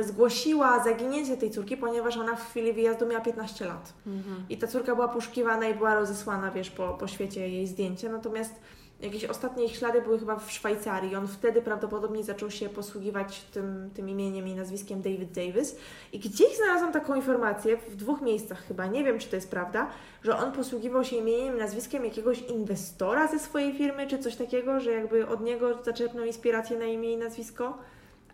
zgłosiła 0.01 0.83
zaginięcie 0.83 1.37
tej 1.37 1.51
córki, 1.51 1.77
ponieważ 1.77 2.17
ona 2.17 2.35
w 2.35 2.49
chwili 2.49 2.73
wyjazdu 2.73 3.07
miała 3.07 3.21
15 3.21 3.65
lat. 3.65 3.93
Mhm. 4.07 4.45
I 4.49 4.57
ta 4.57 4.67
córka 4.67 4.95
była 4.95 5.07
poszukiwana 5.07 5.67
i 5.67 5.73
była 5.73 5.95
rozesłana, 5.95 6.51
wiesz, 6.51 6.71
po, 6.71 6.93
po 6.93 7.07
świecie 7.07 7.49
jej 7.49 7.67
zdjęcia. 7.67 8.09
Natomiast 8.09 8.53
jakieś 9.01 9.25
ostatnie 9.25 9.65
ich 9.65 9.75
ślady 9.75 10.01
były 10.01 10.19
chyba 10.19 10.35
w 10.35 10.51
Szwajcarii. 10.51 11.15
On 11.15 11.27
wtedy 11.27 11.61
prawdopodobnie 11.61 12.23
zaczął 12.23 12.51
się 12.51 12.69
posługiwać 12.69 13.41
tym, 13.41 13.89
tym 13.93 14.09
imieniem 14.09 14.47
i 14.47 14.55
nazwiskiem 14.55 15.01
David 15.01 15.31
Davis. 15.31 15.75
I 16.13 16.19
gdzieś 16.19 16.57
znalazłam 16.57 16.93
taką 16.93 17.15
informację, 17.15 17.77
w 17.77 17.95
dwóch 17.95 18.21
miejscach 18.21 18.65
chyba, 18.67 18.85
nie 18.85 19.03
wiem 19.03 19.19
czy 19.19 19.29
to 19.29 19.35
jest 19.35 19.51
prawda, 19.51 19.87
że 20.23 20.37
on 20.37 20.51
posługiwał 20.51 21.03
się 21.03 21.15
imieniem 21.15 21.55
i 21.55 21.59
nazwiskiem 21.59 22.05
jakiegoś 22.05 22.41
inwestora 22.41 23.27
ze 23.27 23.39
swojej 23.39 23.73
firmy, 23.73 24.07
czy 24.07 24.19
coś 24.19 24.35
takiego, 24.35 24.79
że 24.79 24.91
jakby 24.91 25.27
od 25.27 25.41
niego 25.41 25.83
zaczerpnął 25.83 26.25
inspirację 26.25 26.79
na 26.79 26.85
imię 26.85 27.13
i 27.13 27.17
nazwisko. 27.17 27.77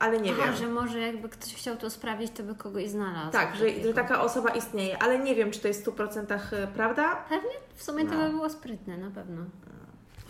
Ale 0.04 0.20
nie 0.20 0.32
Aha, 0.32 0.44
wiem. 0.46 0.56
że 0.56 0.68
może 0.68 1.00
jakby 1.00 1.30
ktoś 1.30 1.56
chciał 1.56 1.78
to 1.78 1.90
sprawdzić, 1.90 2.32
to 2.32 2.44
by 2.44 2.56
kogoś 2.56 2.90
znalazł. 2.90 3.32
Tak, 3.32 3.56
że, 3.56 3.66
że 3.84 3.94
taka 3.94 4.22
osoba 4.22 4.50
istnieje, 4.50 5.04
ale 5.04 5.20
nie 5.20 5.36
wiem, 5.36 5.52
czy 5.52 5.60
to 5.60 5.68
jest 5.68 5.86
w 5.86 5.90
100% 5.90 6.68
prawda. 6.76 7.16
Pewnie 7.30 7.50
w 7.76 7.84
sumie 7.84 8.06
to 8.06 8.12
No. 8.18 8.24
by 8.24 8.30
było 8.30 8.50
sprytne, 8.50 8.98
na 8.98 9.12
pewno. 9.12 9.42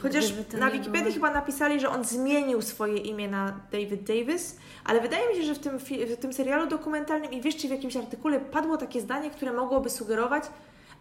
Chociaż 0.02 0.26
to 0.52 0.58
na 0.58 0.72
Wikipedii 0.72 1.02
było- 1.04 1.14
chyba 1.14 1.32
napisali, 1.32 1.80
że 1.80 1.90
on 1.90 2.04
zmienił 2.04 2.62
swoje 2.62 2.98
imię 2.98 3.28
na 3.28 3.60
David 3.72 4.04
Davis, 4.04 4.58
ale 4.86 5.02
wydaje 5.02 5.30
mi 5.30 5.36
się, 5.36 5.44
że 5.44 5.54
w 5.56 5.60
tym, 5.60 5.78
w 5.80 6.18
tym 6.22 6.34
serialu 6.34 6.68
dokumentalnym 6.68 7.32
i 7.32 7.41
wiesz, 7.41 7.56
czy 7.58 7.68
w 7.68 7.72
jakimś 7.72 7.98
artykule 7.98 8.40
padło 8.40 8.78
takie 8.78 9.02
zdanie, 9.02 9.32
które 9.32 9.54
mogłoby 9.54 9.90
sugerować, 9.90 10.44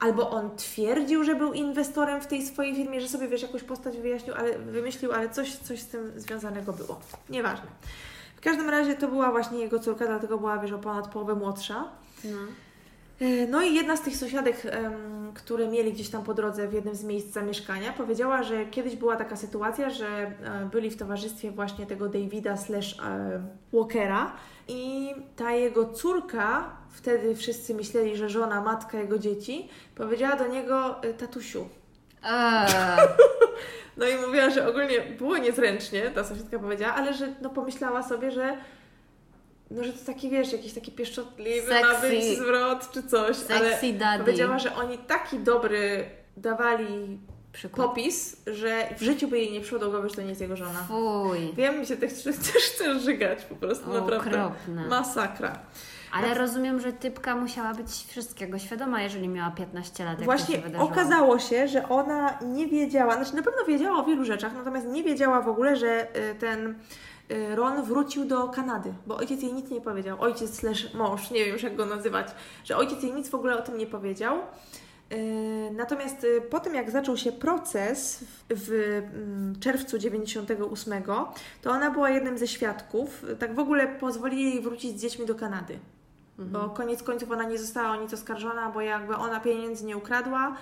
albo 0.01 0.31
on 0.31 0.57
twierdził, 0.57 1.25
że 1.25 1.35
był 1.35 1.53
inwestorem 1.53 2.21
w 2.21 2.27
tej 2.27 2.43
swojej 2.47 2.75
firmie, 2.77 3.01
że 3.01 3.09
sobie 3.09 3.29
wiesz, 3.29 3.43
jakąś 3.43 3.63
postać 3.63 3.97
wyjaśnił, 3.99 4.35
ale 4.35 4.59
wymyślił, 4.59 5.13
ale 5.13 5.29
coś, 5.31 5.57
coś 5.57 5.81
z 5.81 5.87
tym 5.89 6.13
związanego 6.17 6.73
było. 6.73 7.01
Nieważne. 7.31 7.67
W 8.43 8.45
każdym 8.45 8.71
razie 8.71 8.95
to 8.95 9.09
była 9.09 9.31
właśnie 9.31 9.59
jego 9.59 9.79
córka, 9.79 10.07
dlatego 10.07 10.39
była, 10.39 10.59
wiesz, 10.59 10.73
o 10.73 10.79
ponad 10.79 11.09
połowę 11.09 11.35
młodsza. 11.35 11.85
No. 12.25 12.39
E, 13.21 13.47
No 13.47 13.63
i 13.63 13.75
jedna 13.75 13.97
z 13.97 14.01
tych 14.01 14.17
sąsiadek, 14.17 14.63
które 15.35 15.69
mieli 15.69 15.93
gdzieś 15.93 16.09
tam 16.09 16.23
po 16.25 16.35
drodze 16.35 16.69
w 16.69 16.73
jednym 16.73 16.95
z 16.95 17.05
miejsc 17.05 17.33
zamieszkania, 17.33 17.93
powiedziała, 17.93 18.43
że 18.43 18.67
kiedyś 18.67 18.97
była 18.97 19.17
taka 19.17 19.37
sytuacja, 19.37 19.91
że 19.91 20.07
e, 20.07 20.69
byli 20.73 20.91
w 20.91 20.97
towarzystwie 20.97 21.51
właśnie 21.51 21.87
tego 21.87 22.09
Davida 22.09 22.57
slash 22.57 22.99
e, 23.01 23.43
Walkera 23.73 24.33
i 24.69 25.11
ta 25.37 25.53
jego 25.53 25.87
córka, 25.93 26.71
wtedy 26.91 27.37
wszyscy 27.37 27.75
myśleli, 27.75 28.17
że 28.17 28.29
żona, 28.29 28.61
matka 28.61 28.99
jego 28.99 29.19
dzieci, 29.19 29.69
powiedziała 29.95 30.37
do 30.37 30.47
niego 30.47 30.97
tatusiu. 31.19 31.69
Eee, 32.25 32.69
No 33.97 34.07
i 34.09 34.17
mówiła, 34.17 34.51
że 34.51 34.69
ogólnie 34.69 35.01
było 35.01 35.39
niezręcznie, 35.39 36.11
ta 36.11 36.25
sąsiadka 36.25 36.59
powiedziała, 36.59 36.95
ale 36.95 37.15
że 37.15 37.29
no 37.43 37.51
pomyślała 37.51 38.03
sobie, 38.03 38.31
że 38.31 38.57
no, 39.71 39.85
że 39.85 39.93
to 39.93 40.05
taki, 40.07 40.31
wiesz, 40.31 40.53
jakiś 40.53 40.73
taki 40.73 40.93
pieszczotliwy 40.93 41.81
ma 41.81 41.95
Sexy. 41.95 42.09
być 42.09 42.25
zwrot 42.39 42.91
czy 42.93 43.03
coś, 43.03 43.37
ale 43.57 43.71
sexy 43.71 43.93
daddy. 43.93 44.25
powiedziała, 44.25 44.59
że 44.59 44.75
oni 44.75 44.99
taki 44.99 45.39
dobry 45.39 46.05
dawali 46.37 47.19
Przykład. 47.53 47.89
popis, 47.89 48.37
że 48.47 48.89
w 48.99 49.03
życiu 49.03 49.29
by 49.29 49.39
jej 49.39 49.53
nie 49.53 49.61
przyszło 49.61 49.79
do 49.79 49.91
głowy, 49.91 50.09
że 50.09 50.15
to 50.15 50.23
nie 50.23 50.29
jest 50.29 50.41
jego 50.41 50.57
żona. 50.57 50.85
Fuj. 50.89 51.53
Wiem, 51.57 51.81
mi 51.81 51.87
się 51.87 51.97
też, 51.97 52.13
też 52.23 52.63
chce 52.63 53.01
żygać 53.01 53.45
po 53.45 53.55
prostu, 53.55 53.91
O, 53.91 53.95
naprawdę. 53.95 54.45
okropne. 54.45 54.87
Masakra. 54.89 55.59
Ale 56.13 56.35
rozumiem, 56.35 56.81
że 56.81 56.93
typka 56.93 57.37
musiała 57.37 57.75
być 57.75 57.89
wszystkiego 57.89 58.59
świadoma, 58.59 59.03
jeżeli 59.03 59.29
miała 59.29 59.51
15 59.51 60.05
lat. 60.05 60.23
Właśnie 60.23 60.57
się 60.57 60.79
okazało 60.79 61.39
się, 61.39 61.69
że 61.69 61.89
ona 61.89 62.39
nie 62.43 62.67
wiedziała, 62.67 63.15
znaczy 63.15 63.37
na 63.37 63.43
pewno 63.43 63.65
wiedziała 63.65 63.99
o 63.99 64.05
wielu 64.05 64.25
rzeczach, 64.25 64.55
natomiast 64.55 64.87
nie 64.87 65.03
wiedziała 65.03 65.41
w 65.43 65.49
ogóle, 65.49 65.77
że 65.77 66.17
y, 66.31 66.35
ten 66.35 66.75
y, 67.31 67.57
Ron 67.57 67.83
wrócił 67.83 68.25
do 68.25 68.49
Kanady, 68.49 68.95
bo 69.07 69.17
ojciec 69.17 69.43
jej 69.43 69.53
nic 69.53 69.71
nie 69.71 69.81
powiedział. 69.81 70.21
Ojciec 70.21 70.59
slash 70.59 70.95
mąż, 70.95 71.31
nie 71.31 71.45
wiem 71.45 71.53
już 71.53 71.63
jak 71.63 71.77
go 71.77 71.87
nazywać, 71.87 72.29
że 72.65 72.77
ojciec 72.77 73.03
jej 73.03 73.13
nic 73.13 73.29
w 73.29 73.35
ogóle 73.35 73.59
o 73.59 73.63
tym 73.63 73.79
nie 73.79 73.87
powiedział. 73.87 74.39
Y, 75.13 75.71
Natomiast 75.73 76.27
po 76.51 76.61
tym, 76.61 76.75
jak 76.75 76.91
zaczął 76.91 77.17
się 77.17 77.33
proces 77.33 78.25
w, 78.25 78.45
w 78.51 79.03
mm, 79.15 79.61
czerwcu 79.61 79.99
98, 79.99 81.03
to 81.63 81.71
ona 81.71 81.91
była 81.91 82.11
jednym 82.11 82.39
ze 82.39 82.49
świadków. 82.49 83.25
Tak 83.39 83.55
w 83.55 83.59
ogóle 83.59 83.89
pozwolili 83.89 84.45
jej 84.45 84.61
wrócić 84.61 84.99
z 84.99 85.03
dziećmi 85.03 85.27
do 85.27 85.35
Kanady. 85.35 85.79
Bo 86.39 86.71
koniec 86.71 87.03
końców 87.03 87.31
ona 87.31 87.45
nie 87.45 87.59
została 87.59 87.91
o 87.91 87.97
nic 87.97 88.15
oskarżona, 88.15 88.71
bo 88.71 88.81
jakby 88.81 89.17
ona 89.17 89.41
pieniędzy 89.41 89.85
nie 89.85 89.97
ukradła, 89.97 90.57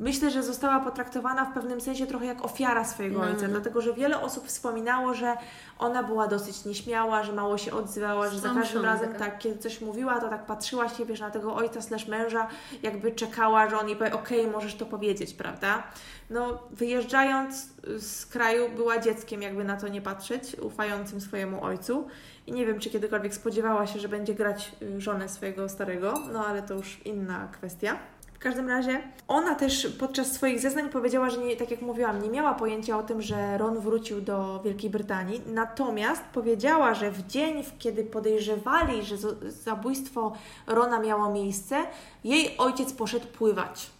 myślę, 0.00 0.30
że 0.30 0.42
została 0.42 0.80
potraktowana 0.80 1.44
w 1.44 1.54
pewnym 1.54 1.80
sensie 1.80 2.06
trochę 2.06 2.26
jak 2.26 2.44
ofiara 2.44 2.84
swojego 2.84 3.18
No. 3.18 3.24
ojca, 3.26 3.48
dlatego 3.48 3.80
że 3.80 3.92
wiele 3.94 4.20
osób 4.20 4.46
wspominało, 4.46 5.14
że 5.14 5.36
ona 5.78 6.02
była 6.02 6.26
dosyć 6.28 6.64
nieśmiała, 6.64 7.22
że 7.22 7.32
mało 7.32 7.58
się 7.58 7.72
odzywała, 7.72 8.28
że 8.30 8.38
za 8.38 8.54
każdym 8.54 8.84
razem 8.84 9.12
taka. 9.12 9.18
tak, 9.24 9.38
kiedy 9.38 9.58
coś 9.58 9.80
mówiła, 9.80 10.20
to 10.20 10.28
tak 10.28 10.46
patrzyła 10.46 10.88
się, 10.88 11.04
wiesz, 11.04 11.20
na 11.20 11.30
tego 11.30 11.54
ojca 11.54 11.82
slash 11.82 12.08
męża, 12.08 12.46
jakby 12.82 13.12
czekała, 13.12 13.68
że 13.70 13.78
on 13.78 13.88
jej 13.88 13.96
powie, 13.96 14.12
okej, 14.12 14.46
możesz 14.46 14.74
to 14.74 14.86
powiedzieć, 14.86 15.34
prawda? 15.34 15.82
No, 16.30 16.58
wyjeżdżając 16.70 17.68
z 17.98 18.26
kraju, 18.26 18.68
była 18.76 18.98
dzieckiem, 18.98 19.42
jakby 19.42 19.64
na 19.64 19.76
to 19.76 19.88
nie 19.88 20.02
patrzeć, 20.02 20.56
ufającym 20.62 21.20
swojemu 21.20 21.64
ojcu. 21.64 22.06
I 22.46 22.52
nie 22.52 22.66
wiem, 22.66 22.80
czy 22.80 22.90
kiedykolwiek 22.90 23.34
spodziewała 23.34 23.86
się, 23.86 24.00
że 24.00 24.08
będzie 24.08 24.34
grać 24.34 24.72
y, 24.82 25.00
żonę 25.00 25.28
swojego 25.28 25.68
starego, 25.68 26.14
no 26.32 26.46
ale 26.46 26.62
to 26.62 26.74
już 26.74 27.00
inna 27.06 27.48
kwestia. 27.52 27.96
W 28.38 28.40
każdym 28.40 28.68
razie 28.68 29.02
ona 29.28 29.54
też 29.54 29.86
podczas 29.98 30.32
swoich 30.32 30.60
zeznań 30.60 30.88
powiedziała, 30.88 31.30
że 31.30 31.38
nie, 31.38 31.56
tak 31.56 31.70
jak 31.70 31.82
mówiłam, 31.82 32.22
nie 32.22 32.30
miała 32.30 32.54
pojęcia 32.54 32.98
o 32.98 33.02
tym, 33.02 33.22
że 33.22 33.58
Ron 33.58 33.80
wrócił 33.80 34.20
do 34.20 34.60
Wielkiej 34.64 34.90
Brytanii. 34.90 35.42
Natomiast 35.46 36.22
powiedziała, 36.22 36.94
że 36.94 37.10
w 37.10 37.26
dzień, 37.26 37.62
w 37.62 37.78
kiedy 37.78 38.04
podejrzewali, 38.04 39.02
że 39.02 39.16
zabójstwo 39.48 40.32
Rona 40.66 41.00
miało 41.00 41.30
miejsce, 41.30 41.76
jej 42.24 42.56
ojciec 42.58 42.92
poszedł 42.92 43.26
pływać 43.26 43.90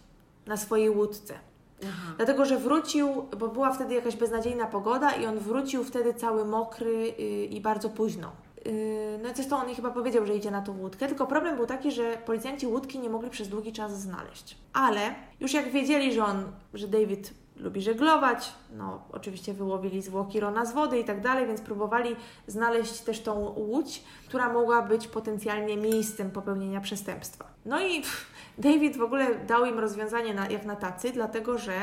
na 0.45 0.57
swojej 0.57 0.89
łódce. 0.89 1.33
Aha. 1.83 2.13
Dlatego, 2.17 2.45
że 2.45 2.57
wrócił, 2.57 3.25
bo 3.39 3.47
była 3.47 3.73
wtedy 3.73 3.93
jakaś 3.93 4.15
beznadziejna 4.15 4.65
pogoda 4.65 5.11
i 5.11 5.25
on 5.25 5.39
wrócił 5.39 5.83
wtedy 5.83 6.13
cały 6.13 6.45
mokry 6.45 7.13
yy, 7.17 7.45
i 7.45 7.61
bardzo 7.61 7.89
późno. 7.89 8.31
Yy, 8.65 9.19
no 9.23 9.29
i 9.29 9.35
zresztą 9.35 9.57
on 9.57 9.75
chyba 9.75 9.91
powiedział, 9.91 10.25
że 10.25 10.35
idzie 10.35 10.51
na 10.51 10.61
tą 10.61 10.77
łódkę, 10.77 11.07
tylko 11.07 11.27
problem 11.27 11.55
był 11.55 11.65
taki, 11.65 11.91
że 11.91 12.17
policjanci 12.25 12.67
łódki 12.67 12.99
nie 12.99 13.09
mogli 13.09 13.29
przez 13.29 13.47
długi 13.47 13.73
czas 13.73 14.01
znaleźć. 14.01 14.57
Ale 14.73 15.15
już 15.39 15.53
jak 15.53 15.71
wiedzieli, 15.71 16.13
że 16.13 16.25
on, 16.25 16.43
że 16.73 16.87
David 16.87 17.33
lubi 17.59 17.81
żeglować, 17.81 18.53
no 18.77 19.01
oczywiście 19.11 19.53
wyłowili 19.53 20.01
zwłoki 20.01 20.39
Rona 20.39 20.65
z 20.65 20.73
wody 20.73 20.99
i 20.99 21.03
tak 21.03 21.21
dalej, 21.21 21.47
więc 21.47 21.61
próbowali 21.61 22.15
znaleźć 22.47 23.01
też 23.01 23.21
tą 23.21 23.39
łódź, 23.57 24.03
która 24.27 24.53
mogła 24.53 24.81
być 24.81 25.07
potencjalnie 25.07 25.77
miejscem 25.77 26.31
popełnienia 26.31 26.81
przestępstwa. 26.81 27.45
No 27.65 27.81
i 27.81 28.01
pff, 28.01 28.25
David 28.59 28.97
w 28.97 29.01
ogóle 29.01 29.35
dał 29.35 29.65
im 29.65 29.79
rozwiązanie 29.79 30.33
na, 30.33 30.49
jak 30.49 30.65
na 30.65 30.75
tacy, 30.75 31.11
dlatego 31.11 31.57
że 31.57 31.73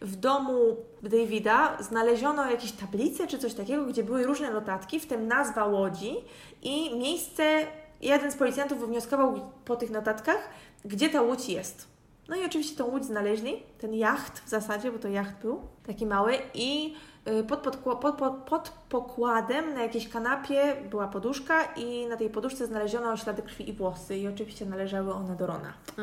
w 0.00 0.16
domu 0.16 0.76
Davida 1.02 1.76
znaleziono 1.80 2.50
jakieś 2.50 2.72
tablice 2.72 3.26
czy 3.26 3.38
coś 3.38 3.54
takiego, 3.54 3.84
gdzie 3.86 4.04
były 4.04 4.24
różne 4.24 4.50
notatki, 4.50 5.00
w 5.00 5.06
tym 5.06 5.28
nazwa 5.28 5.64
łodzi 5.64 6.14
i 6.62 6.98
miejsce. 6.98 7.42
Jeden 8.00 8.32
z 8.32 8.36
policjantów 8.36 8.80
wywnioskował 8.80 9.52
po 9.64 9.76
tych 9.76 9.90
notatkach, 9.90 10.48
gdzie 10.84 11.08
ta 11.08 11.22
łódź 11.22 11.48
jest. 11.48 11.88
No 12.28 12.36
i 12.36 12.44
oczywiście 12.44 12.76
tą 12.76 12.84
łódź 12.84 13.04
znaleźli, 13.04 13.62
ten 13.78 13.94
jacht 13.94 14.40
w 14.44 14.48
zasadzie, 14.48 14.92
bo 14.92 14.98
to 14.98 15.08
jacht 15.08 15.34
był, 15.42 15.60
taki 15.86 16.06
mały 16.06 16.38
i 16.54 16.94
pod, 17.48 17.60
podkła- 17.66 17.98
pod, 17.98 18.16
pod, 18.16 18.32
pod 18.38 18.68
pokładem 18.88 19.74
na 19.74 19.82
jakiejś 19.82 20.08
kanapie 20.08 20.76
była 20.90 21.08
poduszka 21.08 21.64
i 21.76 22.06
na 22.06 22.16
tej 22.16 22.30
poduszce 22.30 22.66
znaleziono 22.66 23.16
ślady 23.16 23.42
krwi 23.42 23.68
i 23.70 23.72
włosy 23.72 24.16
i 24.16 24.28
oczywiście 24.28 24.66
należały 24.66 25.12
one 25.14 25.36
do 25.36 25.46
Rona. 25.46 25.72
A. 25.98 26.02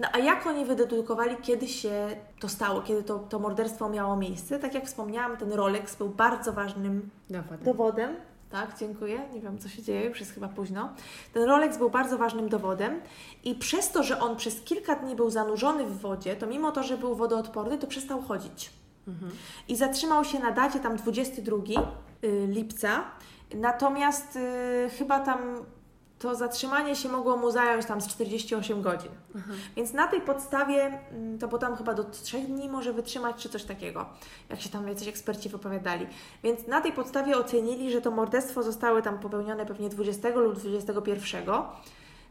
No 0.00 0.08
a 0.12 0.18
jak 0.18 0.46
oni 0.46 0.64
wydedukowali, 0.64 1.36
kiedy 1.42 1.68
się 1.68 2.08
to 2.40 2.48
stało, 2.48 2.80
kiedy 2.82 3.02
to, 3.02 3.18
to 3.18 3.38
morderstwo 3.38 3.88
miało 3.88 4.16
miejsce? 4.16 4.58
Tak 4.58 4.74
jak 4.74 4.86
wspomniałam, 4.86 5.36
ten 5.36 5.52
Rolex 5.52 5.96
był 5.96 6.08
bardzo 6.08 6.52
ważnym 6.52 7.10
Dowód. 7.30 7.60
dowodem. 7.62 8.16
Tak, 8.50 8.78
dziękuję. 8.78 9.20
Nie 9.34 9.40
wiem, 9.40 9.58
co 9.58 9.68
się 9.68 9.82
dzieje, 9.82 10.04
już 10.04 10.20
jest 10.20 10.32
chyba 10.34 10.48
późno. 10.48 10.88
Ten 11.34 11.42
Rolex 11.42 11.78
był 11.78 11.90
bardzo 11.90 12.18
ważnym 12.18 12.48
dowodem 12.48 13.00
i 13.44 13.54
przez 13.54 13.90
to, 13.90 14.02
że 14.02 14.20
on 14.20 14.36
przez 14.36 14.60
kilka 14.60 14.94
dni 14.96 15.16
był 15.16 15.30
zanurzony 15.30 15.84
w 15.84 15.98
wodzie, 16.00 16.36
to 16.36 16.46
mimo 16.46 16.72
to, 16.72 16.82
że 16.82 16.96
był 16.98 17.14
wodoodporny, 17.14 17.78
to 17.78 17.86
przestał 17.86 18.22
chodzić. 18.22 18.70
I 19.68 19.76
zatrzymał 19.76 20.24
się 20.24 20.38
na 20.38 20.50
dacie 20.50 20.80
tam 20.80 20.96
22 20.96 21.56
y, 22.24 22.46
lipca. 22.46 23.04
Natomiast 23.54 24.36
y, 24.36 24.90
chyba 24.98 25.20
tam 25.20 25.38
to 26.22 26.34
zatrzymanie 26.34 26.96
się 26.96 27.08
mogło 27.08 27.36
mu 27.36 27.50
zająć 27.50 27.86
tam 27.86 28.00
z 28.00 28.08
48 28.08 28.82
godzin. 28.82 29.10
Więc 29.76 29.92
na 29.92 30.08
tej 30.08 30.20
podstawie, 30.20 30.98
mm, 31.10 31.38
to 31.38 31.48
bo 31.48 31.58
tam 31.58 31.76
chyba 31.76 31.94
do 31.94 32.04
3 32.04 32.40
dni 32.40 32.68
może 32.68 32.92
wytrzymać, 32.92 33.36
czy 33.36 33.48
coś 33.48 33.64
takiego, 33.64 34.06
jak 34.50 34.60
się 34.60 34.68
tam 34.68 34.88
jacyś 34.88 35.08
eksperci 35.08 35.48
wypowiadali. 35.48 36.06
Więc 36.42 36.66
na 36.66 36.80
tej 36.80 36.92
podstawie 36.92 37.36
ocenili, 37.36 37.92
że 37.92 38.00
to 38.00 38.10
morderstwo 38.10 38.62
zostały 38.62 39.02
tam 39.02 39.18
popełnione 39.18 39.66
pewnie 39.66 39.88
20 39.88 40.28
lub 40.28 40.54
21. 40.54 41.44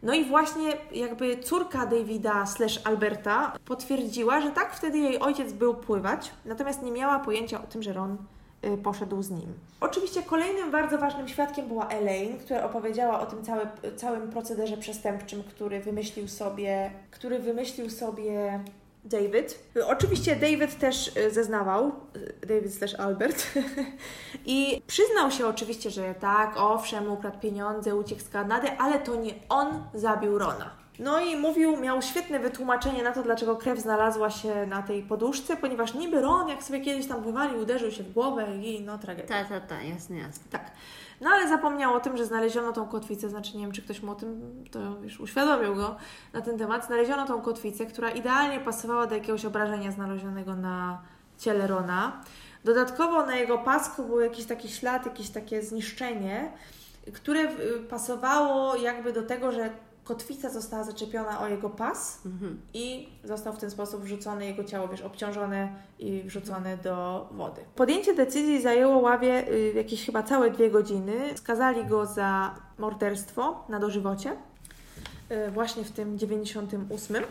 No 0.04 0.14
i 0.14 0.26
właśnie 0.26 0.74
jakby 0.92 1.38
córka 1.38 1.86
Davida 1.86 2.46
slash 2.46 2.82
Alberta 2.84 3.54
potwierdziła, 3.66 4.42
że 4.42 4.52
tak 4.52 4.76
wtedy 4.76 4.98
jej 4.98 5.20
ojciec 5.20 5.54
był 5.54 5.74
pływać, 5.74 6.32
natomiast 6.46 6.82
nie 6.82 6.92
miała 6.92 7.20
pojęcia 7.20 7.64
o 7.64 7.68
tym, 7.68 7.84
że 7.84 7.94
Ron 7.94 8.18
y, 8.66 8.78
poszedł 8.78 9.22
z 9.22 9.30
nim. 9.30 9.54
Oczywiście 9.80 10.24
kolejnym 10.24 10.72
bardzo 10.72 10.98
ważnym 10.98 11.28
świadkiem 11.28 11.68
była 11.68 11.88
Elaine, 11.88 12.38
która 12.38 12.64
opowiedziała 12.64 13.20
o 13.20 13.26
tym 13.26 13.44
całe, 13.44 13.68
całym 13.96 14.32
procederze 14.32 14.78
przestępczym, 14.78 15.44
który 15.44 15.80
wymyślił 15.80 16.28
sobie, 16.28 16.92
który 17.12 17.40
wymyślił 17.40 17.90
sobie 17.90 18.60
David. 19.04 19.60
Oczywiście 19.88 20.36
David 20.36 20.80
też 20.80 21.18
y, 21.18 21.32
zeznawał, 21.32 21.92
y, 22.16 22.48
David 22.48 22.74
slash 22.74 22.96
Albert, 22.96 23.48
i 24.46 24.82
przyznał 24.88 25.32
się 25.32 25.48
oczywiście, 25.48 25.90
że 25.90 26.16
tak, 26.20 26.54
owszem, 26.58 27.12
ukradł 27.12 27.40
pieniądze, 27.40 27.96
uciekł 27.96 28.22
z 28.22 28.30
Kanady, 28.30 28.68
ale 28.78 29.00
to 29.00 29.16
nie 29.16 29.34
on 29.50 29.84
zabił 29.94 30.38
Rona. 30.38 30.82
No 31.00 31.20
i 31.20 31.36
mówił, 31.36 31.78
miał 31.78 32.02
świetne 32.02 32.40
wytłumaczenie 32.40 33.04
na 33.04 33.12
to, 33.12 33.24
dlaczego 33.24 33.56
krew 33.56 33.80
znalazła 33.80 34.30
się 34.30 34.66
na 34.66 34.82
tej 34.82 35.04
poduszce, 35.04 35.58
ponieważ 35.58 35.94
niby 35.94 36.22
Ron, 36.22 36.48
jak 36.48 36.64
sobie 36.64 36.82
kiedyś 36.82 37.08
tam 37.08 37.24
wywalił, 37.24 37.60
uderzył 37.60 37.92
się 37.92 38.04
w 38.04 38.14
głowę 38.14 38.48
i 38.62 38.82
no 38.82 38.98
tragedia. 38.98 39.44
Ta, 39.44 39.46
ta, 39.46 39.60
ta, 39.68 39.82
jasne, 39.82 40.18
jasne. 40.18 40.44
Tak. 40.52 40.72
No 41.22 41.30
ale 41.30 41.50
zapomniał 41.50 41.94
o 41.94 42.00
tym, 42.00 42.18
że 42.18 42.26
znaleziono 42.26 42.74
tą 42.74 42.88
kotwicę, 42.88 43.30
znaczy 43.30 43.58
nie 43.58 43.64
wiem, 43.64 43.72
czy 43.72 43.82
ktoś 43.82 44.02
mu 44.02 44.12
o 44.12 44.16
tym, 44.16 44.64
to 44.72 44.80
już 45.04 45.20
uświadomił 45.20 45.76
go 45.76 45.96
na 46.34 46.42
ten 46.42 46.58
temat. 46.58 46.86
Znaleziono 46.86 47.26
tą 47.26 47.42
kotwicę, 47.42 47.86
która 47.86 48.12
idealnie 48.12 48.60
pasowała 48.60 49.08
do 49.08 49.16
jakiegoś 49.16 49.46
obrażenia 49.46 49.92
znalezionego 49.92 50.56
na 50.56 51.02
ciele 51.38 51.68
Rona. 51.68 52.22
Dodatkowo 52.64 53.26
na 53.26 53.36
jego 53.36 53.58
pasku 53.58 54.04
był 54.04 54.20
jakiś 54.20 54.46
taki 54.46 54.70
ślad, 54.70 55.06
jakieś 55.06 55.30
takie 55.30 55.62
zniszczenie, 55.62 56.52
które 57.14 57.40
y, 57.40 57.80
pasowało 57.90 58.76
jakby 58.76 59.14
do 59.14 59.24
tego, 59.24 59.52
że 59.52 59.70
kotwica 60.04 60.50
została 60.50 60.84
zaczepiona 60.84 61.40
o 61.42 61.48
jego 61.48 61.70
pas 61.70 62.26
Mhm. 62.26 62.62
i 62.74 63.10
został 63.24 63.54
w 63.54 63.58
ten 63.58 63.72
sposób 63.72 64.04
wrzucony 64.04 64.46
jego 64.46 64.64
ciało, 64.64 64.88
wiesz, 64.88 65.02
obciążone 65.02 65.70
i 66.00 66.24
wrzucone 66.24 66.78
do 66.78 67.28
wody. 67.32 67.62
Podjęcie 67.76 68.14
decyzji 68.14 68.62
zajęło 68.62 68.98
ławie 68.98 69.48
y, 69.52 69.74
jakieś 69.76 70.06
chyba 70.06 70.24
całe 70.24 70.52
dwie 70.52 70.72
godziny. 70.72 71.14
Skazali 71.36 71.86
go 71.86 72.06
za 72.06 72.56
morderstwo 72.78 73.66
na 73.70 73.80
dożywocie, 73.80 74.32
y, 75.48 75.52
właśnie 75.52 75.84
w 75.84 75.92
tym 75.92 76.20
98. 76.20 77.24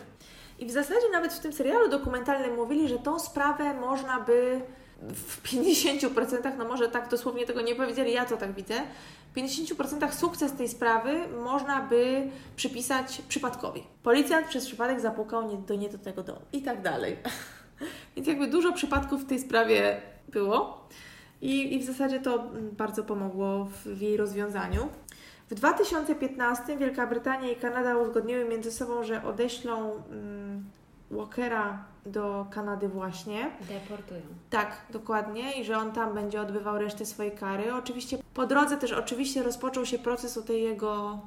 I 0.59 0.67
w 0.67 0.71
zasadzie 0.71 1.11
nawet 1.13 1.33
w 1.33 1.41
tym 1.41 1.53
serialu 1.53 1.89
dokumentalnym 1.89 2.55
mówili, 2.57 2.89
że 2.89 2.99
tą 2.99 3.19
sprawę 3.19 3.75
można 3.75 4.21
by 4.21 4.61
w 5.03 5.43
50%, 5.43 6.57
no 6.59 6.65
może 6.65 6.89
tak 6.89 7.09
dosłownie 7.09 7.47
tego 7.47 7.61
nie 7.61 7.75
powiedzieli, 7.75 8.13
ja 8.13 8.25
to 8.25 8.37
tak 8.37 8.53
widzę, 8.53 8.75
50% 9.37 10.13
sukces 10.13 10.53
tej 10.53 10.69
sprawy 10.69 11.29
można 11.45 11.83
by 11.83 12.31
przypisać 12.57 13.23
przypadkowi. 13.29 13.83
Policjant 14.03 14.47
przez 14.47 14.67
przypadek 14.67 15.01
zapukał 15.01 15.51
nie, 15.51 15.57
do 15.59 15.75
nie 15.75 15.89
do 15.89 15.99
tego 15.99 16.23
domu 16.23 16.41
i 16.53 16.63
tak 16.63 16.83
dalej. 16.83 17.17
Więc 18.17 18.29
jakby 18.29 18.47
dużo 18.47 18.73
przypadków 18.73 19.23
w 19.25 19.27
tej 19.27 19.39
sprawie 19.39 20.03
było 20.29 20.89
i, 21.41 21.75
i 21.75 21.79
w 21.79 21.85
zasadzie 21.85 22.21
to 22.21 22.35
mm, 22.35 22.71
bardzo 22.71 23.05
pomogło 23.05 23.65
w, 23.65 23.87
w 23.87 24.01
jej 24.01 24.17
rozwiązaniu. 24.17 24.89
W 25.51 25.55
2015 25.55 26.77
Wielka 26.77 27.07
Brytania 27.07 27.51
i 27.51 27.57
Kanada 27.57 27.97
uzgodniły 27.97 28.45
między 28.45 28.73
sobą, 28.73 29.05
że 29.05 29.25
odeślą 29.25 30.03
mm, 30.11 30.65
Walkera 31.11 31.85
do 32.07 32.47
Kanady 32.51 32.89
właśnie. 32.89 33.51
Deportują. 33.69 34.21
Tak, 34.51 34.77
dokładnie. 34.91 35.61
I 35.61 35.65
że 35.65 35.79
on 35.79 35.93
tam 35.93 36.15
będzie 36.15 36.41
odbywał 36.41 36.79
resztę 36.79 37.07
swojej 37.07 37.33
kary. 37.33 37.75
Oczywiście 37.75 38.19
po 38.35 38.47
drodze 38.47 38.77
też 38.77 38.93
oczywiście 38.93 39.43
rozpoczął 39.43 39.87
się 39.87 39.99
proces 39.99 40.39
o 40.39 40.43
tej 40.43 40.63
jego 40.63 41.21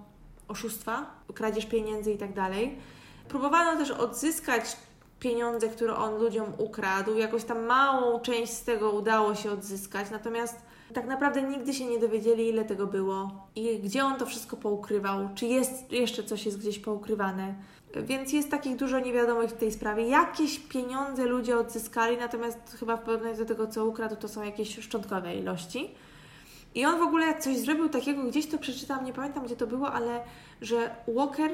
oszustwa, 0.48 1.06
kradzież 1.34 1.66
pieniędzy 1.66 2.14
i 2.14 2.18
tak 2.18 2.34
dalej. 2.34 2.78
Próbowano 3.30 3.80
też 3.80 3.92
odzyskać 3.92 4.78
pieniądze, 5.20 5.70
które 5.70 5.96
on 5.96 6.18
ludziom 6.18 6.46
ukradł. 6.58 7.18
Jakoś 7.18 7.44
tam 7.44 7.66
małą 7.66 8.20
część 8.20 8.54
z 8.54 8.64
tego 8.64 8.92
udało 8.92 9.36
się 9.36 9.52
odzyskać, 9.52 10.12
natomiast 10.12 10.56
tak 10.94 11.08
naprawdę 11.08 11.42
nigdy 11.42 11.74
się 11.74 11.86
nie 11.86 12.00
dowiedzieli, 12.00 12.50
ile 12.50 12.66
tego 12.66 12.88
było 12.88 13.48
i 13.56 13.80
gdzie 13.80 14.06
on 14.06 14.16
to 14.16 14.26
wszystko 14.26 14.58
poukrywał, 14.58 15.30
czy 15.36 15.46
jest 15.46 15.92
jeszcze 15.92 16.24
coś 16.24 16.46
jest 16.46 16.60
gdzieś 16.60 16.80
poukrywane. 16.80 17.56
Więc 17.96 18.34
jest 18.34 18.52
takich 18.52 18.76
dużo 18.76 19.00
niewiadomych 19.00 19.50
w 19.50 19.58
tej 19.58 19.72
sprawie. 19.72 20.08
Jakieś 20.08 20.60
pieniądze 20.60 21.26
ludzie 21.26 21.58
odzyskali, 21.58 22.18
natomiast 22.18 22.60
chyba 22.80 22.98
w 22.98 23.02
porównaniu 23.02 23.38
do 23.38 23.46
tego, 23.46 23.68
co 23.68 23.86
ukradł, 23.86 24.16
to 24.16 24.28
są 24.28 24.44
jakieś 24.44 24.80
szczątkowe 24.80 25.36
ilości. 25.36 25.90
I 26.76 26.86
on 26.86 27.00
w 27.00 27.02
ogóle 27.02 27.40
coś 27.40 27.58
zrobił 27.58 27.90
takiego, 27.90 28.24
gdzieś 28.24 28.48
to 28.48 28.58
przeczytam, 28.58 29.06
nie 29.06 29.14
pamiętam 29.14 29.46
gdzie 29.46 29.56
to 29.56 29.68
było, 29.68 29.92
ale 29.92 30.24
że 30.62 30.96
Walker, 31.08 31.52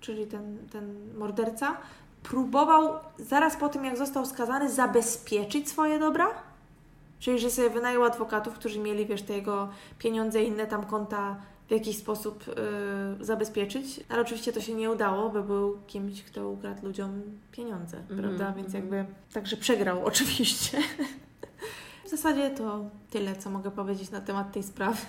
czyli 0.00 0.26
ten, 0.26 0.58
ten 0.72 1.14
morderca, 1.18 1.76
próbował 2.22 2.98
zaraz 3.18 3.56
po 3.56 3.68
tym, 3.68 3.84
jak 3.84 3.96
został 3.96 4.26
skazany, 4.26 4.70
zabezpieczyć 4.70 5.68
swoje 5.68 5.98
dobra. 5.98 6.26
Czyli, 7.20 7.38
że 7.38 7.50
sobie 7.50 7.70
wynajął 7.70 8.04
adwokatów, 8.04 8.54
którzy 8.54 8.78
mieli, 8.78 9.06
wiesz, 9.06 9.22
te 9.22 9.32
jego 9.32 9.68
pieniądze 9.98 10.42
i 10.42 10.48
inne 10.48 10.66
tam 10.66 10.86
konta 10.86 11.36
w 11.68 11.70
jakiś 11.70 11.96
sposób 11.98 12.44
yy, 12.46 13.24
zabezpieczyć. 13.24 14.00
Ale 14.08 14.22
oczywiście 14.22 14.52
to 14.52 14.60
się 14.60 14.74
nie 14.74 14.90
udało, 14.90 15.30
bo 15.30 15.42
był 15.42 15.78
kimś, 15.86 16.22
kto 16.22 16.48
ukradł 16.48 16.86
ludziom 16.86 17.22
pieniądze, 17.52 17.96
Mhm, 17.96 18.20
prawda? 18.20 18.52
Więc 18.52 18.74
mhm. 18.74 18.84
jakby 18.84 19.14
także 19.32 19.56
przegrał 19.56 20.04
oczywiście. 20.10 20.78
w 22.06 22.08
zasadzie 22.08 22.50
to 22.50 22.84
tyle, 23.10 23.36
co 23.36 23.50
mogę 23.50 23.70
powiedzieć 23.70 24.10
na 24.10 24.20
temat 24.20 24.52
tej 24.52 24.62
sprawy. 24.62 25.00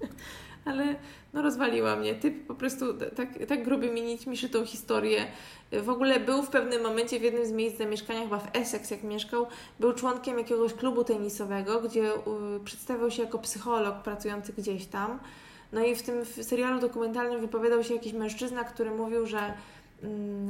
Ale 0.64 0.94
no 1.32 1.42
rozwaliła 1.42 1.96
mnie. 1.96 2.14
Typ 2.14 2.46
po 2.46 2.54
prostu 2.54 2.94
tak, 3.16 3.28
tak 3.48 3.64
grubymi 3.64 4.02
nićmi 4.02 4.36
szytą 4.36 4.64
historię. 4.64 5.26
W 5.72 5.88
ogóle 5.88 6.20
był 6.20 6.42
w 6.42 6.48
pewnym 6.48 6.82
momencie 6.82 7.20
w 7.20 7.22
jednym 7.22 7.46
z 7.46 7.52
miejsc 7.52 7.78
zamieszkania, 7.78 8.20
chyba 8.20 8.38
w 8.38 8.56
Essex, 8.56 8.90
jak 8.90 9.02
mieszkał, 9.02 9.46
był 9.80 9.92
członkiem 9.92 10.38
jakiegoś 10.38 10.74
klubu 10.74 11.04
tenisowego, 11.04 11.80
gdzie 11.80 12.14
y, 12.14 12.14
przedstawiał 12.64 13.10
się 13.10 13.22
jako 13.22 13.38
psycholog 13.38 14.02
pracujący 14.02 14.52
gdzieś 14.52 14.86
tam. 14.86 15.18
No 15.72 15.84
i 15.84 15.94
w 15.94 16.02
tym 16.02 16.24
serialu 16.24 16.80
dokumentalnym 16.80 17.40
wypowiadał 17.40 17.84
się 17.84 17.94
jakiś 17.94 18.12
mężczyzna, 18.12 18.64
który 18.64 18.90
mówił, 18.90 19.26
że 19.26 19.54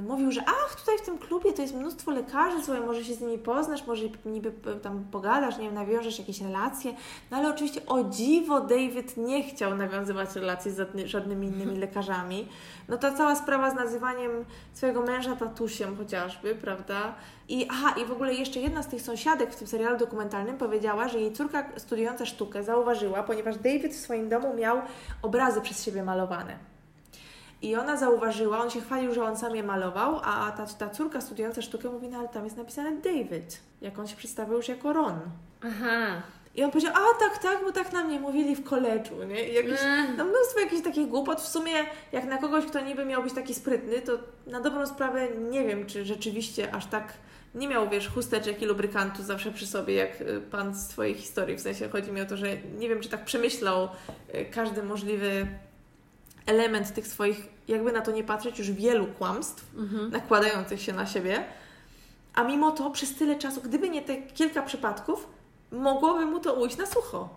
mówił, 0.08 0.32
że 0.32 0.40
ach, 0.46 0.80
tutaj 0.80 0.98
w 0.98 1.02
tym 1.02 1.18
klubie 1.18 1.52
to 1.52 1.62
jest 1.62 1.74
mnóstwo 1.74 2.10
lekarzy, 2.10 2.64
słuchaj, 2.64 2.82
może 2.86 3.04
się 3.04 3.14
z 3.14 3.20
nimi 3.20 3.38
poznasz, 3.38 3.86
może 3.86 4.04
niby 4.24 4.52
tam 4.82 5.04
pogadasz, 5.10 5.58
nie 5.58 5.64
wiem, 5.64 5.74
nawiążesz 5.74 6.18
jakieś 6.18 6.40
relacje. 6.40 6.94
No 7.30 7.36
ale 7.36 7.48
oczywiście 7.50 7.86
o 7.86 8.04
dziwo 8.04 8.60
David 8.60 9.16
nie 9.16 9.42
chciał 9.42 9.76
nawiązywać 9.76 10.36
relacji 10.36 10.70
z 10.70 10.78
żadny- 10.78 11.06
żadnymi 11.06 11.46
innymi 11.46 11.78
lekarzami. 11.86 12.48
No 12.88 12.98
ta 12.98 13.12
cała 13.12 13.36
sprawa 13.36 13.70
z 13.70 13.74
nazywaniem 13.74 14.44
swojego 14.72 15.02
męża 15.02 15.36
tatusiem 15.36 15.96
chociażby, 15.96 16.54
prawda? 16.54 17.14
I 17.48 17.66
aha, 17.70 17.94
i 18.02 18.04
w 18.04 18.12
ogóle 18.12 18.34
jeszcze 18.34 18.60
jedna 18.60 18.82
z 18.82 18.88
tych 18.88 19.02
sąsiadek 19.02 19.52
w 19.52 19.56
tym 19.56 19.66
serialu 19.66 19.98
dokumentalnym 19.98 20.58
powiedziała, 20.58 21.08
że 21.08 21.20
jej 21.20 21.32
córka 21.32 21.64
studiująca 21.76 22.26
sztukę 22.26 22.62
zauważyła, 22.62 23.22
ponieważ 23.22 23.56
David 23.56 23.92
w 23.92 24.00
swoim 24.00 24.28
domu 24.28 24.54
miał 24.54 24.82
obrazy 25.22 25.60
przez 25.60 25.84
siebie 25.84 26.02
malowane. 26.02 26.71
I 27.62 27.76
ona 27.76 27.96
zauważyła, 27.96 28.58
on 28.58 28.70
się 28.70 28.80
chwalił, 28.80 29.14
że 29.14 29.24
on 29.24 29.36
sam 29.36 29.56
je 29.56 29.62
malował, 29.62 30.20
a 30.24 30.52
ta, 30.56 30.66
ta 30.66 30.90
córka 30.90 31.20
studiująca 31.20 31.62
sztukę 31.62 31.90
mówi, 31.90 32.08
no 32.08 32.18
ale 32.18 32.28
tam 32.28 32.44
jest 32.44 32.56
napisane 32.56 32.96
David, 32.96 33.60
jak 33.80 33.98
on 33.98 34.06
się 34.08 34.16
przedstawiał 34.16 34.56
już 34.56 34.68
jako 34.68 34.92
Ron. 34.92 35.20
Aha. 35.62 36.22
I 36.54 36.64
on 36.64 36.70
powiedział, 36.70 36.92
a 36.94 37.18
tak, 37.20 37.38
tak, 37.38 37.64
bo 37.64 37.72
tak 37.72 37.92
na 37.92 38.04
mnie 38.04 38.20
mówili 38.20 38.56
w 38.56 38.64
koleczu, 38.64 39.24
nie? 39.24 39.48
I 39.48 39.54
jakieś, 39.54 39.80
no 40.18 40.24
mnóstwo 40.24 40.60
jakichś 40.60 40.82
takich 40.82 41.08
głupot. 41.08 41.40
W 41.40 41.48
sumie, 41.48 41.72
jak 42.12 42.24
na 42.24 42.38
kogoś, 42.38 42.66
kto 42.66 42.80
niby 42.80 43.04
miał 43.04 43.22
być 43.22 43.34
taki 43.34 43.54
sprytny, 43.54 44.02
to 44.02 44.12
na 44.46 44.60
dobrą 44.60 44.86
sprawę 44.86 45.28
nie 45.50 45.64
wiem, 45.64 45.86
czy 45.86 46.04
rzeczywiście 46.04 46.74
aż 46.74 46.86
tak 46.86 47.12
nie 47.54 47.68
miał, 47.68 47.88
wiesz, 47.88 48.08
chusteczek 48.08 48.62
i 48.62 48.66
lubrykantu 48.66 49.22
zawsze 49.22 49.52
przy 49.52 49.66
sobie, 49.66 49.94
jak 49.94 50.20
y, 50.20 50.40
pan 50.50 50.74
z 50.74 50.88
Twojej 50.88 51.14
historii. 51.14 51.56
W 51.56 51.60
sensie 51.60 51.88
chodzi 51.88 52.12
mi 52.12 52.20
o 52.20 52.26
to, 52.26 52.36
że 52.36 52.46
nie 52.78 52.88
wiem, 52.88 53.00
czy 53.00 53.08
tak 53.08 53.24
przemyślał 53.24 53.88
y, 54.34 54.44
każdy 54.44 54.82
możliwy 54.82 55.46
element 56.46 56.94
tych 56.94 57.06
swoich, 57.06 57.46
jakby 57.68 57.92
na 57.92 58.00
to 58.00 58.10
nie 58.10 58.24
patrzeć, 58.24 58.58
już 58.58 58.70
wielu 58.72 59.06
kłamstw 59.06 59.64
Mhm. 59.76 60.10
nakładających 60.10 60.82
się 60.82 60.92
na 60.92 61.06
siebie. 61.06 61.44
A 62.34 62.42
mimo 62.44 62.70
to 62.70 62.90
przez 62.90 63.14
tyle 63.14 63.36
czasu, 63.36 63.60
gdyby 63.62 63.88
nie 63.90 64.02
te 64.02 64.16
kilka 64.16 64.62
przypadków, 64.62 65.28
mogłoby 65.72 66.26
mu 66.26 66.40
to 66.40 66.54
ujść 66.54 66.76
na 66.76 66.86
sucho. 66.86 67.28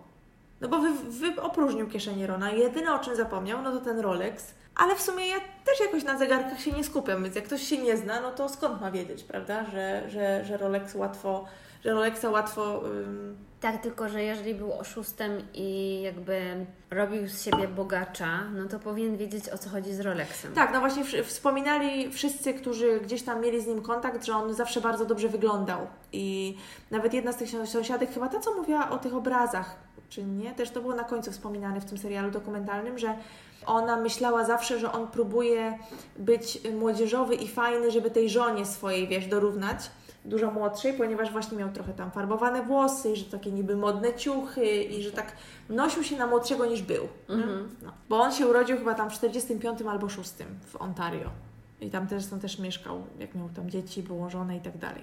No 0.60 0.68
bo 0.68 0.78
wy, 0.78 0.88
wy 0.94 1.42
opróżnił 1.42 1.88
kieszenie 1.88 2.26
Rona. 2.26 2.50
Jedyne 2.50 2.94
o 2.94 2.98
czym 2.98 3.16
zapomniał, 3.16 3.62
no 3.62 3.72
to 3.72 3.80
ten 3.84 3.98
Rolex. 4.00 4.54
Ale 4.76 4.96
w 4.96 5.02
sumie 5.02 5.26
ja 5.26 5.36
też 5.64 5.80
jakoś 5.80 6.04
na 6.04 6.18
zegarkach 6.18 6.60
się 6.60 6.72
nie 6.72 6.84
skupiam, 6.84 7.22
więc 7.22 7.36
jak 7.36 7.44
ktoś 7.44 7.62
się 7.62 7.78
nie 7.78 7.96
zna, 7.96 8.20
no 8.20 8.30
to 8.30 8.48
skąd 8.48 8.80
ma 8.80 8.90
wiedzieć, 8.90 9.24
prawda? 9.24 9.64
Że, 9.70 10.02
że, 10.10 10.44
że 10.44 10.56
Rolex 10.56 10.94
łatwo, 10.94 11.44
że 11.84 11.90
Rolexa 11.92 12.24
łatwo. 12.30 12.86
Ym, 12.86 13.36
Tak, 13.60 13.82
tylko 13.82 14.08
że 14.08 14.22
jeżeli 14.22 14.54
był 14.54 14.72
oszustem 14.72 15.32
i 15.54 16.00
jakby 16.02 16.66
robił 16.90 17.28
z 17.28 17.42
siebie 17.44 17.68
bogacza, 17.68 18.40
no 18.54 18.68
to 18.68 18.78
powinien 18.78 19.16
wiedzieć 19.16 19.48
o 19.48 19.58
co 19.58 19.70
chodzi 19.70 19.94
z 19.94 20.00
Rolexem. 20.00 20.52
Tak, 20.54 20.72
no 20.72 20.80
właśnie 20.80 21.04
wspominali 21.24 22.10
wszyscy, 22.12 22.54
którzy 22.54 23.00
gdzieś 23.00 23.22
tam 23.22 23.40
mieli 23.40 23.60
z 23.60 23.66
nim 23.66 23.82
kontakt, 23.82 24.24
że 24.24 24.34
on 24.36 24.54
zawsze 24.54 24.80
bardzo 24.80 25.04
dobrze 25.04 25.28
wyglądał. 25.28 25.78
I 26.12 26.56
nawet 26.90 27.14
jedna 27.14 27.32
z 27.32 27.36
tych 27.36 27.48
sąs- 27.48 27.66
sąsiadek, 27.66 28.10
chyba 28.14 28.28
ta, 28.28 28.40
co 28.40 28.54
mówiła 28.54 28.90
o 28.90 28.98
tych 28.98 29.14
obrazach, 29.14 29.76
czy 30.08 30.24
nie, 30.24 30.52
też 30.54 30.70
to 30.70 30.80
było 30.80 30.94
na 30.94 31.04
końcu 31.04 31.32
wspominane 31.32 31.80
w 31.80 31.84
tym 31.84 31.98
serialu 31.98 32.30
dokumentalnym, 32.30 32.98
że 32.98 33.14
ona 33.66 33.96
myślała 33.96 34.44
zawsze, 34.44 34.78
że 34.78 34.92
on 34.92 35.08
próbuje 35.08 35.78
być 36.18 36.58
młodzieżowy 36.78 37.34
i 37.34 37.48
fajny, 37.48 37.90
żeby 37.90 38.10
tej 38.10 38.30
żonie 38.30 38.66
swojej, 38.66 39.08
wiesz, 39.08 39.26
dorównać. 39.26 39.90
Dużo 40.26 40.50
młodszej, 40.50 40.92
ponieważ 40.92 41.32
właśnie 41.32 41.58
miał 41.58 41.72
trochę 41.72 41.92
tam 41.92 42.10
farbowane 42.10 42.62
włosy, 42.62 43.12
i 43.12 43.16
że 43.16 43.24
takie 43.24 43.52
niby 43.52 43.76
modne 43.76 44.14
ciuchy 44.14 44.66
i 44.66 45.02
że 45.02 45.12
tak 45.12 45.32
nosił 45.68 46.02
się 46.02 46.16
na 46.16 46.26
młodszego 46.26 46.66
niż 46.66 46.82
był. 46.82 47.08
Mhm. 47.28 47.76
No. 47.82 47.92
Bo 48.08 48.20
on 48.20 48.32
się 48.32 48.46
urodził 48.46 48.78
chyba 48.78 48.94
tam 48.94 49.10
w 49.10 49.12
45 49.12 49.82
albo 49.82 50.08
6 50.08 50.32
w 50.66 50.76
Ontario. 50.76 51.30
I 51.80 51.90
tam 51.90 52.06
też, 52.06 52.26
tam 52.26 52.40
też 52.40 52.58
mieszkał, 52.58 53.02
jak 53.18 53.34
miał 53.34 53.48
tam 53.48 53.70
dzieci, 53.70 54.02
było 54.02 54.30
żonę 54.30 54.56
i 54.56 54.60
tak 54.60 54.78
dalej. 54.78 55.02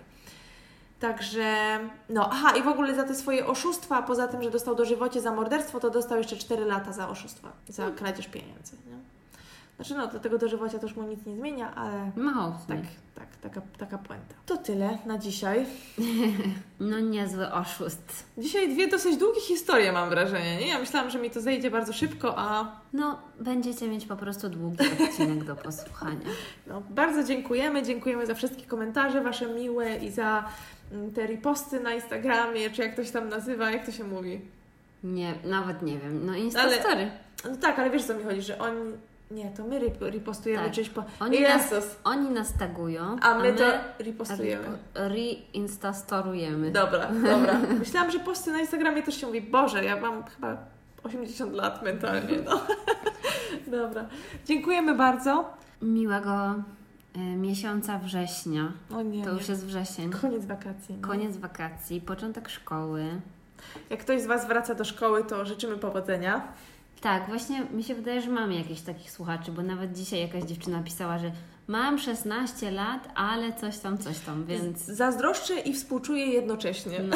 Także, 0.99 1.79
no, 2.09 2.29
aha, 2.31 2.57
i 2.57 2.63
w 2.63 2.67
ogóle 2.67 2.95
za 2.95 3.03
te 3.03 3.15
swoje 3.15 3.47
oszustwa, 3.47 4.01
poza 4.01 4.27
tym, 4.27 4.43
że 4.43 4.51
dostał 4.51 4.75
dożywocie 4.75 5.21
za 5.21 5.31
morderstwo, 5.31 5.79
to 5.79 5.89
dostał 5.89 6.17
jeszcze 6.17 6.35
4 6.35 6.65
lata 6.65 6.93
za 6.93 7.09
oszustwa, 7.09 7.51
za 7.67 7.91
kradzież 7.91 8.27
pieniędzy. 8.27 8.75
Nie? 8.87 8.92
Znaczy, 9.75 9.95
no, 9.95 10.07
do 10.07 10.19
tego 10.19 10.37
dożywocia 10.37 10.79
to 10.79 10.87
już 10.87 10.95
mu 10.95 11.03
nic 11.03 11.25
nie 11.25 11.35
zmienia, 11.35 11.75
ale 11.75 12.11
Mało. 12.15 12.57
tak, 12.67 12.77
tak, 13.15 13.27
taka, 13.41 13.61
taka 13.77 13.97
puenta. 13.97 14.35
To 14.45 14.57
tyle 14.57 14.97
na 15.05 15.17
dzisiaj. 15.17 15.65
No 16.79 16.99
niezły 16.99 17.51
oszust. 17.51 18.25
Dzisiaj 18.37 18.73
dwie 18.73 18.87
dosyć 18.87 19.17
długie 19.17 19.41
historie, 19.41 19.91
mam 19.91 20.09
wrażenie, 20.09 20.57
nie? 20.57 20.67
Ja 20.67 20.79
myślałam, 20.79 21.09
że 21.09 21.19
mi 21.19 21.29
to 21.31 21.41
zejdzie 21.41 21.71
bardzo 21.71 21.93
szybko, 21.93 22.33
a 22.37 22.71
No, 22.93 23.19
będziecie 23.39 23.87
mieć 23.87 24.05
po 24.05 24.15
prostu 24.15 24.49
długi 24.49 24.77
odcinek 25.09 25.43
do 25.43 25.55
posłuchania. 25.55 26.25
No, 26.67 26.81
bardzo 26.89 27.23
dziękujemy. 27.23 27.83
Dziękujemy 27.83 28.25
za 28.25 28.33
wszystkie 28.35 28.63
komentarze 28.65 29.21
Wasze 29.21 29.47
miłe 29.47 29.97
i 29.97 30.11
za 30.11 30.49
mm, 30.91 31.11
te 31.13 31.27
reposty 31.27 31.79
na 31.79 31.93
Instagramie, 31.93 32.69
czy 32.69 32.81
jak 32.81 32.95
to 32.95 33.03
się 33.03 33.11
tam 33.11 33.29
nazywa, 33.29 33.71
jak 33.71 33.85
to 33.85 33.91
się 33.91 34.03
mówi. 34.03 34.41
Nie, 35.03 35.33
nawet 35.45 35.81
nie 35.81 35.99
wiem. 35.99 36.25
No 36.25 36.31
Ale- 36.31 36.41
Instastory. 36.41 37.11
No 37.49 37.57
tak, 37.57 37.79
ale 37.79 37.89
wiesz 37.89 38.03
co 38.03 38.13
mi 38.15 38.23
chodzi, 38.23 38.41
że 38.41 38.59
oni... 38.59 38.91
Nie, 39.34 39.49
to 39.51 39.64
my 39.64 39.80
repostujemy 39.99 40.64
Tak. 40.64 40.73
czyś 40.73 40.89
po... 40.89 41.03
Oni 41.19 41.41
nas, 41.41 41.72
Jezus! 41.72 41.95
oni 42.03 42.30
nas 42.30 42.53
tagują, 42.53 43.15
A 43.22 43.38
my 43.39 43.53
to 43.53 43.64
repostujemy. 43.99 44.65
reinstastorujemy. 44.93 46.72
Dobra, 46.72 47.07
dobra. 47.31 47.60
Myślałam, 47.80 48.11
że 48.11 48.19
posty 48.19 48.51
na 48.51 48.60
Instagramie 48.60 49.03
też 49.03 49.22
się 49.22 49.27
mówi. 49.27 49.41
Boże, 49.41 49.85
ja 49.85 50.01
mam 50.01 50.23
chyba 50.23 50.57
80 51.03 51.53
lat 51.53 51.84
mentalnie, 51.84 52.38
no. 52.45 52.61
Dobra. 53.81 54.05
Dziękujemy 54.45 54.95
bardzo. 54.95 55.53
Miłego 55.81 56.55
y, 57.15 57.19
miesiąca 57.19 57.97
września. 57.99 58.72
O 58.95 59.01
nie, 59.01 59.23
To 59.23 59.31
już 59.31 59.49
jest 59.49 59.65
wrzesień. 59.65 60.11
Koniec 60.11 60.45
wakacji. 60.45 60.95
nie? 60.95 61.01
Koniec 61.01 61.38
wakacji, 61.38 62.01
początek 62.01 62.49
szkoły. 62.49 63.05
Jak 63.89 63.99
ktoś 63.99 64.22
z 64.22 64.26
Was 64.26 64.47
wraca 64.47 64.76
do 64.76 64.85
szkoły, 64.85 65.23
to 65.23 65.45
życzymy 65.45 65.77
powodzenia. 65.77 66.41
Tak, 67.03 67.27
właśnie 67.27 67.61
mi 67.71 67.84
się 67.84 67.95
wydaje, 67.95 68.21
że 68.21 68.30
mamy 68.30 68.55
jakichś 68.55 68.81
takich 68.81 69.11
słuchaczy, 69.11 69.51
bo 69.51 69.61
nawet 69.61 69.93
dzisiaj 69.93 70.19
jakaś 70.19 70.43
dziewczyna 70.43 70.84
pisała, 70.84 71.19
że 71.19 71.31
mam 71.67 71.99
16 71.99 72.71
lat, 72.71 73.09
ale 73.15 73.53
coś 73.53 73.77
tam, 73.80 73.97
coś 73.97 74.19
tam, 74.19 74.45
więc 74.45 74.80
Zazdroszczę 74.80 75.59
i 75.59 75.73
współczuję 75.73 76.25
jednocześnie. 76.25 76.99
no. 76.99 77.15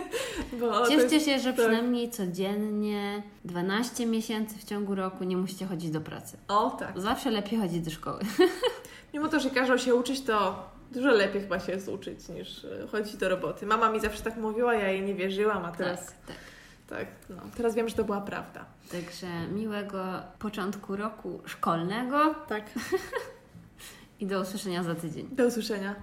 Bo 0.60 0.88
Cieszcie 0.88 1.14
jest- 1.14 1.26
się, 1.26 1.38
że 1.38 1.52
tak. 1.52 1.60
przynajmniej 1.66 2.10
codziennie 2.10 3.22
12 3.44 4.06
miesięcy 4.06 4.58
w 4.58 4.64
ciągu 4.64 4.94
roku 4.94 5.24
nie 5.24 5.36
musicie 5.36 5.66
chodzić 5.66 5.90
do 5.90 6.00
pracy. 6.00 6.36
O 6.48 6.70
tak. 6.70 7.00
Zawsze 7.00 7.30
lepiej 7.30 7.58
chodzić 7.58 7.80
do 7.80 7.90
szkoły. 7.90 8.20
Mimo 9.14 9.28
to, 9.28 9.40
że 9.40 9.50
każą 9.50 9.76
się 9.78 9.94
uczyć, 9.94 10.20
to 10.20 10.64
dużo 10.92 11.10
lepiej 11.10 11.42
chyba 11.42 11.60
się 11.60 11.72
jest 11.72 11.88
uczyć 11.88 12.28
niż 12.28 12.64
e, 12.64 12.86
chodzić 12.92 13.16
do 13.16 13.28
roboty. 13.28 13.66
Mama 13.66 13.90
mi 13.90 14.00
zawsze 14.00 14.22
tak 14.22 14.36
mówiła, 14.36 14.74
ja 14.74 14.88
jej 14.88 15.02
nie 15.02 15.14
wierzyłam, 15.14 15.64
a 15.64 15.72
teraz 15.72 16.06
Tak, 16.06 16.14
tak. 16.26 16.36
Tak, 16.92 17.06
no, 17.28 17.36
teraz 17.56 17.74
wiem, 17.74 17.88
że 17.88 17.94
to 17.94 18.04
była 18.04 18.20
prawda. 18.20 18.64
Także 18.90 19.26
miłego 19.48 20.04
początku 20.38 20.96
roku 20.96 21.40
szkolnego 21.46 22.34
Tak. 22.48 22.64
i 24.20 24.26
do 24.26 24.40
usłyszenia 24.40 24.82
za 24.82 24.94
tydzień. 24.94 25.28
Do 25.32 25.46
usłyszenia. 25.46 25.94